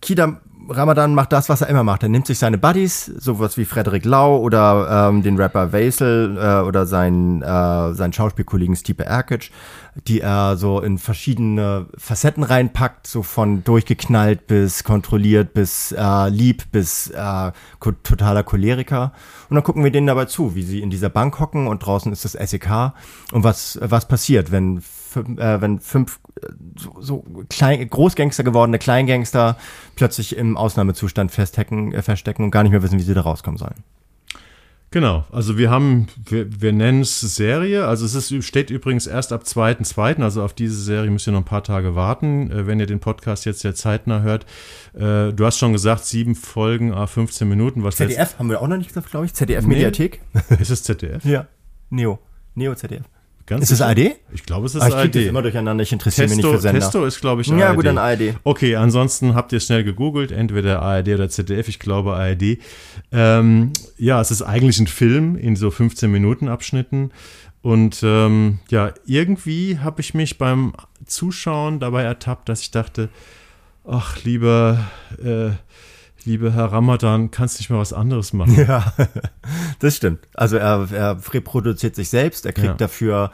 Kida 0.00 0.40
Ramadan 0.70 1.14
macht 1.14 1.32
das, 1.32 1.48
was 1.48 1.62
er 1.62 1.68
immer 1.68 1.82
macht. 1.82 2.04
Er 2.04 2.08
nimmt 2.08 2.28
sich 2.28 2.38
seine 2.38 2.56
Buddies, 2.56 3.06
sowas 3.06 3.56
wie 3.56 3.64
Frederik 3.64 4.04
Lau 4.04 4.38
oder 4.38 5.08
ähm, 5.10 5.22
den 5.22 5.36
Rapper 5.36 5.72
Vaisel 5.72 6.38
äh, 6.38 6.66
oder 6.66 6.86
seinen, 6.86 7.42
äh, 7.42 7.92
seinen 7.94 8.12
Schauspielkollegen 8.12 8.76
Stipe 8.76 9.04
Erkic, 9.04 9.50
die 10.06 10.20
er 10.20 10.56
so 10.56 10.80
in 10.80 10.98
verschiedene 10.98 11.86
Facetten 11.96 12.44
reinpackt, 12.44 13.08
so 13.08 13.24
von 13.24 13.64
durchgeknallt 13.64 14.46
bis 14.46 14.84
kontrolliert 14.84 15.54
bis 15.54 15.92
äh, 15.92 16.28
lieb 16.28 16.70
bis 16.70 17.10
äh, 17.10 17.50
totaler 18.04 18.44
Choleriker. 18.44 19.12
Und 19.48 19.56
dann 19.56 19.64
gucken 19.64 19.82
wir 19.82 19.90
denen 19.90 20.06
dabei 20.06 20.26
zu, 20.26 20.54
wie 20.54 20.62
sie 20.62 20.80
in 20.80 20.90
dieser 20.90 21.10
Bank 21.10 21.40
hocken 21.40 21.66
und 21.66 21.84
draußen 21.84 22.12
ist 22.12 22.24
das 22.24 22.32
SEK 22.32 22.92
und 23.32 23.42
was, 23.42 23.76
was 23.82 24.06
passiert, 24.06 24.52
wenn 24.52 24.80
äh, 25.16 25.60
wenn 25.60 25.80
fünf 25.80 26.20
äh, 26.42 26.46
so, 26.76 26.96
so 27.00 27.24
klein, 27.48 27.88
Großgangster 27.88 28.44
gewordene 28.44 28.78
Kleingangster 28.78 29.56
plötzlich 29.96 30.36
im 30.36 30.56
Ausnahmezustand 30.56 31.30
feststecken, 31.30 31.92
äh, 31.92 32.02
feststecken 32.02 32.44
und 32.44 32.50
gar 32.50 32.62
nicht 32.62 32.72
mehr 32.72 32.82
wissen, 32.82 32.98
wie 32.98 33.02
sie 33.02 33.14
da 33.14 33.22
rauskommen 33.22 33.58
sollen. 33.58 33.84
Genau, 34.92 35.24
also 35.30 35.56
wir 35.56 35.70
haben, 35.70 36.08
wir, 36.26 36.60
wir 36.60 36.72
nennen 36.72 37.02
es 37.02 37.20
Serie, 37.20 37.86
also 37.86 38.04
es 38.04 38.14
ist, 38.16 38.44
steht 38.44 38.70
übrigens 38.70 39.06
erst 39.06 39.32
ab 39.32 39.44
2.2., 39.44 40.20
also 40.20 40.42
auf 40.42 40.52
diese 40.52 40.82
Serie 40.82 41.12
müsst 41.12 41.28
ihr 41.28 41.32
noch 41.32 41.42
ein 41.42 41.44
paar 41.44 41.62
Tage 41.62 41.94
warten, 41.94 42.50
äh, 42.50 42.66
wenn 42.66 42.80
ihr 42.80 42.86
den 42.86 42.98
Podcast 42.98 43.44
jetzt 43.44 43.60
sehr 43.60 43.76
zeitnah 43.76 44.22
hört. 44.22 44.46
Äh, 44.94 45.32
du 45.32 45.46
hast 45.46 45.58
schon 45.58 45.72
gesagt, 45.72 46.06
sieben 46.06 46.34
Folgen, 46.34 46.92
15 47.06 47.48
Minuten. 47.48 47.84
Was 47.84 47.96
ZDF 47.96 48.36
haben 48.40 48.50
wir 48.50 48.60
auch 48.60 48.66
noch 48.66 48.78
nicht 48.78 48.88
gesagt, 48.88 49.10
glaube 49.10 49.26
ich, 49.26 49.34
ZDF-Mediathek. 49.34 50.20
Nee. 50.32 50.56
Ist 50.58 50.70
es 50.70 50.82
ZDF? 50.82 51.24
ja, 51.24 51.46
Neo, 51.90 52.18
Neo 52.56 52.74
ZDF. 52.74 53.04
Ganz 53.46 53.64
ist 53.64 53.72
es 53.72 53.80
ARD? 53.80 54.16
Ich 54.32 54.44
glaube, 54.44 54.66
es 54.66 54.74
ist 54.74 54.82
ah, 54.82 54.88
ich 54.88 54.94
ARD. 54.94 55.16
Ich 55.16 55.26
immer 55.26 55.42
durcheinander, 55.42 55.82
ich 55.82 55.92
interessiere 55.92 56.28
mich 56.28 56.36
nicht 56.36 56.46
für 56.46 56.58
Sender. 56.58 56.80
Testo 56.80 57.04
ist, 57.04 57.20
glaube 57.20 57.42
ich, 57.42 57.50
ARD. 57.50 57.60
Ja, 57.60 57.72
gut, 57.72 57.86
dann 57.86 57.98
ARD. 57.98 58.34
Okay, 58.44 58.76
ansonsten 58.76 59.34
habt 59.34 59.52
ihr 59.52 59.60
schnell 59.60 59.82
gegoogelt, 59.82 60.30
entweder 60.30 60.82
ARD 60.82 61.08
oder 61.08 61.28
ZDF, 61.28 61.68
ich 61.68 61.78
glaube 61.78 62.14
ARD. 62.14 62.58
Ähm, 63.12 63.72
ja, 63.98 64.20
es 64.20 64.30
ist 64.30 64.42
eigentlich 64.42 64.78
ein 64.78 64.86
Film 64.86 65.36
in 65.36 65.56
so 65.56 65.70
15 65.70 66.10
Minuten 66.10 66.48
Abschnitten. 66.48 67.10
Und 67.62 68.00
ähm, 68.02 68.60
ja, 68.70 68.94
irgendwie 69.04 69.78
habe 69.78 70.00
ich 70.00 70.14
mich 70.14 70.38
beim 70.38 70.72
Zuschauen 71.04 71.80
dabei 71.80 72.02
ertappt, 72.02 72.48
dass 72.48 72.62
ich 72.62 72.70
dachte, 72.70 73.10
ach, 73.86 74.22
lieber 74.24 74.78
äh, 75.22 75.50
liebe 76.24 76.52
Herr 76.52 76.72
Ramadan, 76.72 77.30
kannst 77.30 77.58
nicht 77.58 77.70
mal 77.70 77.78
was 77.78 77.92
anderes 77.92 78.32
machen. 78.32 78.56
Ja, 78.56 78.92
das 79.78 79.96
stimmt. 79.96 80.20
Also 80.34 80.56
er, 80.56 80.88
er 80.92 81.18
reproduziert 81.32 81.94
sich 81.94 82.10
selbst, 82.10 82.46
er 82.46 82.52
kriegt 82.52 82.66
ja. 82.66 82.74
dafür 82.74 83.30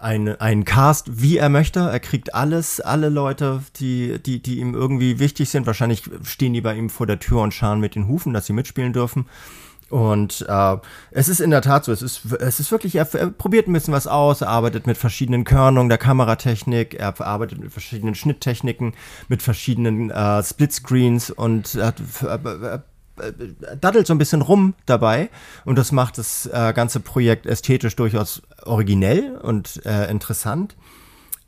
einen, 0.00 0.40
einen 0.40 0.64
Cast, 0.64 1.20
wie 1.20 1.36
er 1.36 1.50
möchte. 1.50 1.80
Er 1.80 2.00
kriegt 2.00 2.34
alles, 2.34 2.80
alle 2.80 3.10
Leute, 3.10 3.62
die, 3.76 4.18
die, 4.22 4.42
die 4.42 4.58
ihm 4.58 4.74
irgendwie 4.74 5.18
wichtig 5.18 5.50
sind. 5.50 5.66
Wahrscheinlich 5.66 6.04
stehen 6.22 6.54
die 6.54 6.62
bei 6.62 6.74
ihm 6.74 6.88
vor 6.88 7.06
der 7.06 7.20
Tür 7.20 7.42
und 7.42 7.52
scharen 7.52 7.80
mit 7.80 7.94
den 7.94 8.08
Hufen, 8.08 8.32
dass 8.32 8.46
sie 8.46 8.54
mitspielen 8.54 8.94
dürfen. 8.94 9.26
Und 9.90 10.46
äh, 10.48 10.76
es 11.10 11.28
ist 11.28 11.40
in 11.40 11.50
der 11.50 11.62
Tat 11.62 11.84
so, 11.84 11.92
es 11.92 12.00
ist, 12.00 12.32
es 12.32 12.60
ist 12.60 12.70
wirklich, 12.70 12.94
er, 12.94 13.12
er 13.14 13.26
probiert 13.28 13.66
ein 13.66 13.72
bisschen 13.72 13.92
was 13.92 14.06
aus, 14.06 14.40
er 14.40 14.48
arbeitet 14.48 14.86
mit 14.86 14.96
verschiedenen 14.96 15.42
Körnungen 15.42 15.88
der 15.88 15.98
Kameratechnik, 15.98 16.94
er 16.94 17.20
arbeitet 17.20 17.58
mit 17.58 17.72
verschiedenen 17.72 18.14
Schnitttechniken, 18.14 18.94
mit 19.28 19.42
verschiedenen 19.42 20.10
äh, 20.10 20.42
Splitscreens 20.44 21.30
und 21.30 21.74
er 21.74 21.88
hat, 21.88 22.00
äh, 22.00 22.78
daddelt 23.80 24.06
so 24.06 24.14
ein 24.14 24.18
bisschen 24.18 24.42
rum 24.42 24.74
dabei 24.86 25.28
und 25.64 25.76
das 25.76 25.90
macht 25.90 26.18
das 26.18 26.46
äh, 26.46 26.72
ganze 26.72 27.00
Projekt 27.00 27.46
ästhetisch 27.46 27.96
durchaus 27.96 28.42
originell 28.64 29.36
und 29.42 29.84
äh, 29.84 30.08
interessant. 30.08 30.76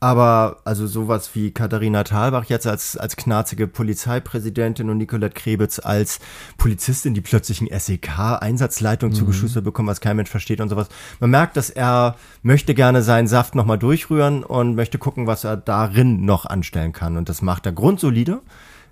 Aber 0.02 0.56
also 0.64 0.88
sowas 0.88 1.30
wie 1.34 1.52
Katharina 1.52 2.02
Thalbach 2.02 2.46
jetzt 2.46 2.66
als, 2.66 2.96
als 2.96 3.14
knarzige 3.14 3.68
Polizeipräsidentin 3.68 4.90
und 4.90 4.98
Nicolette 4.98 5.32
Krebitz 5.32 5.78
als 5.78 6.18
Polizistin, 6.58 7.14
die 7.14 7.20
plötzlich 7.20 7.60
ein 7.60 7.68
SEK-Einsatzleitung 7.70 9.10
mhm. 9.10 9.14
zugeschustert 9.14 9.62
bekommen, 9.62 9.86
was 9.86 10.00
kein 10.00 10.16
Mensch 10.16 10.28
versteht 10.28 10.60
und 10.60 10.70
sowas. 10.70 10.88
Man 11.20 11.30
merkt, 11.30 11.56
dass 11.56 11.70
er 11.70 12.16
möchte 12.42 12.74
gerne 12.74 13.02
seinen 13.02 13.28
Saft 13.28 13.54
nochmal 13.54 13.78
durchrühren 13.78 14.42
und 14.42 14.74
möchte 14.74 14.98
gucken, 14.98 15.28
was 15.28 15.44
er 15.44 15.56
darin 15.56 16.24
noch 16.24 16.46
anstellen 16.46 16.92
kann. 16.92 17.16
Und 17.16 17.28
das 17.28 17.40
macht 17.40 17.66
er 17.66 17.72
grundsolide. 17.72 18.40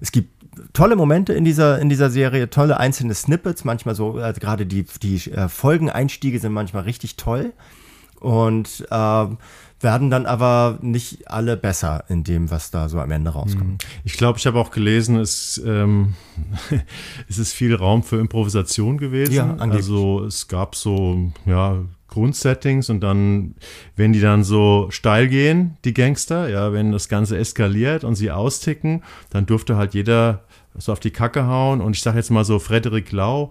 Es 0.00 0.12
gibt 0.12 0.30
tolle 0.72 0.94
Momente 0.94 1.32
in 1.32 1.44
dieser, 1.44 1.80
in 1.80 1.88
dieser 1.88 2.10
Serie, 2.10 2.50
tolle 2.50 2.78
einzelne 2.78 3.14
Snippets, 3.14 3.64
manchmal 3.64 3.96
so, 3.96 4.18
also 4.18 4.38
gerade 4.38 4.64
die, 4.64 4.86
die 5.02 5.28
äh, 5.32 5.48
Folgeneinstiege 5.48 6.38
sind 6.38 6.52
manchmal 6.52 6.84
richtig 6.84 7.16
toll. 7.16 7.52
Und 8.20 8.86
äh, 8.90 9.26
werden 9.80 10.10
dann 10.10 10.26
aber 10.26 10.78
nicht 10.82 11.30
alle 11.30 11.56
besser 11.56 12.04
in 12.08 12.22
dem, 12.22 12.50
was 12.50 12.70
da 12.70 12.88
so 12.88 13.00
am 13.00 13.10
Ende 13.10 13.30
rauskommt. 13.30 13.82
Hm. 13.82 13.90
Ich 14.04 14.14
glaube, 14.14 14.38
ich 14.38 14.46
habe 14.46 14.58
auch 14.58 14.70
gelesen, 14.70 15.16
es, 15.16 15.60
ähm, 15.64 16.14
es 17.28 17.38
ist 17.38 17.54
viel 17.54 17.74
Raum 17.74 18.02
für 18.02 18.18
Improvisation 18.18 18.98
gewesen. 18.98 19.34
Ja, 19.34 19.56
also 19.56 20.24
es 20.24 20.48
gab 20.48 20.74
so, 20.74 21.32
ja, 21.46 21.78
Grundsettings 22.08 22.90
und 22.90 23.00
dann, 23.00 23.54
wenn 23.96 24.12
die 24.12 24.20
dann 24.20 24.44
so 24.44 24.88
steil 24.90 25.28
gehen, 25.28 25.76
die 25.84 25.94
Gangster, 25.94 26.48
ja, 26.48 26.72
wenn 26.72 26.92
das 26.92 27.08
Ganze 27.08 27.38
eskaliert 27.38 28.04
und 28.04 28.16
sie 28.16 28.32
austicken, 28.32 29.02
dann 29.30 29.46
durfte 29.46 29.76
halt 29.76 29.94
jeder 29.94 30.42
so 30.76 30.92
auf 30.92 31.00
die 31.00 31.12
Kacke 31.12 31.46
hauen 31.46 31.80
und 31.80 31.96
ich 31.96 32.02
sage 32.02 32.18
jetzt 32.18 32.30
mal 32.30 32.44
so, 32.44 32.58
Frederik 32.58 33.12
Lau 33.12 33.50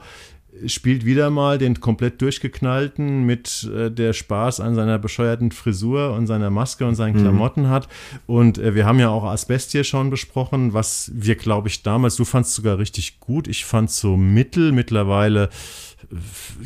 spielt 0.68 1.06
wieder 1.06 1.30
mal 1.30 1.58
den 1.58 1.80
komplett 1.80 2.22
durchgeknallten 2.22 3.26
mit 3.26 3.70
äh, 3.76 3.90
der 3.92 4.14
Spaß 4.14 4.60
an 4.60 4.76
seiner 4.76 5.00
bescheuerten 5.00 5.52
Frisur 5.52 6.14
und 6.14 6.28
seiner 6.28 6.50
Maske 6.50 6.86
und 6.86 6.96
seinen 6.96 7.18
mhm. 7.18 7.22
Klamotten 7.22 7.70
hat. 7.70 7.88
Und 8.28 8.58
äh, 8.58 8.76
wir 8.76 8.86
haben 8.86 9.00
ja 9.00 9.10
auch 9.10 9.24
Asbest 9.24 9.72
hier 9.72 9.84
schon 9.84 10.10
besprochen, 10.10 10.74
was 10.74 11.12
wir, 11.14 11.36
glaube 11.36 11.68
ich, 11.68 11.84
damals, 11.84 12.16
du 12.16 12.26
fandst 12.26 12.56
sogar 12.56 12.78
richtig 12.78 13.20
gut. 13.20 13.48
Ich 13.48 13.66
fand 13.66 13.92
so 13.92 14.18
mittel 14.18 14.72
mittlerweile 14.72 15.50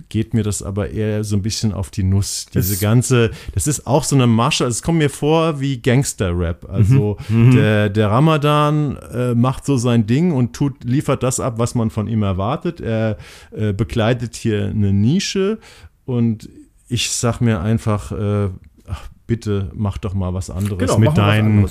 geht 0.10 0.34
mir 0.34 0.44
das 0.44 0.62
aber 0.62 0.92
eher 0.92 1.24
so 1.24 1.36
ein 1.36 1.42
bisschen 1.42 1.74
auf 1.74 1.90
die 1.90 2.04
Nuss. 2.04 2.46
Diese 2.54 2.78
ganze, 2.78 3.32
das 3.54 3.68
ist 3.68 3.88
auch 3.88 4.04
so 4.04 4.16
eine 4.16 4.28
Masche, 4.28 4.66
es 4.66 4.82
kommt 4.82 5.00
mir 5.00 5.10
vor 5.10 5.60
wie 5.60 5.82
Gangster-Rap. 5.82 6.70
Also 6.70 7.18
mhm. 7.30 7.48
mhm. 7.48 7.52
der, 7.52 7.90
der 7.90 8.10
Ramadan 8.10 8.98
äh, 8.98 9.36
macht 9.36 9.66
so 9.66 9.78
sein 9.78 10.06
Ding 10.06 10.32
und 10.32 10.54
tut, 10.54 10.84
liefert 10.84 11.24
das 11.24 11.40
ab, 11.40 11.56
was 11.58 11.76
man 11.76 11.90
von 11.90 12.08
ihm 12.08 12.24
erwartet. 12.24 12.80
Er 12.80 13.18
äh, 13.52 13.74
begleitet 13.74 14.36
hier 14.36 14.66
eine 14.66 14.94
Nische 14.94 15.60
und 16.06 16.50
ich 16.88 17.10
sag 17.12 17.42
mir 17.42 17.62
einfach, 17.62 18.12
äh, 18.12 18.50
ach, 18.88 19.08
bitte 19.28 19.72
mach 19.74 19.98
doch 19.98 20.14
mal 20.14 20.34
was 20.34 20.50
anderes 20.50 20.78
genau, 20.78 21.00
mit 21.00 21.18
deinen 21.18 21.70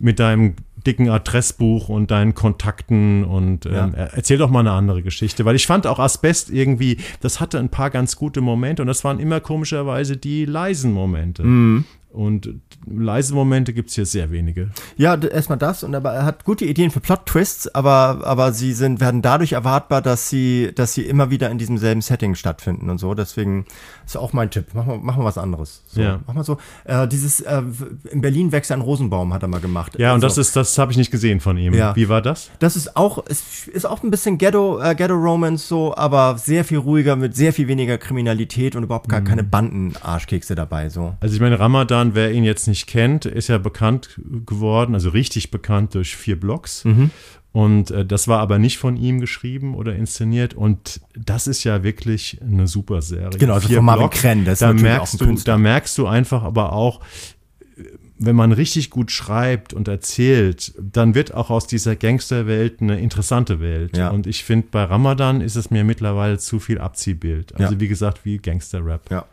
mit 0.00 0.20
deinem 0.20 0.54
dicken 0.88 1.10
Adressbuch 1.10 1.90
und 1.90 2.10
deinen 2.10 2.34
Kontakten 2.34 3.22
und 3.22 3.66
ähm, 3.66 3.72
ja. 3.72 4.08
erzähl 4.14 4.38
doch 4.38 4.48
mal 4.48 4.60
eine 4.60 4.72
andere 4.72 5.02
Geschichte, 5.02 5.44
weil 5.44 5.54
ich 5.54 5.66
fand 5.66 5.86
auch 5.86 5.98
Asbest 5.98 6.48
irgendwie, 6.48 6.96
das 7.20 7.40
hatte 7.40 7.58
ein 7.58 7.68
paar 7.68 7.90
ganz 7.90 8.16
gute 8.16 8.40
Momente 8.40 8.82
und 8.82 8.88
das 8.88 9.04
waren 9.04 9.20
immer 9.20 9.40
komischerweise 9.40 10.16
die 10.16 10.46
leisen 10.46 10.92
Momente. 10.92 11.44
Mhm. 11.44 11.84
Und 12.10 12.48
leise 12.86 13.34
Momente 13.34 13.74
gibt 13.74 13.90
es 13.90 13.94
hier 13.94 14.06
sehr 14.06 14.30
wenige. 14.30 14.70
Ja, 14.96 15.14
erstmal 15.14 15.58
das. 15.58 15.84
Und 15.84 15.94
aber 15.94 16.12
er 16.12 16.24
hat 16.24 16.44
gute 16.44 16.64
Ideen 16.64 16.90
für 16.90 17.00
Plot-Twists, 17.00 17.74
aber, 17.74 18.20
aber 18.24 18.52
sie 18.52 18.72
sind, 18.72 19.00
werden 19.00 19.20
dadurch 19.20 19.52
erwartbar, 19.52 20.00
dass 20.00 20.30
sie, 20.30 20.72
dass 20.74 20.94
sie 20.94 21.02
immer 21.02 21.30
wieder 21.30 21.50
in 21.50 21.58
diesem 21.58 21.76
selben 21.76 22.00
Setting 22.00 22.34
stattfinden 22.34 22.88
und 22.88 22.98
so. 22.98 23.14
Deswegen 23.14 23.66
ist 24.06 24.16
auch 24.16 24.32
mein 24.32 24.50
Tipp. 24.50 24.72
Machen 24.72 25.04
wir, 25.04 25.16
wir 25.16 25.24
was 25.24 25.36
anderes. 25.36 25.84
So, 25.86 26.00
ja. 26.00 26.20
Mach 26.26 26.34
mal 26.34 26.44
so. 26.44 26.56
Äh, 26.84 27.06
dieses, 27.08 27.40
äh, 27.40 27.62
in 28.10 28.22
Berlin 28.22 28.52
wächst 28.52 28.72
ein 28.72 28.80
Rosenbaum, 28.80 29.34
hat 29.34 29.42
er 29.42 29.48
mal 29.48 29.60
gemacht. 29.60 29.98
Ja, 29.98 30.08
also, 30.08 30.14
und 30.14 30.24
das 30.24 30.38
ist, 30.38 30.56
das 30.56 30.78
habe 30.78 30.90
ich 30.92 30.98
nicht 30.98 31.10
gesehen 31.10 31.40
von 31.40 31.58
ihm. 31.58 31.74
Ja. 31.74 31.94
Wie 31.94 32.08
war 32.08 32.22
das? 32.22 32.50
Das 32.58 32.74
ist 32.74 32.96
auch, 32.96 33.18
ist, 33.26 33.68
ist 33.68 33.84
auch 33.84 34.02
ein 34.02 34.10
bisschen 34.10 34.38
Ghetto, 34.38 34.80
äh, 34.80 34.94
Ghetto 34.94 35.14
Romance 35.14 35.68
so, 35.68 35.94
aber 35.94 36.38
sehr 36.38 36.64
viel 36.64 36.78
ruhiger, 36.78 37.16
mit 37.16 37.36
sehr 37.36 37.52
viel 37.52 37.68
weniger 37.68 37.98
Kriminalität 37.98 38.76
und 38.76 38.82
überhaupt 38.82 39.10
gar 39.10 39.20
mhm. 39.20 39.24
keine 39.24 39.44
Banden-Arschkekse 39.44 40.54
dabei, 40.54 40.88
so. 40.88 41.14
Also 41.20 41.34
ich 41.34 41.40
meine, 41.40 41.60
Ramadan 41.60 41.97
Bogdan, 41.98 42.14
wer 42.14 42.32
ihn 42.32 42.44
jetzt 42.44 42.68
nicht 42.68 42.86
kennt, 42.86 43.24
ist 43.24 43.48
ja 43.48 43.58
bekannt 43.58 44.20
geworden, 44.46 44.94
also 44.94 45.10
richtig 45.10 45.50
bekannt 45.50 45.94
durch 45.94 46.16
vier 46.16 46.38
Blogs. 46.38 46.84
Mhm. 46.84 47.10
Und 47.52 47.90
äh, 47.90 48.04
das 48.04 48.28
war 48.28 48.40
aber 48.40 48.58
nicht 48.58 48.78
von 48.78 48.96
ihm 48.96 49.20
geschrieben 49.20 49.74
oder 49.74 49.96
inszeniert. 49.96 50.54
Und 50.54 51.00
das 51.16 51.46
ist 51.46 51.64
ja 51.64 51.82
wirklich 51.82 52.38
eine 52.40 52.66
super 52.66 53.02
Serie. 53.02 53.38
Genau, 53.38 53.54
also 53.54 53.68
von 53.68 53.84
Marvin 53.84 54.10
Krenn. 54.10 54.44
Das 54.44 54.60
da, 54.60 54.72
merkst 54.72 55.20
du, 55.20 55.32
da 55.32 55.58
merkst 55.58 55.96
du 55.98 56.06
einfach 56.06 56.42
aber 56.42 56.72
auch, 56.72 57.00
wenn 58.20 58.36
man 58.36 58.52
richtig 58.52 58.90
gut 58.90 59.10
schreibt 59.10 59.72
und 59.72 59.88
erzählt, 59.88 60.74
dann 60.78 61.14
wird 61.14 61.32
auch 61.34 61.50
aus 61.50 61.66
dieser 61.66 61.96
Gangsterwelt 61.96 62.80
eine 62.80 63.00
interessante 63.00 63.60
Welt. 63.60 63.96
Ja. 63.96 64.10
Und 64.10 64.26
ich 64.26 64.44
finde, 64.44 64.68
bei 64.70 64.84
Ramadan 64.84 65.40
ist 65.40 65.56
es 65.56 65.70
mir 65.70 65.84
mittlerweile 65.84 66.38
zu 66.38 66.60
viel 66.60 66.78
Abziehbild. 66.78 67.54
Also 67.54 67.74
ja. 67.74 67.80
wie 67.80 67.88
gesagt, 67.88 68.24
wie 68.24 68.38
Gangster-Rap. 68.38 69.10
Ja. 69.10 69.24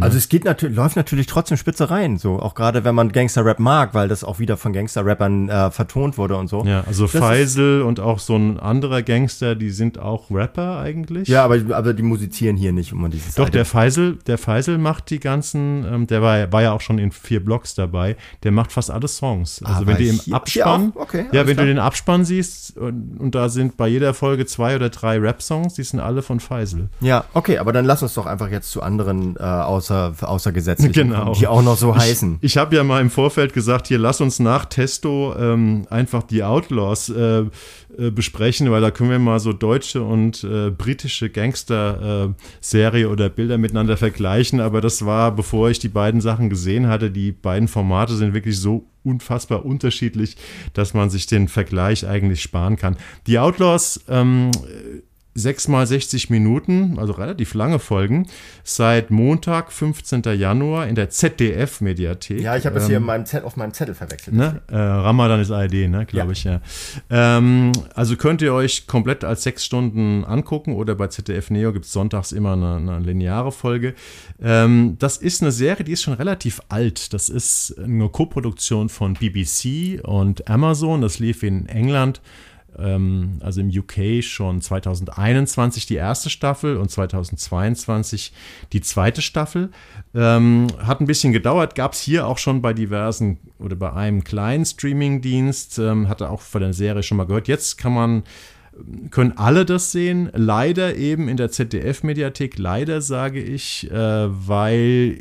Also 0.00 0.18
es 0.18 0.28
geht 0.28 0.44
natürlich, 0.44 0.76
läuft 0.76 0.96
natürlich 0.96 1.26
trotzdem 1.26 1.56
spitze 1.56 1.90
rein, 1.90 2.18
so 2.18 2.38
auch 2.38 2.54
gerade 2.54 2.84
wenn 2.84 2.94
man 2.94 3.12
Gangster-Rap 3.12 3.58
mag, 3.58 3.94
weil 3.94 4.08
das 4.08 4.24
auch 4.24 4.38
wieder 4.38 4.56
von 4.56 4.72
Gangster-Rappern 4.72 5.48
äh, 5.48 5.70
vertont 5.70 6.18
wurde 6.18 6.36
und 6.36 6.48
so. 6.48 6.64
Ja, 6.64 6.84
also 6.86 7.06
das 7.06 7.20
Faisal 7.20 7.82
und 7.82 8.00
auch 8.00 8.18
so 8.18 8.36
ein 8.36 8.58
anderer 8.58 9.02
Gangster, 9.02 9.54
die 9.54 9.70
sind 9.70 9.98
auch 9.98 10.30
Rapper 10.30 10.78
eigentlich. 10.78 11.28
Ja, 11.28 11.44
aber, 11.44 11.76
aber 11.76 11.94
die 11.94 12.02
musizieren 12.02 12.56
hier 12.56 12.72
nicht 12.72 12.92
um 12.92 13.10
dieses. 13.10 13.34
Doch, 13.34 13.48
der 13.48 13.64
Faisal, 13.64 14.16
der 14.26 14.38
Faisal 14.38 14.78
macht 14.78 15.10
die 15.10 15.20
ganzen, 15.20 15.84
ähm, 15.84 16.06
der 16.06 16.22
war, 16.22 16.52
war 16.52 16.62
ja 16.62 16.72
auch 16.72 16.80
schon 16.80 16.98
in 16.98 17.12
vier 17.12 17.44
Blocks 17.44 17.74
dabei, 17.74 18.16
der 18.42 18.52
macht 18.52 18.72
fast 18.72 18.90
alle 18.90 19.08
Songs. 19.08 19.62
Also 19.62 19.82
aber 19.82 19.86
wenn 19.86 19.96
du 19.98 20.08
im 20.08 20.34
Abspann, 20.34 20.92
okay, 20.94 21.26
ja, 21.32 21.46
wenn 21.46 21.54
klar. 21.54 21.66
du 21.66 21.72
den 21.72 21.78
Abspann 21.78 22.24
siehst 22.24 22.76
und, 22.76 23.18
und, 23.18 23.34
da 23.34 23.48
sind 23.48 23.76
bei 23.76 23.88
jeder 23.88 24.14
Folge 24.14 24.46
zwei 24.46 24.76
oder 24.76 24.90
drei 24.90 25.18
Rap-Songs, 25.18 25.74
die 25.74 25.82
sind 25.82 26.00
alle 26.00 26.22
von 26.22 26.40
Faisal. 26.40 26.88
Ja, 27.00 27.24
okay, 27.34 27.58
aber 27.58 27.72
dann 27.72 27.84
lass 27.84 28.02
uns 28.02 28.14
doch 28.14 28.26
einfach 28.26 28.50
jetzt 28.50 28.70
zu 28.70 28.82
anderen 28.82 29.36
äh, 29.36 29.40
außer, 29.74 30.14
außergesetzlichen, 30.20 31.10
genau. 31.10 31.32
die 31.32 31.46
auch 31.46 31.62
noch 31.62 31.76
so 31.76 31.94
heißen. 31.94 32.38
Ich, 32.40 32.52
ich 32.52 32.56
habe 32.56 32.74
ja 32.76 32.84
mal 32.84 33.00
im 33.00 33.10
Vorfeld 33.10 33.52
gesagt, 33.52 33.88
hier 33.88 33.98
lass 33.98 34.20
uns 34.20 34.38
nach 34.38 34.64
Testo 34.64 35.34
ähm, 35.38 35.86
einfach 35.90 36.22
die 36.22 36.42
Outlaws 36.42 37.08
äh, 37.10 37.44
äh, 37.98 38.10
besprechen, 38.10 38.70
weil 38.70 38.80
da 38.80 38.90
können 38.90 39.10
wir 39.10 39.18
mal 39.18 39.38
so 39.38 39.52
deutsche 39.52 40.02
und 40.02 40.42
äh, 40.42 40.70
britische 40.70 41.30
Gangster-Serie 41.30 43.08
oder 43.08 43.28
Bilder 43.28 43.58
miteinander 43.58 43.96
vergleichen. 43.96 44.60
Aber 44.60 44.80
das 44.80 45.04
war, 45.04 45.32
bevor 45.32 45.70
ich 45.70 45.78
die 45.78 45.88
beiden 45.88 46.20
Sachen 46.20 46.50
gesehen 46.50 46.88
hatte. 46.88 47.10
Die 47.10 47.32
beiden 47.32 47.68
Formate 47.68 48.14
sind 48.14 48.34
wirklich 48.34 48.58
so 48.58 48.86
unfassbar 49.04 49.64
unterschiedlich, 49.64 50.36
dass 50.72 50.94
man 50.94 51.10
sich 51.10 51.26
den 51.26 51.48
Vergleich 51.48 52.06
eigentlich 52.06 52.42
sparen 52.42 52.76
kann. 52.76 52.96
Die 53.26 53.38
Outlaws 53.38 54.00
ähm, 54.08 54.50
sechs 55.34 55.68
mal 55.68 55.86
60 55.86 56.30
Minuten, 56.30 56.98
also 56.98 57.12
relativ 57.12 57.54
lange 57.54 57.78
Folgen, 57.78 58.26
seit 58.62 59.10
Montag, 59.10 59.72
15. 59.72 60.22
Januar 60.36 60.86
in 60.86 60.94
der 60.94 61.10
ZDF-Mediathek. 61.10 62.40
Ja, 62.40 62.56
ich 62.56 62.66
habe 62.66 62.78
es 62.78 62.84
ähm, 62.84 62.90
hier 62.90 63.00
meinem 63.00 63.24
auf 63.42 63.56
meinem 63.56 63.72
Zettel 63.72 63.94
verwechselt. 63.94 64.36
Ne? 64.36 64.62
Äh, 64.68 64.76
Ramadan 64.76 65.40
ist 65.40 65.50
ARD, 65.50 65.88
ne, 65.88 66.06
glaube 66.06 66.28
ja. 66.28 66.32
ich, 66.32 66.44
ja. 66.44 66.60
Ähm, 67.10 67.72
also 67.94 68.16
könnt 68.16 68.42
ihr 68.42 68.54
euch 68.54 68.86
komplett 68.86 69.24
als 69.24 69.42
sechs 69.42 69.64
Stunden 69.64 70.24
angucken 70.24 70.74
oder 70.74 70.94
bei 70.94 71.08
ZDF 71.08 71.50
Neo 71.50 71.72
gibt 71.72 71.86
es 71.86 71.92
sonntags 71.92 72.32
immer 72.32 72.52
eine, 72.52 72.76
eine 72.76 73.00
lineare 73.00 73.50
Folge. 73.50 73.94
Ähm, 74.40 74.96
das 74.98 75.16
ist 75.16 75.42
eine 75.42 75.52
Serie, 75.52 75.84
die 75.84 75.92
ist 75.92 76.02
schon 76.02 76.14
relativ 76.14 76.60
alt. 76.68 77.12
Das 77.12 77.28
ist 77.28 77.74
eine 77.78 78.08
Koproduktion 78.08 78.88
von 78.88 79.14
BBC 79.14 80.00
und 80.04 80.48
Amazon. 80.48 81.00
Das 81.00 81.18
lief 81.18 81.42
in 81.42 81.66
England 81.66 82.20
ähm, 82.78 83.38
also 83.40 83.60
im 83.60 83.68
UK 83.68 84.22
schon 84.22 84.60
2021 84.60 85.86
die 85.86 85.96
erste 85.96 86.30
Staffel 86.30 86.76
und 86.76 86.90
2022 86.90 88.32
die 88.72 88.80
zweite 88.80 89.22
Staffel. 89.22 89.70
Ähm, 90.14 90.66
hat 90.78 91.00
ein 91.00 91.06
bisschen 91.06 91.32
gedauert, 91.32 91.74
gab 91.74 91.92
es 91.92 92.00
hier 92.00 92.26
auch 92.26 92.38
schon 92.38 92.62
bei 92.62 92.72
diversen 92.72 93.38
oder 93.58 93.76
bei 93.76 93.92
einem 93.92 94.24
kleinen 94.24 94.64
Streamingdienst, 94.64 95.78
ähm, 95.78 96.08
hatte 96.08 96.30
auch 96.30 96.40
von 96.40 96.60
der 96.60 96.72
Serie 96.72 97.02
schon 97.02 97.16
mal 97.16 97.26
gehört. 97.26 97.48
Jetzt 97.48 97.78
kann 97.78 97.92
man 97.92 98.22
können 99.10 99.32
alle 99.36 99.64
das 99.64 99.92
sehen. 99.92 100.30
Leider 100.32 100.96
eben 100.96 101.28
in 101.28 101.36
der 101.36 101.50
ZDF-Mediathek, 101.50 102.58
leider 102.58 103.00
sage 103.00 103.42
ich, 103.42 103.90
äh, 103.90 103.94
weil 103.94 105.18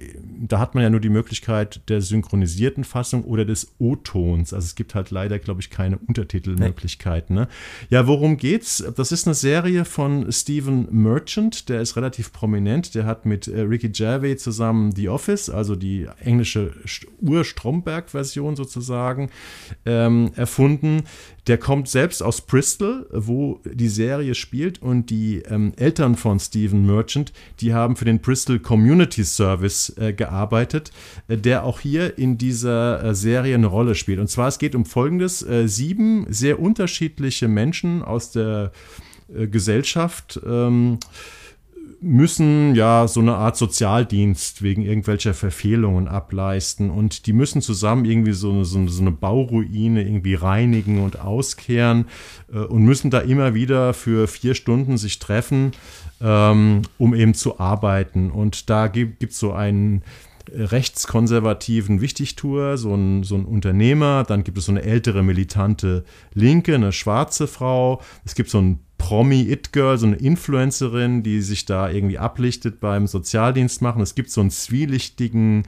da 0.48 0.60
hat 0.60 0.76
man 0.76 0.84
ja 0.84 0.90
nur 0.90 1.00
die 1.00 1.10
Möglichkeit 1.10 1.82
der 1.90 2.02
synchronisierten 2.02 2.84
Fassung 2.84 3.24
oder 3.24 3.46
des 3.46 3.76
O-Tons. 3.80 4.54
Also 4.54 4.66
es 4.66 4.76
gibt 4.76 4.96
halt 4.96 5.12
leider, 5.12 5.40
glaube 5.40 5.62
ich, 5.62 5.70
keine 5.70 5.98
Untertitelmöglichkeiten. 5.98 7.36
Ne? 7.36 7.48
Ja, 7.90 8.08
worum 8.08 8.38
geht's? 8.38 8.84
Das 8.96 9.12
ist 9.12 9.28
eine 9.28 9.36
Serie 9.36 9.86
von 9.86 10.32
Stephen 10.32 10.88
Merchant, 10.92 11.70
der 11.70 11.82
ist 11.82 11.96
relativ 11.96 12.34
prominent. 12.34 12.96
Der 12.96 13.06
hat 13.06 13.26
mit 13.26 13.48
äh, 13.48 13.62
Ricky 13.62 13.90
Gervais 13.90 14.38
zusammen 14.38 14.94
The 14.96 15.10
Office, 15.10 15.50
also 15.50 15.76
die 15.76 16.08
englische 16.20 16.74
Ur-Stromberg-Version 17.22 18.56
sozusagen, 18.56 19.30
ähm, 19.86 20.32
erfunden. 20.36 21.04
Der 21.48 21.58
kommt 21.58 21.90
selbst 21.90 22.24
aus 22.24 22.42
Bristol, 22.42 23.06
wo 23.12 23.60
die 23.66 23.90
Serie 23.90 24.34
spielt 24.34 24.82
und 24.82 25.10
die 25.10 25.40
ähm, 25.40 25.74
Eltern 25.76 26.16
von 26.16 26.40
Stephen 26.40 26.86
Merchant, 26.86 27.34
die 27.60 27.74
haben 27.74 27.98
für 27.98 28.06
den 28.06 28.20
Bristol 28.20 28.60
Community 28.60 29.26
Service 29.26 29.94
äh, 29.98 30.14
gearbeitet, 30.14 30.92
äh, 31.28 31.38
der 31.38 31.66
auch 31.66 31.82
hier 31.82 32.18
in 32.18 32.38
dieser 32.38 33.04
äh, 33.04 33.16
Serie 33.16 33.56
eine 33.56 33.68
Rolle 33.68 33.96
spielt. 33.96 34.20
Und 34.20 34.30
zwar 34.30 34.48
es 34.48 34.58
geht 34.58 34.74
um 34.74 34.86
folgendes, 34.86 35.42
äh, 35.42 35.68
sieben 35.68 36.26
sehr 36.30 36.60
unterschiedliche 36.60 37.50
Menschen 37.50 38.04
aus 38.04 38.32
der 38.32 38.72
äh, 39.36 39.48
Gesellschaft 39.48 40.40
ähm, 40.46 41.00
müssen 42.04 42.76
ja 42.76 43.08
so 43.08 43.22
eine 43.22 43.36
Art 43.36 43.56
Sozialdienst 43.56 44.62
wegen 44.62 44.84
irgendwelcher 44.84 45.34
Verfehlungen 45.34 46.08
ableisten 46.08 46.90
und 46.90 47.26
die 47.26 47.34
müssen 47.34 47.62
zusammen 47.62 48.06
irgendwie 48.06 48.34
so 48.34 48.52
eine, 48.52 48.66
so 48.66 48.78
eine 48.78 49.12
Bauruine 49.12 50.04
irgendwie 50.04 50.36
reinigen 50.36 51.02
und 51.02 51.20
auskehren 51.20 52.06
äh, 52.54 52.60
und 52.60 52.84
müssen 52.84 53.10
da 53.10 53.20
immer 53.20 53.54
wieder 53.54 53.94
für 53.94 54.28
vier 54.28 54.54
Stunden 54.54 54.98
sich 54.98 55.20
treffen, 55.20 55.72
ähm, 56.22 56.82
um 56.98 57.16
eben 57.16 57.34
zu 57.34 57.60
arbeiten. 57.60 58.32
Und 58.32 58.70
da 58.70 58.88
gibt 58.88 59.24
es 59.24 59.40
so 59.40 59.54
einen 59.54 60.04
rechtskonservativen 60.52 62.02
Wichtigtour, 62.02 62.78
so 62.78 62.94
ein, 62.94 63.24
so 63.24 63.36
ein 63.36 63.46
Unternehmer, 63.46 64.24
dann 64.28 64.44
gibt 64.44 64.58
es 64.58 64.66
so 64.66 64.72
eine 64.72 64.84
ältere 64.84 65.24
militante 65.24 66.04
Linke, 66.34 66.76
eine 66.76 66.92
schwarze 66.92 67.48
Frau, 67.48 68.02
es 68.26 68.36
gibt 68.36 68.50
so 68.50 68.60
ein 68.60 68.80
Promi-It-Girl, 69.04 69.98
so 69.98 70.06
eine 70.06 70.16
Influencerin, 70.16 71.24
die 71.24 71.42
sich 71.42 71.66
da 71.66 71.90
irgendwie 71.90 72.20
ablichtet 72.20 72.80
beim 72.80 73.06
Sozialdienst 73.06 73.82
machen. 73.82 74.02
Es 74.02 74.16
gibt 74.16 74.32
so 74.32 74.40
einen 74.40 74.50
zwielichtigen 74.50 75.64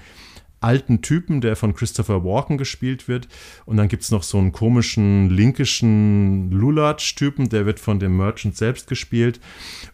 alten 0.62 1.02
Typen, 1.02 1.42
der 1.42 1.58
von 1.58 1.76
Christopher 1.76 2.24
Walken 2.24 2.58
gespielt 2.58 3.10
wird. 3.10 3.28
Und 3.66 3.76
dann 3.76 3.90
gibt 3.90 4.04
es 4.04 4.12
noch 4.12 4.24
so 4.24 4.38
einen 4.38 4.54
komischen 4.54 5.30
linkischen 5.30 6.50
Lulatsch-Typen, 6.50 7.50
der 7.50 7.66
wird 7.66 7.82
von 7.82 8.00
dem 8.00 8.16
Merchant 8.16 8.56
selbst 8.56 8.88
gespielt. 8.88 9.42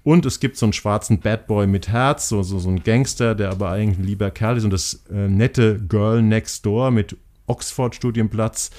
Und 0.03 0.27
es 0.27 0.39
gibt 0.39 0.55
so 0.55 0.67
einen 0.67 0.73
schwarzen 0.73 1.19
Bad 1.19 1.47
Boy 1.47 1.65
mit 1.65 1.87
Herz, 1.87 2.29
so, 2.29 2.43
so, 2.43 2.59
so 2.59 2.69
ein 2.69 2.83
Gangster, 2.83 3.33
der 3.33 3.49
aber 3.49 3.71
eigentlich 3.71 3.97
ein 3.97 4.05
lieber 4.05 4.29
Kerl 4.29 4.57
ist. 4.57 4.65
Und 4.65 4.71
das 4.71 5.03
äh, 5.11 5.27
nette 5.27 5.79
Girl 5.79 6.21
Next 6.21 6.63
Door 6.63 6.91
mit 6.91 7.17
Oxford-Studienplatz, 7.47 8.69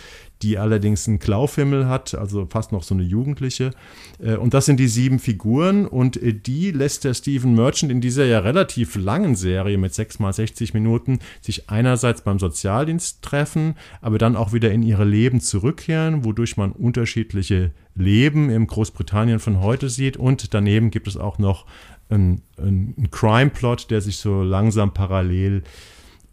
die 0.43 0.59
allerdings 0.59 1.07
einen 1.07 1.19
Klaufimmel 1.19 1.89
hat, 1.89 2.15
also 2.15 2.47
fast 2.47 2.73
noch 2.73 2.83
so 2.83 2.95
eine 2.95 3.05
Jugendliche. 3.05 3.71
Äh, 4.19 4.37
und 4.37 4.55
das 4.55 4.67
sind 4.67 4.81
die 4.81 4.89
sieben 4.89 5.19
Figuren 5.19 5.87
und 5.87 6.21
äh, 6.21 6.35
die 6.35 6.71
lässt 6.71 7.05
der 7.05 7.15
Stephen 7.15 7.55
Merchant 7.55 7.93
in 7.93 8.01
dieser 8.01 8.25
ja 8.25 8.41
relativ 8.41 8.97
langen 8.97 9.37
Serie 9.37 9.79
mit 9.79 9.95
sechs 9.95 10.19
mal 10.19 10.33
60 10.33 10.75
Minuten 10.75 11.21
sich 11.41 11.71
einerseits 11.71 12.23
beim 12.23 12.39
Sozialdienst 12.39 13.23
treffen, 13.23 13.75
aber 14.01 14.19
dann 14.19 14.37
auch 14.37 14.53
wieder 14.53 14.71
in 14.73 14.83
ihre 14.83 15.05
Leben 15.05 15.41
zurückkehren, 15.41 16.25
wodurch 16.25 16.57
man 16.57 16.73
unterschiedliche 16.73 17.71
Leben 17.95 18.51
im 18.51 18.67
Großbritannien 18.67 19.39
von 19.39 19.61
heute 19.61 19.89
sieht 19.89 20.17
und 20.17 20.55
daneben 20.55 20.91
gibt 20.91 21.07
es 21.07 21.17
auch 21.17 21.39
noch 21.39 21.67
einen, 22.09 22.43
einen 22.59 23.09
Crime-Plot, 23.11 23.91
der 23.91 24.01
sich 24.01 24.17
so 24.17 24.43
langsam 24.43 24.93
parallel 24.93 25.59
äh, 25.59 25.92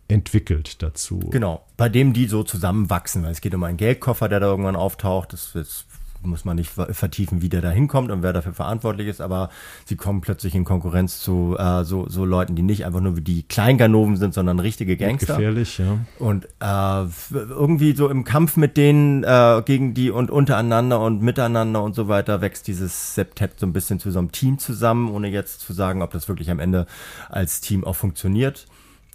entwickelt 0.10 0.82
dazu. 0.84 1.20
Genau, 1.32 1.64
bei 1.78 1.88
dem 1.88 2.14
die 2.14 2.28
so 2.28 2.43
zusammenwachsen. 2.43 3.24
Es 3.26 3.41
geht 3.41 3.55
um 3.55 3.64
einen 3.64 3.78
Geldkoffer, 3.78 4.28
der 4.28 4.41
da 4.41 4.47
irgendwann 4.47 4.76
auftaucht. 4.76 5.32
Das, 5.32 5.51
das 5.53 5.86
muss 6.22 6.45
man 6.45 6.57
nicht 6.57 6.70
vertiefen, 6.70 7.41
wie 7.41 7.49
der 7.49 7.62
da 7.62 7.70
hinkommt 7.70 8.12
und 8.12 8.24
wer 8.24 8.34
dafür 8.34 8.53
verantwortlich 8.53 9.07
ist, 9.07 9.22
aber 9.22 9.49
sie 9.86 9.95
kommen 9.95 10.22
plötzlich 10.22 10.53
in 10.53 10.66
Konkurrenz 10.66 11.22
zu 11.22 11.55
äh, 11.57 11.84
so, 11.84 12.10
so 12.10 12.26
Leuten, 12.26 12.55
die 12.55 12.62
nicht 12.62 12.86
einfach 12.86 12.99
nur 12.99 13.16
wie 13.16 13.22
die 13.22 13.43
Kleinganoven 13.43 14.18
sind, 14.18 14.34
sondern 14.34 14.60
richtige 14.60 14.97
Gangster. 14.97 15.36
Gefährlich, 15.36 15.78
ja. 15.78 15.99
Und 16.18 16.45
äh, 16.60 17.05
irgendwie 17.32 17.95
so 17.95 18.10
im 18.10 18.24
Kampf 18.24 18.57
mit 18.57 18.76
denen 18.76 19.24
äh, 19.24 19.62
gegen 19.66 19.93
die 19.93 20.12
und 20.12 20.30
untereinander 20.30 20.99
und 20.99 21.22
miteinander 21.22 21.82
und 21.84 21.95
so 21.95 22.07
weiter 22.07 22.41
wächst 22.41 22.68
dieses 22.68 23.16
Septet 23.16 23.60
so 23.60 23.66
ein 23.66 23.74
bisschen 23.74 23.99
zu 23.99 24.12
so 24.12 24.20
einem 24.20 24.32
Team 24.32 24.60
zusammen, 24.60 25.10
ohne 25.10 25.30
jetzt 25.30 25.62
zu 25.62 25.74
sagen, 25.74 26.01
ob 26.01 26.12
das 26.12 26.28
wirklich 26.28 26.51
am 26.51 26.60
Ende 26.60 26.86
als 27.30 27.62
Team 27.62 27.86
auch 27.86 27.95
funktioniert. 27.95 28.68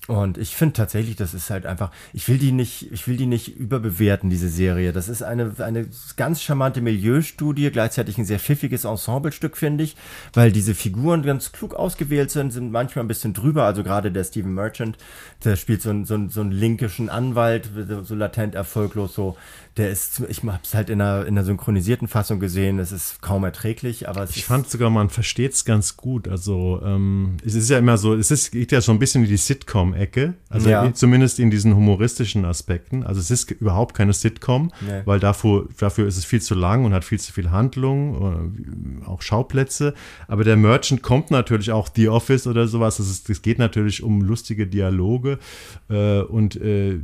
Und 0.07 0.37
ich 0.37 0.55
finde 0.55 0.75
tatsächlich, 0.75 1.17
das 1.17 1.33
ist 1.33 1.49
halt 1.49 1.65
einfach, 1.65 1.91
ich 2.13 2.29
will 2.29 2.37
die 2.37 2.53
nicht, 2.53 2.93
ich 2.93 3.09
will 3.09 3.17
die 3.17 3.25
nicht 3.25 3.57
überbewerten, 3.57 4.29
diese 4.29 4.51
Serie. 4.51 4.93
Das 4.93 5.09
ist 5.09 5.23
eine, 5.23 5.55
eine 5.59 5.89
ganz 6.17 6.43
charmante 6.43 6.83
Milieustudie, 6.83 7.71
gleichzeitig 7.71 8.19
ein 8.19 8.27
sehr 8.27 8.39
pfiffiges 8.39 8.85
Ensemblestück, 8.85 9.57
finde 9.57 9.85
ich, 9.85 9.97
weil 10.35 10.53
diese 10.53 10.75
Figuren 10.75 11.23
ganz 11.23 11.53
klug 11.53 11.75
ausgewählt 11.75 12.31
sind, 12.31 12.51
sind 12.51 12.71
manchmal 12.71 13.07
ein 13.07 13.09
bisschen 13.09 13.33
drüber. 13.33 13.65
Also 13.65 13.83
gerade 13.83 14.13
der 14.13 14.25
Stephen 14.25 14.53
Merchant, 14.53 14.99
der 15.43 15.57
spielt 15.57 15.81
so 15.81 15.89
einen, 15.89 16.05
so 16.05 16.15
einen, 16.15 16.29
so 16.29 16.43
einen 16.43 16.53
linkischen 16.53 17.09
Anwalt, 17.09 17.71
so 18.03 18.15
latent 18.15 18.55
erfolglos, 18.55 19.15
so 19.15 19.39
der 19.77 19.91
ist, 19.91 20.23
ich 20.29 20.45
habe 20.45 20.61
es 20.63 20.73
halt 20.73 20.89
in 20.89 21.01
einer, 21.01 21.27
in 21.27 21.37
einer 21.37 21.45
synchronisierten 21.45 22.07
Fassung 22.07 22.39
gesehen, 22.39 22.79
es 22.79 22.93
ist 22.93 23.21
kaum 23.23 23.43
erträglich, 23.43 24.09
aber 24.09 24.29
Ich 24.31 24.45
fand 24.45 24.71
sogar, 24.71 24.89
man 24.89 25.11
versteht 25.11 25.53
es 25.53 25.65
ganz 25.65 25.97
gut. 25.97 26.29
Also 26.29 26.81
ähm, 26.85 27.39
es 27.45 27.57
ist 27.57 27.71
ja 27.71 27.79
immer 27.79 27.99
so, 27.99 28.15
es 28.15 28.31
ist, 28.31 28.53
geht 28.53 28.71
ja 28.71 28.81
so 28.81 28.93
ein 28.93 29.01
bisschen 29.01 29.25
in 29.25 29.31
die 29.31 29.37
Sitcom-Ecke, 29.37 30.35
also 30.49 30.69
ja. 30.69 30.95
zumindest 30.95 31.41
in 31.41 31.51
diesen 31.51 31.75
humoristischen 31.75 32.45
Aspekten. 32.45 33.03
Also 33.03 33.21
es 33.21 33.33
ist 33.33 33.51
überhaupt 33.51 33.97
keine 33.97 34.13
Sitcom, 34.13 34.71
nee. 34.81 35.03
weil 35.07 35.19
dafür, 35.19 35.69
dafür 35.79 36.07
ist 36.07 36.19
es 36.19 36.25
viel 36.25 36.41
zu 36.41 36.55
lang 36.55 36.85
und 36.85 36.95
hat 36.95 37.05
viel 37.05 37.19
zu 37.19 37.33
viel 37.33 37.51
Handlung, 37.51 39.03
äh, 39.03 39.07
auch 39.07 39.23
Schauplätze. 39.23 39.95
Aber 40.29 40.45
der 40.45 40.57
Merchant 40.57 41.03
kommt 41.03 41.33
natürlich 41.33 41.73
auch 41.73 41.89
The 41.93 42.11
Office 42.11 42.47
oder 42.47 42.69
sowas. 42.69 43.01
Es 43.01 43.43
geht 43.43 43.59
natürlich 43.59 44.05
um 44.05 44.21
lustige 44.21 44.69
Dialoge 44.69 45.41
äh, 45.91 46.21
und 46.21 46.55
äh, 46.55 47.01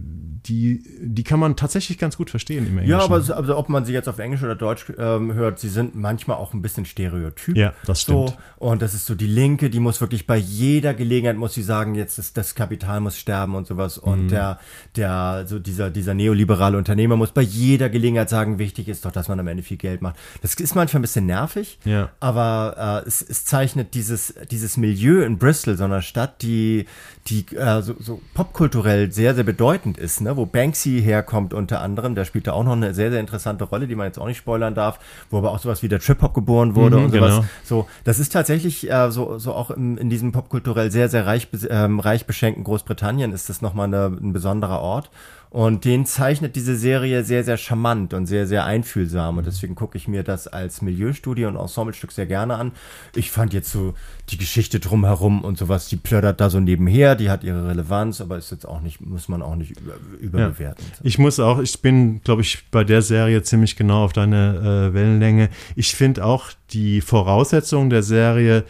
die, 0.47 0.85
die 1.01 1.25
kann 1.25 1.41
man 1.41 1.57
tatsächlich 1.57 1.99
ganz 1.99 2.16
gut 2.16 2.31
verstehen 2.31 2.59
im 2.66 2.78
Englischen. 2.78 2.90
Ja, 2.90 3.04
aber 3.04 3.16
also, 3.16 3.56
ob 3.56 3.68
man 3.68 3.84
sie 3.84 3.92
jetzt 3.92 4.08
auf 4.08 4.18
Englisch 4.18 4.42
oder 4.42 4.54
Deutsch 4.54 4.92
ähm, 4.98 5.34
hört, 5.34 5.58
sie 5.58 5.68
sind 5.68 5.94
manchmal 5.94 6.36
auch 6.36 6.54
ein 6.54 6.62
bisschen 6.62 6.84
stereotyp. 6.84 7.56
Ja, 7.56 7.72
das 7.86 8.02
stimmt. 8.02 8.30
So. 8.30 8.36
Und 8.56 8.82
das 8.82 8.94
ist 8.94 9.06
so 9.06 9.14
die 9.14 9.26
Linke, 9.26 9.70
die 9.70 9.80
muss 9.80 10.00
wirklich 10.00 10.26
bei 10.26 10.36
jeder 10.36 10.94
Gelegenheit, 10.94 11.36
muss 11.36 11.54
sie 11.54 11.62
sagen, 11.62 11.94
jetzt 11.94 12.18
ist 12.18 12.36
das 12.36 12.54
Kapital 12.54 13.00
muss 13.00 13.18
sterben 13.18 13.54
und 13.54 13.66
sowas. 13.66 13.98
Und 13.98 14.24
mhm. 14.24 14.28
der, 14.28 14.58
der, 14.96 15.44
so 15.46 15.58
dieser, 15.58 15.90
dieser 15.90 16.14
neoliberale 16.14 16.76
Unternehmer 16.76 17.16
muss 17.16 17.32
bei 17.32 17.42
jeder 17.42 17.88
Gelegenheit 17.88 18.28
sagen, 18.28 18.58
wichtig 18.58 18.88
ist 18.88 19.04
doch, 19.04 19.12
dass 19.12 19.28
man 19.28 19.40
am 19.40 19.46
Ende 19.48 19.62
viel 19.62 19.76
Geld 19.76 20.02
macht. 20.02 20.16
Das 20.42 20.54
ist 20.54 20.74
manchmal 20.74 21.00
ein 21.00 21.02
bisschen 21.02 21.26
nervig, 21.26 21.78
ja. 21.84 22.11
aber 22.20 23.02
äh, 23.04 23.08
es, 23.08 23.22
es 23.22 23.44
zeichnet 23.44 23.94
dieses, 23.94 24.34
dieses 24.50 24.76
Milieu 24.76 25.22
in 25.22 25.38
Bristol, 25.38 25.76
so 25.76 25.84
einer 25.84 26.02
Stadt, 26.02 26.42
die, 26.42 26.86
die 27.26 27.44
äh, 27.56 27.82
so, 27.82 27.94
so 27.98 28.20
popkulturell 28.34 29.12
sehr, 29.12 29.34
sehr 29.34 29.44
bedeutend 29.44 29.98
ist, 29.98 30.20
ne? 30.20 30.36
wo 30.36 30.46
Banksy 30.46 31.02
herkommt 31.02 31.54
unter 31.54 31.80
anderem, 31.80 32.14
der 32.14 32.24
spielt 32.24 32.46
da 32.51 32.57
auch 32.57 32.64
noch 32.64 32.72
eine 32.72 32.94
sehr, 32.94 33.11
sehr 33.11 33.20
interessante 33.20 33.64
Rolle, 33.64 33.86
die 33.86 33.94
man 33.94 34.07
jetzt 34.07 34.18
auch 34.18 34.26
nicht 34.26 34.38
spoilern 34.38 34.74
darf, 34.74 34.98
wo 35.30 35.38
aber 35.38 35.53
auch 35.53 35.59
sowas 35.59 35.82
wie 35.82 35.88
der 35.88 36.01
Trip-Hop 36.01 36.34
geboren 36.34 36.74
wurde 36.74 36.96
mhm, 36.96 37.05
und 37.05 37.11
sowas. 37.12 37.36
Genau. 37.36 37.44
So, 37.64 37.88
das 38.05 38.18
ist 38.18 38.32
tatsächlich 38.32 38.90
äh, 38.90 39.11
so, 39.11 39.38
so 39.38 39.55
auch 39.55 39.70
in, 39.70 39.96
in 39.96 40.11
diesem 40.11 40.32
popkulturell 40.32 40.90
sehr, 40.90 41.09
sehr 41.09 41.26
reich, 41.26 41.48
ähm, 41.68 42.01
reich 42.01 42.26
beschenkten 42.26 42.64
Großbritannien 42.64 43.32
ist 43.32 43.48
das 43.48 43.62
nochmal 43.62 43.86
eine, 43.86 44.07
ein 44.07 44.32
besonderer 44.32 44.80
Ort. 44.80 45.11
Und 45.51 45.84
den 45.84 46.07
zeichnet 46.07 46.55
diese 46.55 46.76
Serie 46.76 47.24
sehr, 47.24 47.42
sehr 47.42 47.57
charmant 47.57 48.14
und 48.14 48.26
sehr, 48.26 48.46
sehr 48.46 48.64
einfühlsam. 48.64 49.38
Und 49.38 49.48
deswegen 49.48 49.74
gucke 49.74 49.98
ich 49.98 50.07
mir 50.07 50.22
das 50.22 50.46
als 50.46 50.80
Milieustudie 50.80 51.44
und 51.44 51.57
Ensemblestück 51.57 52.12
sehr 52.12 52.26
gerne 52.26 52.55
an. 52.55 52.70
Ich 53.16 53.32
fand 53.32 53.53
jetzt 53.53 53.72
so 53.72 53.94
die 54.28 54.38
Geschichte 54.38 54.78
drumherum 54.78 55.42
und 55.42 55.59
sowas, 55.59 55.88
die 55.88 55.96
plördert 55.96 56.40
da 56.40 56.51
so 56.51 56.61
nebenher, 56.61 57.16
die 57.16 57.30
hat 57.30 57.42
ihre 57.42 57.68
Relevanz, 57.68 58.20
aber 58.20 58.38
ist 58.38 58.53
jetzt 58.53 58.64
auch 58.64 58.80
nicht, 58.80 59.01
muss 59.01 59.28
man 59.28 59.42
auch 59.42 59.57
nicht 59.57 59.72
über, 59.72 59.94
überbewerten. 60.20 60.84
Ja. 60.88 61.01
Ich 61.03 61.18
muss 61.18 61.40
auch, 61.40 61.59
ich 61.59 61.82
bin, 61.82 62.22
glaube 62.22 62.42
ich, 62.42 62.70
bei 62.70 62.84
der 62.84 63.03
Serie 63.03 63.42
ziemlich 63.42 63.74
genau 63.74 64.05
auf 64.05 64.12
deine 64.12 64.90
äh, 64.90 64.94
Wellenlänge. 64.94 65.48
Ich 65.74 65.96
finde 65.96 66.24
auch 66.24 66.53
die 66.70 67.01
Voraussetzungen 67.01 67.90
der 67.90 68.05
Serie 68.05 68.64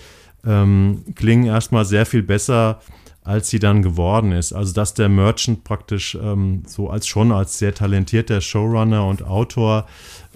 ähm, 0.46 1.04
klingen 1.14 1.44
erstmal 1.44 1.84
sehr 1.84 2.06
viel 2.06 2.22
besser 2.22 2.80
als 3.22 3.50
sie 3.50 3.58
dann 3.58 3.82
geworden 3.82 4.32
ist. 4.32 4.52
Also 4.52 4.72
dass 4.72 4.94
der 4.94 5.08
Merchant 5.08 5.64
praktisch 5.64 6.16
ähm, 6.20 6.62
so 6.66 6.88
als 6.88 7.06
schon 7.06 7.32
als 7.32 7.58
sehr 7.58 7.74
talentierter 7.74 8.40
Showrunner 8.40 9.06
und 9.06 9.22
Autor 9.22 9.86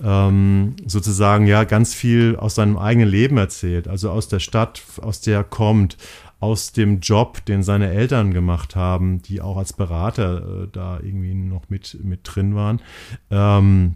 ähm, 0.02 0.76
sozusagen 0.86 1.46
ja 1.46 1.64
ganz 1.64 1.94
viel 1.94 2.36
aus 2.36 2.56
seinem 2.56 2.76
eigenen 2.76 3.08
Leben 3.08 3.38
erzählt. 3.38 3.88
Also 3.88 4.10
aus 4.10 4.28
der 4.28 4.40
Stadt, 4.40 4.82
aus 5.00 5.20
der 5.20 5.38
er 5.38 5.44
kommt, 5.44 5.96
aus 6.40 6.72
dem 6.72 7.00
Job, 7.00 7.44
den 7.46 7.62
seine 7.62 7.90
Eltern 7.90 8.34
gemacht 8.34 8.76
haben, 8.76 9.22
die 9.22 9.40
auch 9.40 9.56
als 9.56 9.72
Berater 9.72 10.64
äh, 10.64 10.68
da 10.70 10.98
irgendwie 11.02 11.34
noch 11.34 11.70
mit, 11.70 11.98
mit 12.04 12.20
drin 12.22 12.54
waren. 12.54 12.82
Ähm, 13.30 13.94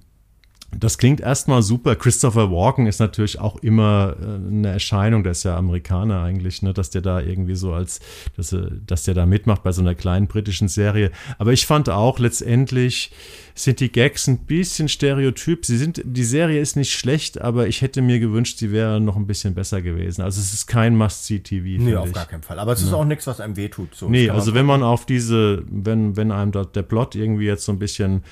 das 0.71 0.99
klingt 0.99 1.21
erstmal 1.21 1.63
super. 1.63 1.97
Christopher 1.97 2.51
Walken 2.53 2.87
ist 2.87 3.01
natürlich 3.01 3.41
auch 3.41 3.57
immer 3.57 4.17
äh, 4.21 4.25
eine 4.25 4.69
Erscheinung, 4.69 5.23
der 5.23 5.33
ist 5.33 5.43
ja 5.43 5.57
Amerikaner 5.57 6.23
eigentlich, 6.23 6.61
ne, 6.61 6.75
dass 6.75 6.91
der 6.91 7.01
da 7.01 7.21
irgendwie 7.21 7.55
so 7.55 7.73
als, 7.73 8.01
dass, 8.37 8.55
dass 8.87 9.05
der 9.05 9.15
da 9.15 9.25
mitmacht 9.25 9.63
bei 9.63 9.73
so 9.73 9.81
einer 9.81 9.95
kleinen 9.95 10.27
britischen 10.27 10.69
Serie. 10.69 11.11
Aber 11.39 11.55
ich 11.55 11.65
fand 11.65 11.89
auch 11.89 12.19
letztendlich 12.19 13.13
sind 13.55 13.81
die 13.81 13.91
Gags 13.91 14.29
ein 14.29 14.39
bisschen 14.39 14.89
stereotyp. 14.89 15.65
Sie 15.65 15.79
sind, 15.79 16.03
die 16.05 16.25
Serie 16.25 16.61
ist 16.61 16.77
nicht 16.77 16.93
schlecht, 16.93 17.41
aber 17.41 17.67
ich 17.67 17.81
hätte 17.83 18.03
mir 18.03 18.21
gewünscht, 18.21 18.59
sie 18.59 18.71
wäre 18.71 19.01
noch 19.01 19.17
ein 19.17 19.27
bisschen 19.27 19.55
besser 19.55 19.81
gewesen. 19.83 20.23
Also 20.23 20.41
es 20.41 20.53
ist 20.53 20.67
kein 20.67 20.97
Must-See-TV. 20.97 21.83
Nee, 21.83 21.97
auf 21.97 22.09
ich. 22.09 22.15
gar 22.15 22.27
keinen 22.27 22.43
Fall. 22.43 22.59
Aber 22.59 22.73
es 22.73 22.83
ist 22.83 22.91
ja. 22.91 22.97
auch 22.97 23.05
nichts, 23.05 23.27
was 23.27 23.41
einem 23.41 23.57
wehtut. 23.57 23.95
So, 23.95 24.09
nee, 24.09 24.31
also 24.31 24.55
wenn 24.55 24.67
man 24.67 24.83
auf 24.83 25.07
diese, 25.07 25.65
wenn, 25.69 26.17
wenn 26.17 26.31
einem 26.31 26.53
da 26.53 26.65
der 26.65 26.83
Plot 26.83 27.15
irgendwie 27.15 27.47
jetzt 27.47 27.65
so 27.65 27.73
ein 27.73 27.79
bisschen 27.79 28.23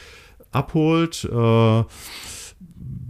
abholt. 0.57 1.24
Äh, 1.24 1.85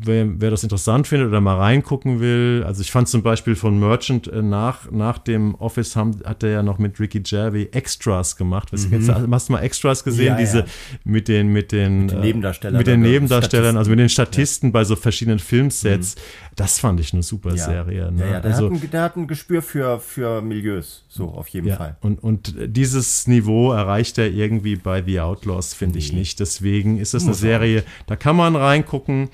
wer, 0.07 0.41
wer, 0.41 0.51
das 0.51 0.63
interessant 0.63 1.07
findet 1.07 1.29
oder 1.29 1.41
mal 1.41 1.57
reingucken 1.57 2.21
will. 2.21 2.65
Also 2.67 2.81
ich 2.81 2.91
fand 2.91 3.09
zum 3.09 3.23
Beispiel 3.23 3.57
von 3.57 3.79
Merchant 3.79 4.27
äh, 4.29 4.43
nach, 4.43 4.91
nach 4.91 5.19
dem 5.19 5.55
Office 5.57 5.97
haben, 5.97 6.21
hat 6.25 6.43
er 6.43 6.51
ja 6.51 6.63
noch 6.63 6.79
mit 6.79 6.99
Ricky 7.01 7.21
Gervais 7.21 7.69
Extras 7.73 8.37
gemacht. 8.37 8.73
Mhm. 8.73 8.93
jetzt, 8.93 9.09
hast 9.09 9.49
du 9.49 9.53
mal 9.53 9.61
Extras 9.61 10.05
gesehen? 10.05 10.27
Ja, 10.27 10.37
Diese 10.37 10.59
ja. 10.61 10.65
mit 11.05 11.29
den 11.29 11.49
mit 11.49 11.73
den, 11.73 12.07
mit 12.07 12.13
den 12.13 12.19
äh, 12.19 12.27
Nebendarstellern, 12.27 12.79
mit 12.79 12.87
den 12.87 13.01
Nebendarstellern 13.01 13.77
also 13.77 13.91
mit 13.91 13.99
den 13.99 14.09
Statisten 14.09 14.69
ja. 14.69 14.73
bei 14.73 14.85
so 14.85 14.97
verschiedenen 14.97 15.39
Filmsets. 15.39 16.17
Mhm. 16.17 16.21
Das 16.57 16.79
fand 16.79 17.01
ich 17.01 17.13
eine 17.13 17.23
super 17.23 17.57
Serie. 17.57 18.11
Ne? 18.11 18.21
Ja, 18.21 18.33
ja, 18.33 18.41
der, 18.41 18.55
also, 18.55 18.67
hat 18.67 18.83
ein, 18.83 18.91
der 18.91 19.03
hat 19.03 19.17
ein 19.17 19.27
Gespür 19.27 19.61
für, 19.61 20.01
für 20.01 20.41
Milieus, 20.41 21.05
so 21.09 21.29
auf 21.29 21.49
jeden 21.49 21.71
Fall. 21.75 21.97
Und, 22.01 22.23
und 22.23 22.55
dieses 22.67 23.27
Niveau 23.27 23.73
erreicht 23.73 24.17
er 24.17 24.31
irgendwie 24.31 24.77
bei 24.77 25.03
The 25.03 25.21
Outlaws, 25.21 25.75
finde 25.75 25.99
nee. 25.99 26.05
ich 26.05 26.13
nicht. 26.13 26.41
Deswegen 26.41 26.99
ist 26.99 27.13
es 27.13 27.25
eine 27.25 27.35
Serie, 27.35 27.85
da 28.07 28.17
kann 28.17 28.37
man 28.37 28.57
reingucken. 28.57 29.29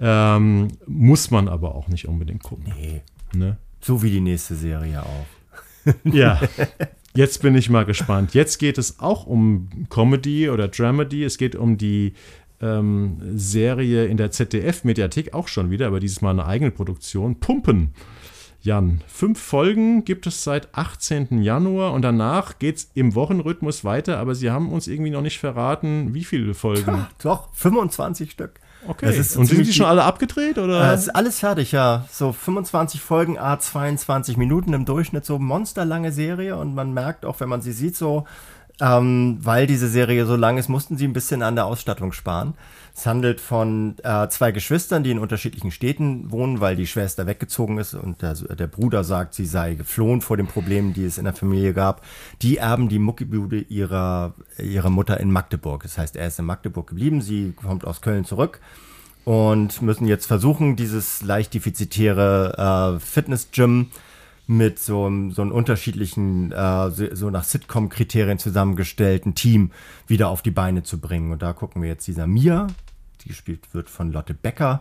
Ähm, 0.00 0.68
muss 0.86 1.30
man 1.30 1.48
aber 1.48 1.74
auch 1.74 1.88
nicht 1.88 2.06
unbedingt 2.06 2.42
gucken. 2.42 2.72
Nee. 2.76 3.02
Ne? 3.34 3.56
So 3.80 4.02
wie 4.02 4.10
die 4.10 4.20
nächste 4.20 4.54
Serie 4.54 5.02
auch. 5.02 5.26
ja. 6.04 6.40
Jetzt 7.14 7.42
bin 7.42 7.54
ich 7.54 7.68
mal 7.70 7.84
gespannt. 7.84 8.34
Jetzt 8.34 8.58
geht 8.58 8.78
es 8.78 9.00
auch 9.00 9.26
um 9.26 9.68
Comedy 9.90 10.50
oder 10.50 10.68
Dramedy. 10.68 11.24
Es 11.24 11.38
geht 11.38 11.56
um 11.56 11.76
die 11.76 12.14
ähm, 12.60 13.16
Serie 13.34 14.06
in 14.06 14.16
der 14.16 14.30
ZDF-Mediathek 14.30 15.34
auch 15.34 15.48
schon 15.48 15.70
wieder, 15.70 15.86
aber 15.88 16.00
dieses 16.00 16.20
Mal 16.20 16.30
eine 16.30 16.46
eigene 16.46 16.70
Produktion. 16.70 17.40
Pumpen. 17.40 17.94
Jan, 18.60 19.02
fünf 19.06 19.40
Folgen 19.40 20.04
gibt 20.04 20.26
es 20.26 20.42
seit 20.42 20.74
18. 20.74 21.42
Januar 21.42 21.92
und 21.92 22.02
danach 22.02 22.58
geht 22.58 22.76
es 22.76 22.90
im 22.94 23.14
Wochenrhythmus 23.14 23.84
weiter, 23.84 24.18
aber 24.18 24.34
Sie 24.34 24.50
haben 24.50 24.72
uns 24.72 24.88
irgendwie 24.88 25.10
noch 25.10 25.22
nicht 25.22 25.38
verraten, 25.38 26.12
wie 26.12 26.24
viele 26.24 26.54
Folgen. 26.54 27.06
Doch, 27.22 27.48
25 27.54 28.32
Stück. 28.32 28.60
Okay. 28.86 29.06
und 29.36 29.46
sind 29.46 29.66
die 29.66 29.72
schon 29.72 29.86
alle 29.86 30.04
abgedreht? 30.04 30.58
Oder? 30.58 30.92
Äh, 30.92 30.94
ist 30.94 31.08
alles 31.08 31.40
fertig, 31.40 31.72
ja. 31.72 32.04
So 32.10 32.32
25 32.32 33.00
Folgen, 33.00 33.38
a 33.38 33.58
22 33.58 34.36
Minuten 34.36 34.72
im 34.72 34.84
Durchschnitt, 34.84 35.24
so 35.24 35.38
monsterlange 35.38 36.12
Serie. 36.12 36.56
Und 36.56 36.74
man 36.74 36.92
merkt 36.94 37.24
auch, 37.24 37.40
wenn 37.40 37.48
man 37.48 37.60
sie 37.60 37.72
sieht, 37.72 37.96
so, 37.96 38.24
ähm, 38.80 39.38
weil 39.40 39.66
diese 39.66 39.88
Serie 39.88 40.26
so 40.26 40.36
lang 40.36 40.58
ist, 40.58 40.68
mussten 40.68 40.96
sie 40.96 41.06
ein 41.06 41.12
bisschen 41.12 41.42
an 41.42 41.56
der 41.56 41.66
Ausstattung 41.66 42.12
sparen. 42.12 42.54
Es 42.98 43.06
handelt 43.06 43.40
von 43.40 43.94
äh, 44.02 44.28
zwei 44.28 44.50
Geschwistern, 44.50 45.04
die 45.04 45.12
in 45.12 45.20
unterschiedlichen 45.20 45.70
Städten 45.70 46.32
wohnen, 46.32 46.58
weil 46.58 46.74
die 46.74 46.88
Schwester 46.88 47.28
weggezogen 47.28 47.78
ist 47.78 47.94
und 47.94 48.22
der, 48.22 48.34
der, 48.34 48.66
Bruder 48.66 49.04
sagt, 49.04 49.34
sie 49.34 49.46
sei 49.46 49.76
geflohen 49.76 50.20
vor 50.20 50.36
den 50.36 50.48
Problemen, 50.48 50.94
die 50.94 51.04
es 51.04 51.16
in 51.16 51.22
der 51.22 51.32
Familie 51.32 51.74
gab. 51.74 52.04
Die 52.42 52.56
erben 52.56 52.88
die 52.88 52.98
Muckibude 52.98 53.60
ihrer, 53.60 54.34
ihrer 54.58 54.90
Mutter 54.90 55.20
in 55.20 55.30
Magdeburg. 55.30 55.84
Das 55.84 55.96
heißt, 55.96 56.16
er 56.16 56.26
ist 56.26 56.40
in 56.40 56.46
Magdeburg 56.46 56.88
geblieben, 56.88 57.22
sie 57.22 57.52
kommt 57.52 57.84
aus 57.84 58.00
Köln 58.00 58.24
zurück 58.24 58.58
und 59.24 59.80
müssen 59.80 60.08
jetzt 60.08 60.26
versuchen, 60.26 60.74
dieses 60.74 61.22
leicht 61.22 61.54
defizitäre 61.54 62.96
äh, 62.96 62.98
Fitness-Gym 62.98 63.90
mit 64.48 64.80
so, 64.80 65.08
so 65.30 65.42
einem 65.42 65.52
unterschiedlichen, 65.52 66.50
äh, 66.50 66.90
so 66.90 67.30
nach 67.30 67.44
Sitcom-Kriterien 67.44 68.40
zusammengestellten 68.40 69.36
Team 69.36 69.70
wieder 70.08 70.30
auf 70.30 70.42
die 70.42 70.50
Beine 70.50 70.82
zu 70.82 70.98
bringen. 70.98 71.30
Und 71.30 71.42
da 71.42 71.52
gucken 71.52 71.80
wir 71.80 71.90
jetzt 71.90 72.08
dieser 72.08 72.26
Mia, 72.26 72.66
die 73.18 73.28
gespielt 73.28 73.72
wird 73.72 73.90
von 73.90 74.12
Lotte 74.12 74.34
Becker, 74.34 74.80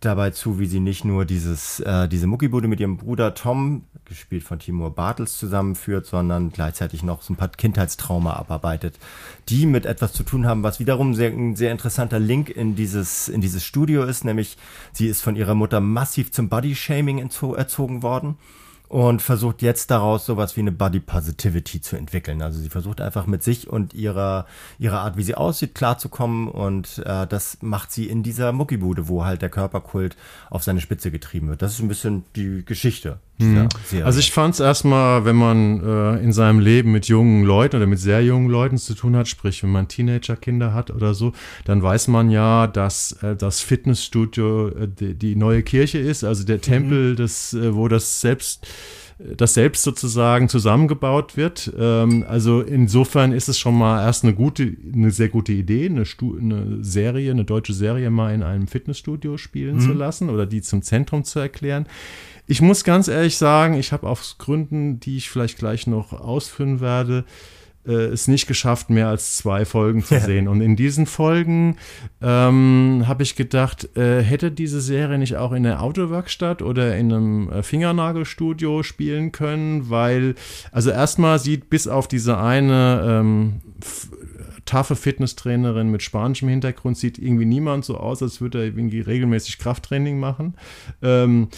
dabei 0.00 0.30
zu, 0.30 0.58
wie 0.58 0.66
sie 0.66 0.80
nicht 0.80 1.04
nur 1.04 1.24
dieses, 1.24 1.80
äh, 1.80 2.08
diese 2.08 2.26
Muckibude 2.26 2.68
mit 2.68 2.80
ihrem 2.80 2.96
Bruder 2.96 3.34
Tom, 3.34 3.84
gespielt 4.06 4.42
von 4.42 4.58
Timur 4.58 4.94
Bartels, 4.94 5.38
zusammenführt, 5.38 6.06
sondern 6.06 6.50
gleichzeitig 6.50 7.02
noch 7.02 7.22
so 7.22 7.32
ein 7.32 7.36
paar 7.36 7.48
Kindheitstrauma 7.48 8.32
abarbeitet, 8.32 8.98
die 9.48 9.66
mit 9.66 9.86
etwas 9.86 10.12
zu 10.12 10.22
tun 10.22 10.46
haben, 10.46 10.62
was 10.62 10.80
wiederum 10.80 11.14
sehr, 11.14 11.30
ein 11.30 11.54
sehr 11.54 11.70
interessanter 11.70 12.18
Link 12.18 12.48
in 12.48 12.74
dieses, 12.74 13.28
in 13.28 13.40
dieses 13.40 13.64
Studio 13.64 14.04
ist, 14.04 14.24
nämlich 14.24 14.56
sie 14.92 15.06
ist 15.06 15.22
von 15.22 15.36
ihrer 15.36 15.54
Mutter 15.54 15.80
massiv 15.80 16.32
zum 16.32 16.48
Body-Shaming 16.48 17.18
erzogen 17.18 18.02
worden 18.02 18.36
und 18.90 19.22
versucht 19.22 19.62
jetzt 19.62 19.92
daraus 19.92 20.26
sowas 20.26 20.56
wie 20.56 20.60
eine 20.62 20.72
Body 20.72 20.98
Positivity 20.98 21.80
zu 21.80 21.94
entwickeln. 21.94 22.42
Also 22.42 22.58
sie 22.58 22.68
versucht 22.68 23.00
einfach 23.00 23.24
mit 23.28 23.44
sich 23.44 23.70
und 23.70 23.94
ihrer, 23.94 24.46
ihrer 24.80 25.02
Art, 25.02 25.16
wie 25.16 25.22
sie 25.22 25.36
aussieht, 25.36 25.76
klarzukommen 25.76 26.48
und 26.48 26.98
äh, 27.06 27.24
das 27.28 27.58
macht 27.60 27.92
sie 27.92 28.08
in 28.08 28.24
dieser 28.24 28.50
Muckibude, 28.50 29.06
wo 29.06 29.24
halt 29.24 29.42
der 29.42 29.48
Körperkult 29.48 30.16
auf 30.50 30.64
seine 30.64 30.80
Spitze 30.80 31.12
getrieben 31.12 31.48
wird. 31.48 31.62
Das 31.62 31.74
ist 31.74 31.78
ein 31.78 31.86
bisschen 31.86 32.24
die 32.34 32.64
Geschichte 32.64 33.20
Mhm. 33.42 33.68
Also 34.04 34.18
ich 34.18 34.32
fand 34.32 34.54
es 34.54 34.60
erstmal, 34.60 35.24
wenn 35.24 35.36
man 35.36 35.84
äh, 35.84 36.22
in 36.22 36.32
seinem 36.32 36.60
Leben 36.60 36.92
mit 36.92 37.06
jungen 37.08 37.44
Leuten 37.44 37.76
oder 37.76 37.86
mit 37.86 37.98
sehr 37.98 38.22
jungen 38.22 38.48
Leuten 38.48 38.78
zu 38.78 38.94
tun 38.94 39.16
hat, 39.16 39.28
sprich 39.28 39.62
wenn 39.62 39.70
man 39.70 39.88
Teenager-Kinder 39.88 40.74
hat 40.74 40.90
oder 40.90 41.14
so, 41.14 41.32
dann 41.64 41.82
weiß 41.82 42.08
man 42.08 42.30
ja, 42.30 42.66
dass 42.66 43.12
äh, 43.22 43.36
das 43.36 43.60
Fitnessstudio 43.60 44.68
äh, 44.68 44.88
die, 44.88 45.14
die, 45.14 45.36
neue 45.36 45.62
Kirche 45.62 45.98
ist, 45.98 46.24
also 46.24 46.44
der 46.44 46.60
Tempel, 46.60 47.12
mhm. 47.12 47.16
des, 47.16 47.54
äh, 47.54 47.74
wo 47.74 47.88
das 47.88 48.20
selbst 48.20 48.66
das 49.36 49.54
selbst 49.54 49.82
sozusagen 49.82 50.48
zusammengebaut 50.48 51.36
wird. 51.36 51.72
Ähm, 51.78 52.24
also 52.28 52.62
insofern 52.62 53.32
ist 53.32 53.48
es 53.48 53.58
schon 53.58 53.76
mal 53.76 54.04
erst 54.04 54.24
eine 54.24 54.34
gute, 54.34 54.76
eine 54.92 55.10
sehr 55.10 55.28
gute 55.28 55.52
Idee, 55.52 55.86
eine, 55.86 56.06
Stu 56.06 56.36
eine 56.38 56.82
Serie, 56.82 57.30
eine 57.30 57.44
deutsche 57.44 57.72
Serie 57.72 58.10
mal 58.10 58.34
in 58.34 58.42
einem 58.42 58.66
Fitnessstudio 58.66 59.36
spielen 59.36 59.76
mhm. 59.76 59.80
zu 59.80 59.92
lassen 59.92 60.30
oder 60.30 60.46
die 60.46 60.62
zum 60.62 60.82
Zentrum 60.82 61.24
zu 61.24 61.38
erklären. 61.38 61.86
Ich 62.50 62.60
muss 62.60 62.82
ganz 62.82 63.06
ehrlich 63.06 63.36
sagen, 63.36 63.74
ich 63.74 63.92
habe 63.92 64.08
aus 64.08 64.34
Gründen, 64.38 64.98
die 64.98 65.18
ich 65.18 65.30
vielleicht 65.30 65.56
gleich 65.56 65.86
noch 65.86 66.12
ausführen 66.12 66.80
werde, 66.80 67.24
äh, 67.86 67.92
es 67.92 68.26
nicht 68.26 68.48
geschafft, 68.48 68.90
mehr 68.90 69.06
als 69.06 69.36
zwei 69.36 69.64
Folgen 69.64 70.02
zu 70.02 70.18
sehen. 70.18 70.48
Und 70.48 70.60
in 70.60 70.74
diesen 70.74 71.06
Folgen 71.06 71.76
ähm, 72.20 73.04
habe 73.06 73.22
ich 73.22 73.36
gedacht, 73.36 73.96
äh, 73.96 74.20
hätte 74.24 74.50
diese 74.50 74.80
Serie 74.80 75.16
nicht 75.16 75.36
auch 75.36 75.52
in 75.52 75.62
der 75.62 75.80
Autowerkstatt 75.80 76.60
oder 76.60 76.96
in 76.96 77.12
einem 77.12 77.52
äh, 77.52 77.62
Fingernagelstudio 77.62 78.82
spielen 78.82 79.30
können, 79.30 79.88
weil, 79.88 80.34
also 80.72 80.90
erstmal 80.90 81.38
sieht 81.38 81.70
bis 81.70 81.86
auf 81.86 82.08
diese 82.08 82.36
eine 82.36 83.00
ähm, 83.06 83.60
taffe 84.64 84.96
Fitnesstrainerin 84.96 85.88
mit 85.90 86.02
spanischem 86.02 86.48
Hintergrund 86.48 86.98
sieht 86.98 87.16
irgendwie 87.16 87.44
niemand 87.44 87.84
so 87.84 87.96
aus, 87.96 88.22
als 88.22 88.40
würde 88.40 88.58
er 88.58 88.64
irgendwie 88.64 89.00
regelmäßig 89.00 89.58
Krafttraining 89.58 90.18
machen. 90.18 90.54
Ähm, 91.00 91.48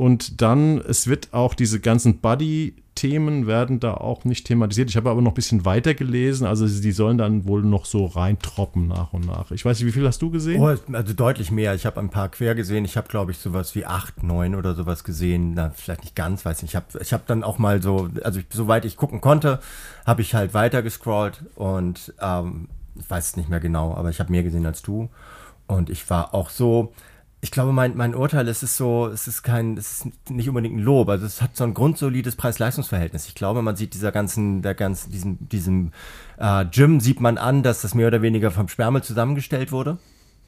und 0.00 0.40
dann, 0.40 0.78
es 0.78 1.08
wird 1.08 1.34
auch 1.34 1.52
diese 1.52 1.78
ganzen 1.78 2.20
Buddy-Themen 2.20 3.46
werden 3.46 3.80
da 3.80 3.92
auch 3.92 4.24
nicht 4.24 4.46
thematisiert. 4.46 4.88
Ich 4.88 4.96
habe 4.96 5.10
aber 5.10 5.20
noch 5.20 5.32
ein 5.32 5.34
bisschen 5.34 5.66
weiter 5.66 5.92
gelesen. 5.92 6.46
Also 6.46 6.66
die 6.66 6.92
sollen 6.92 7.18
dann 7.18 7.46
wohl 7.46 7.62
noch 7.62 7.84
so 7.84 8.06
reintroppen 8.06 8.88
nach 8.88 9.12
und 9.12 9.26
nach. 9.26 9.50
Ich 9.50 9.62
weiß 9.62 9.78
nicht, 9.78 9.86
wie 9.86 9.92
viel 9.92 10.06
hast 10.06 10.22
du 10.22 10.30
gesehen? 10.30 10.62
Oh, 10.62 10.74
also 10.94 11.12
deutlich 11.12 11.50
mehr. 11.50 11.74
Ich 11.74 11.84
habe 11.84 12.00
ein 12.00 12.08
paar 12.08 12.30
quer 12.30 12.54
gesehen. 12.54 12.86
Ich 12.86 12.96
habe, 12.96 13.08
glaube 13.08 13.32
ich, 13.32 13.36
sowas 13.40 13.74
wie 13.74 13.84
acht, 13.84 14.22
neun 14.22 14.54
oder 14.54 14.74
sowas 14.74 15.04
gesehen. 15.04 15.52
Na, 15.52 15.68
vielleicht 15.68 16.00
nicht 16.00 16.16
ganz, 16.16 16.46
weiß 16.46 16.62
nicht. 16.62 16.70
Ich 16.70 16.76
habe 16.76 16.86
ich 16.98 17.12
hab 17.12 17.26
dann 17.26 17.44
auch 17.44 17.58
mal 17.58 17.82
so, 17.82 18.08
also 18.24 18.40
ich, 18.40 18.46
soweit 18.48 18.86
ich 18.86 18.96
gucken 18.96 19.20
konnte, 19.20 19.60
habe 20.06 20.22
ich 20.22 20.34
halt 20.34 20.54
weiter 20.54 20.80
gescrollt 20.80 21.44
und 21.56 22.14
ähm, 22.22 22.68
ich 22.98 23.10
weiß 23.10 23.26
es 23.26 23.36
nicht 23.36 23.50
mehr 23.50 23.60
genau, 23.60 23.92
aber 23.92 24.08
ich 24.08 24.18
habe 24.18 24.32
mehr 24.32 24.44
gesehen 24.44 24.64
als 24.64 24.80
du. 24.80 25.10
Und 25.66 25.90
ich 25.90 26.08
war 26.08 26.32
auch 26.32 26.48
so, 26.48 26.94
ich 27.42 27.50
glaube, 27.50 27.72
mein, 27.72 27.96
mein 27.96 28.14
Urteil 28.14 28.46
ist 28.48 28.62
es 28.62 28.76
so, 28.76 29.06
es 29.06 29.26
ist 29.26 29.42
kein, 29.42 29.78
es 29.78 30.04
ist 30.04 30.30
nicht 30.30 30.48
unbedingt 30.48 30.76
ein 30.76 30.82
Lob. 30.82 31.08
Also 31.08 31.24
es 31.24 31.40
hat 31.40 31.56
so 31.56 31.64
ein 31.64 31.72
grundsolides 31.72 32.36
Preis-Leistungs-Verhältnis. 32.36 33.28
Ich 33.28 33.34
glaube, 33.34 33.62
man 33.62 33.76
sieht 33.76 33.94
dieser 33.94 34.12
ganzen, 34.12 34.60
der 34.60 34.74
ganzen, 34.74 35.10
diesem, 35.10 35.48
diesem 35.48 35.92
äh, 36.36 36.66
Gym 36.66 37.00
sieht 37.00 37.20
man 37.20 37.38
an, 37.38 37.62
dass 37.62 37.80
das 37.80 37.94
mehr 37.94 38.08
oder 38.08 38.20
weniger 38.20 38.50
vom 38.50 38.68
Sperrmüll 38.68 39.02
zusammengestellt 39.02 39.72
wurde. 39.72 39.98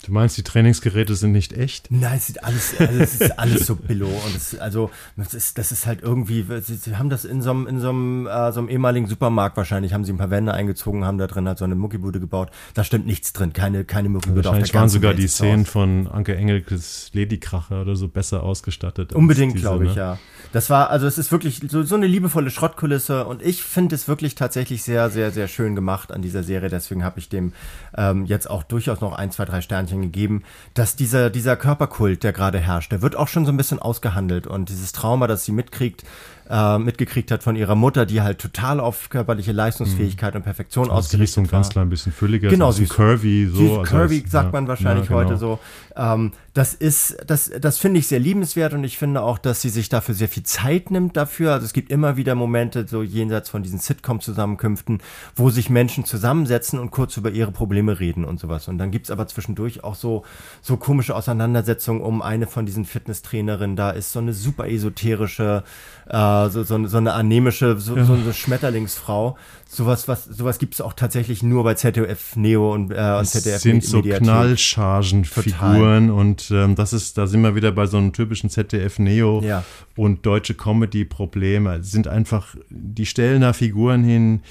Du 0.04 0.12
meinst, 0.12 0.36
die 0.36 0.42
Trainingsgeräte 0.42 1.14
sind 1.14 1.32
nicht 1.32 1.52
echt? 1.52 1.90
Nein, 1.90 2.16
es 2.16 2.26
sieht 2.26 2.42
alles, 2.42 2.74
also 2.78 2.98
es 3.00 3.20
ist 3.20 3.38
alles 3.38 3.66
so 3.66 3.76
billo. 3.76 4.08
Und 4.08 4.34
es, 4.36 4.58
also, 4.58 4.90
das 5.16 5.32
ist, 5.32 5.58
das 5.58 5.70
ist 5.70 5.86
halt 5.86 6.02
irgendwie, 6.02 6.44
sie, 6.60 6.96
haben 6.96 7.08
das 7.08 7.24
in 7.24 7.40
so 7.40 7.50
einem, 7.50 7.66
in 7.68 7.80
so 7.80 7.90
einem, 7.90 8.26
äh, 8.26 8.52
so 8.52 8.60
einem 8.60 8.68
ehemaligen 8.68 9.06
Supermarkt 9.06 9.56
wahrscheinlich, 9.56 9.92
haben 9.92 10.04
sie 10.04 10.12
ein 10.12 10.18
paar 10.18 10.30
Wände 10.30 10.52
eingezogen, 10.54 11.04
haben 11.04 11.18
da 11.18 11.28
drin 11.28 11.46
halt 11.46 11.58
so 11.58 11.64
eine 11.64 11.76
Muckibude 11.76 12.18
gebaut. 12.18 12.50
Da 12.74 12.82
stimmt 12.82 13.06
nichts 13.06 13.32
drin, 13.32 13.52
keine, 13.52 13.84
keine 13.84 14.08
Muckibude 14.08 14.44
Wahrscheinlich 14.44 14.74
waren 14.74 14.88
sogar 14.88 15.10
Welt 15.10 15.20
die 15.20 15.28
Szenen 15.28 15.66
von 15.66 16.08
Anke 16.08 16.34
Engelkes 16.34 17.10
Ladykracher 17.12 17.82
oder 17.82 17.94
so 17.94 18.08
besser 18.08 18.42
ausgestattet. 18.42 19.12
Unbedingt, 19.12 19.56
glaube 19.56 19.84
ich, 19.84 19.94
ne? 19.94 20.00
ja. 20.00 20.18
Das 20.52 20.68
war, 20.68 20.90
also 20.90 21.06
es 21.06 21.16
ist 21.16 21.32
wirklich 21.32 21.62
so, 21.68 21.82
so 21.82 21.94
eine 21.94 22.06
liebevolle 22.06 22.50
Schrottkulisse 22.50 23.24
und 23.24 23.40
ich 23.40 23.62
finde 23.62 23.94
es 23.94 24.08
wirklich 24.08 24.34
tatsächlich 24.34 24.82
sehr, 24.82 25.08
sehr, 25.10 25.30
sehr 25.30 25.48
schön 25.48 25.74
gemacht 25.74 26.12
an 26.12 26.20
dieser 26.20 26.42
Serie. 26.42 26.68
Deswegen 26.68 27.04
habe 27.04 27.18
ich 27.20 27.28
dem 27.28 27.52
ähm, 27.96 28.26
jetzt 28.26 28.50
auch 28.50 28.62
durchaus 28.62 29.00
noch 29.00 29.12
ein, 29.12 29.30
zwei, 29.30 29.44
drei 29.46 29.62
Sternchen 29.62 29.91
Sternchen 29.92 30.02
gegeben, 30.02 30.42
dass 30.74 30.96
dieser, 30.96 31.30
dieser 31.30 31.56
Körperkult, 31.56 32.24
der 32.24 32.32
gerade 32.32 32.58
herrscht, 32.58 32.92
der 32.92 33.02
wird 33.02 33.16
auch 33.16 33.28
schon 33.28 33.44
so 33.44 33.52
ein 33.52 33.56
bisschen 33.56 33.78
ausgehandelt 33.78 34.46
und 34.46 34.68
dieses 34.68 34.92
Trauma, 34.92 35.26
das 35.26 35.44
sie 35.44 35.52
mitkriegt, 35.52 36.04
äh, 36.50 36.78
mitgekriegt 36.78 37.30
hat 37.30 37.42
von 37.42 37.56
ihrer 37.56 37.74
Mutter, 37.74 38.06
die 38.06 38.22
halt 38.22 38.38
total 38.38 38.80
auf 38.80 39.10
körperliche 39.10 39.52
Leistungsfähigkeit 39.52 40.34
mhm. 40.34 40.38
und 40.38 40.42
Perfektion 40.44 40.84
also 40.84 40.96
ausgerichtet 40.96 41.36
war. 41.36 41.44
so 41.44 41.48
ein 41.48 41.50
ganz 41.50 41.68
klein 41.70 41.90
bisschen 41.90 42.12
fülliger, 42.12 42.48
genau, 42.48 42.72
so 42.72 42.84
curvy, 42.84 43.48
so. 43.52 43.80
Also 43.80 43.82
curvy 43.82 44.24
sagt 44.26 44.46
ja, 44.46 44.52
man 44.52 44.68
wahrscheinlich 44.68 45.08
ja, 45.08 45.16
genau. 45.16 45.30
heute 45.30 45.38
so. 45.38 45.58
Ähm, 45.96 46.32
das 46.54 46.74
ist, 46.74 47.16
das, 47.26 47.50
das 47.60 47.78
finde 47.78 47.98
ich 47.98 48.08
sehr 48.08 48.18
liebenswert 48.18 48.74
und 48.74 48.84
ich 48.84 48.98
finde 48.98 49.22
auch, 49.22 49.38
dass 49.38 49.62
sie 49.62 49.70
sich 49.70 49.88
dafür 49.88 50.14
sehr 50.14 50.28
viel 50.28 50.42
Zeit 50.42 50.90
nimmt 50.90 51.16
dafür. 51.16 51.54
Also 51.54 51.64
es 51.64 51.72
gibt 51.72 51.90
immer 51.90 52.18
wieder 52.18 52.34
Momente, 52.34 52.86
so 52.86 53.02
jenseits 53.02 53.48
von 53.48 53.62
diesen 53.62 53.78
Sitcom-Zusammenkünften, 53.78 55.00
wo 55.34 55.48
sich 55.48 55.70
Menschen 55.70 56.04
zusammensetzen 56.04 56.78
und 56.78 56.90
kurz 56.90 57.16
über 57.16 57.30
ihre 57.30 57.52
Probleme 57.52 58.00
reden 58.00 58.26
und 58.26 58.38
sowas. 58.38 58.68
Und 58.68 58.76
dann 58.76 58.90
gibt's 58.90 59.10
aber 59.10 59.26
zwischendurch 59.28 59.82
auch 59.82 59.94
so, 59.94 60.24
so 60.60 60.76
komische 60.76 61.16
Auseinandersetzungen 61.16 62.02
um 62.02 62.20
eine 62.20 62.46
von 62.46 62.66
diesen 62.66 62.84
Fitnesstrainerinnen. 62.84 63.74
Da 63.74 63.90
ist 63.90 64.12
so 64.12 64.18
eine 64.18 64.34
super 64.34 64.68
esoterische, 64.68 65.64
äh, 66.06 66.50
so, 66.50 66.64
so, 66.64 66.86
so 66.86 66.98
eine 66.98 67.14
anemische, 67.14 67.80
so, 67.80 67.96
ja. 67.96 68.04
so 68.04 68.12
eine 68.12 68.34
Schmetterlingsfrau. 68.34 69.38
Sowas, 69.66 70.06
was, 70.06 70.26
sowas 70.26 70.58
gibt 70.58 70.74
es 70.74 70.82
auch 70.82 70.92
tatsächlich 70.92 71.42
nur 71.42 71.64
bei 71.64 71.72
ZDF 71.72 72.36
Neo 72.36 72.74
und, 72.74 72.90
äh, 72.90 73.16
und 73.18 73.24
ZDF 73.24 73.62
sind 73.62 73.82
so 73.82 74.02
Knallchargenfiguren 74.02 76.10
und 76.10 76.41
ähm, 76.50 76.74
das 76.74 76.92
ist, 76.92 77.18
da 77.18 77.26
sind 77.26 77.42
wir 77.42 77.54
wieder 77.54 77.72
bei 77.72 77.86
so 77.86 77.96
einem 77.96 78.12
typischen 78.12 78.50
ZDF 78.50 78.98
Neo 78.98 79.42
ja. 79.42 79.64
und 79.96 80.26
deutsche 80.26 80.54
Comedy-Probleme. 80.54 81.82
Sind 81.82 82.08
einfach, 82.08 82.56
die 82.70 83.06
stellen 83.06 83.42
da 83.42 83.52
Figuren 83.52 84.04
hin, 84.04 84.42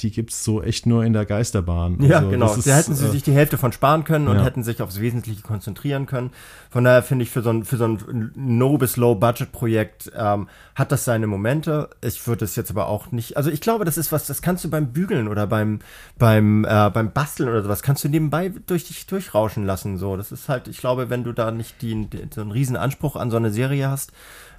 die 0.00 0.10
gibt 0.10 0.30
es 0.30 0.42
so 0.42 0.62
echt 0.62 0.86
nur 0.86 1.04
in 1.04 1.12
der 1.12 1.26
Geisterbahn. 1.26 2.02
Ja, 2.02 2.18
also, 2.18 2.30
genau. 2.30 2.56
Da 2.56 2.76
hätten 2.76 2.94
sie 2.94 3.06
äh, 3.06 3.10
sich 3.10 3.22
die 3.22 3.32
Hälfte 3.32 3.58
von 3.58 3.72
sparen 3.72 4.04
können 4.04 4.26
und 4.26 4.38
ja. 4.38 4.44
hätten 4.44 4.64
sich 4.64 4.82
aufs 4.82 5.00
Wesentliche 5.00 5.42
konzentrieren 5.42 6.06
können. 6.06 6.30
Von 6.70 6.84
daher 6.84 7.02
finde 7.02 7.24
ich, 7.24 7.30
für 7.30 7.42
so 7.42 7.50
ein, 7.50 7.64
für 7.64 7.76
so 7.76 7.86
ein 7.86 8.32
No- 8.34 8.78
bis 8.78 8.96
Low-Budget-Projekt 8.96 10.10
ähm, 10.16 10.48
hat 10.74 10.90
das 10.90 11.04
seine 11.04 11.26
Momente. 11.26 11.90
Ich 12.02 12.26
würde 12.26 12.44
es 12.44 12.56
jetzt 12.56 12.70
aber 12.70 12.88
auch 12.88 13.12
nicht, 13.12 13.36
also 13.36 13.50
ich 13.50 13.60
glaube, 13.60 13.84
das 13.84 13.96
ist 13.96 14.10
was, 14.12 14.26
das 14.26 14.42
kannst 14.42 14.64
du 14.64 14.70
beim 14.70 14.92
Bügeln 14.92 15.28
oder 15.28 15.46
beim, 15.46 15.80
beim, 16.18 16.64
äh, 16.64 16.90
beim 16.90 17.12
Basteln 17.12 17.48
oder 17.48 17.62
sowas, 17.62 17.82
kannst 17.82 18.02
du 18.02 18.08
nebenbei 18.08 18.52
durch 18.66 18.88
dich 18.88 19.06
durchrauschen 19.06 19.66
lassen. 19.66 19.98
So, 19.98 20.16
das 20.16 20.32
ist 20.32 20.48
halt, 20.48 20.68
ich 20.68 20.78
glaube, 20.78 21.10
wenn 21.10 21.22
du 21.22 21.32
da 21.32 21.50
nicht 21.50 21.80
die, 21.82 22.06
die, 22.06 22.26
so 22.34 22.40
einen 22.40 22.50
riesen 22.50 22.76
Anspruch 22.76 23.14
an 23.14 23.30
so 23.30 23.36
eine 23.36 23.50
Serie 23.50 23.88
hast, 23.88 24.12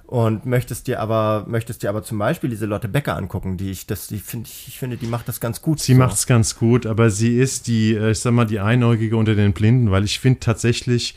und 0.06 0.46
möchtest 0.46 0.86
dir 0.86 1.00
aber 1.00 1.44
möchtest 1.48 1.82
dir 1.82 1.90
aber 1.90 2.02
zum 2.02 2.18
Beispiel 2.18 2.48
diese 2.48 2.66
Lotte 2.66 2.88
Becker 2.88 3.16
angucken, 3.16 3.56
die 3.56 3.70
ich 3.70 3.86
das 3.86 4.06
die 4.06 4.18
finde 4.18 4.48
ich, 4.48 4.68
ich 4.68 4.78
finde 4.78 4.96
die 4.96 5.06
macht 5.06 5.26
das 5.28 5.40
ganz 5.40 5.62
gut. 5.62 5.80
Sie 5.80 5.94
so. 5.94 5.98
macht 5.98 6.14
es 6.14 6.26
ganz 6.26 6.56
gut, 6.56 6.86
aber 6.86 7.10
sie 7.10 7.38
ist 7.38 7.66
die 7.66 7.94
äh, 7.94 8.12
ich 8.12 8.20
sag 8.20 8.32
mal 8.32 8.44
die 8.44 8.60
Einäugige 8.60 9.16
unter 9.16 9.34
den 9.34 9.52
Blinden, 9.52 9.90
weil 9.90 10.04
ich 10.04 10.20
finde 10.20 10.40
tatsächlich 10.40 11.14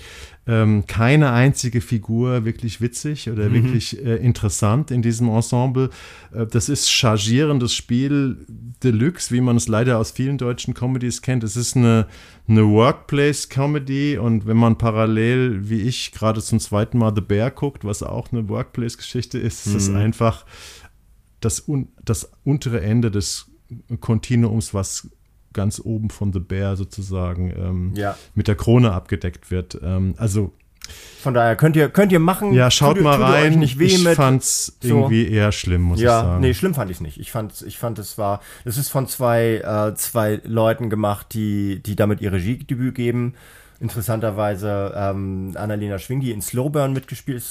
ähm, 0.50 0.86
keine 0.88 1.32
einzige 1.32 1.80
Figur 1.80 2.44
wirklich 2.44 2.82
witzig 2.82 3.30
oder 3.30 3.50
mhm. 3.50 3.54
wirklich 3.54 4.04
äh, 4.04 4.16
interessant 4.16 4.90
in 4.90 5.04
diesem 5.04 5.30
Ensemble. 5.30 5.92
Äh, 6.34 6.48
das 6.48 6.70
ist 6.70 6.90
chargierendes 6.90 7.76
Spiel 7.76 8.48
Deluxe, 8.84 9.32
wie 9.32 9.42
man 9.42 9.58
es 9.58 9.68
leider 9.68 10.00
aus 10.00 10.10
vielen 10.10 10.40
deutschen 10.40 10.74
Comedies 10.74 11.22
kennt. 11.22 11.44
Es 11.44 11.56
ist 11.56 11.78
eine, 11.78 12.08
eine 12.48 12.68
Workplace-Comedy 12.68 14.18
und 14.18 14.48
wenn 14.48 14.58
man 14.58 14.80
parallel, 14.80 15.70
wie 15.70 15.82
ich, 15.82 16.14
gerade 16.14 16.42
zum 16.42 16.60
zweiten 16.60 16.98
Mal 16.98 17.14
The 17.14 17.22
Bear 17.22 17.52
guckt, 17.52 17.86
was 17.86 18.02
auch 18.02 18.32
eine 18.32 18.50
Workplace-Geschichte 18.50 19.38
ist, 19.38 19.68
mhm. 19.68 19.76
ist 19.76 19.84
es 19.84 19.94
einfach 19.94 20.46
das, 21.42 21.60
un 21.68 21.90
das 22.04 22.32
untere 22.44 22.82
Ende 22.82 23.12
des 23.12 23.52
Kontinuums, 24.00 24.74
was 24.74 25.12
ganz 25.60 25.82
oben 25.84 26.10
von 26.10 26.32
The 26.32 26.40
Bear 26.40 26.78
sozusagen 26.78 27.52
ähm, 27.52 27.92
ja. 27.94 28.16
mit 28.34 28.48
der 28.48 28.56
Krone 28.56 28.94
abgedeckt 28.94 29.52
wird. 29.52 29.78
Ähm, 29.84 30.14
also 30.16 30.54
von 31.20 31.34
daher 31.34 31.58
könnt 31.58 31.76
ihr, 31.76 31.90
könnt 31.90 32.14
ihr 32.14 32.20
machen. 32.20 32.54
Ja, 32.54 32.72
schaut 32.72 32.96
tut, 32.96 33.04
mal 33.04 33.18
tut 33.18 33.26
rein. 33.26 33.60
Nicht 33.60 33.78
weh 33.78 33.88
ich 33.88 34.02
mit. 34.02 34.16
fand's 34.16 34.78
so. 34.82 34.88
irgendwie 34.88 35.28
eher 35.28 35.52
schlimm, 35.52 35.82
muss 35.82 36.00
ja, 36.00 36.20
ich 36.20 36.26
sagen. 36.26 36.40
Nee, 36.40 36.54
schlimm 36.54 36.74
fand 36.74 36.92
ich 36.92 37.02
nicht. 37.02 37.20
Ich 37.20 37.30
fand, 37.30 37.62
ich 37.62 37.78
fand, 37.78 38.00
es 38.00 38.18
war, 38.18 38.40
es 38.64 38.78
ist 38.78 38.88
von 38.88 39.06
zwei, 39.06 39.58
äh, 39.58 39.96
zwei 39.96 40.40
Leuten 40.46 40.90
gemacht, 40.90 41.34
die, 41.34 41.84
die 41.84 41.98
damit 41.98 42.22
ihr 42.22 42.32
Regiedebüt 42.32 42.96
geben. 42.96 43.34
Interessanterweise 43.82 44.94
ähm, 44.96 45.52
Annalena 45.56 46.00
Schwing, 46.00 46.22
die 46.22 46.32
in 46.32 46.42
Slowburn 46.42 46.94
mitgespielt, 46.94 47.44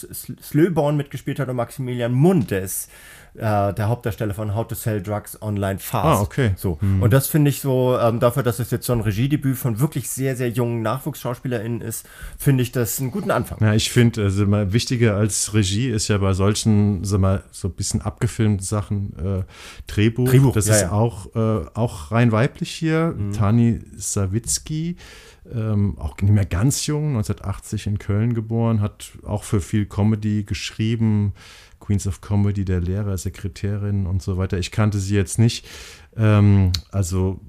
Slowborn 0.42 0.96
mitgespielt 0.96 1.38
hat 1.38 1.50
und 1.50 1.56
Maximilian 1.56 2.12
Mund, 2.12 2.50
der 2.50 2.62
ist 2.62 2.90
äh, 3.38 3.72
der 3.72 3.88
Hauptdarsteller 3.88 4.34
von 4.34 4.54
How 4.54 4.66
to 4.66 4.74
Sell 4.74 5.02
Drugs 5.02 5.40
Online 5.40 5.78
Fast. 5.78 6.04
Ah, 6.04 6.20
okay. 6.20 6.52
So. 6.56 6.78
Hm. 6.80 7.02
Und 7.02 7.12
das 7.12 7.28
finde 7.28 7.50
ich 7.50 7.60
so, 7.60 7.98
ähm, 8.00 8.20
dafür, 8.20 8.42
dass 8.42 8.58
es 8.58 8.70
jetzt 8.70 8.86
so 8.86 8.92
ein 8.92 9.00
Regiedebüt 9.00 9.56
von 9.56 9.80
wirklich 9.80 10.10
sehr, 10.10 10.36
sehr 10.36 10.50
jungen 10.50 10.82
NachwuchsschauspielerInnen 10.82 11.80
ist, 11.80 12.06
finde 12.36 12.62
ich 12.62 12.72
das 12.72 13.00
einen 13.00 13.10
guten 13.10 13.30
Anfang. 13.30 13.58
Ja, 13.60 13.74
ich 13.74 13.90
finde, 13.90 14.24
also 14.24 14.46
mal 14.46 14.72
wichtiger 14.72 15.16
als 15.16 15.54
Regie 15.54 15.88
ist 15.88 16.08
ja 16.08 16.18
bei 16.18 16.32
solchen, 16.32 17.04
sag 17.04 17.20
mal, 17.20 17.44
so 17.50 17.68
ein 17.68 17.74
bisschen 17.74 18.02
abgefilmten 18.02 18.64
Sachen 18.64 19.12
äh, 19.18 19.44
Drehbuch. 19.86 20.28
Drehbuch. 20.28 20.54
Das 20.54 20.66
ja, 20.66 20.74
ist 20.74 20.82
ja. 20.82 20.92
Auch, 20.92 21.34
äh, 21.34 21.66
auch 21.74 22.10
rein 22.10 22.32
weiblich 22.32 22.70
hier. 22.70 23.14
Mhm. 23.16 23.32
Tani 23.32 23.80
Sawicki. 23.96 24.96
Ähm, 25.54 25.96
auch 25.98 26.16
nicht 26.20 26.32
mehr 26.32 26.44
ganz 26.44 26.86
jung, 26.86 27.16
1980 27.16 27.86
in 27.86 27.98
Köln 27.98 28.34
geboren, 28.34 28.82
hat 28.82 29.12
auch 29.24 29.44
für 29.44 29.60
viel 29.60 29.86
Comedy 29.86 30.44
geschrieben, 30.44 31.32
Queens 31.88 32.06
of 32.06 32.20
Comedy, 32.20 32.66
der 32.66 32.80
Lehrer, 32.80 33.16
Sekretärin 33.16 34.06
und 34.06 34.20
so 34.22 34.36
weiter. 34.36 34.58
Ich 34.58 34.70
kannte 34.70 34.98
sie 34.98 35.14
jetzt 35.14 35.38
nicht. 35.38 35.66
Ähm, 36.18 36.70
also 36.92 37.40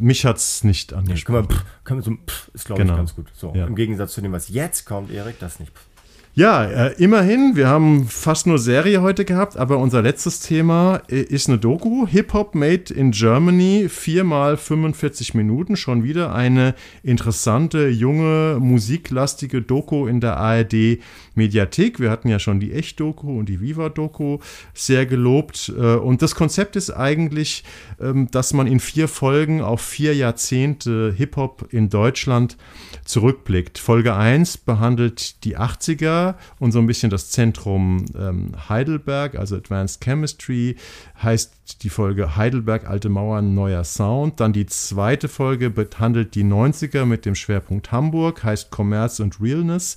mich 0.00 0.24
hat 0.24 0.38
es 0.38 0.64
nicht 0.64 0.92
angesprochen. 0.92 1.46
Ja, 1.50 1.58
können 1.84 2.00
wir 2.00 2.04
so, 2.04 2.10
pff, 2.26 2.50
ist 2.52 2.64
glaube 2.64 2.82
genau. 2.82 2.94
ich 2.94 2.98
ganz 2.98 3.14
gut. 3.14 3.28
So, 3.32 3.52
ja. 3.54 3.68
Im 3.68 3.76
Gegensatz 3.76 4.14
zu 4.14 4.22
dem, 4.22 4.32
was 4.32 4.48
jetzt 4.48 4.86
kommt, 4.86 5.12
Erik, 5.12 5.38
das 5.38 5.60
nicht. 5.60 5.72
Pff. 5.72 5.86
Ja, 6.32 6.64
äh, 6.64 6.94
immerhin, 6.94 7.56
wir 7.56 7.66
haben 7.66 8.06
fast 8.06 8.46
nur 8.46 8.60
Serie 8.60 9.02
heute 9.02 9.24
gehabt, 9.24 9.56
aber 9.56 9.78
unser 9.78 10.00
letztes 10.00 10.38
Thema 10.38 11.02
äh, 11.10 11.22
ist 11.22 11.48
eine 11.48 11.58
Doku. 11.58 12.06
Hip-Hop 12.06 12.54
Made 12.54 12.94
in 12.94 13.10
Germany, 13.10 13.88
viermal 13.88 14.56
45 14.56 15.34
Minuten, 15.34 15.76
schon 15.76 16.04
wieder 16.04 16.32
eine 16.32 16.76
interessante, 17.02 17.88
junge, 17.88 18.58
musiklastige 18.60 19.60
Doku 19.60 20.06
in 20.06 20.20
der 20.20 20.36
ARD 20.36 21.00
Mediathek. 21.40 22.00
Wir 22.00 22.10
hatten 22.10 22.28
ja 22.28 22.38
schon 22.38 22.60
die 22.60 22.72
Echt-Doku 22.72 23.38
und 23.38 23.48
die 23.48 23.62
Viva-Doku 23.62 24.38
sehr 24.74 25.06
gelobt. 25.06 25.72
Äh, 25.74 25.96
und 25.96 26.20
das 26.20 26.34
Konzept 26.34 26.76
ist 26.76 26.90
eigentlich, 26.90 27.64
ähm, 27.98 28.30
dass 28.30 28.52
man 28.52 28.66
in 28.66 28.78
vier 28.78 29.08
Folgen 29.08 29.62
auf 29.62 29.80
vier 29.80 30.14
Jahrzehnte 30.14 31.14
Hip-Hop 31.16 31.68
in 31.70 31.88
Deutschland 31.88 32.58
zurückblickt. 33.06 33.78
Folge 33.78 34.14
1 34.14 34.58
behandelt 34.58 35.44
die 35.44 35.56
80er 35.56 36.34
und 36.58 36.72
so 36.72 36.78
ein 36.78 36.86
bisschen 36.86 37.08
das 37.08 37.30
Zentrum 37.30 38.04
ähm, 38.18 38.52
Heidelberg, 38.68 39.36
also 39.36 39.56
Advanced 39.56 40.02
Chemistry, 40.02 40.76
heißt 41.22 41.82
die 41.82 41.88
Folge 41.88 42.36
Heidelberg, 42.36 42.86
alte 42.86 43.08
Mauern, 43.08 43.54
neuer 43.54 43.84
Sound. 43.84 44.40
Dann 44.40 44.52
die 44.52 44.66
zweite 44.66 45.28
Folge 45.28 45.70
behandelt 45.70 46.34
die 46.34 46.44
90er 46.44 47.06
mit 47.06 47.24
dem 47.24 47.34
Schwerpunkt 47.34 47.92
Hamburg, 47.92 48.44
heißt 48.44 48.68
Commerce 48.70 49.22
und 49.22 49.40
Realness. 49.40 49.96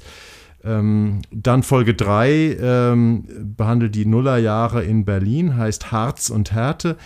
Ähm, 0.63 1.21
dann 1.31 1.61
Folge 1.63 1.93
3 1.93 2.57
ähm, 2.59 3.25
behandelt 3.57 3.95
die 3.95 4.05
Nullerjahre 4.05 4.83
in 4.83 5.03
Berlin, 5.03 5.57
heißt 5.57 5.91
Harz 5.91 6.29
und 6.29 6.53
Härte. 6.53 6.97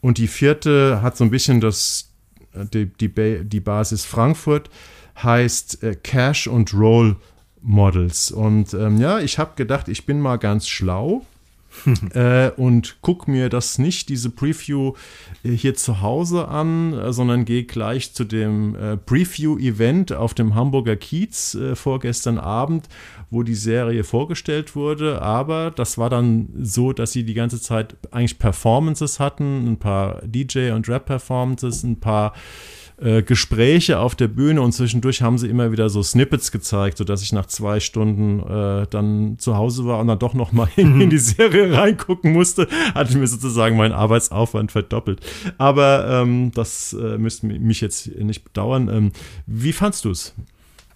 Und 0.00 0.18
die 0.18 0.28
vierte 0.28 1.02
hat 1.02 1.16
so 1.16 1.24
ein 1.24 1.30
bisschen 1.30 1.60
das, 1.60 2.10
äh, 2.52 2.66
die, 2.66 2.86
die, 2.86 3.44
die 3.44 3.60
Basis 3.60 4.04
Frankfurt, 4.04 4.70
heißt 5.20 5.82
äh, 5.82 5.96
Cash 5.96 6.46
und 6.46 6.72
Roll 6.72 7.16
Models. 7.62 8.30
Und 8.30 8.74
ähm, 8.74 8.98
ja, 8.98 9.18
ich 9.18 9.38
habe 9.38 9.52
gedacht, 9.56 9.88
ich 9.88 10.06
bin 10.06 10.20
mal 10.20 10.36
ganz 10.36 10.68
schlau. 10.68 11.26
äh, 12.14 12.50
und 12.50 12.98
guck 13.00 13.28
mir 13.28 13.48
das 13.48 13.78
nicht, 13.78 14.08
diese 14.08 14.30
Preview 14.30 14.94
äh, 15.44 15.50
hier 15.50 15.74
zu 15.74 16.00
Hause 16.00 16.48
an, 16.48 16.92
äh, 16.92 17.12
sondern 17.12 17.44
gehe 17.44 17.64
gleich 17.64 18.12
zu 18.12 18.24
dem 18.24 18.74
äh, 18.74 18.96
Preview-Event 18.96 20.12
auf 20.12 20.34
dem 20.34 20.54
Hamburger 20.54 20.96
Kiez 20.96 21.54
äh, 21.54 21.76
vorgestern 21.76 22.38
Abend, 22.38 22.88
wo 23.30 23.42
die 23.42 23.54
Serie 23.54 24.04
vorgestellt 24.04 24.74
wurde. 24.74 25.22
Aber 25.22 25.70
das 25.70 25.98
war 25.98 26.10
dann 26.10 26.48
so, 26.60 26.92
dass 26.92 27.12
sie 27.12 27.24
die 27.24 27.34
ganze 27.34 27.60
Zeit 27.60 27.96
eigentlich 28.10 28.38
Performances 28.38 29.20
hatten, 29.20 29.66
ein 29.66 29.78
paar 29.78 30.22
DJ- 30.26 30.72
und 30.72 30.88
Rap-Performances, 30.88 31.82
ein 31.84 32.00
paar 32.00 32.34
äh, 33.00 33.22
Gespräche 33.22 33.98
auf 33.98 34.14
der 34.14 34.28
Bühne 34.28 34.60
und 34.62 34.72
zwischendurch 34.72 35.22
haben 35.22 35.38
sie 35.38 35.48
immer 35.48 35.72
wieder 35.72 35.88
so 35.88 36.02
Snippets 36.02 36.52
gezeigt, 36.52 36.98
sodass 36.98 37.22
ich 37.22 37.32
nach 37.32 37.46
zwei 37.46 37.80
Stunden 37.80 38.40
äh, 38.40 38.86
dann 38.90 39.38
zu 39.38 39.56
Hause 39.56 39.86
war 39.86 39.98
und 40.00 40.08
dann 40.08 40.18
doch 40.18 40.34
noch 40.34 40.52
mal 40.52 40.68
in, 40.76 41.00
in 41.02 41.10
die 41.10 41.18
Serie 41.18 41.72
reingucken 41.72 42.32
musste, 42.32 42.68
hatte 42.94 43.10
ich 43.10 43.16
mir 43.16 43.26
sozusagen 43.26 43.76
meinen 43.76 43.92
Arbeitsaufwand 43.92 44.72
verdoppelt. 44.72 45.20
Aber 45.58 46.22
ähm, 46.22 46.52
das 46.54 46.92
äh, 46.92 47.18
müsste 47.18 47.46
mich 47.46 47.80
jetzt 47.80 48.14
nicht 48.18 48.44
bedauern. 48.44 48.88
Ähm, 48.88 49.12
wie 49.46 49.72
fandst 49.72 50.04
du 50.04 50.10
es? 50.10 50.34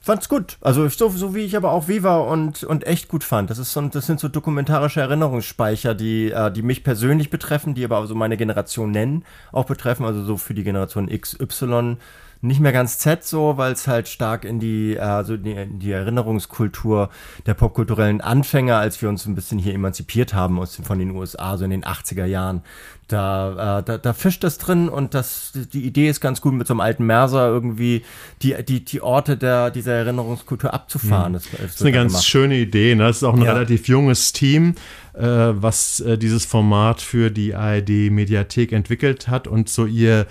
Fand's 0.04 0.28
gut. 0.28 0.58
Also 0.60 0.88
so, 0.88 1.08
so 1.08 1.34
wie 1.34 1.40
ich 1.40 1.56
aber 1.56 1.72
auch 1.72 1.88
Viva 1.88 2.18
und, 2.18 2.62
und 2.64 2.86
echt 2.86 3.08
gut 3.08 3.24
fand. 3.24 3.50
Das, 3.50 3.58
ist 3.58 3.72
so, 3.72 3.80
das 3.82 4.06
sind 4.06 4.20
so 4.20 4.28
dokumentarische 4.28 5.00
Erinnerungsspeicher, 5.00 5.94
die, 5.94 6.30
äh, 6.30 6.52
die 6.52 6.62
mich 6.62 6.84
persönlich 6.84 7.30
betreffen, 7.30 7.74
die 7.74 7.84
aber 7.84 8.06
so 8.06 8.14
meine 8.14 8.36
Generation 8.36 8.90
nennen, 8.90 9.24
auch 9.52 9.64
betreffen. 9.64 10.04
Also 10.04 10.22
so 10.24 10.36
für 10.36 10.54
die 10.54 10.64
Generation 10.64 11.08
XY 11.08 11.96
nicht 12.44 12.60
mehr 12.60 12.72
ganz 12.72 12.98
Z 12.98 13.24
so, 13.24 13.56
weil 13.56 13.72
es 13.72 13.86
halt 13.86 14.08
stark 14.08 14.44
in 14.44 14.60
die, 14.60 14.98
also 14.98 15.36
die, 15.36 15.66
die 15.66 15.92
Erinnerungskultur 15.92 17.08
der 17.46 17.54
popkulturellen 17.54 18.20
Anfänger, 18.20 18.76
als 18.76 19.00
wir 19.00 19.08
uns 19.08 19.26
ein 19.26 19.34
bisschen 19.34 19.58
hier 19.58 19.74
emanzipiert 19.74 20.34
haben 20.34 20.58
aus, 20.58 20.78
von 20.82 20.98
den 20.98 21.10
USA, 21.12 21.56
so 21.56 21.64
in 21.64 21.70
den 21.70 21.84
80er 21.84 22.26
Jahren, 22.26 22.62
da, 23.08 23.78
äh, 23.78 23.82
da, 23.82 23.98
da 23.98 24.12
fischt 24.12 24.44
das 24.44 24.58
drin 24.58 24.88
und 24.88 25.14
das, 25.14 25.52
die 25.72 25.84
Idee 25.84 26.08
ist 26.08 26.20
ganz 26.20 26.40
gut, 26.40 26.54
mit 26.54 26.66
so 26.66 26.74
einem 26.74 26.80
alten 26.80 27.06
Merser 27.06 27.48
irgendwie 27.48 28.02
die, 28.42 28.54
die, 28.62 28.84
die 28.84 29.00
Orte 29.00 29.36
der, 29.36 29.70
dieser 29.70 29.92
Erinnerungskultur 29.92 30.72
abzufahren. 30.72 31.32
Mhm. 31.32 31.34
Das, 31.34 31.44
das, 31.50 31.74
ist 31.76 31.82
eine 31.82 31.92
ganz 31.92 32.12
gemacht. 32.12 32.26
schöne 32.26 32.56
Idee. 32.56 32.94
Ne? 32.94 33.04
Das 33.04 33.16
ist 33.16 33.24
auch 33.24 33.34
ein 33.34 33.42
ja. 33.42 33.52
relativ 33.52 33.88
junges 33.88 34.32
Team, 34.32 34.74
äh, 35.14 35.22
was 35.22 36.00
äh, 36.00 36.18
dieses 36.18 36.44
Format 36.44 37.00
für 37.00 37.30
die 37.30 37.54
ARD-Mediathek 37.54 38.72
entwickelt 38.72 39.28
hat 39.28 39.48
und 39.48 39.68
so 39.68 39.86
ihr 39.86 40.26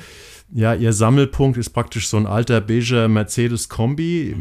ja, 0.55 0.75
ihr 0.75 0.93
Sammelpunkt 0.93 1.57
ist 1.57 1.71
praktisch 1.71 2.07
so 2.07 2.17
ein 2.17 2.27
alter 2.27 2.61
beiger 2.61 3.07
Mercedes-Kombi 3.07 4.35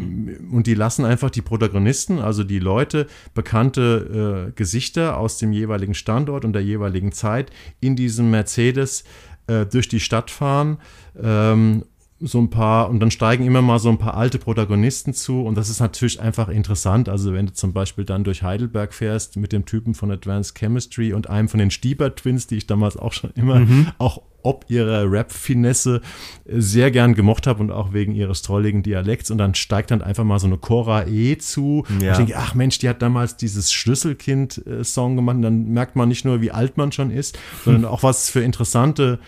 und 0.51 0.67
die 0.67 0.75
lassen 0.75 1.07
einfach 1.07 1.31
die 1.31 1.41
Protagonisten, 1.41 2.19
also 2.19 2.45
die 2.45 2.59
Leute, 2.59 3.07
bekannte 3.35 4.49
äh, 4.49 4.53
Gesichter 4.53 5.17
aus 5.17 5.39
dem 5.39 5.53
jeweiligen 5.53 5.95
Standort 5.95 6.45
und 6.45 6.53
der 6.53 6.63
jeweiligen 6.63 7.13
Zeit 7.13 7.51
in 7.81 7.97
diesem 7.97 8.31
Mercedes 8.31 9.05
äh, 9.47 9.65
durch 9.65 9.89
die 9.89 10.01
Stadt 10.01 10.31
fahren. 10.31 10.79
Ähm, 11.21 11.85
so 12.21 12.39
ein 12.39 12.51
paar, 12.51 12.89
und 12.91 13.01
dann 13.01 13.11
steigen 13.11 13.45
immer 13.45 13.63
mal 13.63 13.79
so 13.79 13.89
ein 13.89 13.99
paar 13.99 14.17
alte 14.17 14.39
Protagonisten 14.39 15.13
zu 15.15 15.43
und 15.43 15.57
das 15.57 15.69
ist 15.69 15.81
natürlich 15.81 16.21
einfach 16.21 16.49
interessant. 16.49 17.09
Also 17.09 17.33
wenn 17.33 17.47
du 17.47 17.53
zum 17.53 17.73
Beispiel 17.73 18.05
dann 18.05 18.23
durch 18.23 18.43
Heidelberg 18.43 18.95
fährst 18.95 19.37
mit 19.37 19.53
dem 19.53 19.65
Typen 19.65 19.95
von 19.95 20.11
Advanced 20.11 20.57
Chemistry 20.57 21.15
und 21.15 21.31
einem 21.31 21.49
von 21.49 21.59
den 21.59 21.71
Stieber 21.71 22.15
Twins, 22.15 22.47
die 22.47 22.59
ich 22.59 22.67
damals 22.67 22.97
auch 22.97 23.13
schon 23.13 23.31
immer 23.35 23.61
mhm. 23.61 23.89
auch 23.99 24.23
ob 24.43 24.66
ihrer 24.69 25.10
Rap-Finesse 25.10 26.01
sehr 26.47 26.90
gern 26.90 27.14
gemocht 27.14 27.47
habe 27.47 27.60
und 27.60 27.70
auch 27.70 27.93
wegen 27.93 28.14
ihres 28.14 28.43
trolligen 28.43 28.82
Dialekts. 28.82 29.31
Und 29.31 29.39
dann 29.39 29.55
steigt 29.55 29.90
dann 29.90 30.02
einfach 30.02 30.24
mal 30.24 30.39
so 30.39 30.47
eine 30.47 30.59
Cora 30.59 31.06
E 31.06 31.39
zu. 31.39 31.85
Ja. 31.89 31.94
Und 31.94 32.02
ich 32.02 32.16
denke, 32.16 32.36
ach 32.36 32.55
Mensch, 32.55 32.78
die 32.78 32.89
hat 32.89 33.02
damals 33.02 33.36
dieses 33.36 33.73
Schlüsselkind-Song 33.73 35.16
gemacht. 35.16 35.36
Und 35.36 35.43
dann 35.43 35.69
merkt 35.69 35.97
man 35.97 36.09
nicht 36.09 36.24
nur, 36.24 36.40
wie 36.40 36.51
alt 36.51 36.77
man 36.77 36.93
schon 36.93 37.10
ist, 37.10 37.39
sondern 37.64 37.85
auch 37.85 38.02
was 38.02 38.31
für 38.31 38.43
interessante 38.43 39.19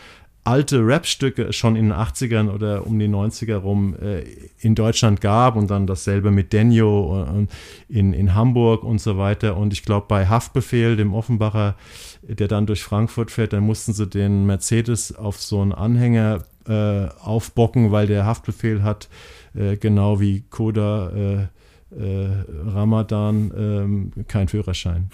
alte 0.44 0.86
Rap-Stücke 0.86 1.52
schon 1.54 1.74
in 1.74 1.86
den 1.86 1.94
80ern 1.94 2.50
oder 2.50 2.86
um 2.86 2.98
die 2.98 3.08
90er 3.08 3.56
rum 3.56 3.96
äh, 4.00 4.24
in 4.60 4.74
Deutschland 4.74 5.22
gab 5.22 5.56
und 5.56 5.70
dann 5.70 5.86
dasselbe 5.86 6.30
mit 6.30 6.52
Denio 6.52 7.48
in, 7.88 8.12
in 8.12 8.34
Hamburg 8.34 8.84
und 8.84 9.00
so 9.00 9.16
weiter. 9.16 9.56
Und 9.56 9.72
ich 9.72 9.84
glaube, 9.84 10.06
bei 10.06 10.26
Haftbefehl, 10.26 10.96
dem 10.96 11.14
Offenbacher, 11.14 11.76
der 12.28 12.48
dann 12.48 12.66
durch 12.66 12.82
Frankfurt 12.82 13.30
fährt, 13.30 13.52
dann 13.52 13.64
mussten 13.64 13.92
sie 13.92 14.06
den 14.06 14.46
Mercedes 14.46 15.14
auf 15.14 15.40
so 15.40 15.60
einen 15.60 15.72
Anhänger 15.72 16.44
äh, 16.66 17.08
aufbocken, 17.20 17.92
weil 17.92 18.06
der 18.06 18.24
Haftbefehl 18.24 18.82
hat, 18.82 19.08
äh, 19.54 19.76
genau 19.76 20.20
wie 20.20 20.42
Koda 20.50 21.48
äh, 21.90 22.28
Ramadan 22.74 23.52
ähm, 23.56 24.12
kein 24.26 24.48
Führerschein. 24.48 25.10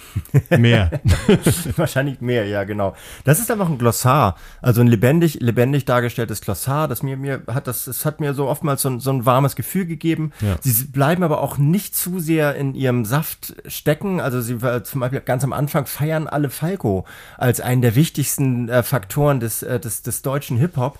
Mehr. 0.58 0.90
Wahrscheinlich 1.76 2.20
mehr, 2.20 2.46
ja, 2.46 2.64
genau. 2.64 2.94
Das 3.24 3.38
ist 3.38 3.50
einfach 3.50 3.68
ein 3.68 3.78
Glossar, 3.78 4.36
also 4.62 4.80
ein 4.80 4.86
lebendig, 4.86 5.40
lebendig 5.40 5.84
dargestelltes 5.84 6.40
Glossar, 6.40 6.88
das 6.88 7.02
mir, 7.02 7.16
mir 7.16 7.42
hat 7.48 7.66
das, 7.66 7.86
es 7.86 8.04
hat 8.04 8.20
mir 8.20 8.34
so 8.34 8.48
oftmals 8.48 8.82
so 8.82 8.88
ein, 8.88 9.00
so 9.00 9.10
ein 9.10 9.26
warmes 9.26 9.56
Gefühl 9.56 9.86
gegeben. 9.86 10.32
Ja. 10.40 10.56
Sie 10.60 10.84
bleiben 10.84 11.22
aber 11.22 11.40
auch 11.40 11.58
nicht 11.58 11.94
zu 11.94 12.18
sehr 12.18 12.54
in 12.54 12.74
ihrem 12.74 13.04
Saft 13.04 13.54
stecken. 13.66 14.20
Also 14.20 14.40
sie 14.40 14.58
zum 14.82 15.00
Beispiel 15.00 15.20
ganz 15.20 15.44
am 15.44 15.52
Anfang 15.52 15.86
feiern 15.86 16.26
alle 16.26 16.50
Falco 16.50 17.04
als 17.36 17.60
einen 17.60 17.82
der 17.82 17.94
wichtigsten 17.94 18.68
äh, 18.68 18.82
Faktoren 18.82 19.40
des, 19.40 19.62
äh, 19.62 19.78
des, 19.80 20.02
des 20.02 20.22
deutschen 20.22 20.56
Hip-Hop. 20.56 20.98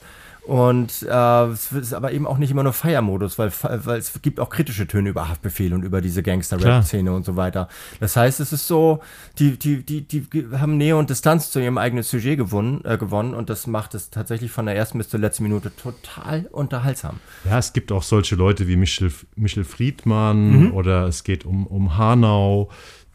Und 0.51 1.06
äh, 1.09 1.44
es 1.44 1.70
ist 1.70 1.94
aber 1.94 2.10
eben 2.10 2.27
auch 2.27 2.36
nicht 2.36 2.51
immer 2.51 2.64
nur 2.64 2.72
Feiermodus, 2.72 3.39
weil, 3.39 3.52
weil 3.62 4.01
es 4.01 4.20
gibt 4.20 4.40
auch 4.40 4.51
kritische 4.51 4.89
Töne 4.89 5.10
über 5.10 5.28
Haftbefehl 5.28 5.72
und 5.72 5.85
über 5.85 6.01
diese 6.01 6.24
Gangster-Rap-Szene 6.24 7.12
und 7.12 7.24
so 7.24 7.36
weiter. 7.36 7.68
Das 8.01 8.16
heißt, 8.16 8.40
es 8.40 8.52
ist 8.52 8.66
so, 8.66 8.98
die, 9.39 9.56
die, 9.56 9.85
die, 9.85 10.01
die 10.02 10.47
haben 10.59 10.77
Nähe 10.77 10.97
und 10.97 11.09
Distanz 11.09 11.52
zu 11.52 11.60
ihrem 11.60 11.78
eigenen 11.78 12.02
Sujet 12.02 12.36
gewonnen, 12.36 12.81
äh, 12.85 12.98
gewonnen 12.98 13.32
und 13.35 13.48
das 13.48 13.68
macht 13.68 13.94
es 13.94 14.10
tatsächlich 14.10 14.51
von 14.51 14.66
der 14.66 14.74
ersten 14.74 14.98
bis 14.98 15.09
zur 15.09 15.20
letzten 15.20 15.44
Minute 15.44 15.70
total 15.77 16.48
unterhaltsam. 16.51 17.20
Ja, 17.44 17.60
es 17.60 17.72
gibt 17.72 17.93
auch 17.93 18.02
solche 18.02 18.35
Leute 18.35 18.66
wie 18.66 18.74
Michel, 18.74 19.12
Michel 19.36 19.62
Friedmann 19.62 20.64
mhm. 20.64 20.72
oder 20.72 21.06
es 21.06 21.22
geht 21.22 21.44
um, 21.44 21.64
um 21.68 21.97
Hanau 21.97 22.70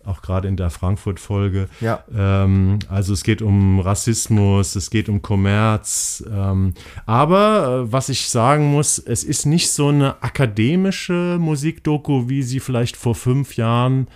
auch 0.06 0.22
gerade 0.22 0.48
in 0.48 0.58
der 0.58 0.70
Frankfurt-Folge. 0.70 1.68
Ja. 1.82 2.04
Ähm, 2.14 2.80
also 2.90 3.14
es 3.14 3.24
geht 3.24 3.42
um 3.42 3.80
Rassismus, 3.80 4.76
es 4.76 4.90
geht 4.90 5.10
um 5.10 5.22
Kommerz. 5.22 6.24
Ähm, 6.32 6.74
aber 7.06 7.86
äh, 7.86 7.92
was 7.92 8.10
ich 8.10 8.30
sagen 8.30 8.72
muss, 8.72 9.00
es 9.00 9.24
ist 9.24 9.46
nicht 9.46 9.72
so 9.72 9.90
eine 9.90 10.22
akademische 10.24 11.38
Musikdoku, 11.40 12.30
wie 12.30 12.44
sie 12.44 12.60
vielleicht 12.60 12.98
vor 12.98 13.16
fünf 13.16 13.58
Jahren 13.58 14.08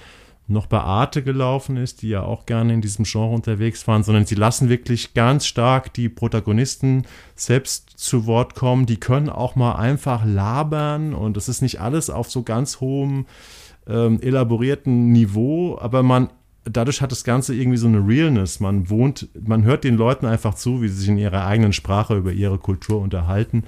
noch 0.50 0.66
bei 0.66 0.80
Arte 0.80 1.22
gelaufen 1.22 1.78
ist, 1.78 2.02
die 2.02 2.10
ja 2.10 2.24
auch 2.24 2.46
gerne 2.46 2.74
in 2.74 2.82
diesem 2.82 3.06
Genre 3.06 3.34
unterwegs 3.34 3.88
waren, 3.88 4.04
sondern 4.04 4.26
sie 4.26 4.36
lassen 4.36 4.68
wirklich 4.68 5.14
ganz 5.14 5.46
stark 5.46 5.94
die 5.94 6.10
Protagonisten 6.10 7.06
selbst 7.36 7.94
zu 7.96 8.26
Wort 8.26 8.56
kommen. 8.56 8.88
Die 8.88 9.00
können 9.00 9.30
auch 9.30 9.56
mal 9.56 9.74
einfach 9.74 10.26
labern 10.26 11.14
und 11.14 11.38
es 11.38 11.50
ist 11.50 11.62
nicht 11.62 11.80
alles 11.80 12.10
auf 12.10 12.32
so 12.32 12.42
ganz 12.42 12.80
hohem 12.80 13.28
ähm, 13.90 14.22
elaborierten 14.22 15.12
Niveau, 15.12 15.78
aber 15.80 16.04
man 16.04 16.30
dadurch 16.66 17.02
hat 17.02 17.12
das 17.12 17.24
Ganze 17.24 17.56
irgendwie 17.56 17.78
so 17.78 17.88
eine 17.88 18.06
Realness. 18.06 18.60
Man 18.60 18.90
wohnt, 18.90 19.30
man 19.48 19.64
hört 19.64 19.84
den 19.84 19.98
Leuten 19.98 20.26
einfach 20.26 20.56
zu, 20.56 20.82
wie 20.82 20.88
sie 20.88 21.02
sich 21.02 21.10
in 21.10 21.18
ihrer 21.18 21.46
eigenen 21.46 21.74
Sprache 21.74 22.16
über 22.16 22.32
ihre 22.32 22.58
Kultur 22.58 23.02
unterhalten. 23.02 23.64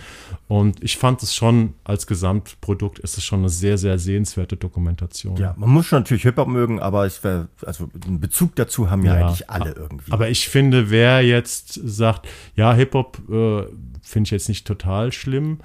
Und 0.48 0.84
ich 0.84 0.98
fand 0.98 1.24
es 1.24 1.34
schon 1.34 1.74
als 1.84 2.08
Gesamtprodukt 2.08 3.00
ist 3.00 3.18
es 3.18 3.24
schon 3.24 3.40
eine 3.40 3.50
sehr, 3.50 3.78
sehr 3.78 3.98
sehenswerte 3.98 4.58
Dokumentation. 4.58 5.38
Ja, 5.38 5.56
man 5.58 5.70
muss 5.70 5.88
schon 5.88 6.00
natürlich 6.00 6.24
Hip-Hop 6.24 6.48
mögen, 6.48 6.80
aber 6.80 7.08
ich 7.08 7.24
wär, 7.24 7.48
also 7.66 7.90
einen 8.06 8.20
Bezug 8.20 8.56
dazu 8.56 8.90
haben 8.90 9.04
ja, 9.04 9.20
ja 9.20 9.28
eigentlich 9.28 9.50
alle 9.50 9.72
irgendwie. 9.72 10.12
Aber 10.12 10.30
ich 10.30 10.48
finde, 10.50 10.90
wer 10.90 11.22
jetzt 11.22 11.74
sagt, 11.74 12.28
ja, 12.56 12.74
Hip-Hop 12.74 13.20
äh, 13.30 13.64
finde 14.02 14.28
ich 14.28 14.32
jetzt 14.32 14.50
nicht 14.50 14.68
total 14.68 15.12
schlimm, 15.12 15.60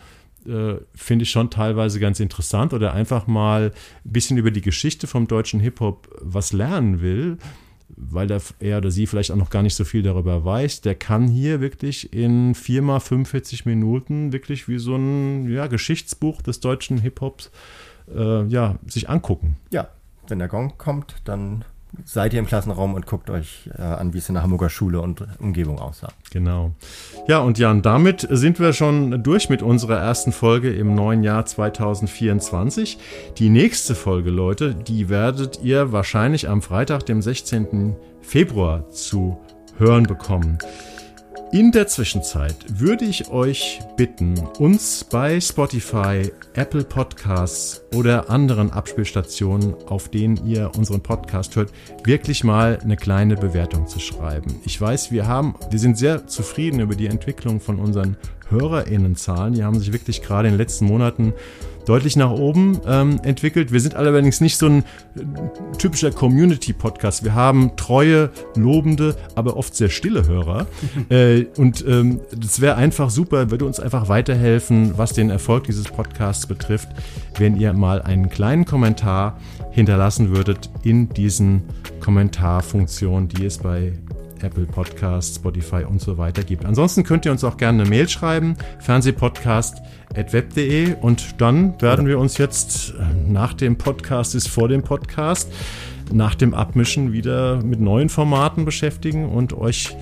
äh, 0.47 0.77
finde 0.95 1.25
ich 1.25 1.31
schon 1.31 1.51
teilweise 1.51 2.01
ganz 2.01 2.21
interessant 2.21 2.73
oder 2.73 2.93
einfach 2.93 3.27
mal 3.27 3.73
ein 4.05 4.13
bisschen 4.13 4.37
über 4.37 4.51
die 4.51 4.61
Geschichte 4.61 5.07
vom 5.07 5.27
deutschen 5.27 5.61
Hip-Hop 5.61 6.09
was 6.21 6.53
lernen 6.53 7.01
will, 7.01 7.39
weil 7.89 8.27
der, 8.27 8.41
er 8.61 8.79
oder 8.79 8.91
sie 8.91 9.07
vielleicht 9.07 9.31
auch 9.31 9.37
noch 9.37 9.51
gar 9.51 9.63
nicht 9.63 9.75
so 9.75 9.85
viel 9.85 10.03
darüber 10.03 10.45
weiß, 10.45 10.81
der 10.81 10.95
kann 10.95 11.29
hier 11.29 11.61
wirklich 11.61 12.13
in 12.13 12.55
4 12.55 12.83
mal 12.83 13.01
45 13.01 13.67
Minuten 13.67 14.33
wirklich 14.33 14.69
wie 14.69 14.79
so 14.79 14.97
ein 14.97 15.51
ja, 15.51 15.67
Geschichtsbuch 15.67 16.43
des 16.43 16.61
deutschen 16.61 16.99
Hip-Hops 16.99 17.51
äh, 18.15 18.45
ja, 18.47 18.79
sich 18.87 19.09
angucken. 19.09 19.57
Ja, 19.71 19.89
wenn 20.29 20.39
der 20.39 20.49
Gong 20.49 20.75
kommt, 20.79 21.17
dann 21.25 21.65
seid 22.05 22.33
ihr 22.33 22.39
im 22.39 22.47
Klassenraum 22.47 22.95
und 22.95 23.07
guckt 23.07 23.31
euch 23.31 23.71
äh, 23.77 23.83
an, 23.83 24.13
wie 24.15 24.19
es 24.19 24.29
in 24.29 24.35
der 24.35 24.43
Hamburger 24.43 24.71
Schule 24.71 25.01
und 25.01 25.25
Umgebung 25.39 25.79
aussah. 25.79 26.09
Genau. 26.31 26.73
Ja, 27.29 27.39
und 27.39 27.59
Jan, 27.59 27.83
damit 27.83 28.27
sind 28.31 28.61
wir 28.61 28.73
schon 28.73 29.23
durch 29.23 29.49
mit 29.49 29.63
unserer 29.63 29.99
ersten 29.99 30.33
Folge 30.33 30.73
im 30.73 30.95
neuen 30.95 31.23
Jahr 31.23 31.47
2024. 31.47 32.99
Die 33.39 33.49
nächste 33.49 33.95
Folge, 33.95 34.31
Leute, 34.31 34.75
die 34.75 35.09
werdet 35.09 35.61
ihr 35.63 35.93
wahrscheinlich 35.93 36.49
am 36.49 36.63
Freitag, 36.63 37.07
dem 37.07 37.23
16. 37.23 37.97
Februar 38.21 38.91
zu 38.91 39.39
hören 39.79 40.05
bekommen. 40.05 40.59
In 41.57 41.73
der 41.73 41.87
Zwischenzeit 41.87 42.55
würde 42.69 43.07
ich 43.07 43.31
euch 43.31 43.81
bitten, 43.97 44.39
uns 44.59 45.03
bei 45.05 45.41
Spotify, 45.41 46.31
Apple 46.53 46.85
Podcasts 46.85 47.83
oder 47.95 48.29
anderen 48.29 48.71
Abspielstationen, 48.71 49.73
auf 49.87 50.11
denen 50.11 50.47
ihr 50.47 50.71
unseren 50.77 51.01
Podcast 51.01 51.57
hört, 51.57 51.73
wirklich 52.05 52.45
mal 52.45 52.79
eine 52.83 52.99
kleine 52.99 53.37
Bewertung 53.37 53.87
zu 53.87 54.01
schreiben. 54.01 54.61
Ich 54.67 54.79
weiß, 54.79 55.11
wir 55.13 55.27
haben, 55.27 55.55
wir 55.71 55.79
sind 55.79 55.97
sehr 55.97 56.27
zufrieden 56.27 56.81
über 56.81 56.95
die 56.95 57.07
Entwicklung 57.07 57.59
von 57.59 57.79
unseren 57.79 58.19
HörerInnenzahlen. 58.51 59.55
Die 59.55 59.65
haben 59.65 59.79
sich 59.79 59.95
wirklich 59.95 60.21
gerade 60.21 60.49
in 60.49 60.55
den 60.55 60.59
letzten 60.59 60.85
Monaten 60.85 61.33
deutlich 61.87 62.17
nach 62.17 62.31
oben 62.31 62.81
ähm, 62.87 63.21
entwickelt. 63.23 63.73
Wir 63.73 63.81
sind 63.81 63.95
allerdings 63.95 64.41
nicht 64.41 64.59
so 64.59 64.67
ein 64.67 64.79
äh, 64.81 65.23
typischer 65.79 66.11
Community-Podcast. 66.11 67.25
Wir 67.25 67.35
haben 67.35 67.77
treue, 67.77 68.31
lobende, 68.55 69.17
aber 69.35 69.57
oft 69.57 69.75
sehr 69.75 69.89
stille 69.89 70.27
Hörer. 70.27 70.67
äh, 71.09 71.47
und 71.57 71.85
ähm, 71.87 72.21
das 72.37 72.61
wäre 72.61 72.77
einfach 72.77 73.09
super, 73.11 73.51
würde 73.51 73.65
uns 73.65 73.81
einfach 73.81 74.09
weiterhelfen, 74.09 74.99
was 74.99 75.13
den 75.13 75.31
Erfolg 75.31 75.65
dieses 75.65 75.87
Podcasts 75.87 76.47
betrifft, 76.47 76.89
wenn 77.39 77.57
ihr 77.57 77.73
mal 77.73 78.03
einen 78.03 78.29
kleinen 78.29 78.65
Kommentar 78.65 79.39
hinterlassen 79.71 80.35
würdet 80.35 80.71
in 80.83 81.09
diesen 81.09 81.63
Kommentarfunktionen, 82.01 83.29
die 83.29 83.45
es 83.45 83.59
bei 83.59 83.93
Apple 84.43 84.67
Podcasts, 84.67 85.37
Spotify 85.37 85.85
und 85.85 86.01
so 86.01 86.19
weiter 86.19 86.43
gibt. 86.43 86.65
Ansonsten 86.65 87.05
könnt 87.05 87.25
ihr 87.25 87.31
uns 87.33 87.45
auch 87.45 87.57
gerne 87.57 87.83
eine 87.83 87.91
Mail 87.91 88.09
schreiben, 88.09 88.57
fernsehpodcast.web.de 88.79 90.95
und 91.01 91.41
dann 91.41 91.81
werden 91.81 92.07
wir 92.07 92.19
uns 92.19 92.39
jetzt 92.39 92.91
äh, 92.91 92.95
nach 93.29 93.55
dem 93.55 93.77
Podcast 93.77 94.35
ist 94.35 94.49
vor 94.49 94.67
dem 94.69 94.83
Podcast, 94.83 95.53
nach 96.13 96.35
dem 96.35 96.55
Abmischen 96.55 97.13
wieder 97.13 97.63
mit 97.63 97.79
neuen 97.81 98.09
Formaten 98.09 98.65
beschäftigen 98.65 99.29
und 99.29 99.53
euch 99.53 99.97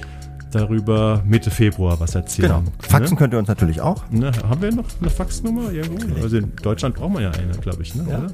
darüber 0.55 1.23
Mitte 1.27 1.51
Februar 1.51 1.99
was 2.01 2.15
erzählen. 2.15 2.49
Genau. 2.49 2.63
Faxen 2.79 3.15
ne? 3.15 3.19
könnt 3.19 3.35
ihr 3.35 3.39
uns 3.39 3.49
natürlich 3.49 3.81
auch. 3.81 4.09
Ne, 4.11 4.31
haben 4.49 4.63
wir 4.63 4.73
noch 4.73 4.87
eine 5.01 5.11
Faxnummer 5.11 5.73
irgendwo? 5.73 6.23
Also 6.23 6.39
in 6.39 6.53
Deutschland 6.63 6.95
braucht 6.95 7.13
man 7.13 7.23
ja 7.23 7.31
eine, 7.31 7.53
glaube 7.59 7.83
ich, 7.83 7.95
ne? 7.95 8.07
Ja. 8.09 8.27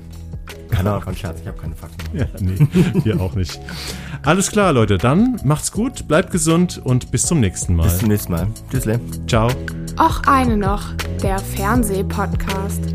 Keine 0.71 0.93
Ahnung, 0.93 1.15
Scherz, 1.15 1.41
ich 1.41 1.47
habe 1.47 1.59
keine 1.59 1.75
Faxnummer. 1.75 2.21
Ja, 2.21 2.27
nee, 2.41 3.01
hier 3.03 3.21
auch 3.21 3.35
nicht. 3.35 3.61
Alles 4.23 4.51
klar, 4.51 4.73
Leute, 4.73 4.99
dann 4.99 5.41
macht's 5.45 5.73
gut, 5.73 6.07
bleibt 6.09 6.31
gesund 6.31 6.81
und 6.83 7.11
bis 7.11 7.27
zum 7.27 7.41
nächsten 7.41 7.77
Mal. 7.77 7.85
Bis 7.85 7.99
zum 7.99 8.09
nächsten 8.09 8.33
Mal. 8.33 8.47
Tschüss. 8.71 8.87
Ciao. 9.27 9.49
Auch 9.97 10.23
eine 10.25 10.57
noch, 10.57 10.95
der 11.23 11.39
Fernsehpodcast. 11.39 12.95